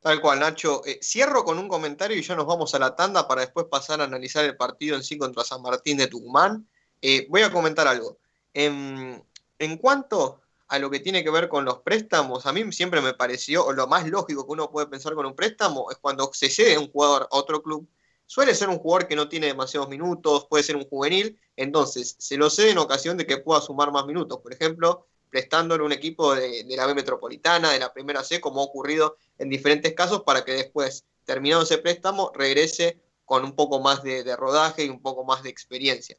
Tal 0.00 0.20
cual, 0.20 0.38
Nacho. 0.38 0.82
Eh, 0.86 1.00
cierro 1.02 1.44
con 1.44 1.58
un 1.58 1.68
comentario 1.68 2.16
y 2.16 2.22
ya 2.22 2.34
nos 2.34 2.46
vamos 2.46 2.74
a 2.74 2.78
la 2.78 2.94
tanda 2.94 3.26
para 3.26 3.42
después 3.42 3.66
pasar 3.66 4.00
a 4.00 4.04
analizar 4.04 4.44
el 4.44 4.56
partido 4.56 4.96
en 4.96 5.02
sí 5.02 5.18
contra 5.18 5.44
San 5.44 5.60
Martín 5.60 5.98
de 5.98 6.06
Tucumán. 6.06 6.66
Eh, 7.02 7.26
voy 7.28 7.42
a 7.42 7.52
comentar 7.52 7.86
algo. 7.86 8.16
En, 8.54 9.22
en 9.58 9.76
cuanto 9.76 10.40
a 10.68 10.78
lo 10.78 10.90
que 10.90 11.00
tiene 11.00 11.24
que 11.24 11.30
ver 11.30 11.48
con 11.48 11.64
los 11.64 11.78
préstamos, 11.78 12.44
a 12.46 12.52
mí 12.52 12.70
siempre 12.72 13.00
me 13.00 13.14
pareció, 13.14 13.64
o 13.64 13.72
lo 13.72 13.86
más 13.86 14.06
lógico 14.06 14.46
que 14.46 14.52
uno 14.52 14.70
puede 14.70 14.86
pensar 14.86 15.14
con 15.14 15.24
un 15.24 15.34
préstamo, 15.34 15.90
es 15.90 15.96
cuando 15.96 16.30
se 16.34 16.50
cede 16.50 16.76
un 16.76 16.90
jugador 16.90 17.28
a 17.30 17.36
otro 17.36 17.62
club. 17.62 17.88
Suele 18.26 18.54
ser 18.54 18.68
un 18.68 18.78
jugador 18.78 19.08
que 19.08 19.16
no 19.16 19.28
tiene 19.28 19.46
demasiados 19.46 19.88
minutos, 19.88 20.46
puede 20.48 20.62
ser 20.62 20.76
un 20.76 20.86
juvenil, 20.86 21.40
entonces 21.56 22.16
se 22.18 22.36
lo 22.36 22.50
cede 22.50 22.70
en 22.72 22.78
ocasión 22.78 23.16
de 23.16 23.26
que 23.26 23.38
pueda 23.38 23.62
sumar 23.62 23.90
más 23.90 24.04
minutos. 24.04 24.40
Por 24.42 24.52
ejemplo, 24.52 25.06
prestándole 25.30 25.82
un 25.82 25.92
equipo 25.92 26.34
de, 26.34 26.64
la 26.68 26.86
B 26.86 26.94
Metropolitana, 26.94 27.72
de 27.72 27.78
la 27.78 27.92
Primera 27.94 28.22
C, 28.22 28.38
como 28.40 28.60
ha 28.60 28.64
ocurrido 28.64 29.16
en 29.38 29.48
diferentes 29.48 29.94
casos, 29.94 30.22
para 30.22 30.44
que 30.44 30.52
después, 30.52 31.04
terminado 31.24 31.62
ese 31.62 31.78
préstamo, 31.78 32.30
regrese 32.34 33.00
con 33.24 33.44
un 33.44 33.54
poco 33.54 33.80
más 33.80 34.02
de 34.02 34.36
rodaje 34.36 34.84
y 34.84 34.90
un 34.90 35.00
poco 35.00 35.24
más 35.24 35.42
de 35.42 35.48
experiencia. 35.48 36.18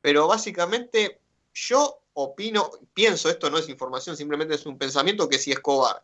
Pero 0.00 0.26
básicamente 0.26 1.20
yo 1.52 2.03
opino, 2.14 2.70
pienso, 2.92 3.28
esto 3.28 3.50
no 3.50 3.58
es 3.58 3.68
información, 3.68 4.16
simplemente 4.16 4.54
es 4.54 4.66
un 4.66 4.78
pensamiento 4.78 5.28
que 5.28 5.38
si 5.38 5.52
Escobar 5.52 6.02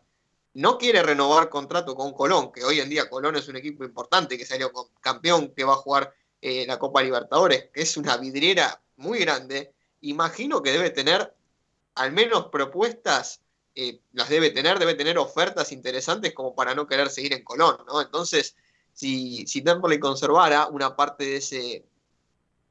no 0.53 0.77
quiere 0.77 1.01
renovar 1.01 1.49
contrato 1.49 1.95
con 1.95 2.13
Colón, 2.13 2.51
que 2.51 2.63
hoy 2.63 2.79
en 2.79 2.89
día 2.89 3.09
Colón 3.09 3.37
es 3.37 3.47
un 3.47 3.55
equipo 3.55 3.83
importante, 3.83 4.37
que 4.37 4.45
salió 4.45 4.71
campeón, 4.99 5.53
que 5.55 5.63
va 5.63 5.73
a 5.73 5.77
jugar 5.77 6.13
eh, 6.41 6.65
la 6.67 6.77
Copa 6.77 7.01
Libertadores, 7.01 7.69
que 7.73 7.81
es 7.81 7.95
una 7.97 8.17
vidriera 8.17 8.81
muy 8.97 9.19
grande, 9.19 9.73
imagino 10.01 10.61
que 10.61 10.71
debe 10.71 10.89
tener 10.89 11.33
al 11.95 12.11
menos 12.11 12.47
propuestas, 12.47 13.41
eh, 13.75 14.01
las 14.11 14.27
debe 14.27 14.49
tener, 14.49 14.79
debe 14.79 14.95
tener 14.95 15.17
ofertas 15.17 15.71
interesantes 15.71 16.33
como 16.33 16.53
para 16.55 16.75
no 16.75 16.87
querer 16.87 17.09
seguir 17.09 17.33
en 17.33 17.43
Colón. 17.43 17.77
Entonces, 18.03 18.55
si, 18.93 19.47
si 19.47 19.61
Temperley 19.61 19.99
conservara 19.99 20.67
una 20.67 20.95
parte 20.95 21.23
de, 21.23 21.37
ese, 21.37 21.85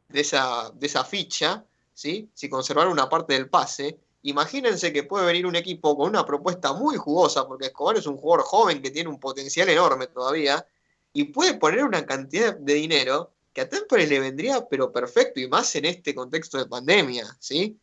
de, 0.09 0.21
esa, 0.21 0.71
de 0.75 0.87
esa 0.87 1.05
ficha, 1.05 1.65
¿sí? 2.01 2.31
si 2.33 2.49
conservara 2.49 2.89
una 2.89 3.11
parte 3.11 3.35
del 3.35 3.51
pase, 3.51 4.01
imagínense 4.23 4.91
que 4.91 5.03
puede 5.03 5.27
venir 5.27 5.45
un 5.45 5.55
equipo 5.55 5.95
con 5.99 6.09
una 6.09 6.25
propuesta 6.25 6.73
muy 6.73 6.97
jugosa, 6.97 7.47
porque 7.47 7.67
Escobar 7.67 7.99
es 7.99 8.07
un 8.07 8.17
jugador 8.17 8.47
joven 8.47 8.81
que 8.81 8.91
tiene 8.91 9.11
un 9.11 9.21
potencial 9.21 9.69
enorme 9.69 10.07
todavía, 10.07 10.67
y 11.13 11.25
puede 11.25 11.55
poner 11.59 11.85
una 11.85 12.07
cantidad 12.07 12.57
de 12.57 12.75
dinero 12.75 13.33
que 13.53 13.61
a 13.61 13.69
Temperley 13.69 14.07
le 14.07 14.21
vendría 14.21 14.67
pero 14.67 14.91
perfecto, 14.91 15.41
y 15.41 15.49
más 15.49 15.77
en 15.77 15.85
este 15.85 16.15
contexto 16.15 16.57
de 16.57 16.67
pandemia, 16.67 17.37
¿sí? 17.39 17.79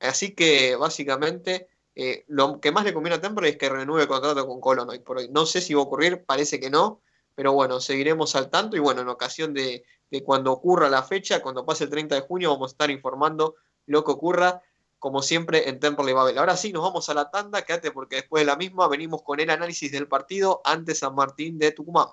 Así 0.00 0.34
que 0.34 0.76
básicamente 0.76 1.68
eh, 1.94 2.26
lo 2.28 2.60
que 2.60 2.72
más 2.72 2.84
le 2.84 2.92
conviene 2.92 3.16
a 3.16 3.20
Temperley 3.22 3.52
es 3.52 3.56
que 3.56 3.70
renueve 3.70 4.02
el 4.02 4.08
contrato 4.08 4.46
con 4.46 4.60
Colón 4.60 4.90
hoy 4.90 4.98
por 4.98 5.16
hoy. 5.16 5.30
No 5.30 5.46
sé 5.46 5.62
si 5.62 5.72
va 5.72 5.80
a 5.80 5.84
ocurrir, 5.84 6.24
parece 6.26 6.60
que 6.60 6.68
no, 6.68 7.00
pero 7.34 7.54
bueno, 7.54 7.80
seguiremos 7.80 8.36
al 8.36 8.50
tanto 8.50 8.76
y 8.76 8.80
bueno, 8.80 9.00
en 9.00 9.08
ocasión 9.08 9.54
de, 9.54 9.82
de 10.14 10.22
cuando 10.22 10.52
ocurra 10.52 10.88
la 10.88 11.02
fecha, 11.02 11.42
cuando 11.42 11.66
pase 11.66 11.82
el 11.82 11.90
30 11.90 12.14
de 12.14 12.20
junio, 12.20 12.50
vamos 12.50 12.70
a 12.70 12.74
estar 12.74 12.88
informando 12.88 13.56
lo 13.86 14.04
que 14.04 14.12
ocurra 14.12 14.62
como 15.00 15.20
siempre, 15.20 15.68
en 15.68 15.80
Temperley 15.80 16.14
Babel. 16.14 16.38
Ahora 16.38 16.56
sí, 16.56 16.72
nos 16.72 16.82
vamos 16.82 17.10
a 17.10 17.14
la 17.14 17.30
tanda, 17.30 17.60
quédate 17.60 17.90
porque 17.90 18.16
después 18.16 18.40
de 18.40 18.46
la 18.46 18.56
misma 18.56 18.88
venimos 18.88 19.22
con 19.22 19.38
el 19.38 19.50
análisis 19.50 19.92
del 19.92 20.08
partido 20.08 20.62
ante 20.64 20.94
San 20.94 21.14
Martín 21.14 21.58
de 21.58 21.72
Tucumán. 21.72 22.06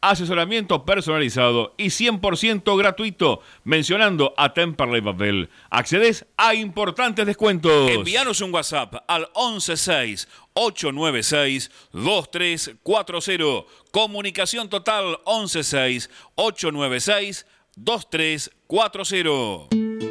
Asesoramiento 0.00 0.84
personalizado 0.84 1.74
y 1.76 1.86
100% 1.86 2.78
gratuito. 2.78 3.40
Mencionando 3.64 4.32
a 4.36 4.54
Temperley 4.54 5.00
Babel. 5.00 5.50
Accedes 5.70 6.24
a 6.36 6.54
importantes 6.54 7.26
descuentos. 7.26 7.90
Envíanos 7.90 8.40
un 8.40 8.54
WhatsApp 8.54 8.94
al 9.08 9.28
116 9.34 10.28
896 10.54 11.72
2340. 11.92 13.66
Comunicación 13.90 14.68
total 14.68 15.18
116 15.26 16.08
896 16.36 17.44
2340. 17.76 20.07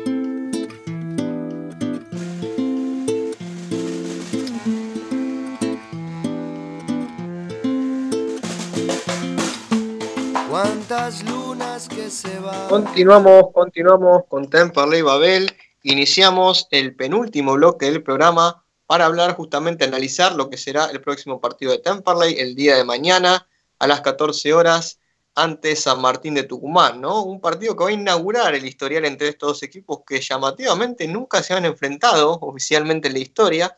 Lunas 10.98 11.88
que 11.88 12.10
se. 12.10 12.40
Continuamos, 12.68 13.54
continuamos 13.54 14.24
con 14.28 14.50
Temperley 14.50 15.04
Babel. 15.04 15.56
Iniciamos 15.84 16.68
el 16.72 16.96
penúltimo 16.96 17.54
bloque 17.54 17.86
del 17.86 18.02
programa 18.02 18.64
para 18.88 19.06
hablar 19.06 19.36
justamente, 19.36 19.86
analizar 19.86 20.36
lo 20.36 20.50
que 20.50 20.58
será 20.58 20.86
el 20.86 21.00
próximo 21.00 21.40
partido 21.40 21.72
de 21.72 21.78
Temperley 21.78 22.40
el 22.40 22.56
día 22.56 22.76
de 22.76 22.84
mañana 22.84 23.48
a 23.78 23.88
las 23.88 24.02
14 24.02 24.54
horas 24.54 25.00
ante 25.36 25.76
San 25.76 26.02
Martín 26.02 26.34
de 26.34 26.44
Tucumán, 26.44 27.00
¿no? 27.00 27.24
Un 27.24 27.40
partido 27.40 27.78
que 27.78 27.84
va 27.84 27.90
a 27.92 27.94
inaugurar 27.94 28.56
el 28.56 28.66
historial 28.66 29.06
entre 29.06 29.30
estos 29.30 29.50
dos 29.50 29.64
equipos 29.64 30.00
que 30.06 30.20
llamativamente 30.20 31.08
nunca 31.08 31.44
se 31.44 31.54
han 31.54 31.66
enfrentado 31.66 32.40
oficialmente 32.42 33.08
en 33.08 33.14
la 33.14 33.20
historia 33.20 33.78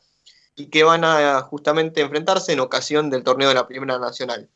y 0.55 0.67
que 0.67 0.83
van 0.83 1.03
a 1.03 1.41
justamente 1.41 1.99
enfrentarse 1.99 2.53
en 2.53 2.61
ocasión 2.61 3.09
del 3.09 3.23
torneo 3.23 3.49
de 3.49 3.55
la 3.55 3.67
Primera 3.67 3.99
Nacional. 3.99 4.49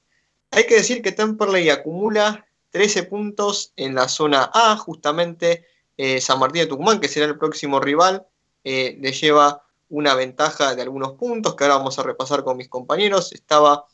Hay 0.49 0.65
que 0.65 0.75
decir 0.75 1.01
que 1.01 1.11
Temperley 1.11 1.69
acumula 1.69 2.47
13 2.73 3.03
puntos 3.03 3.71
en 3.75 3.93
la 3.93 4.09
zona 4.09 4.49
A, 4.51 4.75
justamente 4.77 5.67
eh, 5.95 6.19
San 6.19 6.39
Martín 6.39 6.63
de 6.63 6.67
Tucumán, 6.67 6.99
que 6.99 7.07
será 7.07 7.27
el 7.27 7.37
próximo 7.37 7.79
rival, 7.79 8.25
eh, 8.63 8.97
le 8.99 9.11
lleva 9.11 9.63
una 9.89 10.15
ventaja 10.15 10.73
de 10.73 10.81
algunos 10.81 11.13
puntos 11.13 11.53
que 11.53 11.65
ahora 11.65 11.77
vamos 11.77 11.99
a 11.99 12.03
repasar 12.03 12.43
con 12.43 12.57
mis 12.57 12.69
compañeros. 12.69 13.31
Estaba 13.31 13.85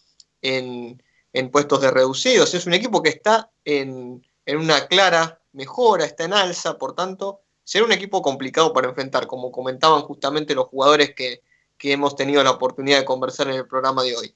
en, 0.42 1.04
en 1.34 1.52
puestos 1.52 1.82
de 1.82 1.92
reducidos. 1.92 2.54
Es 2.54 2.68
un 2.68 2.74
equipo 2.74 3.04
que 3.04 3.10
está 3.10 3.52
en, 3.66 4.26
en 4.46 4.58
una 4.58 4.88
clara 4.88 5.42
mejora, 5.52 6.06
está 6.06 6.24
en 6.24 6.34
alza, 6.34 6.78
por 6.78 6.96
tanto, 6.96 7.42
será 7.66 7.84
un 7.84 7.92
equipo 7.92 8.22
complicado 8.22 8.72
para 8.72 8.88
enfrentar, 8.88 9.28
como 9.28 9.52
comentaban 9.52 10.04
justamente 10.04 10.56
los 10.56 10.68
jugadores 10.68 11.14
que, 11.14 11.42
que 11.78 11.92
hemos 11.92 12.16
tenido 12.16 12.42
la 12.46 12.52
oportunidad 12.52 13.00
de 13.00 13.06
conversar 13.06 13.50
en 13.50 13.56
el 13.56 13.68
programa 13.68 14.04
de 14.04 14.16
hoy. 14.16 14.36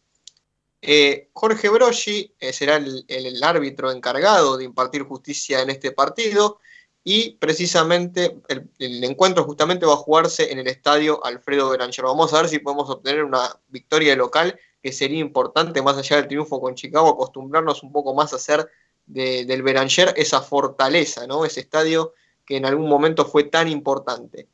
Eh, 0.85 1.29
Jorge 1.31 1.69
Broggi 1.69 2.35
eh, 2.41 2.51
será 2.51 2.75
el, 2.75 3.41
árbitro 3.41 3.89
encargado 3.89 4.57
de 4.57 4.65
impartir 4.65 5.03
justicia 5.03 5.61
en 5.61 5.69
este 5.69 5.93
partido 5.93 6.59
y 7.05 7.37
precisamente 7.37 8.41
el, 8.49 9.01
encuentro 9.05 9.45
justamente 9.45 9.85
va 9.85 9.93
a 9.93 9.97
jugarse 9.97 10.51
en 10.51 10.59
el 10.59 10.67
estadio 10.67 11.25
Alfredo 11.25 11.69
Beranger. 11.69 12.03
Vamos 12.03 12.33
a 12.33 12.41
ver 12.41 12.49
si 12.49 12.59
podemos 12.59 12.89
obtener 12.89 13.23
una 13.23 13.57
victoria 13.69 14.13
local 14.17 14.59
que 14.81 14.91
sería 14.91 15.19
importante, 15.19 15.81
más 15.81 15.97
allá 15.97 16.17
del 16.17 16.27
triunfo 16.27 16.59
con 16.59 16.75
Chicago, 16.75 17.11
acostumbrarnos 17.11 17.81
un 17.81 17.93
poco 17.93 18.13
más 18.13 18.33
a 18.33 18.35
hacer 18.35 18.67
de, 19.05 19.45
del 19.45 19.63
Beranger 19.63 20.13
esa 20.17 20.41
fortaleza, 20.41 21.25
¿no? 21.27 21.45
ese 21.45 21.61
estadio 21.61 22.13
que 22.45 22.57
en 22.57 22.65
algún 22.65 22.89
momento 22.89 23.23
fue 23.23 23.45
tan 23.45 23.69
importante. 23.69 24.49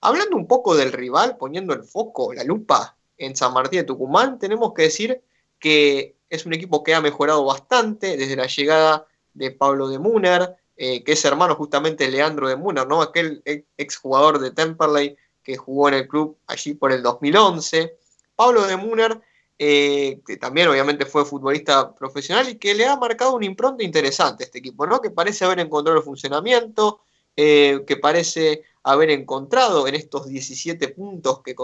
Hablando 0.00 0.36
un 0.36 0.46
poco 0.46 0.76
del 0.76 0.92
rival, 0.92 1.36
poniendo 1.36 1.74
el 1.74 1.82
foco, 1.82 2.32
la 2.32 2.44
lupa 2.44 2.96
en 3.18 3.34
San 3.34 3.52
Martín 3.52 3.80
de 3.80 3.86
Tucumán, 3.86 4.38
tenemos 4.38 4.72
que 4.72 4.82
decir 4.82 5.20
que 5.64 6.18
es 6.28 6.44
un 6.44 6.52
equipo 6.52 6.84
que 6.84 6.94
ha 6.94 7.00
mejorado 7.00 7.42
bastante 7.42 8.18
desde 8.18 8.36
la 8.36 8.46
llegada 8.46 9.06
de 9.32 9.50
Pablo 9.50 9.88
de 9.88 9.98
Muner, 9.98 10.56
eh, 10.76 11.02
que 11.02 11.12
es 11.12 11.24
hermano 11.24 11.54
justamente 11.54 12.04
de 12.04 12.10
Leandro 12.10 12.48
de 12.48 12.56
Muner, 12.56 12.86
¿no? 12.86 13.00
aquel 13.00 13.42
exjugador 13.78 14.40
de 14.40 14.50
Temperley 14.50 15.16
que 15.42 15.56
jugó 15.56 15.88
en 15.88 15.94
el 15.94 16.06
club 16.06 16.36
allí 16.48 16.74
por 16.74 16.92
el 16.92 17.02
2011. 17.02 17.96
Pablo 18.36 18.66
de 18.66 18.76
Muner, 18.76 19.22
eh, 19.58 20.20
que 20.26 20.36
también 20.36 20.68
obviamente 20.68 21.06
fue 21.06 21.24
futbolista 21.24 21.94
profesional 21.94 22.46
y 22.46 22.56
que 22.56 22.74
le 22.74 22.84
ha 22.84 22.96
marcado 22.96 23.34
una 23.34 23.46
impronta 23.46 23.82
interesante 23.82 24.44
a 24.44 24.46
este 24.46 24.58
equipo, 24.58 24.86
¿no? 24.86 25.00
que 25.00 25.12
parece 25.12 25.46
haber 25.46 25.60
encontrado 25.60 25.96
el 25.96 26.04
funcionamiento, 26.04 27.00
eh, 27.34 27.84
que 27.86 27.96
parece 27.96 28.64
haber 28.82 29.08
encontrado 29.08 29.88
en 29.88 29.94
estos 29.94 30.26
17 30.26 30.88
puntos 30.88 31.40
que, 31.40 31.56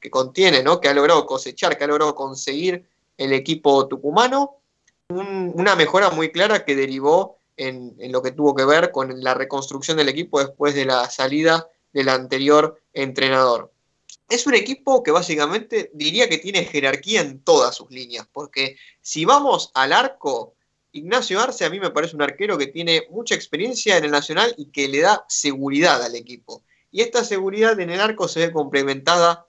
que 0.00 0.10
contiene, 0.10 0.64
¿no? 0.64 0.80
que 0.80 0.88
ha 0.88 0.94
logrado 0.94 1.24
cosechar, 1.26 1.78
que 1.78 1.84
ha 1.84 1.86
logrado 1.86 2.16
conseguir 2.16 2.88
el 3.16 3.32
equipo 3.32 3.88
tucumano, 3.88 4.56
un, 5.08 5.52
una 5.54 5.76
mejora 5.76 6.10
muy 6.10 6.30
clara 6.30 6.64
que 6.64 6.74
derivó 6.74 7.38
en, 7.56 7.94
en, 7.98 8.12
lo 8.12 8.22
que 8.22 8.32
tuvo 8.32 8.54
que 8.54 8.64
ver 8.64 8.90
con 8.90 9.22
la 9.22 9.34
reconstrucción 9.34 9.96
del 9.96 10.08
equipo 10.08 10.40
después 10.40 10.74
de 10.74 10.84
la 10.84 11.08
salida 11.08 11.68
del 11.92 12.08
anterior 12.08 12.80
entrenador. 12.92 13.72
Es 14.28 14.46
un 14.46 14.54
equipo 14.54 15.02
que 15.02 15.12
básicamente 15.12 15.90
diría 15.94 16.28
que 16.28 16.38
tiene 16.38 16.64
jerarquía 16.64 17.20
en 17.20 17.40
todas 17.42 17.76
sus 17.76 17.90
líneas, 17.90 18.28
porque 18.32 18.76
si 19.00 19.24
vamos 19.24 19.70
al 19.74 19.92
arco, 19.92 20.56
Ignacio 20.92 21.40
Arce 21.40 21.64
a 21.64 21.70
mí 21.70 21.78
me 21.78 21.90
parece 21.90 22.16
un 22.16 22.22
arquero 22.22 22.58
que 22.58 22.66
tiene 22.66 23.06
mucha 23.10 23.34
experiencia 23.34 23.96
en 23.96 24.04
el 24.04 24.10
Nacional 24.10 24.54
y 24.56 24.66
que 24.66 24.88
le 24.88 25.00
da 25.00 25.24
seguridad 25.28 26.02
al 26.02 26.16
equipo. 26.16 26.64
Y 26.90 27.02
esta 27.02 27.24
seguridad 27.24 27.78
en 27.78 27.90
el 27.90 28.00
arco 28.00 28.26
se 28.28 28.46
ve 28.46 28.52
complementada 28.52 29.46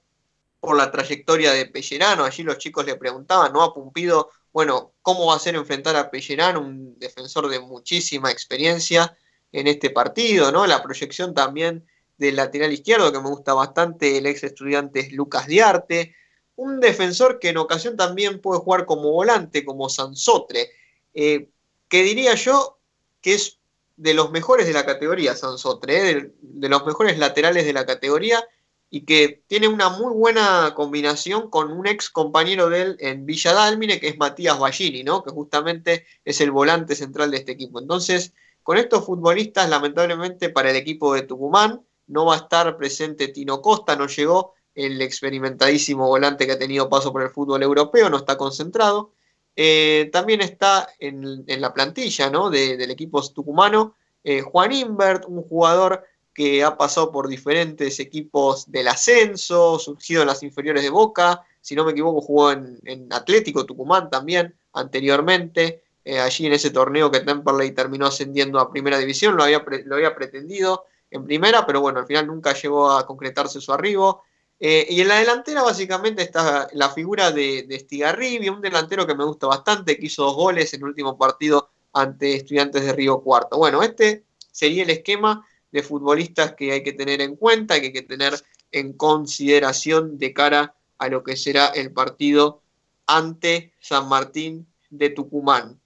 por 0.59 0.77
la 0.77 0.91
trayectoria 0.91 1.53
de 1.53 1.65
Pellerano. 1.67 2.23
Allí 2.23 2.43
los 2.43 2.57
chicos 2.57 2.85
le 2.85 2.95
preguntaban, 2.95 3.53
¿no? 3.53 3.63
A 3.63 3.73
Pumpido, 3.73 4.31
bueno, 4.51 4.93
¿cómo 5.01 5.27
va 5.27 5.35
a 5.35 5.39
ser 5.39 5.55
enfrentar 5.55 5.95
a 5.95 6.09
Pellerano, 6.09 6.61
un 6.61 6.97
defensor 6.97 7.47
de 7.47 7.59
muchísima 7.59 8.31
experiencia 8.31 9.15
en 9.51 9.67
este 9.67 9.89
partido, 9.89 10.51
¿no? 10.51 10.65
La 10.67 10.81
proyección 10.81 11.33
también 11.33 11.85
del 12.17 12.35
lateral 12.35 12.73
izquierdo, 12.73 13.11
que 13.11 13.19
me 13.19 13.29
gusta 13.29 13.53
bastante, 13.53 14.17
el 14.17 14.25
ex 14.25 14.43
estudiante 14.43 15.01
es 15.01 15.11
Lucas 15.11 15.47
Diarte. 15.47 16.15
Un 16.55 16.79
defensor 16.79 17.37
que 17.39 17.49
en 17.49 17.57
ocasión 17.57 17.95
también 17.95 18.41
puede 18.41 18.59
jugar 18.59 18.85
como 18.85 19.11
volante, 19.11 19.63
como 19.63 19.89
Sansotre, 19.89 20.71
eh, 21.13 21.49
que 21.87 22.03
diría 22.03 22.33
yo 22.33 22.79
que 23.21 23.35
es 23.35 23.59
de 23.95 24.13
los 24.13 24.31
mejores 24.31 24.65
de 24.65 24.73
la 24.73 24.85
categoría, 24.85 25.35
Sansotre, 25.35 26.09
¿eh? 26.09 26.31
de 26.41 26.69
los 26.69 26.85
mejores 26.85 27.17
laterales 27.17 27.65
de 27.65 27.73
la 27.73 27.85
categoría 27.85 28.43
y 28.89 29.05
que 29.05 29.43
tiene 29.47 29.67
una 29.67 29.89
muy 29.89 30.13
buena 30.13 30.73
combinación 30.75 31.49
con 31.49 31.71
un 31.71 31.87
ex 31.87 32.09
compañero 32.09 32.69
de 32.69 32.81
él 32.81 32.97
en 32.99 33.25
Villa 33.25 33.53
Dálmine, 33.53 33.99
que 33.99 34.07
es 34.07 34.17
Matías 34.17 34.57
Ballini, 34.57 35.03
¿no? 35.03 35.23
que 35.23 35.31
justamente 35.31 36.05
es 36.23 36.39
el 36.41 36.51
volante 36.51 36.95
central 36.95 37.31
de 37.31 37.37
este 37.37 37.51
equipo. 37.51 37.79
Entonces, 37.79 38.33
con 38.63 38.77
estos 38.77 39.05
futbolistas, 39.05 39.69
lamentablemente 39.69 40.49
para 40.49 40.71
el 40.71 40.77
equipo 40.77 41.13
de 41.13 41.23
Tucumán, 41.23 41.81
no 42.07 42.25
va 42.25 42.35
a 42.35 42.37
estar 42.37 42.77
presente 42.77 43.27
Tino 43.27 43.61
Costa, 43.61 43.95
no 43.95 44.07
llegó 44.07 44.53
el 44.73 45.01
experimentadísimo 45.01 46.07
volante 46.07 46.45
que 46.45 46.53
ha 46.53 46.59
tenido 46.59 46.89
paso 46.89 47.11
por 47.11 47.23
el 47.23 47.31
fútbol 47.31 47.63
europeo, 47.63 48.09
no 48.09 48.17
está 48.17 48.37
concentrado. 48.37 49.13
Eh, 49.55 50.09
también 50.13 50.41
está 50.41 50.87
en, 50.99 51.43
en, 51.47 51.61
la 51.61 51.73
plantilla 51.73 52.29
¿no? 52.29 52.49
de, 52.49 52.77
del 52.77 52.91
equipo 52.91 53.21
tucumano 53.33 53.95
eh, 54.29 54.41
Juan 54.41 54.73
Invert, 54.73 55.23
un 55.25 55.41
jugador 55.41 56.03
que 56.37 56.63
ha 56.63 56.77
pasado 56.77 57.11
por 57.11 57.27
diferentes 57.27 57.99
equipos 57.99 58.71
del 58.71 58.89
ascenso, 58.89 59.79
surgido 59.79 60.21
en 60.21 60.27
las 60.27 60.43
inferiores 60.43 60.83
de 60.83 60.91
Boca, 60.91 61.41
si 61.61 61.73
no 61.73 61.83
me 61.83 61.93
equivoco 61.93 62.21
jugó 62.21 62.51
en, 62.51 63.07
Atlético 63.09 63.65
Tucumán 63.65 64.11
también 64.11 64.53
anteriormente, 64.73 65.81
eh, 66.05 66.19
allí 66.19 66.45
en 66.45 66.53
ese 66.53 66.69
torneo 66.69 67.09
que 67.09 67.21
Temperley 67.21 67.71
terminó 67.71 68.05
ascendiendo 68.05 68.59
a 68.59 68.69
primera 68.71 68.99
división, 68.99 69.35
lo 69.35 69.45
había, 69.45 69.65
lo 69.85 69.95
había 69.95 70.13
pretendido 70.13 70.85
en 71.09 71.25
primera, 71.25 71.65
pero 71.65 71.81
bueno, 71.81 72.01
al 72.01 72.05
final 72.05 72.27
nunca 72.27 72.53
llegó 72.53 72.91
a 72.91 73.07
concretarse 73.07 73.59
su 73.59 73.73
arribo. 73.73 74.21
Eh, 74.59 74.85
y 74.91 75.01
en 75.01 75.07
la 75.07 75.17
delantera 75.17 75.63
básicamente 75.63 76.21
está 76.21 76.67
la 76.73 76.89
figura 76.89 77.31
de, 77.31 77.65
de 77.67 78.49
un 78.51 78.61
delantero 78.61 79.07
que 79.07 79.15
me 79.15 79.25
gusta 79.25 79.47
bastante, 79.47 79.97
que 79.97 80.05
hizo 80.05 80.23
dos 80.23 80.35
goles 80.35 80.71
en 80.75 80.81
el 80.81 80.89
último 80.89 81.17
partido 81.17 81.71
ante 81.93 82.35
estudiantes 82.35 82.85
de 82.85 82.93
Río 82.93 83.21
Cuarto. 83.21 83.57
Bueno, 83.57 83.81
este 83.81 84.23
sería 84.51 84.83
el 84.83 84.91
esquema 84.91 85.43
de 85.71 85.83
futbolistas 85.83 86.53
que 86.53 86.71
hay 86.71 86.83
que 86.83 86.93
tener 86.93 87.21
en 87.21 87.35
cuenta, 87.35 87.79
que 87.79 87.87
hay 87.87 87.93
que 87.93 88.01
tener 88.01 88.33
en 88.71 88.93
consideración 88.93 90.17
de 90.17 90.33
cara 90.33 90.75
a 90.97 91.09
lo 91.09 91.23
que 91.23 91.37
será 91.37 91.67
el 91.67 91.91
partido 91.91 92.61
ante 93.05 93.73
San 93.79 94.07
Martín 94.09 94.67
de 94.89 95.09
Tucumán. 95.09 95.79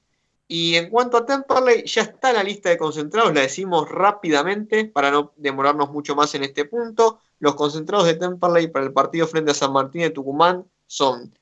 Y 0.48 0.76
en 0.76 0.90
cuanto 0.90 1.18
a 1.18 1.26
Temperley, 1.26 1.86
ya 1.86 2.02
está 2.02 2.34
la 2.34 2.44
lista 2.44 2.70
de 2.70 2.78
concentrados, 2.78 3.34
la 3.34 3.42
decimos 3.42 3.88
rápidamente 3.88 4.84
para 4.86 5.10
no 5.10 5.32
demorarnos 5.38 5.92
mucho 5.92 6.14
más 6.14 6.36
en 6.36 6.44
este 6.44 6.66
punto. 6.66 7.20
Los 7.40 7.56
concentrados 7.56 8.06
de 8.06 8.16
Temperley 8.16 8.68
para 8.68 8.86
el 8.86 8.92
partido 8.92 9.28
frente 9.28 9.52
a 9.52 9.54
San 9.54 9.72
Martín 9.72 10.02
de 10.02 10.10
Tucumán 10.10 10.66
son 10.88 11.34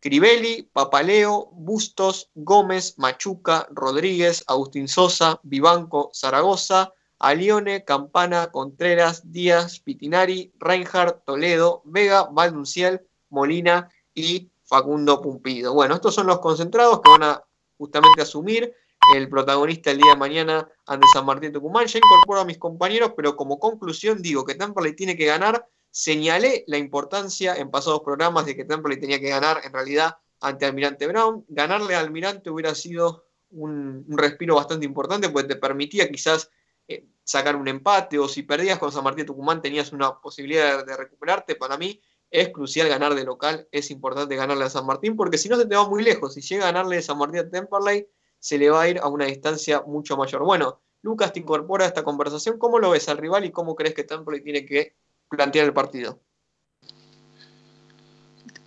Crivelli, 0.00 0.64
Papaleo, 0.64 1.48
Bustos, 1.52 2.28
Gómez, 2.34 2.98
Machuca, 2.98 3.68
Rodríguez, 3.70 4.44
Agustín 4.46 4.86
Sosa, 4.86 5.40
Vivanco, 5.44 6.10
Zaragoza, 6.12 6.92
Alione, 7.22 7.84
Campana, 7.84 8.50
Contreras, 8.50 9.30
Díaz, 9.30 9.78
Pitinari, 9.78 10.52
Reinhardt, 10.58 11.24
Toledo, 11.24 11.82
Vega, 11.84 12.24
Valdunciel, 12.24 13.00
Molina 13.30 13.88
y 14.12 14.50
Facundo 14.64 15.22
Pumpido. 15.22 15.72
Bueno, 15.72 15.94
estos 15.94 16.14
son 16.14 16.26
los 16.26 16.40
concentrados 16.40 17.00
que 17.00 17.10
van 17.10 17.22
a 17.22 17.44
justamente 17.78 18.22
asumir 18.22 18.74
el 19.14 19.28
protagonista 19.28 19.92
el 19.92 19.98
día 19.98 20.12
de 20.12 20.18
mañana 20.18 20.68
ante 20.86 21.06
San 21.12 21.24
Martín 21.24 21.52
de 21.52 21.58
Tucumán. 21.60 21.86
Ya 21.86 21.98
incorporo 21.98 22.40
a 22.40 22.44
mis 22.44 22.58
compañeros, 22.58 23.12
pero 23.16 23.36
como 23.36 23.60
conclusión 23.60 24.20
digo 24.20 24.44
que 24.44 24.56
Temperley 24.56 24.96
tiene 24.96 25.16
que 25.16 25.26
ganar. 25.26 25.66
Señalé 25.90 26.64
la 26.66 26.78
importancia 26.78 27.54
en 27.54 27.70
pasados 27.70 28.00
programas 28.00 28.46
de 28.46 28.56
que 28.56 28.64
Temperley 28.64 28.98
tenía 28.98 29.20
que 29.20 29.28
ganar 29.28 29.60
en 29.62 29.72
realidad 29.72 30.16
ante 30.40 30.66
Almirante 30.66 31.06
Brown. 31.06 31.44
Ganarle 31.48 31.94
a 31.94 32.00
Almirante 32.00 32.50
hubiera 32.50 32.74
sido 32.74 33.26
un, 33.50 34.04
un 34.08 34.18
respiro 34.18 34.56
bastante 34.56 34.86
importante, 34.86 35.28
porque 35.28 35.48
te 35.48 35.56
permitía 35.56 36.08
quizás 36.10 36.50
eh, 36.88 37.06
sacar 37.24 37.56
un 37.56 37.68
empate, 37.68 38.18
o 38.18 38.28
si 38.28 38.42
perdías 38.42 38.78
con 38.78 38.92
San 38.92 39.04
Martín 39.04 39.26
Tucumán 39.26 39.62
tenías 39.62 39.92
una 39.92 40.20
posibilidad 40.20 40.78
de, 40.78 40.84
de 40.84 40.96
recuperarte. 40.96 41.54
Para 41.54 41.76
mí 41.76 42.00
es 42.30 42.48
crucial 42.48 42.88
ganar 42.88 43.14
de 43.14 43.24
local, 43.24 43.68
es 43.70 43.90
importante 43.90 44.36
ganarle 44.36 44.64
a 44.64 44.70
San 44.70 44.86
Martín, 44.86 45.16
porque 45.16 45.38
si 45.38 45.48
no 45.48 45.56
se 45.56 45.66
te 45.66 45.76
va 45.76 45.88
muy 45.88 46.02
lejos. 46.02 46.34
Si 46.34 46.40
llega 46.40 46.64
a 46.64 46.72
ganarle 46.72 46.98
a 46.98 47.02
San 47.02 47.18
Martín 47.18 47.40
a 47.40 47.50
Temperley, 47.50 48.08
se 48.38 48.58
le 48.58 48.70
va 48.70 48.82
a 48.82 48.88
ir 48.88 48.98
a 48.98 49.08
una 49.08 49.26
distancia 49.26 49.82
mucho 49.86 50.16
mayor. 50.16 50.42
Bueno, 50.42 50.80
Lucas 51.02 51.32
te 51.32 51.40
incorpora 51.40 51.84
a 51.84 51.88
esta 51.88 52.04
conversación. 52.04 52.58
¿Cómo 52.58 52.78
lo 52.78 52.90
ves 52.90 53.08
al 53.08 53.18
rival 53.18 53.44
y 53.44 53.52
cómo 53.52 53.76
crees 53.76 53.94
que 53.94 54.04
Temperley 54.04 54.42
tiene 54.42 54.64
que 54.64 54.96
plantear 55.28 55.66
el 55.66 55.72
partido? 55.72 56.20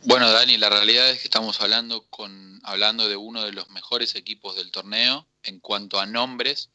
Bueno, 0.04 0.32
Dani, 0.32 0.58
la 0.58 0.70
realidad 0.70 1.10
es 1.10 1.20
que 1.20 1.28
estamos 1.28 1.60
hablando 1.62 2.06
con 2.10 2.60
hablando 2.64 3.08
de 3.08 3.16
uno 3.16 3.44
de 3.44 3.52
los 3.52 3.70
mejores 3.70 4.16
equipos 4.16 4.56
del 4.56 4.72
torneo 4.72 5.28
en 5.44 5.60
cuanto 5.60 6.00
a 6.00 6.06
nombres, 6.06 6.72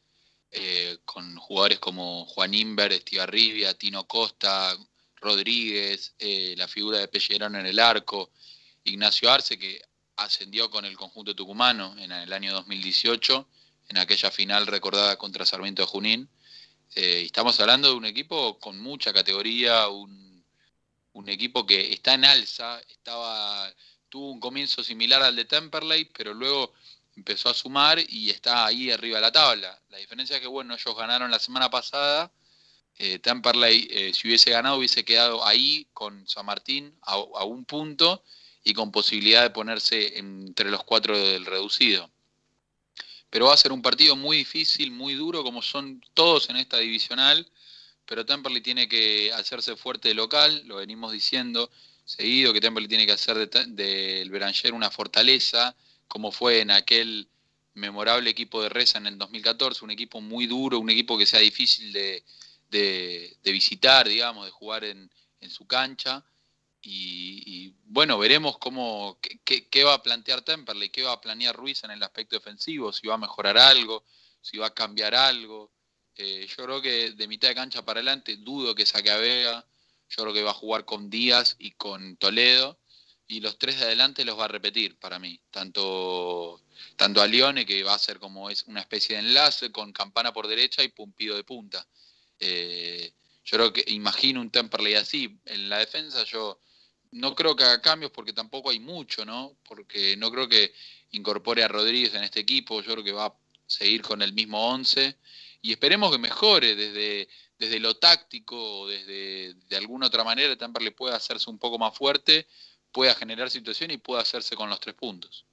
eh, 0.52 0.98
con 1.04 1.36
jugadores 1.36 1.78
como 1.78 2.26
Juan 2.26 2.54
Inver, 2.54 2.92
Estigarribia, 2.92 3.74
Tino 3.74 4.06
Costa, 4.06 4.76
Rodríguez, 5.16 6.14
eh, 6.18 6.54
la 6.56 6.66
figura 6.66 6.98
de 6.98 7.08
Pellerano 7.08 7.58
en 7.58 7.66
el 7.66 7.78
arco, 7.78 8.32
Ignacio 8.84 9.30
Arce, 9.30 9.58
que 9.58 9.80
ascendió 10.16 10.70
con 10.70 10.84
el 10.84 10.96
conjunto 10.96 11.34
tucumano 11.34 11.94
en 11.98 12.10
el 12.10 12.32
año 12.32 12.52
2018, 12.52 13.48
en 13.88 13.98
aquella 13.98 14.30
final 14.30 14.66
recordada 14.66 15.16
contra 15.16 15.46
Sarmiento 15.46 15.82
de 15.82 15.88
Junín. 15.88 16.28
Eh, 16.94 17.22
estamos 17.24 17.60
hablando 17.60 17.88
de 17.88 17.94
un 17.94 18.04
equipo 18.04 18.58
con 18.58 18.78
mucha 18.80 19.12
categoría, 19.12 19.88
un, 19.88 20.44
un 21.12 21.28
equipo 21.28 21.64
que 21.64 21.92
está 21.92 22.14
en 22.14 22.24
alza, 22.24 22.80
estaba, 22.88 23.72
tuvo 24.08 24.30
un 24.30 24.40
comienzo 24.40 24.82
similar 24.82 25.22
al 25.22 25.36
de 25.36 25.44
Temperley, 25.44 26.06
pero 26.06 26.34
luego 26.34 26.72
empezó 27.20 27.50
a 27.50 27.54
sumar 27.54 27.98
y 28.08 28.30
está 28.30 28.66
ahí 28.66 28.90
arriba 28.90 29.16
de 29.16 29.22
la 29.22 29.32
tabla. 29.32 29.78
La 29.90 29.98
diferencia 29.98 30.36
es 30.36 30.42
que, 30.42 30.48
bueno, 30.48 30.74
ellos 30.74 30.96
ganaron 30.96 31.30
la 31.30 31.38
semana 31.38 31.70
pasada, 31.70 32.32
eh, 32.98 33.20
eh, 33.22 34.12
si 34.14 34.26
hubiese 34.26 34.50
ganado, 34.50 34.78
hubiese 34.78 35.04
quedado 35.04 35.46
ahí 35.46 35.86
con 35.92 36.26
San 36.26 36.46
Martín 36.46 36.94
a, 37.02 37.44
un 37.44 37.64
punto 37.66 38.22
y 38.64 38.72
con 38.72 38.90
posibilidad 38.90 39.42
de 39.42 39.50
ponerse 39.50 40.18
entre 40.18 40.70
los 40.70 40.82
cuatro 40.84 41.16
del 41.18 41.44
reducido. 41.44 42.10
Pero 43.28 43.46
va 43.46 43.54
a 43.54 43.58
ser 43.58 43.72
un 43.72 43.82
partido 43.82 44.16
muy 44.16 44.38
difícil, 44.38 44.90
muy 44.90 45.14
duro, 45.14 45.42
como 45.44 45.62
son 45.62 46.02
todos 46.14 46.48
en 46.48 46.56
esta 46.56 46.78
divisional. 46.78 47.46
Pero 48.06 48.26
Temperley 48.26 48.62
tiene 48.62 48.88
que 48.88 49.30
hacerse 49.32 49.76
fuerte 49.76 50.08
de 50.08 50.14
local, 50.14 50.62
lo 50.66 50.76
venimos 50.76 51.12
diciendo 51.12 51.70
seguido, 52.04 52.52
que 52.52 52.60
Temperley 52.60 52.88
tiene 52.88 53.06
que 53.06 53.12
hacer 53.12 53.36
del 53.36 53.50
de, 53.50 54.24
de 54.24 54.28
Beranger 54.30 54.72
una 54.72 54.90
fortaleza, 54.90 55.76
como 56.10 56.32
fue 56.32 56.60
en 56.60 56.72
aquel 56.72 57.28
memorable 57.74 58.28
equipo 58.28 58.60
de 58.60 58.68
Reza 58.68 58.98
en 58.98 59.06
el 59.06 59.16
2014, 59.16 59.84
un 59.84 59.92
equipo 59.92 60.20
muy 60.20 60.46
duro, 60.46 60.80
un 60.80 60.90
equipo 60.90 61.16
que 61.16 61.24
sea 61.24 61.38
difícil 61.38 61.92
de, 61.92 63.36
visitar, 63.44 64.08
digamos, 64.08 64.44
de 64.44 64.50
jugar 64.50 64.84
en, 64.84 65.08
su 65.48 65.66
cancha. 65.68 66.24
Y, 66.82 67.72
bueno, 67.84 68.18
veremos 68.18 68.58
cómo, 68.58 69.18
qué, 69.44 69.68
qué, 69.68 69.84
va 69.84 69.94
a 69.94 70.02
plantear 70.02 70.42
Temperley, 70.42 70.90
qué 70.90 71.04
va 71.04 71.12
a 71.12 71.20
planear 71.20 71.54
Ruiz 71.54 71.84
en 71.84 71.92
el 71.92 72.02
aspecto 72.02 72.34
defensivo, 72.34 72.92
si 72.92 73.06
va 73.06 73.14
a 73.14 73.18
mejorar 73.18 73.56
algo, 73.56 74.04
si 74.40 74.58
va 74.58 74.66
a 74.66 74.74
cambiar 74.74 75.14
algo. 75.14 75.70
Eh, 76.16 76.48
yo 76.48 76.64
creo 76.64 76.82
que 76.82 77.12
de 77.12 77.28
mitad 77.28 77.48
de 77.48 77.54
cancha 77.54 77.84
para 77.84 78.00
adelante 78.00 78.36
dudo 78.36 78.74
que 78.74 78.84
saque 78.84 79.10
a 79.10 79.16
Vega, 79.16 79.64
yo 80.08 80.24
creo 80.24 80.34
que 80.34 80.42
va 80.42 80.50
a 80.50 80.54
jugar 80.54 80.84
con 80.84 81.08
Díaz 81.08 81.54
y 81.60 81.70
con 81.70 82.16
Toledo, 82.16 82.80
y 83.30 83.38
los 83.38 83.58
tres 83.58 83.78
de 83.78 83.84
adelante 83.84 84.24
los 84.24 84.36
va 84.36 84.46
a 84.46 84.48
repetir 84.48 84.98
para 84.98 85.20
mí, 85.20 85.40
tanto, 85.52 86.60
tanto 86.96 87.22
a 87.22 87.28
Lione, 87.28 87.64
que 87.64 87.84
va 87.84 87.94
a 87.94 87.98
ser 87.98 88.18
como 88.18 88.50
es 88.50 88.64
una 88.64 88.80
especie 88.80 89.14
de 89.16 89.22
enlace, 89.22 89.70
con 89.70 89.92
Campana 89.92 90.32
por 90.32 90.48
derecha 90.48 90.82
y 90.82 90.88
Pumpido 90.88 91.36
de 91.36 91.44
punta. 91.44 91.86
Eh, 92.40 93.12
yo 93.44 93.56
creo 93.56 93.72
que 93.72 93.84
imagino 93.86 94.40
un 94.40 94.50
Temperley 94.50 94.94
así. 94.94 95.38
En 95.46 95.68
la 95.68 95.78
defensa 95.78 96.24
yo 96.24 96.58
no 97.12 97.36
creo 97.36 97.54
que 97.54 97.62
haga 97.62 97.80
cambios 97.80 98.10
porque 98.10 98.32
tampoco 98.32 98.70
hay 98.70 98.80
mucho, 98.80 99.24
¿no? 99.24 99.56
Porque 99.62 100.16
no 100.16 100.32
creo 100.32 100.48
que 100.48 100.72
incorpore 101.12 101.62
a 101.62 101.68
Rodríguez 101.68 102.12
en 102.14 102.24
este 102.24 102.40
equipo, 102.40 102.82
yo 102.82 102.94
creo 102.94 103.04
que 103.04 103.12
va 103.12 103.26
a 103.26 103.34
seguir 103.64 104.02
con 104.02 104.22
el 104.22 104.32
mismo 104.32 104.70
11 104.70 105.16
y 105.62 105.70
esperemos 105.70 106.10
que 106.10 106.18
mejore 106.18 106.74
desde, 106.74 107.28
desde 107.60 107.78
lo 107.78 107.94
táctico, 107.94 108.88
desde 108.88 109.54
de 109.54 109.76
alguna 109.76 110.08
otra 110.08 110.24
manera 110.24 110.56
Temperley 110.56 110.90
pueda 110.90 111.14
hacerse 111.14 111.48
un 111.48 111.60
poco 111.60 111.78
más 111.78 111.96
fuerte, 111.96 112.48
pueda 112.92 113.14
generar 113.14 113.50
situación 113.50 113.90
y 113.90 113.98
pueda 113.98 114.22
hacerse 114.22 114.56
con 114.56 114.68
los 114.68 114.80
tres 114.80 114.94
puntos. 114.94 115.44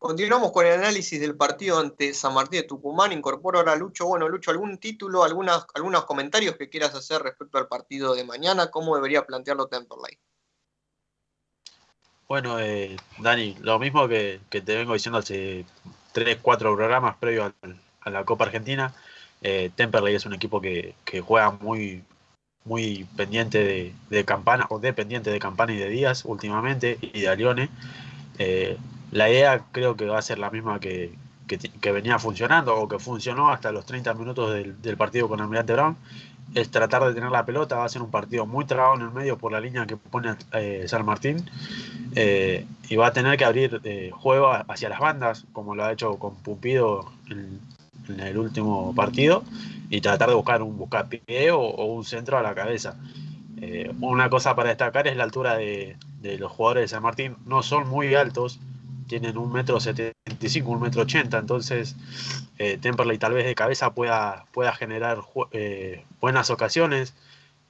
Continuamos 0.00 0.52
con 0.52 0.64
el 0.64 0.72
análisis 0.72 1.20
del 1.20 1.36
partido 1.36 1.78
ante 1.78 2.14
San 2.14 2.32
Martín 2.32 2.62
de 2.62 2.66
Tucumán. 2.66 3.12
Incorporo 3.12 3.58
ahora 3.58 3.72
a 3.72 3.76
Lucho. 3.76 4.06
Bueno, 4.06 4.30
Lucho, 4.30 4.50
¿algún 4.50 4.78
título, 4.78 5.24
algunas, 5.24 5.66
algunos 5.74 6.06
comentarios 6.06 6.56
que 6.56 6.70
quieras 6.70 6.94
hacer 6.94 7.22
respecto 7.22 7.58
al 7.58 7.68
partido 7.68 8.14
de 8.14 8.24
mañana? 8.24 8.70
¿Cómo 8.70 8.94
debería 8.94 9.26
plantearlo 9.26 9.66
Temperley? 9.66 10.18
Bueno, 12.26 12.58
eh, 12.60 12.96
Dani, 13.18 13.56
lo 13.60 13.78
mismo 13.78 14.08
que, 14.08 14.40
que, 14.48 14.62
te 14.62 14.74
vengo 14.74 14.94
diciendo 14.94 15.18
hace 15.18 15.66
3, 16.12 16.38
4 16.40 16.74
programas 16.74 17.16
previo 17.18 17.44
a, 17.44 17.54
a 18.00 18.10
la 18.10 18.24
Copa 18.24 18.46
Argentina. 18.46 18.94
Eh, 19.42 19.70
Temperley 19.76 20.14
es 20.14 20.24
un 20.24 20.32
equipo 20.32 20.62
que, 20.62 20.94
que 21.04 21.20
juega 21.20 21.50
muy, 21.50 22.04
muy 22.64 23.06
pendiente 23.16 23.58
de, 23.58 23.94
de, 24.10 24.24
Campana, 24.24 24.66
o 24.70 24.78
dependiente 24.78 25.30
de 25.30 25.38
Campana 25.38 25.72
y 25.72 25.76
de 25.76 25.88
Díaz 25.88 26.24
últimamente, 26.24 26.98
y 27.00 27.20
de 27.20 27.28
Alione. 27.28 27.68
Eh, 28.38 28.76
la 29.10 29.28
idea 29.30 29.64
creo 29.72 29.96
que 29.96 30.06
va 30.06 30.18
a 30.18 30.22
ser 30.22 30.38
la 30.38 30.50
misma 30.50 30.78
que, 30.80 31.12
que, 31.46 31.92
venía 31.92 32.18
funcionando 32.18 32.76
o 32.76 32.88
que 32.88 32.98
funcionó 32.98 33.50
hasta 33.50 33.72
los 33.72 33.84
30 33.86 34.14
minutos 34.14 34.52
del, 34.52 34.96
partido 34.96 35.28
con 35.28 35.40
Almirante 35.40 35.72
Brown. 35.72 35.96
Es 36.54 36.70
tratar 36.70 37.04
de 37.04 37.14
tener 37.14 37.30
la 37.30 37.44
pelota, 37.46 37.76
va 37.76 37.84
a 37.84 37.88
ser 37.88 38.02
un 38.02 38.10
partido 38.10 38.44
muy 38.44 38.64
trabado 38.64 38.96
en 38.96 39.02
el 39.02 39.10
medio 39.10 39.38
por 39.38 39.52
la 39.52 39.60
línea 39.60 39.86
que 39.86 39.96
pone 39.96 40.34
eh, 40.52 40.84
San 40.88 41.06
Martín 41.06 41.48
eh, 42.16 42.66
y 42.88 42.96
va 42.96 43.08
a 43.08 43.12
tener 43.12 43.36
que 43.36 43.44
abrir 43.44 43.80
juego 44.12 44.52
hacia 44.68 44.88
las 44.88 44.98
bandas 44.98 45.46
como 45.52 45.76
lo 45.76 45.84
ha 45.84 45.92
hecho 45.92 46.18
con 46.18 46.34
Pumpido 46.34 47.12
en, 47.28 47.60
el 48.18 48.38
último 48.38 48.94
partido 48.94 49.44
y 49.90 50.00
tratar 50.00 50.30
de 50.30 50.34
buscar 50.34 50.62
un 50.62 50.76
buscapié 50.76 51.52
o, 51.52 51.60
o 51.60 51.84
un 51.94 52.04
centro 52.04 52.38
a 52.38 52.42
la 52.42 52.54
cabeza. 52.54 52.96
Eh, 53.60 53.92
una 54.00 54.30
cosa 54.30 54.56
para 54.56 54.70
destacar 54.70 55.06
es 55.06 55.16
la 55.16 55.24
altura 55.24 55.56
de, 55.56 55.96
de, 56.22 56.38
los 56.38 56.50
jugadores 56.50 56.84
de 56.84 56.88
San 56.88 57.02
Martín. 57.02 57.36
No 57.44 57.62
son 57.62 57.86
muy 57.88 58.14
altos, 58.14 58.58
tienen 59.06 59.36
un 59.36 59.52
metro 59.52 59.78
setenta 59.80 60.14
y 60.40 60.48
cinco, 60.48 60.70
un 60.70 60.80
metro 60.80 61.02
ochenta, 61.02 61.38
entonces 61.38 61.96
eh, 62.58 62.78
Temperley 62.80 63.18
tal 63.18 63.34
vez 63.34 63.44
de 63.44 63.54
cabeza 63.54 63.92
pueda, 63.92 64.46
pueda 64.52 64.72
generar 64.72 65.18
eh, 65.52 66.04
buenas 66.20 66.50
ocasiones. 66.50 67.14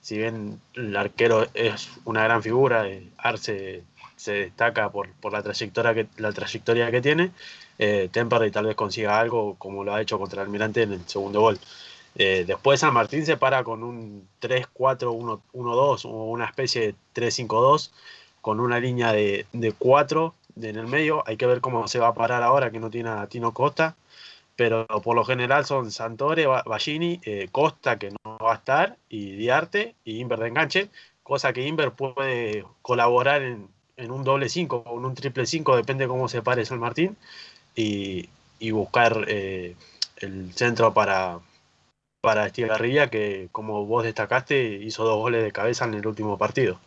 Si 0.01 0.17
bien 0.17 0.61
el 0.75 0.97
arquero 0.97 1.47
es 1.55 1.91
una 2.05 2.23
gran 2.25 2.43
figura, 2.43 2.89
eh, 2.89 3.09
Arce 3.19 3.83
se 4.17 4.33
destaca 4.33 4.91
por, 4.91 5.11
por 5.15 5.33
la, 5.33 5.43
trayectoria 5.43 5.95
que, 5.95 6.07
la 6.19 6.33
trayectoria 6.33 6.91
que 6.91 7.01
tiene, 7.01 7.33
eh, 7.83 8.11
Temperley 8.13 8.51
tal 8.51 8.67
vez 8.67 8.77
consiga 8.77 9.19
algo 9.19 9.55
como 9.57 9.83
lo 9.85 9.95
ha 9.95 10.03
hecho 10.03 10.19
contra 10.19 10.43
Almirante 10.43 10.83
en 10.83 10.93
el 10.93 11.09
segundo 11.09 11.41
gol. 11.41 11.59
Eh, 12.15 12.45
después 12.47 12.81
San 12.81 12.93
Martín 12.93 13.25
se 13.25 13.39
para 13.39 13.65
con 13.65 13.83
un 13.83 14.29
3-4-1-2 14.43 16.05
o 16.05 16.25
una 16.25 16.45
especie 16.45 16.89
de 16.89 16.95
3-5-2 17.15 17.91
con 18.43 18.61
una 18.61 18.79
línea 18.81 19.13
de, 19.13 19.47
de 19.55 19.73
4 19.73 20.35
en 20.61 20.77
el 20.77 20.89
medio. 20.89 21.23
Hay 21.27 21.39
que 21.39 21.47
ver 21.47 21.63
cómo 21.63 21.89
se 21.89 21.99
va 21.99 22.09
a 22.09 22.15
parar 22.15 22.43
ahora 22.43 22.71
que 22.71 22.81
no 22.81 22.91
tiene 22.91 23.09
a 23.09 23.27
Tino 23.29 23.55
Costa. 23.55 23.97
Pero 24.57 24.87
por 25.03 25.17
lo 25.17 25.25
general 25.25 25.65
son 25.65 25.91
Santore, 25.91 26.47
Ballini, 26.47 27.19
eh, 27.25 27.49
Costa, 27.51 27.99
que 27.99 28.11
no 28.11 28.37
va 28.45 28.53
a 28.53 28.57
estar, 28.57 28.99
y 29.09 29.31
Diarte 29.37 29.95
y 30.05 30.21
Inver 30.21 30.39
de 30.39 30.49
enganche. 30.49 30.91
Cosa 31.23 31.55
que 31.55 31.67
Inver 31.67 31.93
puede 31.93 32.67
colaborar 32.83 33.41
en, 33.41 33.69
en 34.01 34.11
un 34.11 34.25
doble 34.25 34.49
5 34.49 34.83
o 34.87 34.99
en 34.99 35.05
un 35.05 35.15
triple 35.15 35.47
5, 35.47 35.77
depende 35.77 36.09
cómo 36.09 36.29
se 36.29 36.43
pare 36.43 36.65
San 36.65 36.81
Martín, 36.81 37.17
y, 37.75 38.29
buscar 38.73 39.25
eh, 39.29 39.77
el 40.19 40.53
centro 40.55 40.93
para, 40.95 41.41
para 42.21 42.47
Estigarribia, 42.47 43.11
que 43.11 43.49
como 43.53 43.87
vos 43.87 44.05
destacaste, 44.05 44.75
hizo 44.83 45.05
dos 45.05 45.19
goles 45.19 45.43
de 45.45 45.53
cabeza 45.53 45.85
en 45.87 45.95
el 45.95 46.07
último 46.07 46.39
partido. 46.39 46.81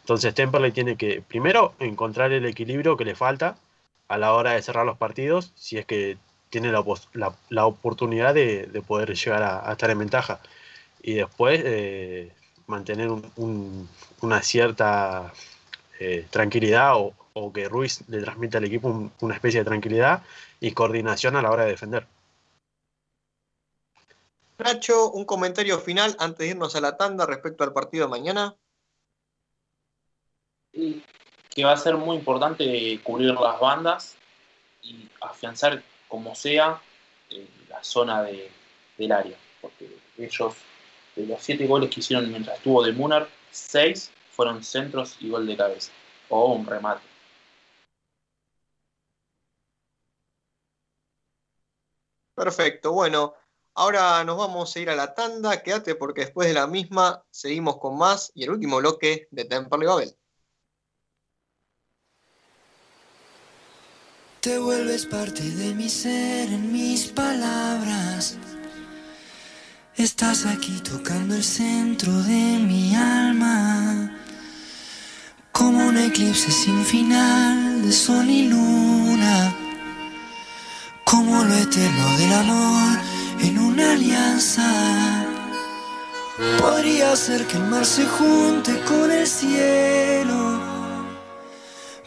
Entonces 0.00 0.34
Temperley 0.34 0.72
tiene 0.72 0.96
que, 0.96 1.22
primero, 1.22 1.74
encontrar 1.80 2.32
el 2.32 2.46
equilibrio 2.46 2.96
que 2.96 3.04
le 3.04 3.14
falta 3.16 3.56
a 4.08 4.18
la 4.18 4.34
hora 4.34 4.52
de 4.52 4.62
cerrar 4.62 4.86
los 4.86 4.98
partidos, 4.98 5.52
si 5.56 5.78
es 5.78 5.86
que 5.86 6.18
tiene 6.50 6.72
la, 6.72 6.84
la- 7.50 7.66
oportunidad 7.66 8.34
de, 8.34 8.66
de 8.66 8.82
poder 8.82 9.14
llegar 9.14 9.42
a, 9.42 9.72
estar 9.72 9.90
en 9.90 9.98
ventaja. 9.98 10.40
Y 11.02 11.14
después 11.14 11.60
eh, 11.64 12.32
mantener 12.66 13.10
un- 13.10 13.88
una 14.22 14.42
cierta 14.42 15.32
eh, 16.00 16.26
tranquilidad 16.30 16.96
o, 16.96 17.14
o 17.38 17.52
que 17.52 17.68
Ruiz 17.68 18.02
le 18.08 18.22
transmita 18.22 18.56
al 18.58 18.64
equipo 18.64 18.88
un- 18.88 19.12
una 19.20 19.34
especie 19.34 19.60
de 19.60 19.66
tranquilidad 19.66 20.22
y 20.58 20.72
coordinación 20.72 21.36
a 21.36 21.42
la 21.42 21.50
hora 21.50 21.64
de 21.64 21.70
defender. 21.70 22.06
Nacho, 24.58 25.10
un 25.10 25.26
comentario 25.26 25.78
final 25.78 26.16
antes 26.18 26.38
de 26.38 26.48
irnos 26.48 26.74
a 26.76 26.80
la 26.80 26.96
tanda 26.96 27.26
respecto 27.26 27.62
al 27.62 27.74
partido 27.74 28.06
de 28.06 28.10
mañana. 28.10 28.56
Que 30.72 31.64
va 31.64 31.72
a 31.72 31.76
ser 31.76 31.96
muy 31.98 32.16
importante 32.16 32.98
cubrir 33.02 33.34
las 33.34 33.60
bandas 33.60 34.16
y 34.82 35.06
afianzar 35.20 35.82
como 36.08 36.34
sea 36.34 36.80
eh, 37.28 37.46
la 37.68 37.82
zona 37.82 38.22
de- 38.22 38.50
del 38.96 39.12
área. 39.12 39.36
Porque 39.60 39.98
ellos, 40.16 40.54
de 41.16 41.26
los 41.26 41.42
siete 41.42 41.66
goles 41.66 41.90
que 41.90 42.00
hicieron 42.00 42.30
mientras 42.30 42.56
estuvo 42.56 42.82
de 42.82 42.92
Munar, 42.92 43.28
seis 43.50 44.10
fueron 44.30 44.62
centros 44.62 45.16
y 45.20 45.28
gol 45.28 45.46
de 45.46 45.56
cabeza. 45.56 45.92
O 46.28 46.52
un 46.54 46.66
remate. 46.66 47.15
Perfecto, 52.36 52.92
bueno, 52.92 53.32
ahora 53.74 54.22
nos 54.22 54.36
vamos 54.36 54.76
a 54.76 54.78
ir 54.78 54.90
a 54.90 54.94
la 54.94 55.14
tanda, 55.14 55.62
quédate 55.62 55.94
porque 55.94 56.20
después 56.20 56.46
de 56.46 56.52
la 56.52 56.66
misma 56.66 57.24
seguimos 57.30 57.78
con 57.78 57.96
más 57.96 58.30
y 58.34 58.44
el 58.44 58.50
último 58.50 58.76
bloque 58.76 59.26
de 59.30 59.46
Temperley 59.46 59.88
Babel. 59.88 60.18
Te 64.42 64.58
vuelves 64.58 65.06
parte 65.06 65.42
de 65.42 65.74
mi 65.74 65.88
ser 65.88 66.50
en 66.50 66.70
mis 66.70 67.06
palabras. 67.06 68.36
Estás 69.96 70.44
aquí 70.44 70.78
tocando 70.82 71.34
el 71.34 71.42
centro 71.42 72.12
de 72.12 72.58
mi 72.58 72.94
alma. 72.94 74.14
Como 75.52 75.86
un 75.88 75.96
eclipse 75.96 76.52
sin 76.52 76.84
final 76.84 77.80
de 77.82 77.90
sol 77.90 78.28
y 78.28 78.46
luna. 78.46 79.65
Como 81.06 81.44
lo 81.44 81.54
eterno 81.54 82.16
del 82.18 82.32
amor 82.32 82.98
en 83.40 83.58
una 83.58 83.92
alianza. 83.92 84.68
Podría 86.58 87.14
ser 87.16 87.46
que 87.46 87.56
el 87.56 87.64
mar 87.64 87.86
se 87.86 88.04
junte 88.04 88.78
con 88.82 89.10
el 89.10 89.26
cielo 89.26 90.60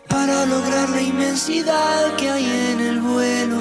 para 0.07 0.45
lograr 0.45 0.89
la 0.89 1.01
inmensidad 1.01 2.15
que 2.17 2.29
hay 2.29 2.45
en 2.71 2.79
el 2.81 2.99
vuelo 2.99 3.57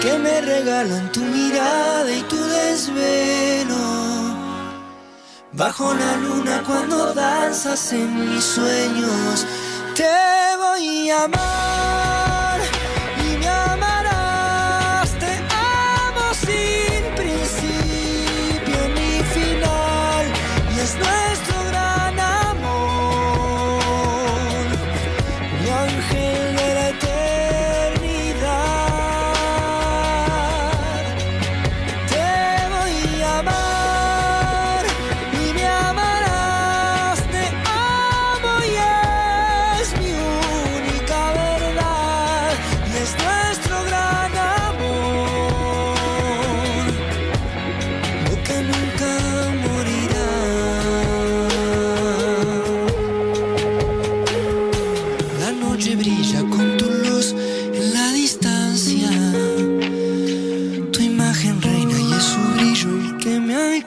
que 0.00 0.18
me 0.18 0.40
regalan 0.40 1.10
tu 1.10 1.20
mirada 1.20 2.10
y 2.10 2.22
tu 2.22 2.36
desvelo 2.36 3.84
bajo 5.52 5.92
la 5.94 6.16
luna 6.16 6.62
cuando 6.66 7.12
danzas 7.12 7.92
en 7.92 8.30
mis 8.30 8.44
sueños 8.44 9.46
te 9.94 10.56
voy 10.58 11.10
a 11.10 11.24
amar 11.24 12.01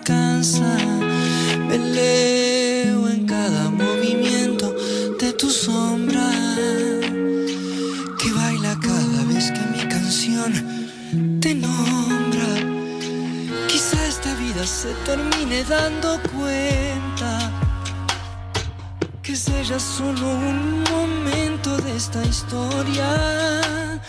alcanza. 0.05 0.77
Me 1.67 1.77
leo 1.77 3.09
en 3.09 3.25
cada 3.25 3.71
movimiento 3.71 4.75
de 5.19 5.33
tu 5.33 5.49
sombra. 5.49 6.29
Que 8.19 8.31
baila 8.31 8.77
cada 8.79 9.23
vez 9.33 9.51
que 9.51 9.61
mi 9.75 9.83
canción 9.89 10.51
te 11.41 11.55
nombra. 11.55 12.51
Quizá 13.67 14.05
esta 14.05 14.33
vida 14.35 14.65
se 14.65 14.93
termine 15.05 15.63
dando 15.63 16.19
cuenta 16.33 17.51
que 19.23 19.33
es 19.33 19.47
ella 19.47 19.79
solo 19.79 20.27
un 20.51 20.83
momento 20.83 21.77
de 21.77 21.95
esta 21.95 22.23
historia. 22.23 24.01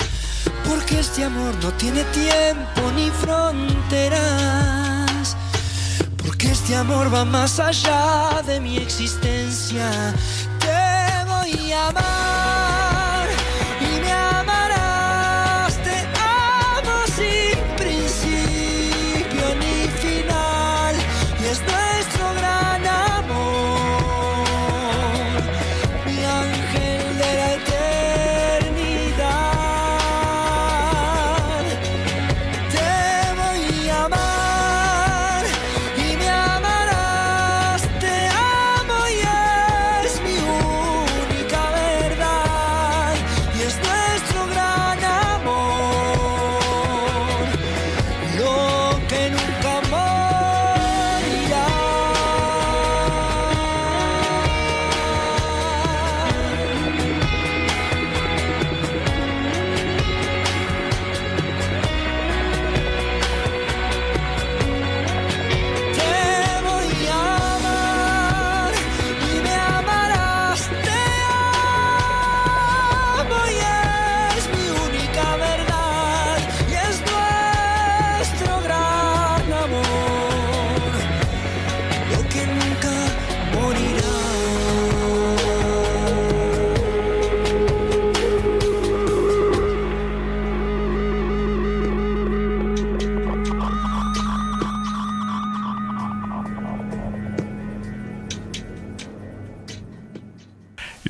Porque 0.69 1.01
este 1.01 1.25
amor 1.25 1.55
no 1.63 1.71
tiene 1.73 2.05
tiempo 2.05 2.83
ni 2.95 3.09
fronteras. 3.11 4.96
Este 6.67 6.79
amor 6.79 7.15
va 7.15 7.25
más 7.25 7.61
allá 7.61 8.43
de 8.45 8.59
mi 8.59 8.77
existencia. 8.79 9.89
Te 10.59 11.25
voy 11.25 11.71
a 11.71 11.87
amar 11.91 12.26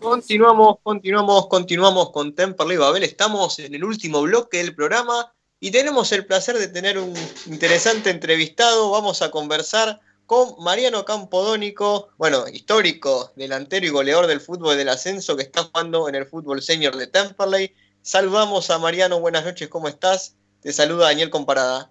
Continuamos, 0.00 0.76
continuamos, 0.82 1.48
continuamos 1.48 2.10
con 2.10 2.34
Temperley 2.34 2.76
Babel. 2.76 3.02
Estamos 3.02 3.58
en 3.58 3.74
el 3.74 3.82
último 3.82 4.22
bloque 4.22 4.58
del 4.58 4.74
programa 4.74 5.32
y 5.58 5.72
tenemos 5.72 6.12
el 6.12 6.24
placer 6.24 6.56
de 6.56 6.68
tener 6.68 6.98
un 6.98 7.12
interesante 7.46 8.10
entrevistado. 8.10 8.92
Vamos 8.92 9.22
a 9.22 9.30
conversar 9.30 10.00
con 10.26 10.62
Mariano 10.62 11.04
Campodónico, 11.04 12.10
bueno, 12.16 12.46
histórico, 12.46 13.32
delantero 13.34 13.86
y 13.86 13.90
goleador 13.90 14.28
del 14.28 14.40
fútbol 14.40 14.76
del 14.76 14.88
ascenso 14.88 15.36
que 15.36 15.42
está 15.42 15.64
jugando 15.64 16.08
en 16.08 16.14
el 16.14 16.26
fútbol 16.26 16.62
senior 16.62 16.96
de 16.96 17.08
Temperley. 17.08 17.74
Saludamos 18.02 18.70
a 18.70 18.78
Mariano, 18.78 19.18
buenas 19.18 19.44
noches, 19.44 19.68
¿cómo 19.68 19.88
estás? 19.88 20.36
Te 20.60 20.72
saluda 20.72 21.06
Daniel 21.06 21.30
Comparada. 21.30 21.90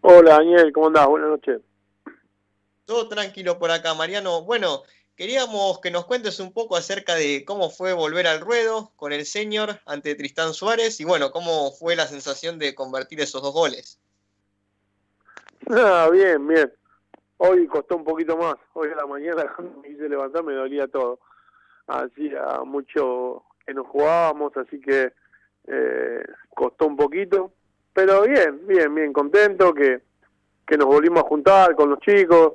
Hola 0.00 0.38
Daniel, 0.38 0.72
¿cómo 0.72 0.88
andás? 0.88 1.06
Buenas 1.06 1.28
noches. 1.28 1.60
Todo 2.86 3.08
tranquilo 3.08 3.58
por 3.58 3.70
acá, 3.70 3.94
Mariano. 3.94 4.42
Bueno, 4.42 4.82
queríamos 5.16 5.80
que 5.80 5.90
nos 5.90 6.06
cuentes 6.06 6.40
un 6.40 6.52
poco 6.52 6.76
acerca 6.76 7.14
de 7.14 7.44
cómo 7.44 7.70
fue 7.70 7.92
volver 7.92 8.26
al 8.26 8.40
ruedo 8.40 8.92
con 8.96 9.12
el 9.12 9.24
senior 9.24 9.80
ante 9.86 10.14
Tristán 10.14 10.54
Suárez 10.54 11.00
y 11.00 11.04
bueno, 11.04 11.30
cómo 11.30 11.70
fue 11.72 11.96
la 11.96 12.06
sensación 12.06 12.58
de 12.58 12.74
convertir 12.74 13.20
esos 13.20 13.42
dos 13.42 13.52
goles. 13.52 14.00
Ah, 15.70 16.08
bien, 16.12 16.46
bien. 16.46 16.72
Hoy 17.38 17.66
costó 17.66 17.96
un 17.96 18.04
poquito 18.04 18.36
más. 18.36 18.56
Hoy 18.74 18.90
a 18.90 18.96
la 18.96 19.06
mañana 19.06 19.52
cuando 19.56 19.80
me 19.80 19.88
quise 19.88 20.08
levantar 20.08 20.42
me 20.42 20.54
dolía 20.54 20.86
todo. 20.88 21.20
Hacía 21.86 22.60
mucho 22.64 23.44
que 23.66 23.74
no 23.74 23.84
jugábamos, 23.84 24.56
así 24.56 24.80
que 24.80 25.12
eh, 25.66 26.24
costó 26.50 26.86
un 26.86 26.96
poquito. 26.96 27.52
Pero 27.92 28.22
bien, 28.22 28.66
bien, 28.66 28.94
bien 28.94 29.12
contento 29.12 29.72
que, 29.72 30.02
que 30.66 30.76
nos 30.76 30.86
volvimos 30.86 31.22
a 31.22 31.28
juntar 31.28 31.74
con 31.76 31.90
los 31.90 32.00
chicos. 32.00 32.54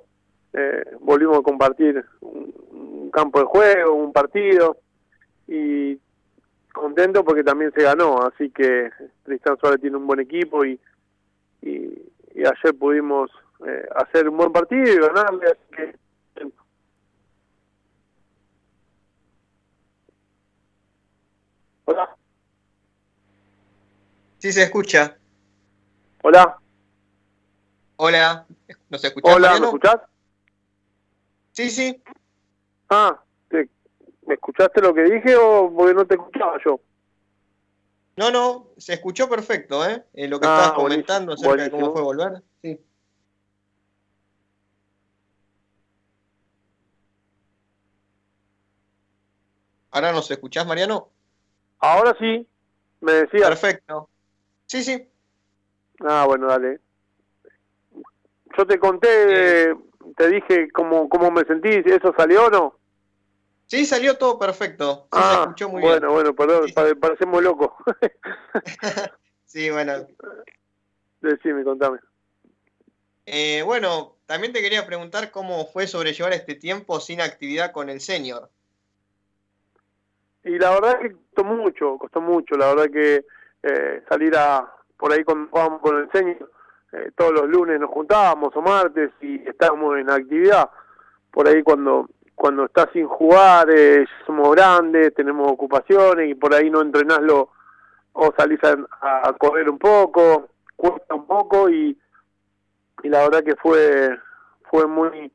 Eh, 0.54 0.84
volvimos 1.00 1.38
a 1.40 1.44
compartir 1.44 2.04
un, 2.22 2.54
un 2.72 3.12
campo 3.12 3.40
de 3.40 3.46
juego, 3.46 3.94
un 3.94 4.14
partido. 4.14 4.78
Y 5.48 6.00
contento 6.74 7.24
porque 7.26 7.44
también 7.44 7.72
se 7.74 7.84
ganó. 7.84 8.22
Así 8.22 8.50
que 8.52 8.90
Tristán 9.24 9.58
Suárez 9.58 9.82
tiene 9.82 9.98
un 9.98 10.08
buen 10.08 10.20
equipo 10.20 10.64
y, 10.66 10.80
y, 11.62 12.12
y 12.36 12.40
ayer 12.46 12.78
pudimos 12.78 13.32
eh, 13.66 13.88
hacer 13.96 14.30
un 14.30 14.38
buen 14.38 14.52
partido 14.52 14.84
y 14.84 14.98
ganarle. 15.00 15.46
Así 15.48 15.76
que 15.76 16.00
Hola. 21.86 22.16
Sí, 24.38 24.52
se 24.52 24.64
escucha. 24.64 25.18
Hola. 26.22 26.58
Hola. 27.98 28.46
¿Nos 28.90 29.04
escuchás, 29.04 29.36
Hola, 29.36 29.48
¿me 29.48 29.60
Mariano? 29.60 29.66
escuchás? 29.66 30.09
Sí, 31.60 31.70
sí. 31.72 32.02
Ah, 32.90 33.22
¿te- 33.50 33.70
¿me 34.26 34.36
escuchaste 34.36 34.80
lo 34.80 34.94
que 34.94 35.02
dije 35.04 35.36
o 35.36 35.70
porque 35.76 35.94
no 35.94 36.06
te 36.08 36.14
escuchaba 36.16 36.58
yo? 36.64 36.80
No, 38.16 38.32
no, 38.32 38.68
se 38.78 38.94
escuchó 38.94 39.28
perfecto, 39.28 39.86
¿eh? 39.86 40.06
Eh, 40.14 40.30
lo 40.30 40.40
que 40.40 40.46
Ah, 40.48 40.52
estabas 40.52 40.76
buenísimo, 40.76 41.06
comentando 41.06 41.34
acerca 41.34 41.64
de 41.64 41.72
cómo 41.72 41.92
buenísimo. 41.92 41.92
fue 41.92 42.02
volver. 42.02 42.44
Sí. 42.62 42.80
¿Ahora 49.92 50.14
nos 50.14 50.32
escuchás, 50.32 50.66
Mariano? 50.66 51.10
Ahora 51.80 52.16
sí, 52.18 52.48
me 53.02 53.12
decías. 53.12 53.50
Perfecto. 53.50 54.10
Sí, 54.66 54.82
sí. 54.82 55.10
Ah, 56.08 56.24
bueno, 56.26 56.48
dale. 56.48 56.80
Yo 58.58 58.66
te 58.66 58.80
conté, 58.80 59.76
te 60.16 60.30
dije 60.30 60.70
cómo, 60.72 61.10
cómo 61.10 61.32
me 61.32 61.44
sentí, 61.46 61.70
¿eso 61.70 62.14
salió 62.18 62.46
o 62.46 62.50
no? 62.50 62.80
Sí, 63.68 63.86
salió 63.86 64.18
todo 64.18 64.40
perfecto. 64.40 65.08
Sí, 65.12 65.20
se 65.20 65.26
ah, 65.26 65.40
escuchó 65.44 65.70
muy 65.70 65.82
bueno, 65.82 66.08
bien. 66.08 66.14
bueno, 66.14 66.36
perdón, 66.36 66.70
pare- 66.74 66.96
parecemos 66.96 67.44
locos. 67.44 67.72
Sí, 69.46 69.70
bueno. 69.72 70.06
Decime, 71.22 71.64
contame. 71.64 71.98
Eh, 73.26 73.64
bueno, 73.64 74.16
también 74.28 74.54
te 74.54 74.62
quería 74.62 74.86
preguntar 74.86 75.32
cómo 75.32 75.66
fue 75.66 75.88
sobrellevar 75.88 76.34
este 76.34 76.54
tiempo 76.54 77.00
sin 77.00 77.20
actividad 77.20 77.72
con 77.72 77.90
el 77.90 78.00
senior. 78.00 78.50
Y 80.44 80.58
la 80.60 80.70
verdad 80.72 81.00
que 81.02 81.14
costó 81.14 81.44
mucho, 81.44 81.98
costó 81.98 82.22
mucho, 82.22 82.56
la 82.58 82.74
verdad 82.74 82.92
que 82.92 83.26
eh, 83.64 84.04
salir 84.08 84.36
a, 84.36 84.72
por 84.98 85.12
ahí 85.12 85.24
cuando 85.24 85.50
jugábamos 85.50 85.82
con 85.82 85.98
el 85.98 86.12
senior, 86.12 86.52
eh, 86.92 87.12
todos 87.16 87.34
los 87.34 87.48
lunes 87.48 87.80
nos 87.80 87.90
juntábamos 87.90 88.56
o 88.56 88.62
martes 88.62 89.12
y 89.22 89.48
estábamos 89.48 89.98
en 89.98 90.10
actividad. 90.10 90.70
Por 91.32 91.48
ahí 91.48 91.62
cuando 91.64 92.10
cuando 92.36 92.66
estás 92.66 92.88
sin 92.94 93.06
jugar, 93.06 93.68
eh, 93.70 94.06
somos 94.26 94.50
grandes, 94.56 95.14
tenemos 95.14 95.52
ocupaciones 95.52 96.30
y 96.30 96.36
por 96.36 96.54
ahí 96.54 96.70
no 96.70 96.82
entrenás 96.82 97.20
lo, 97.22 97.50
o 98.14 98.34
salís 98.38 98.60
a, 98.64 98.78
a 99.28 99.34
correr 99.34 99.70
un 99.70 99.78
poco, 99.78 100.48
cuesta 100.78 101.16
un 101.16 101.28
poco 101.28 101.70
y, 101.70 102.00
y 103.04 103.10
la 103.10 103.20
verdad 103.24 103.44
que 103.44 103.58
fue 103.58 104.18
fue 104.70 104.88
muy 104.88 105.32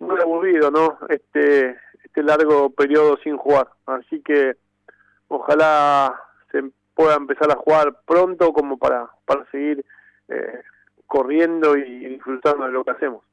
muy 0.00 0.20
aburrido, 0.20 0.70
¿no? 0.70 0.98
Este 1.08 1.78
este 2.02 2.22
largo 2.22 2.70
periodo 2.70 3.18
sin 3.18 3.36
jugar. 3.36 3.68
Así 3.86 4.20
que 4.22 4.56
ojalá 5.28 6.20
se 6.50 6.64
pueda 6.94 7.14
empezar 7.14 7.50
a 7.50 7.56
jugar 7.56 8.00
pronto 8.06 8.52
como 8.52 8.78
para, 8.78 9.08
para 9.26 9.44
seguir 9.50 9.84
eh, 10.28 10.62
corriendo 11.06 11.76
y 11.76 12.06
disfrutando 12.06 12.66
de 12.66 12.72
lo 12.72 12.84
que 12.84 12.90
hacemos. 12.90 13.24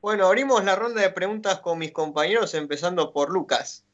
Bueno, 0.00 0.26
abrimos 0.26 0.64
la 0.64 0.76
ronda 0.76 1.02
de 1.02 1.10
preguntas 1.10 1.58
con 1.60 1.78
mis 1.78 1.90
compañeros, 1.90 2.54
empezando 2.54 3.12
por 3.12 3.32
Lucas. 3.32 3.84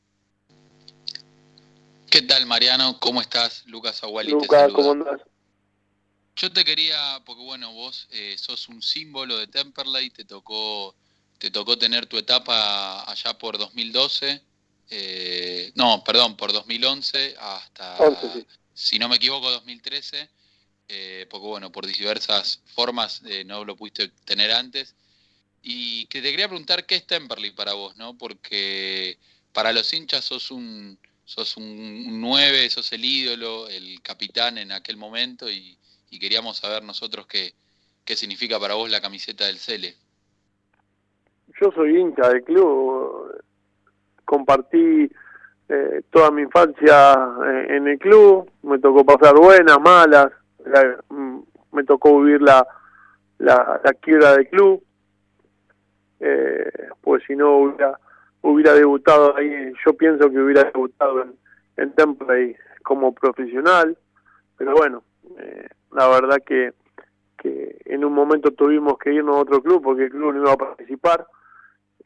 ¿Qué 2.10 2.20
tal, 2.20 2.44
Mariano? 2.44 2.98
¿Cómo 3.00 3.22
estás? 3.22 3.64
Lucas 3.66 4.02
Aguali 4.02 4.32
Lucas. 4.32 4.70
¿cómo 4.74 4.92
andás? 4.92 5.22
Yo 6.36 6.52
te 6.52 6.64
quería, 6.64 7.22
porque 7.24 7.42
bueno, 7.42 7.72
vos 7.72 8.08
eh, 8.10 8.36
sos 8.36 8.68
un 8.68 8.82
símbolo 8.82 9.38
de 9.38 9.46
Temperley, 9.46 10.10
te 10.10 10.24
tocó, 10.24 10.94
te 11.38 11.50
tocó 11.50 11.78
tener 11.78 12.06
tu 12.06 12.18
etapa 12.18 13.10
allá 13.10 13.38
por 13.38 13.58
2012, 13.58 14.42
eh, 14.90 15.72
no, 15.74 16.02
perdón, 16.04 16.36
por 16.36 16.52
2011 16.52 17.36
hasta, 17.38 17.96
11, 17.98 18.32
sí. 18.32 18.46
si 18.74 18.98
no 18.98 19.08
me 19.08 19.16
equivoco, 19.16 19.50
2013, 19.50 20.28
eh, 20.94 21.26
porque 21.30 21.46
bueno, 21.46 21.72
por 21.72 21.86
diversas 21.86 22.60
formas 22.66 23.22
eh, 23.24 23.44
no 23.44 23.64
lo 23.64 23.76
pudiste 23.76 24.10
tener 24.26 24.52
antes. 24.52 24.94
Y 25.62 26.06
que 26.06 26.20
te 26.20 26.30
quería 26.30 26.48
preguntar 26.48 26.84
qué 26.84 26.96
es 26.96 27.06
Temperley 27.06 27.52
para 27.52 27.72
vos, 27.72 27.96
¿no? 27.96 28.18
Porque 28.18 29.16
para 29.54 29.72
los 29.72 29.90
hinchas 29.94 30.24
sos 30.24 30.50
un, 30.50 30.98
sos 31.24 31.56
un 31.56 32.20
9, 32.20 32.68
sos 32.68 32.92
el 32.92 33.04
ídolo, 33.04 33.68
el 33.68 34.02
capitán 34.02 34.58
en 34.58 34.70
aquel 34.72 34.98
momento 34.98 35.50
y, 35.50 35.78
queríamos 36.20 36.58
saber 36.58 36.82
nosotros 36.82 37.26
qué, 37.26 37.54
qué 38.04 38.16
significa 38.16 38.60
para 38.60 38.74
vos 38.74 38.90
la 38.90 39.00
camiseta 39.00 39.46
del 39.46 39.58
Cele. 39.58 39.96
Yo 41.58 41.72
soy 41.72 41.96
hincha 41.96 42.28
del 42.28 42.44
club, 42.44 43.42
compartí 44.26 45.10
eh, 45.70 46.02
toda 46.10 46.30
mi 46.30 46.42
infancia 46.42 47.14
eh, 47.46 47.76
en 47.76 47.88
el 47.88 47.98
club, 47.98 48.50
me 48.62 48.78
tocó 48.78 49.06
pasar 49.06 49.34
buenas, 49.34 49.80
malas, 49.80 50.30
la- 50.66 51.02
mm, 51.08 51.40
me 51.72 51.84
tocó 51.84 52.20
vivir 52.20 52.42
la, 52.42 52.66
la, 53.38 53.80
quiebra 54.00 54.36
del 54.36 54.48
club, 54.48 54.82
eh, 56.20 56.70
pues 57.00 57.22
si 57.26 57.34
no 57.34 57.56
hubiera, 57.58 57.98
hubiera 58.42 58.74
debutado 58.74 59.36
ahí, 59.36 59.72
yo 59.84 59.94
pienso 59.94 60.30
que 60.30 60.38
hubiera 60.38 60.64
debutado 60.64 61.22
en, 61.22 61.34
en 61.76 61.92
Templey 61.94 62.56
como 62.82 63.12
profesional, 63.14 63.96
pero 64.56 64.74
bueno, 64.74 65.02
eh, 65.38 65.68
la 65.92 66.08
verdad 66.08 66.38
que, 66.44 66.72
que 67.38 67.80
en 67.86 68.04
un 68.04 68.12
momento 68.12 68.52
tuvimos 68.52 68.98
que 68.98 69.12
irnos 69.12 69.36
a 69.36 69.40
otro 69.40 69.62
club 69.62 69.82
porque 69.82 70.04
el 70.04 70.10
club 70.10 70.34
no 70.34 70.42
iba 70.42 70.52
a 70.52 70.56
participar, 70.56 71.26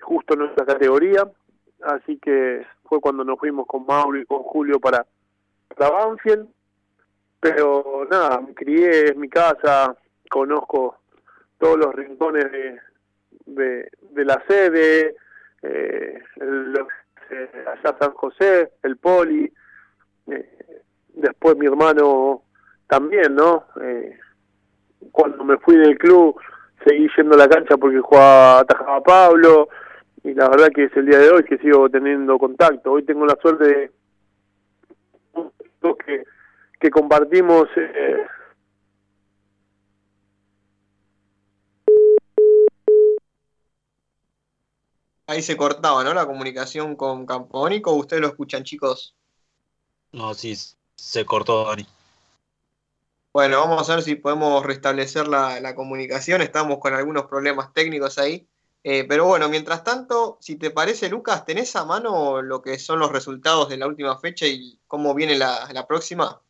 justo 0.00 0.34
en 0.34 0.40
nuestra 0.40 0.64
categoría, 0.64 1.28
así 1.82 2.18
que 2.18 2.64
fue 2.84 3.00
cuando 3.00 3.24
nos 3.24 3.38
fuimos 3.38 3.66
con 3.66 3.84
Mauro 3.84 4.18
y 4.18 4.24
con 4.24 4.42
Julio 4.42 4.78
para, 4.78 5.04
para 5.76 5.90
Banfield, 5.90 6.48
pero 7.40 8.06
nada, 8.10 8.40
me 8.40 8.54
crié, 8.54 9.06
es 9.06 9.16
mi 9.16 9.28
casa, 9.28 9.96
conozco 10.30 10.98
todos 11.58 11.78
los 11.78 11.94
rincones 11.94 12.50
de, 13.46 13.88
de, 14.00 14.24
la 14.24 14.42
sede, 14.46 15.16
eh, 15.62 16.18
eh, 17.30 17.64
allá 17.66 17.96
San 17.98 18.12
José, 18.12 18.72
el 18.82 18.96
Poli, 18.96 19.50
eh, 20.28 20.82
después 21.14 21.56
mi 21.56 21.66
hermano 21.66 22.42
también, 22.86 23.34
¿no? 23.34 23.66
Eh, 23.80 24.18
cuando 25.12 25.44
me 25.44 25.56
fui 25.58 25.76
del 25.76 25.98
club 25.98 26.38
seguí 26.84 27.08
yendo 27.16 27.34
a 27.34 27.38
la 27.38 27.48
cancha 27.48 27.76
porque 27.76 28.00
jugaba, 28.00 28.60
atajaba 28.60 29.00
Pablo 29.02 29.68
y 30.22 30.34
la 30.34 30.48
verdad 30.48 30.68
que 30.74 30.84
es 30.84 30.96
el 30.96 31.06
día 31.06 31.18
de 31.18 31.30
hoy 31.30 31.44
que 31.44 31.58
sigo 31.58 31.88
teniendo 31.88 32.38
contacto. 32.38 32.92
Hoy 32.92 33.04
tengo 33.04 33.26
la 33.26 33.36
suerte 33.40 33.64
de 33.64 33.90
que, 36.04 36.24
que 36.86 36.90
compartimos 36.92 37.66
eh, 37.76 38.26
Ahí 45.26 45.42
se 45.42 45.56
cortaba, 45.56 46.04
¿no? 46.04 46.14
La 46.14 46.26
comunicación 46.26 46.94
con 46.94 47.26
Campodónico. 47.26 47.92
¿Ustedes 47.92 48.22
lo 48.22 48.28
escuchan, 48.28 48.62
chicos? 48.62 49.16
No, 50.12 50.32
sí, 50.34 50.56
se 50.94 51.26
cortó 51.26 51.64
Dani. 51.64 51.84
Bueno, 53.32 53.58
vamos 53.58 53.90
a 53.90 53.96
ver 53.96 54.04
si 54.04 54.14
podemos 54.14 54.64
restablecer 54.64 55.26
la, 55.26 55.58
la 55.58 55.74
comunicación. 55.74 56.42
Estamos 56.42 56.78
con 56.78 56.94
algunos 56.94 57.26
problemas 57.26 57.72
técnicos 57.72 58.18
ahí. 58.18 58.48
Eh, 58.84 59.02
pero 59.08 59.24
bueno, 59.24 59.48
mientras 59.48 59.82
tanto, 59.82 60.38
si 60.40 60.54
te 60.54 60.70
parece, 60.70 61.08
Lucas, 61.08 61.44
¿tenés 61.44 61.74
a 61.74 61.84
mano 61.84 62.40
lo 62.40 62.62
que 62.62 62.78
son 62.78 63.00
los 63.00 63.10
resultados 63.10 63.68
de 63.68 63.78
la 63.78 63.88
última 63.88 64.16
fecha 64.20 64.46
y 64.46 64.78
cómo 64.86 65.12
viene 65.12 65.36
la, 65.36 65.68
la 65.72 65.88
próxima? 65.88 66.40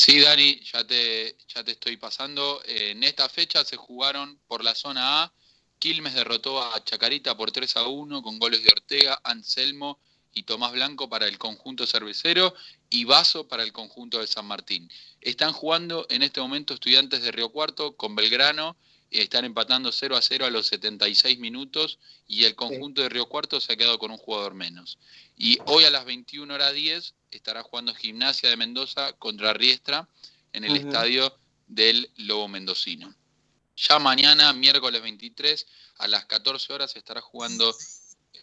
Sí, 0.00 0.20
Dani, 0.20 0.60
ya 0.60 0.86
te, 0.86 1.36
ya 1.52 1.64
te 1.64 1.72
estoy 1.72 1.96
pasando. 1.96 2.62
Eh, 2.66 2.92
en 2.92 3.02
esta 3.02 3.28
fecha 3.28 3.64
se 3.64 3.76
jugaron 3.76 4.38
por 4.46 4.62
la 4.62 4.76
zona 4.76 5.24
A. 5.24 5.32
Quilmes 5.80 6.14
derrotó 6.14 6.62
a 6.62 6.84
Chacarita 6.84 7.36
por 7.36 7.50
3 7.50 7.76
a 7.78 7.88
1 7.88 8.22
con 8.22 8.38
goles 8.38 8.62
de 8.62 8.70
Ortega, 8.70 9.20
Anselmo 9.24 9.98
y 10.32 10.44
Tomás 10.44 10.70
Blanco 10.70 11.08
para 11.08 11.26
el 11.26 11.36
conjunto 11.36 11.84
cervecero 11.84 12.54
y 12.90 13.06
Vaso 13.06 13.48
para 13.48 13.64
el 13.64 13.72
conjunto 13.72 14.20
de 14.20 14.28
San 14.28 14.46
Martín. 14.46 14.88
Están 15.20 15.52
jugando 15.52 16.06
en 16.10 16.22
este 16.22 16.40
momento 16.40 16.74
estudiantes 16.74 17.20
de 17.24 17.32
Río 17.32 17.48
Cuarto 17.48 17.96
con 17.96 18.14
Belgrano. 18.14 18.76
Están 19.10 19.44
empatando 19.44 19.90
0 19.90 20.16
a 20.16 20.22
0 20.22 20.46
a 20.46 20.50
los 20.50 20.66
76 20.66 21.38
minutos 21.38 21.98
y 22.26 22.44
el 22.44 22.54
conjunto 22.54 23.00
de 23.00 23.08
Río 23.08 23.26
Cuarto 23.26 23.60
se 23.60 23.72
ha 23.72 23.76
quedado 23.76 23.98
con 23.98 24.10
un 24.10 24.18
jugador 24.18 24.54
menos. 24.54 24.98
Y 25.36 25.58
hoy 25.66 25.84
a 25.84 25.90
las 25.90 26.04
21 26.04 26.52
horas 26.52 26.74
10 26.74 27.14
estará 27.30 27.62
jugando 27.62 27.94
Gimnasia 27.94 28.50
de 28.50 28.56
Mendoza 28.56 29.12
contra 29.14 29.54
Riestra 29.54 30.08
en 30.52 30.64
el 30.64 30.76
estadio 30.76 31.34
del 31.66 32.10
Lobo 32.16 32.48
Mendocino. 32.48 33.14
Ya 33.76 33.98
mañana, 33.98 34.52
miércoles 34.52 35.00
23, 35.00 35.66
a 35.98 36.08
las 36.08 36.26
14 36.26 36.72
horas 36.72 36.96
estará 36.96 37.20
jugando, 37.20 37.74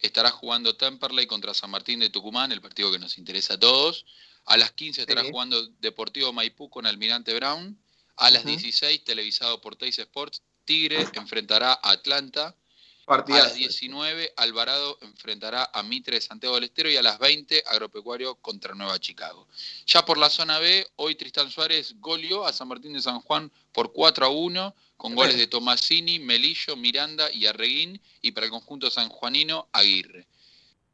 estará 0.02 0.30
jugando 0.30 0.76
Temperley 0.76 1.26
contra 1.26 1.52
San 1.54 1.70
Martín 1.70 2.00
de 2.00 2.10
Tucumán, 2.10 2.52
el 2.52 2.60
partido 2.60 2.90
que 2.90 2.98
nos 2.98 3.18
interesa 3.18 3.54
a 3.54 3.58
todos. 3.60 4.06
A 4.46 4.56
las 4.56 4.72
15 4.72 5.02
estará 5.02 5.22
Sí. 5.22 5.30
jugando 5.30 5.66
Deportivo 5.80 6.32
Maipú 6.32 6.70
con 6.70 6.86
Almirante 6.86 7.34
Brown. 7.34 7.78
A 8.18 8.30
las 8.30 8.44
Ujú. 8.44 8.52
16, 8.52 9.04
televisado 9.04 9.60
por 9.60 9.76
Teis 9.76 9.98
Sports, 9.98 10.40
Tigre 10.66 11.08
enfrentará 11.14 11.72
a 11.72 11.92
Atlanta. 11.92 12.48
A 12.48 13.06
Partidazo. 13.06 13.44
las 13.44 13.54
19, 13.54 14.32
Alvarado 14.36 14.98
enfrentará 15.00 15.70
a 15.72 15.84
Mitre 15.84 16.16
de 16.16 16.20
Santiago 16.20 16.56
del 16.56 16.64
Estero 16.64 16.90
y 16.90 16.96
a 16.96 17.02
las 17.02 17.20
20, 17.20 17.62
Agropecuario 17.68 18.34
contra 18.34 18.74
Nueva 18.74 18.98
Chicago. 18.98 19.46
Ya 19.86 20.04
por 20.04 20.18
la 20.18 20.28
zona 20.28 20.58
B, 20.58 20.84
hoy 20.96 21.14
Tristán 21.14 21.48
Suárez 21.52 21.94
goleó 22.00 22.44
a 22.44 22.52
San 22.52 22.66
Martín 22.66 22.94
de 22.94 23.00
San 23.00 23.20
Juan 23.20 23.52
por 23.72 23.92
4 23.92 24.26
a 24.26 24.28
1, 24.28 24.74
con 24.96 25.14
goles 25.14 25.36
de 25.36 25.46
Tomasini, 25.46 26.18
Melillo, 26.18 26.74
Miranda 26.74 27.30
y 27.30 27.46
Arreguín, 27.46 28.00
y 28.22 28.32
para 28.32 28.46
el 28.46 28.50
conjunto 28.50 28.90
sanjuanino, 28.90 29.68
Aguirre. 29.72 30.26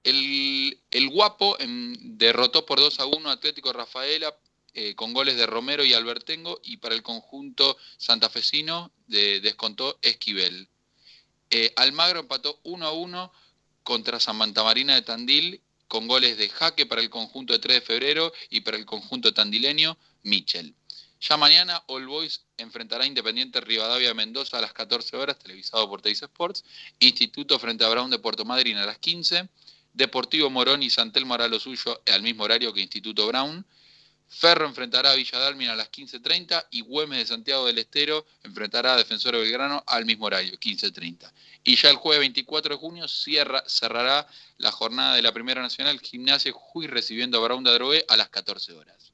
El, 0.04 0.78
el 0.90 1.08
Guapo 1.08 1.56
em, 1.60 1.94
derrotó 2.18 2.66
por 2.66 2.78
2 2.78 3.00
a 3.00 3.06
1 3.06 3.30
a 3.30 3.32
Atlético 3.32 3.72
Rafaela 3.72 4.36
eh, 4.74 4.94
con 4.94 5.12
goles 5.12 5.36
de 5.36 5.46
Romero 5.46 5.84
y 5.84 5.92
Albertengo, 5.94 6.60
y 6.62 6.78
para 6.78 6.94
el 6.94 7.02
conjunto 7.02 7.76
santafesino 7.98 8.92
de- 9.06 9.40
descontó 9.40 9.98
Esquivel. 10.02 10.68
Eh, 11.50 11.72
Almagro 11.76 12.20
empató 12.20 12.58
1 12.64 12.86
a 12.86 12.92
1 12.92 13.32
contra 13.82 14.20
San 14.20 14.36
Marina 14.36 14.94
de 14.94 15.02
Tandil 15.02 15.60
con 15.88 16.08
goles 16.08 16.38
de 16.38 16.48
Jaque 16.48 16.86
para 16.86 17.02
el 17.02 17.10
conjunto 17.10 17.52
de 17.52 17.58
3 17.58 17.76
de 17.80 17.80
febrero 17.82 18.32
y 18.48 18.60
para 18.62 18.78
el 18.78 18.86
conjunto 18.86 19.34
tandileño 19.34 19.98
Michel. 20.22 20.74
Ya 21.20 21.36
mañana 21.36 21.82
All 21.86 22.06
Boys 22.06 22.46
enfrentará 22.56 23.04
a 23.04 23.06
Independiente 23.06 23.60
Rivadavia 23.60 24.14
Mendoza 24.14 24.58
a 24.58 24.60
las 24.62 24.72
14 24.72 25.16
horas, 25.16 25.38
televisado 25.38 25.88
por 25.88 26.00
Teis 26.00 26.22
Sports. 26.22 26.64
Instituto 26.98 27.58
frente 27.58 27.84
a 27.84 27.88
Brown 27.90 28.10
de 28.10 28.18
Puerto 28.18 28.44
Madryn 28.44 28.78
a 28.78 28.86
las 28.86 28.98
15. 28.98 29.48
Deportivo 29.92 30.48
Morón 30.48 30.82
y 30.82 30.88
Santelmo 30.90 31.34
hará 31.34 31.46
lo 31.48 31.60
suyo 31.60 32.00
al 32.10 32.22
mismo 32.22 32.44
horario 32.44 32.72
que 32.72 32.80
Instituto 32.80 33.26
Brown. 33.26 33.64
Ferro 34.32 34.64
enfrentará 34.64 35.10
a 35.10 35.14
Villa 35.14 35.38
Dálmine 35.38 35.70
a 35.70 35.76
las 35.76 35.92
15.30 35.92 36.66
y 36.70 36.80
Güemes 36.80 37.18
de 37.18 37.26
Santiago 37.26 37.66
del 37.66 37.76
Estero 37.76 38.24
enfrentará 38.42 38.94
a 38.94 38.96
Defensor 38.96 39.34
de 39.34 39.42
Belgrano 39.42 39.84
al 39.86 40.06
mismo 40.06 40.24
horario, 40.24 40.54
15.30. 40.54 41.30
Y 41.64 41.76
ya 41.76 41.90
el 41.90 41.96
jueves 41.96 42.20
24 42.20 42.74
de 42.74 42.80
junio 42.80 43.08
cierra, 43.08 43.62
cerrará 43.66 44.26
la 44.56 44.72
jornada 44.72 45.14
de 45.14 45.22
la 45.22 45.32
Primera 45.32 45.60
Nacional 45.60 46.00
Gimnasia 46.00 46.50
Jujuy 46.50 46.86
recibiendo 46.86 47.38
a 47.38 47.42
Brown 47.42 47.62
de 47.62 47.70
Adrogué 47.70 48.04
a 48.08 48.16
las 48.16 48.30
14 48.30 48.72
horas. 48.72 49.12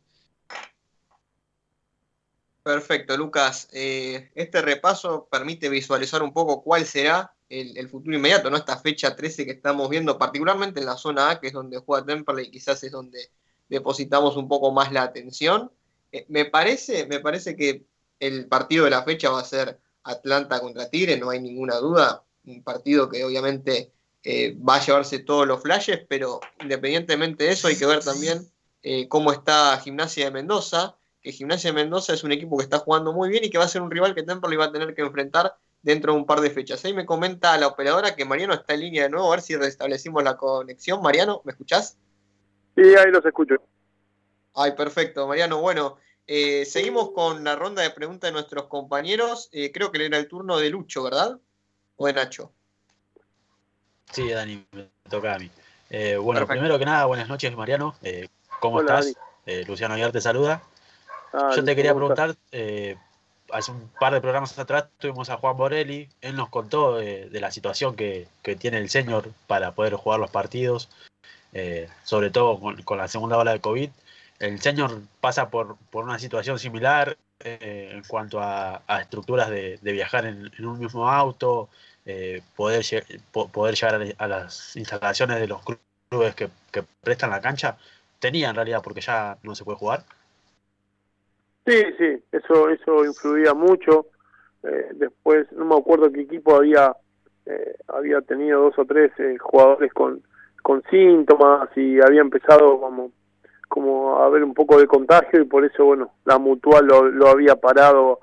Perfecto, 2.62 3.16
Lucas. 3.16 3.68
Eh, 3.72 4.30
este 4.36 4.62
repaso 4.62 5.26
permite 5.28 5.68
visualizar 5.68 6.22
un 6.22 6.32
poco 6.32 6.62
cuál 6.62 6.86
será 6.86 7.34
el, 7.48 7.76
el 7.76 7.88
futuro 7.88 8.14
inmediato, 8.14 8.50
¿no? 8.50 8.56
Esta 8.56 8.78
fecha 8.78 9.16
13 9.16 9.46
que 9.46 9.52
estamos 9.52 9.90
viendo, 9.90 10.16
particularmente 10.16 10.78
en 10.78 10.86
la 10.86 10.96
zona 10.96 11.30
A, 11.30 11.40
que 11.40 11.48
es 11.48 11.52
donde 11.52 11.78
juega 11.78 12.06
Temperley, 12.06 12.52
quizás 12.52 12.84
es 12.84 12.92
donde 12.92 13.32
depositamos 13.68 14.36
un 14.36 14.48
poco 14.48 14.72
más 14.72 14.92
la 14.92 15.02
atención. 15.02 15.70
Eh, 16.12 16.26
me, 16.28 16.44
parece, 16.46 17.06
me 17.06 17.20
parece 17.20 17.56
que 17.56 17.84
el 18.20 18.46
partido 18.48 18.84
de 18.84 18.90
la 18.90 19.02
fecha 19.04 19.30
va 19.30 19.40
a 19.40 19.44
ser 19.44 19.78
Atlanta 20.04 20.60
contra 20.60 20.88
Tigre, 20.88 21.16
no 21.18 21.30
hay 21.30 21.40
ninguna 21.40 21.76
duda. 21.76 22.24
Un 22.46 22.62
partido 22.62 23.08
que 23.08 23.24
obviamente 23.24 23.92
eh, 24.24 24.56
va 24.58 24.76
a 24.76 24.84
llevarse 24.84 25.20
todos 25.20 25.46
los 25.46 25.62
flashes, 25.62 26.00
pero 26.08 26.40
independientemente 26.60 27.44
de 27.44 27.52
eso 27.52 27.68
hay 27.68 27.76
que 27.76 27.86
ver 27.86 28.02
también 28.02 28.46
eh, 28.82 29.08
cómo 29.08 29.32
está 29.32 29.78
Gimnasia 29.80 30.26
de 30.26 30.30
Mendoza, 30.30 30.96
que 31.20 31.32
Gimnasia 31.32 31.70
de 31.70 31.74
Mendoza 31.74 32.14
es 32.14 32.24
un 32.24 32.32
equipo 32.32 32.56
que 32.56 32.64
está 32.64 32.78
jugando 32.78 33.12
muy 33.12 33.28
bien 33.28 33.44
y 33.44 33.50
que 33.50 33.58
va 33.58 33.64
a 33.64 33.68
ser 33.68 33.82
un 33.82 33.90
rival 33.90 34.14
que 34.14 34.22
Temperley 34.22 34.56
va 34.56 34.66
a 34.66 34.72
tener 34.72 34.94
que 34.94 35.02
enfrentar 35.02 35.56
dentro 35.82 36.12
de 36.12 36.18
un 36.18 36.26
par 36.26 36.40
de 36.40 36.50
fechas. 36.50 36.84
Ahí 36.84 36.94
me 36.94 37.06
comenta 37.06 37.56
la 37.58 37.68
operadora 37.68 38.16
que 38.16 38.24
Mariano 38.24 38.54
está 38.54 38.74
en 38.74 38.80
línea 38.80 39.04
de 39.04 39.10
nuevo, 39.10 39.28
a 39.28 39.36
ver 39.36 39.42
si 39.42 39.56
restablecimos 39.56 40.22
la 40.24 40.36
conexión. 40.36 41.02
Mariano, 41.02 41.42
¿me 41.44 41.52
escuchás? 41.52 41.96
Sí, 42.78 42.94
ahí 42.94 43.10
los 43.10 43.26
escucho. 43.26 43.56
Ay, 44.54 44.72
perfecto, 44.72 45.26
Mariano. 45.26 45.60
Bueno, 45.60 45.96
eh, 46.28 46.64
seguimos 46.64 47.10
con 47.10 47.42
la 47.42 47.56
ronda 47.56 47.82
de 47.82 47.90
preguntas 47.90 48.28
de 48.28 48.32
nuestros 48.32 48.66
compañeros. 48.66 49.48
Eh, 49.50 49.72
creo 49.72 49.90
que 49.90 50.06
era 50.06 50.16
el 50.16 50.28
turno 50.28 50.58
de 50.58 50.70
Lucho, 50.70 51.02
¿verdad? 51.02 51.38
O 51.96 52.06
de 52.06 52.12
Nacho. 52.12 52.52
Sí, 54.12 54.30
Dani, 54.30 54.64
me 54.70 54.90
toca 55.10 55.34
a 55.34 55.38
mí. 55.40 55.50
Eh, 55.90 56.16
bueno, 56.18 56.40
Perfecto. 56.40 56.52
primero 56.60 56.78
que 56.78 56.84
nada, 56.84 57.04
buenas 57.06 57.28
noches, 57.28 57.54
Mariano. 57.56 57.96
Eh, 58.02 58.28
¿Cómo 58.60 58.76
Hola, 58.76 59.00
estás? 59.00 59.16
Eh, 59.44 59.64
Luciano 59.66 59.94
Aguiar 59.94 60.12
te 60.12 60.20
saluda. 60.20 60.62
Ah, 61.32 61.50
Yo 61.56 61.64
te 61.64 61.74
quería 61.74 61.94
preguntar, 61.96 62.36
eh, 62.52 62.96
hace 63.50 63.72
un 63.72 63.90
par 63.98 64.14
de 64.14 64.20
programas 64.20 64.56
atrás 64.56 64.86
tuvimos 64.98 65.30
a 65.30 65.36
Juan 65.36 65.56
Borelli, 65.56 66.08
él 66.20 66.36
nos 66.36 66.48
contó 66.48 67.00
eh, 67.00 67.28
de 67.28 67.40
la 67.40 67.50
situación 67.50 67.96
que, 67.96 68.28
que 68.42 68.54
tiene 68.54 68.78
el 68.78 68.88
señor 68.88 69.30
para 69.48 69.72
poder 69.72 69.94
jugar 69.94 70.20
los 70.20 70.30
partidos, 70.30 70.88
eh, 71.52 71.88
sobre 72.04 72.30
todo 72.30 72.60
con, 72.60 72.98
la 72.98 73.08
segunda 73.08 73.38
ola 73.38 73.52
de 73.52 73.60
COVID. 73.60 73.90
El 74.38 74.60
señor 74.60 75.00
pasa 75.20 75.50
por, 75.50 75.76
por 75.90 76.04
una 76.04 76.18
situación 76.18 76.58
similar 76.58 77.16
eh, 77.40 77.90
en 77.92 78.02
cuanto 78.04 78.40
a, 78.40 78.82
a 78.86 79.00
estructuras 79.00 79.50
de, 79.50 79.78
viajar 79.82 80.26
en, 80.26 80.50
un 80.64 80.78
mismo 80.78 81.08
auto, 81.08 81.68
eh, 82.06 82.42
poder, 82.56 82.84
poder 83.32 83.74
llegar 83.74 84.14
a, 84.18 84.28
las 84.28 84.76
instalaciones 84.76 85.40
de 85.40 85.48
los 85.48 85.60
clubes 86.08 86.34
que, 86.34 86.48
que 86.70 86.82
prestan 87.02 87.30
la 87.30 87.40
cancha. 87.40 87.76
Tenía 88.18 88.50
en 88.50 88.56
realidad 88.56 88.80
porque 88.82 89.00
ya 89.00 89.36
no 89.42 89.54
se 89.54 89.64
puede 89.64 89.78
jugar. 89.78 90.04
Sí, 91.66 91.84
sí, 91.98 92.22
eso, 92.32 92.70
eso 92.70 93.04
influía 93.04 93.52
mucho. 93.52 94.06
Eh, 94.62 94.88
después, 94.94 95.50
no 95.52 95.66
me 95.66 95.76
acuerdo 95.76 96.10
qué 96.10 96.22
equipo 96.22 96.56
había, 96.56 96.96
eh, 97.44 97.76
había 97.88 98.22
tenido 98.22 98.62
dos 98.62 98.78
o 98.78 98.86
tres 98.86 99.12
jugadores 99.38 99.92
con, 99.92 100.22
con 100.68 100.82
síntomas 100.90 101.70
y 101.76 101.98
había 101.98 102.20
empezado 102.20 102.78
como 102.78 103.10
como 103.68 104.18
haber 104.18 104.44
un 104.44 104.52
poco 104.52 104.78
de 104.78 104.86
contagio 104.86 105.40
y 105.40 105.44
por 105.44 105.64
eso, 105.64 105.82
bueno, 105.82 106.12
la 106.26 106.36
mutual 106.36 106.84
lo, 106.84 107.08
lo 107.08 107.28
había 107.28 107.56
parado 107.56 108.20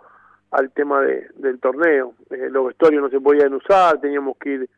al 0.51 0.69
tema 0.69 1.01
de, 1.01 1.27
del 1.37 1.59
torneo. 1.59 2.13
Eh, 2.29 2.49
los 2.51 2.67
vestuarios 2.67 3.01
no 3.01 3.09
se 3.09 3.19
podían 3.19 3.51
usar, 3.55 3.99
teníamos 3.99 4.37
que 4.37 4.49
ir, 4.49 4.69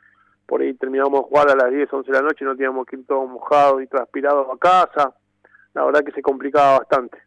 por 0.45 0.61
ahí 0.61 0.73
terminábamos 0.75 1.23
de 1.23 1.27
jugar 1.27 1.49
a 1.49 1.55
las 1.55 1.69
10, 1.69 1.91
11 1.91 2.09
de 2.09 2.17
la 2.17 2.23
noche, 2.23 2.45
no 2.45 2.55
teníamos 2.55 2.85
que 2.85 2.95
ir 2.95 3.05
todos 3.05 3.29
mojados 3.29 3.83
y 3.83 3.87
transpirados 3.87 4.47
a 4.49 4.57
casa. 4.57 5.13
La 5.73 5.83
verdad 5.83 6.05
que 6.05 6.13
se 6.13 6.21
complicaba 6.21 6.79
bastante. 6.79 7.17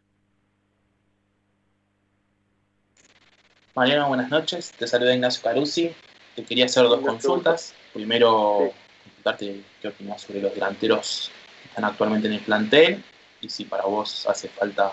Mariano, 3.75 4.07
buenas 4.07 4.31
noches. 4.31 4.71
Te 4.71 4.87
saluda 4.87 5.13
Ignacio 5.13 5.43
Carusi. 5.43 5.95
Te 6.35 6.43
quería 6.43 6.65
hacer 6.65 6.83
dos 6.85 7.01
consultas. 7.01 7.75
Primero, 7.93 8.71
consultarte 9.21 9.61
qué 9.81 9.87
opinas 9.87 10.21
sobre 10.21 10.41
los 10.41 10.53
delanteros 10.53 11.31
que 11.61 11.69
están 11.69 11.85
actualmente 11.85 12.27
en 12.27 12.33
el 12.33 12.39
plantel 12.41 13.03
y 13.39 13.49
si 13.49 13.65
para 13.65 13.83
vos 13.83 14.27
hace 14.27 14.49
falta 14.49 14.91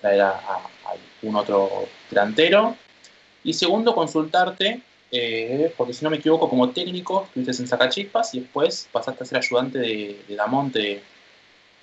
traer 0.00 0.22
a 0.22 0.60
algún 0.86 1.36
otro 1.36 1.88
delantero. 2.10 2.76
Y 3.42 3.52
segundo, 3.52 3.94
consultarte, 3.94 4.80
eh, 5.10 5.72
porque 5.76 5.92
si 5.92 6.04
no 6.04 6.10
me 6.10 6.16
equivoco, 6.16 6.48
como 6.48 6.70
técnico 6.70 7.24
estuviste 7.24 7.62
en 7.62 7.68
Zacachispas 7.68 8.34
y 8.34 8.40
después 8.40 8.88
pasaste 8.90 9.24
a 9.24 9.26
ser 9.26 9.38
ayudante 9.38 9.78
de, 9.78 10.24
de 10.26 10.36
Damonte 10.36 11.02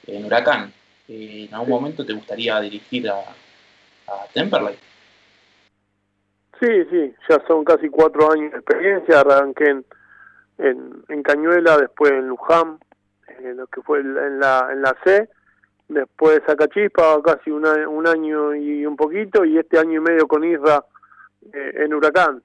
en 0.08 0.26
Huracán. 0.26 0.74
Eh, 1.08 1.48
¿En 1.50 1.54
algún 1.54 1.70
momento 1.70 2.06
te 2.06 2.14
gustaría 2.14 2.60
dirigir 2.62 3.10
a, 3.10 3.20
a 3.20 4.26
Temperley? 4.34 4.76
Sí, 6.60 6.68
sí, 6.92 7.14
ya 7.28 7.42
son 7.48 7.64
casi 7.64 7.90
cuatro 7.90 8.32
años 8.32 8.52
de 8.52 8.60
experiencia. 8.60 9.20
Arranqué 9.20 9.70
en, 9.70 9.86
en, 10.58 11.24
Cañuela, 11.24 11.78
después 11.78 12.12
en 12.12 12.28
Luján, 12.28 12.80
en 13.40 13.58
lo 13.58 13.68
que 13.68 13.82
fue 13.82 14.00
en 14.00 14.40
la, 14.40 14.70
en 14.72 14.82
la 14.82 14.96
C, 15.04 15.30
después 15.88 16.42
Sacachispa, 16.46 17.22
casi 17.24 17.52
un 17.52 17.66
año, 18.08 18.56
y 18.56 18.86
un 18.86 18.96
poquito, 18.96 19.46
y 19.46 19.58
este 19.58 19.80
año 19.80 20.00
y 20.00 20.04
medio 20.04 20.28
con 20.28 20.44
Isra 20.44 20.84
eh, 21.54 21.74
en 21.76 21.94
Huracán. 21.94 22.42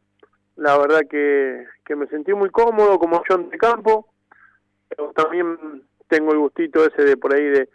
La 0.57 0.79
verdad 0.79 1.03
que, 1.09 1.67
que 1.85 1.97
me 1.97 2.07
sentí 2.07 2.33
muy 2.33 2.51
cómodo 2.51 2.99
como 2.99 3.23
John 3.29 3.51
de 3.51 3.59
campo, 3.59 4.09
pero 4.89 5.13
también 5.13 5.83
tengo 6.09 6.33
el 6.33 6.39
gustito 6.39 6.85
ese 6.85 7.05
de 7.05 7.17
por 7.17 7.35
ahí 7.35 7.45
de, 7.45 7.69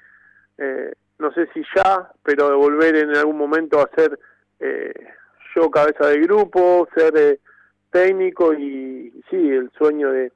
eh, 0.57 0.93
no 1.19 1.31
sé 1.33 1.47
si 1.53 1.63
ya, 1.75 2.11
pero 2.23 2.49
de 2.49 2.55
volver 2.55 2.95
en 2.95 3.15
algún 3.15 3.37
momento 3.37 3.79
a 3.79 3.89
ser 3.95 4.17
eh, 4.59 4.93
yo 5.55 5.69
cabeza 5.69 6.07
de 6.07 6.19
grupo, 6.19 6.87
ser 6.95 7.13
eh, 7.17 7.39
técnico 7.91 8.53
y 8.53 9.11
sí, 9.29 9.35
el 9.35 9.69
sueño 9.77 10.11
de, 10.11 10.31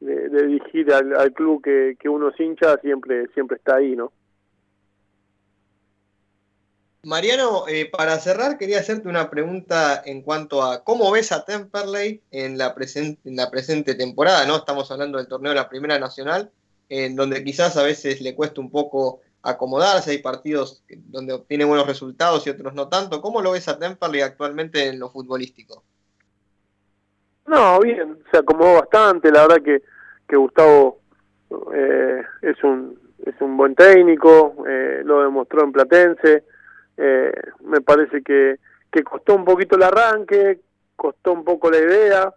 de, 0.00 0.28
dirigir 0.46 0.92
al, 0.92 1.14
al 1.16 1.32
club 1.32 1.62
que, 1.62 1.96
que 1.98 2.08
uno 2.08 2.28
es 2.28 2.38
hincha 2.38 2.76
siempre, 2.78 3.28
siempre 3.34 3.56
está 3.56 3.76
ahí, 3.76 3.96
¿no? 3.96 4.12
Mariano, 7.04 7.66
eh, 7.66 7.90
para 7.90 8.16
cerrar, 8.20 8.58
quería 8.58 8.78
hacerte 8.78 9.08
una 9.08 9.28
pregunta 9.28 10.00
en 10.04 10.22
cuanto 10.22 10.62
a 10.62 10.84
cómo 10.84 11.10
ves 11.10 11.32
a 11.32 11.44
Temperley 11.44 12.20
en 12.30 12.56
la, 12.56 12.76
presen- 12.76 13.18
en 13.24 13.34
la 13.34 13.50
presente 13.50 13.96
temporada, 13.96 14.46
¿no? 14.46 14.56
Estamos 14.58 14.88
hablando 14.92 15.18
del 15.18 15.26
torneo 15.26 15.50
de 15.50 15.56
la 15.56 15.68
Primera 15.68 15.98
Nacional, 15.98 16.52
en 16.88 17.16
donde 17.16 17.42
quizás 17.42 17.76
a 17.76 17.82
veces 17.82 18.20
le 18.20 18.36
cuesta 18.36 18.60
un 18.60 18.70
poco 18.70 19.20
acomodarse, 19.42 20.12
hay 20.12 20.18
partidos 20.18 20.84
donde 20.88 21.32
obtiene 21.32 21.64
buenos 21.64 21.88
resultados 21.88 22.46
y 22.46 22.50
otros 22.50 22.72
no 22.74 22.86
tanto. 22.88 23.20
¿Cómo 23.20 23.42
lo 23.42 23.50
ves 23.50 23.66
a 23.66 23.80
Temperley 23.80 24.20
actualmente 24.20 24.86
en 24.86 25.00
lo 25.00 25.10
futbolístico? 25.10 25.82
No, 27.46 27.80
bien, 27.80 28.18
se 28.30 28.38
acomodó 28.38 28.74
bastante, 28.74 29.30
la 29.30 29.42
verdad 29.42 29.62
que, 29.62 29.82
que 30.28 30.36
Gustavo 30.36 31.00
eh, 31.74 32.22
es 32.42 32.62
un 32.64 33.02
es 33.24 33.40
un 33.40 33.56
buen 33.56 33.74
técnico, 33.74 34.64
eh, 34.66 35.02
lo 35.04 35.22
demostró 35.22 35.62
en 35.62 35.72
Platense, 35.72 36.44
eh, 36.96 37.32
me 37.64 37.80
parece 37.80 38.22
que, 38.22 38.58
que 38.90 39.02
costó 39.02 39.34
un 39.34 39.44
poquito 39.44 39.76
el 39.76 39.84
arranque, 39.84 40.60
costó 40.96 41.32
un 41.32 41.44
poco 41.44 41.70
la 41.70 41.78
idea, 41.78 42.34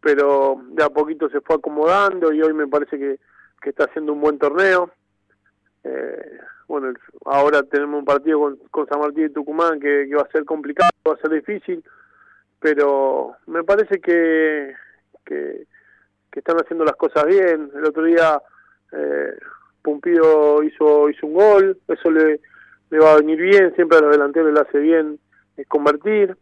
pero 0.00 0.60
de 0.70 0.84
a 0.84 0.88
poquito 0.88 1.28
se 1.28 1.40
fue 1.40 1.56
acomodando 1.56 2.32
y 2.32 2.40
hoy 2.42 2.52
me 2.54 2.68
parece 2.68 2.98
que, 2.98 3.18
que 3.60 3.70
está 3.70 3.84
haciendo 3.84 4.12
un 4.12 4.20
buen 4.20 4.38
torneo. 4.38 4.90
Eh, 5.84 6.38
bueno, 6.68 6.92
ahora 7.24 7.62
tenemos 7.64 7.98
un 7.98 8.04
partido 8.04 8.38
con, 8.38 8.56
con 8.70 8.86
San 8.86 9.00
Martín 9.00 9.26
y 9.26 9.30
Tucumán 9.30 9.80
que, 9.80 10.06
que 10.08 10.14
va 10.14 10.22
a 10.22 10.32
ser 10.32 10.44
complicado, 10.44 10.90
va 11.08 11.14
a 11.14 11.18
ser 11.18 11.30
difícil, 11.30 11.82
pero 12.60 13.36
me 13.46 13.64
parece 13.64 14.00
que, 14.00 14.74
que, 15.24 15.66
están 16.32 16.58
haciendo 16.58 16.84
las 16.84 16.96
cosas 16.96 17.26
bien. 17.26 17.70
El 17.74 17.84
otro 17.84 18.04
día 18.04 18.40
eh, 18.92 19.34
Pumpido 19.82 20.62
hizo, 20.62 21.10
hizo 21.10 21.26
un 21.26 21.34
gol, 21.34 21.78
eso 21.88 22.10
le, 22.10 22.40
le 22.90 22.98
va 22.98 23.14
a 23.14 23.16
venir 23.16 23.40
bien, 23.40 23.74
siempre 23.74 23.98
a 23.98 24.02
los 24.02 24.12
delanteros 24.12 24.52
le 24.52 24.60
hace 24.60 24.78
bien 24.78 25.18
eh, 25.56 25.64
convertir, 25.66 26.36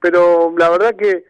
pero 0.00 0.52
la 0.56 0.70
verdad 0.70 0.96
que, 0.96 1.24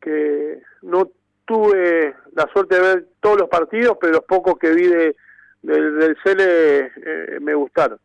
que 0.00 0.62
no 0.82 1.10
tuve 1.44 2.14
la 2.34 2.48
suerte 2.52 2.76
de 2.76 2.80
ver 2.80 3.06
todos 3.20 3.40
los 3.40 3.48
partidos, 3.48 3.98
pero 4.00 4.14
los 4.14 4.24
pocos 4.24 4.58
que 4.58 4.70
vi 4.70 4.86
de, 4.86 5.16
del, 5.62 5.98
del 5.98 6.16
Cele 6.22 6.92
eh, 6.96 7.38
me 7.40 7.54
gustaron. 7.54 7.98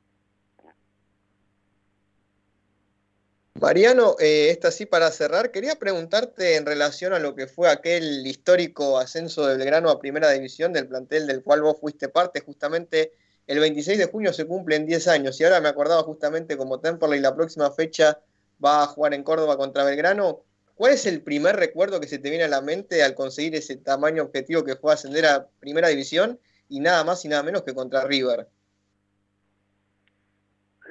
Mariano, 3.62 4.16
eh, 4.20 4.52
esta 4.52 4.72
sí 4.72 4.86
para 4.86 5.12
cerrar, 5.12 5.52
quería 5.52 5.76
preguntarte 5.76 6.56
en 6.56 6.66
relación 6.66 7.12
a 7.12 7.20
lo 7.20 7.36
que 7.36 7.48
fue 7.48 7.70
aquel 7.70 8.26
histórico 8.26 8.98
ascenso 8.98 9.46
de 9.46 9.58
Belgrano 9.58 9.90
a 9.90 10.00
Primera 10.00 10.32
División 10.32 10.72
del 10.72 10.88
plantel 10.88 11.28
del 11.28 11.44
cual 11.44 11.62
vos 11.62 11.78
fuiste 11.78 12.08
parte, 12.08 12.40
justamente 12.40 13.12
el 13.48 13.60
26 13.60 13.98
de 13.98 14.06
junio 14.06 14.32
se 14.32 14.46
cumplen 14.46 14.86
10 14.86 15.10
años 15.10 15.40
y 15.40 15.44
ahora 15.44 15.60
me 15.60 15.68
acordaba 15.68 16.04
justamente 16.04 16.56
como 16.56 16.80
Temperley 16.80 17.20
la 17.20 17.36
próxima 17.36 17.70
fecha 17.72 18.22
va 18.64 18.84
a 18.84 18.88
jugar 18.88 19.14
en 19.14 19.24
Córdoba 19.24 19.58
contra 19.58 19.84
Belgrano. 19.84 20.42
¿Cuál 20.76 20.94
es 20.94 21.06
el 21.06 21.22
primer 21.22 21.58
recuerdo 21.58 22.00
que 22.00 22.08
se 22.08 22.20
te 22.20 22.30
viene 22.30 22.46
a 22.46 22.50
la 22.50 22.62
mente 22.62 23.04
al 23.04 23.14
conseguir 23.14 23.56
ese 23.56 23.76
tamaño 23.76 24.24
objetivo 24.24 24.64
que 24.64 24.78
fue 24.78 24.94
ascender 24.94 25.26
a 25.26 25.48
Primera 25.60 25.90
División 25.90 26.40
y 26.70 26.80
nada 26.80 27.04
más 27.04 27.26
y 27.26 27.28
nada 27.28 27.44
menos 27.44 27.64
que 27.64 27.74
contra 27.74 28.06
River? 28.06 28.48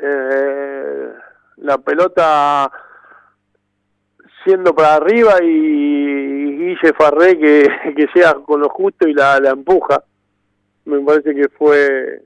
eh, 0.02 0.57
la 1.60 1.78
pelota 1.78 2.70
siendo 4.44 4.74
para 4.74 4.94
arriba 4.94 5.42
y 5.42 6.56
Guille 6.56 6.92
Farré 6.96 7.38
que, 7.38 7.68
que 7.96 8.06
llega 8.14 8.34
con 8.44 8.60
lo 8.60 8.68
justo 8.68 9.08
y 9.08 9.14
la, 9.14 9.36
empuja. 9.38 10.02
Me 10.84 11.00
parece 11.00 11.34
que 11.34 11.48
fue 11.48 12.22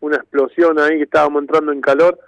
una 0.00 0.16
explosión 0.16 0.78
ahí 0.78 0.96
que 0.96 1.04
estábamos 1.04 1.42
entrando 1.42 1.72
en 1.72 1.80
calor, 1.80 2.18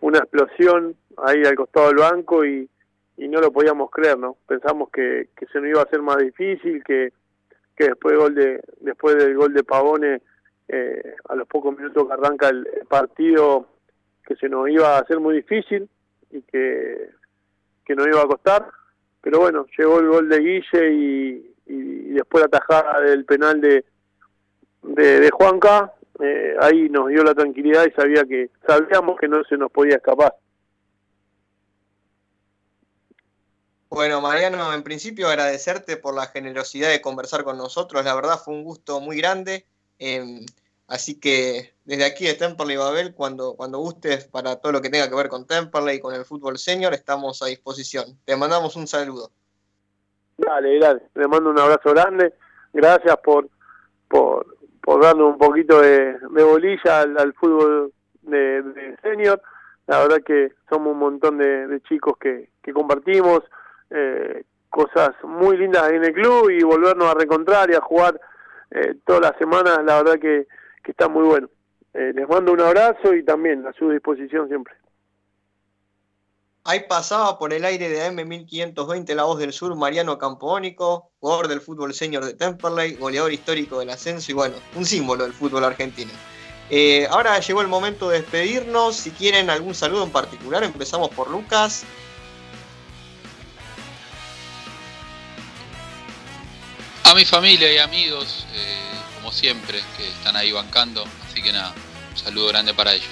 una 0.00 0.18
explosión 0.18 0.94
ahí 1.16 1.42
al 1.44 1.56
costado 1.56 1.88
del 1.88 1.96
banco 1.96 2.44
y, 2.44 2.68
y 3.16 3.28
no 3.28 3.40
lo 3.40 3.50
podíamos 3.50 3.90
creer, 3.90 4.18
¿no? 4.18 4.36
Pensamos 4.46 4.90
que, 4.90 5.30
que 5.34 5.46
se 5.46 5.60
nos 5.60 5.70
iba 5.70 5.80
a 5.80 5.84
hacer 5.84 6.02
más 6.02 6.18
difícil, 6.18 6.84
que, 6.84 7.12
que 7.76 7.86
después, 7.86 8.12
del 8.12 8.20
gol 8.20 8.34
de, 8.34 8.60
después 8.80 9.16
del 9.16 9.34
gol 9.34 9.54
de 9.54 9.64
Pavone, 9.64 10.22
eh, 10.68 11.16
a 11.28 11.34
los 11.34 11.48
pocos 11.48 11.76
minutos 11.76 12.06
que 12.06 12.12
arranca 12.12 12.48
el 12.48 12.66
partido, 12.88 13.66
que 14.24 14.36
se 14.36 14.48
nos 14.48 14.68
iba 14.68 14.96
a 14.96 15.00
hacer 15.00 15.18
muy 15.18 15.36
difícil 15.36 15.88
y 16.34 16.42
que, 16.42 17.10
que 17.84 17.94
nos 17.94 18.06
iba 18.06 18.22
a 18.22 18.26
costar. 18.26 18.68
Pero 19.20 19.40
bueno, 19.40 19.66
llegó 19.78 20.00
el 20.00 20.08
gol 20.08 20.28
de 20.28 20.38
Guille 20.38 20.92
y, 20.92 21.54
después 22.14 22.42
la 22.42 22.48
tajada 22.48 23.00
del 23.00 23.24
penal 23.24 23.60
de, 23.60 23.84
de, 24.82 25.20
de 25.20 25.30
Juanca, 25.30 25.92
eh, 26.20 26.54
ahí 26.60 26.88
nos 26.90 27.08
dio 27.08 27.24
la 27.24 27.34
tranquilidad 27.34 27.86
y 27.86 27.90
sabía 27.92 28.24
que 28.24 28.50
sabíamos 28.66 29.18
que 29.18 29.28
no 29.28 29.42
se 29.44 29.56
nos 29.56 29.70
podía 29.70 29.96
escapar. 29.96 30.36
Bueno, 33.88 34.20
Mariano, 34.20 34.74
en 34.74 34.82
principio 34.82 35.28
agradecerte 35.28 35.96
por 35.96 36.14
la 36.14 36.26
generosidad 36.26 36.90
de 36.90 37.00
conversar 37.00 37.44
con 37.44 37.56
nosotros. 37.56 38.04
La 38.04 38.14
verdad 38.14 38.40
fue 38.44 38.54
un 38.54 38.64
gusto 38.64 39.00
muy 39.00 39.16
grande. 39.16 39.66
Eh, 39.98 40.44
así 40.88 41.18
que 41.18 41.74
desde 41.84 42.04
aquí 42.04 42.26
de 42.26 42.34
Temperley 42.34 42.76
Babel, 42.76 43.14
cuando, 43.14 43.54
cuando 43.54 43.78
gustes 43.78 44.26
para 44.26 44.56
todo 44.56 44.72
lo 44.72 44.80
que 44.80 44.90
tenga 44.90 45.08
que 45.08 45.14
ver 45.14 45.28
con 45.28 45.46
Temperley 45.46 45.96
y 45.96 46.00
con 46.00 46.14
el 46.14 46.24
fútbol 46.24 46.58
senior, 46.58 46.94
estamos 46.94 47.42
a 47.42 47.46
disposición. 47.46 48.18
Te 48.24 48.36
mandamos 48.36 48.76
un 48.76 48.86
saludo. 48.86 49.30
Dale, 50.36 50.78
dale, 50.78 51.02
le 51.14 51.28
mando 51.28 51.50
un 51.50 51.58
abrazo 51.58 51.90
grande. 51.90 52.34
Gracias 52.72 53.16
por, 53.18 53.48
por, 54.08 54.56
por 54.80 55.02
darnos 55.02 55.32
un 55.32 55.38
poquito 55.38 55.80
de, 55.80 56.18
de 56.18 56.42
bolilla 56.42 57.02
al, 57.02 57.34
fútbol 57.34 57.92
de, 58.22 58.96
senior. 59.02 59.40
La 59.86 60.00
verdad 60.00 60.22
que 60.24 60.52
somos 60.70 60.92
un 60.92 60.98
montón 60.98 61.38
de, 61.38 61.66
de 61.66 61.80
chicos 61.82 62.14
que, 62.18 62.48
que 62.62 62.72
compartimos 62.72 63.42
eh, 63.90 64.44
cosas 64.70 65.10
muy 65.22 65.56
lindas 65.56 65.92
en 65.92 66.02
el 66.02 66.12
club 66.12 66.50
y 66.50 66.64
volvernos 66.64 67.08
a 67.08 67.14
reencontrar 67.14 67.70
y 67.70 67.74
a 67.74 67.80
jugar 67.80 68.20
eh, 68.72 68.96
todas 69.06 69.20
las 69.20 69.36
semanas, 69.38 69.78
la 69.84 70.02
verdad 70.02 70.18
que, 70.18 70.48
que 70.84 70.92
está 70.92 71.08
muy 71.08 71.24
bueno. 71.24 71.48
Eh, 71.94 72.12
les 72.14 72.28
mando 72.28 72.52
un 72.52 72.60
abrazo 72.60 73.14
y 73.14 73.24
también 73.24 73.66
a 73.66 73.72
su 73.72 73.90
disposición 73.90 74.48
siempre. 74.48 74.74
Ahí 76.66 76.80
pasaba 76.88 77.38
por 77.38 77.52
el 77.52 77.64
aire 77.64 77.88
de 77.88 78.08
AM1520 78.08 79.14
La 79.14 79.24
Voz 79.24 79.38
del 79.38 79.52
Sur 79.52 79.74
Mariano 79.76 80.16
Campónico, 80.16 81.10
jugador 81.20 81.48
del 81.48 81.60
fútbol 81.60 81.92
senior 81.92 82.24
de 82.24 82.34
Temperley, 82.34 82.94
goleador 82.94 83.32
histórico 83.32 83.80
del 83.80 83.90
ascenso 83.90 84.32
y 84.32 84.34
bueno, 84.34 84.54
un 84.74 84.86
símbolo 84.86 85.24
del 85.24 85.34
fútbol 85.34 85.64
argentino. 85.64 86.10
Eh, 86.70 87.06
ahora 87.10 87.38
llegó 87.38 87.60
el 87.60 87.68
momento 87.68 88.08
de 88.08 88.20
despedirnos. 88.20 88.96
Si 88.96 89.10
quieren 89.10 89.50
algún 89.50 89.74
saludo 89.74 90.04
en 90.04 90.10
particular, 90.10 90.64
empezamos 90.64 91.10
por 91.10 91.30
Lucas. 91.30 91.84
A 97.04 97.14
mi 97.14 97.26
familia 97.26 97.70
y 97.70 97.76
amigos, 97.76 98.46
eh, 98.54 98.93
como 99.24 99.32
siempre, 99.32 99.80
que 99.96 100.06
están 100.06 100.36
ahí 100.36 100.52
bancando. 100.52 101.02
Así 101.26 101.40
que 101.40 101.50
nada, 101.50 101.72
un 102.10 102.16
saludo 102.16 102.48
grande 102.48 102.74
para 102.74 102.92
ellos. 102.92 103.08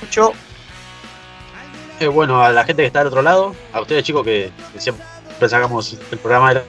Mucho. 0.00 0.32
Eh, 2.00 2.08
bueno, 2.08 2.42
a 2.42 2.50
la 2.50 2.64
gente 2.64 2.82
que 2.82 2.88
está 2.88 3.02
al 3.02 3.06
otro 3.06 3.22
lado, 3.22 3.54
a 3.72 3.80
ustedes 3.80 4.02
chicos 4.02 4.24
que, 4.24 4.50
que 4.72 4.80
siempre 4.80 5.04
sacamos 5.48 5.96
el 6.10 6.18
programa 6.18 6.48
de 6.48 6.54
la 6.56 6.64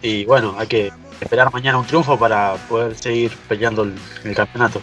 y 0.00 0.24
bueno, 0.26 0.54
hay 0.56 0.68
que 0.68 0.92
esperar 1.20 1.52
mañana 1.52 1.76
un 1.76 1.86
triunfo 1.86 2.16
para 2.16 2.54
poder 2.68 2.96
seguir 2.96 3.36
peleando 3.48 3.82
el, 3.82 3.94
el 4.22 4.34
campeonato. 4.36 4.80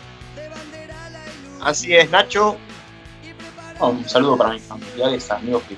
Así 1.62 1.96
es, 1.96 2.10
Nacho. 2.10 2.58
Un 3.80 4.10
saludo 4.10 4.36
para 4.38 4.52
mis 4.52 4.64
familiares, 4.64 5.32
amigos 5.32 5.64
que 5.70 5.78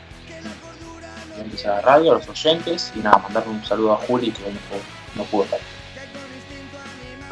a 1.68 1.68
la 1.68 1.82
radio, 1.82 2.14
a 2.14 2.16
los 2.16 2.28
oyentes 2.28 2.92
y 2.96 3.00
nada, 3.00 3.20
mandarle 3.20 3.52
un 3.52 3.64
saludo 3.64 3.94
a 3.94 3.98
Juli 3.98 4.32
que 4.32 4.44
hoy 4.44 4.54
no 4.54 4.60
pudo, 4.60 4.82
no 5.16 5.24
pudo 5.26 5.44
estar. 5.44 5.73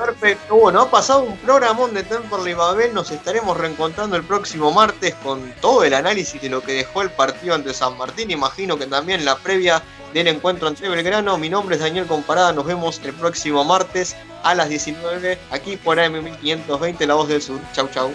Perfecto, 0.04 0.56
bueno, 0.56 0.82
ha 0.82 0.90
pasado 0.90 1.22
un 1.22 1.38
programón 1.38 1.94
de 1.94 2.02
Temperley 2.02 2.56
Babel. 2.56 2.92
Nos 2.92 3.12
estaremos 3.12 3.56
reencontrando 3.56 4.16
el 4.16 4.24
próximo 4.24 4.72
martes 4.72 5.14
con 5.24 5.54
todo 5.62 5.84
el 5.84 5.94
análisis 5.94 6.42
de 6.42 6.50
lo 6.50 6.64
que 6.64 6.74
dejó 6.74 7.04
el 7.04 7.12
partido 7.12 7.54
ante 7.54 7.72
San 7.72 7.96
Martín. 8.00 8.32
Imagino 8.32 8.80
que 8.80 8.88
también 8.88 9.24
la 9.24 9.36
previa 9.36 9.84
del 10.12 10.28
encuentro 10.28 10.68
ante 10.68 10.90
Belgrano. 10.90 11.38
Mi 11.38 11.50
nombre 11.50 11.76
es 11.76 11.82
Daniel 11.82 12.08
Comparada. 12.08 12.52
Nos 12.52 12.66
vemos 12.66 13.00
el 13.04 13.14
próximo 13.14 13.64
martes 13.64 14.16
a 14.42 14.56
las 14.56 14.70
19 14.70 15.38
aquí 15.52 15.78
por 15.78 16.00
AM1520, 16.00 17.06
La 17.06 17.14
Voz 17.14 17.28
del 17.28 17.44
Sur. 17.44 17.60
Chau, 17.72 17.88
chau. 17.94 18.12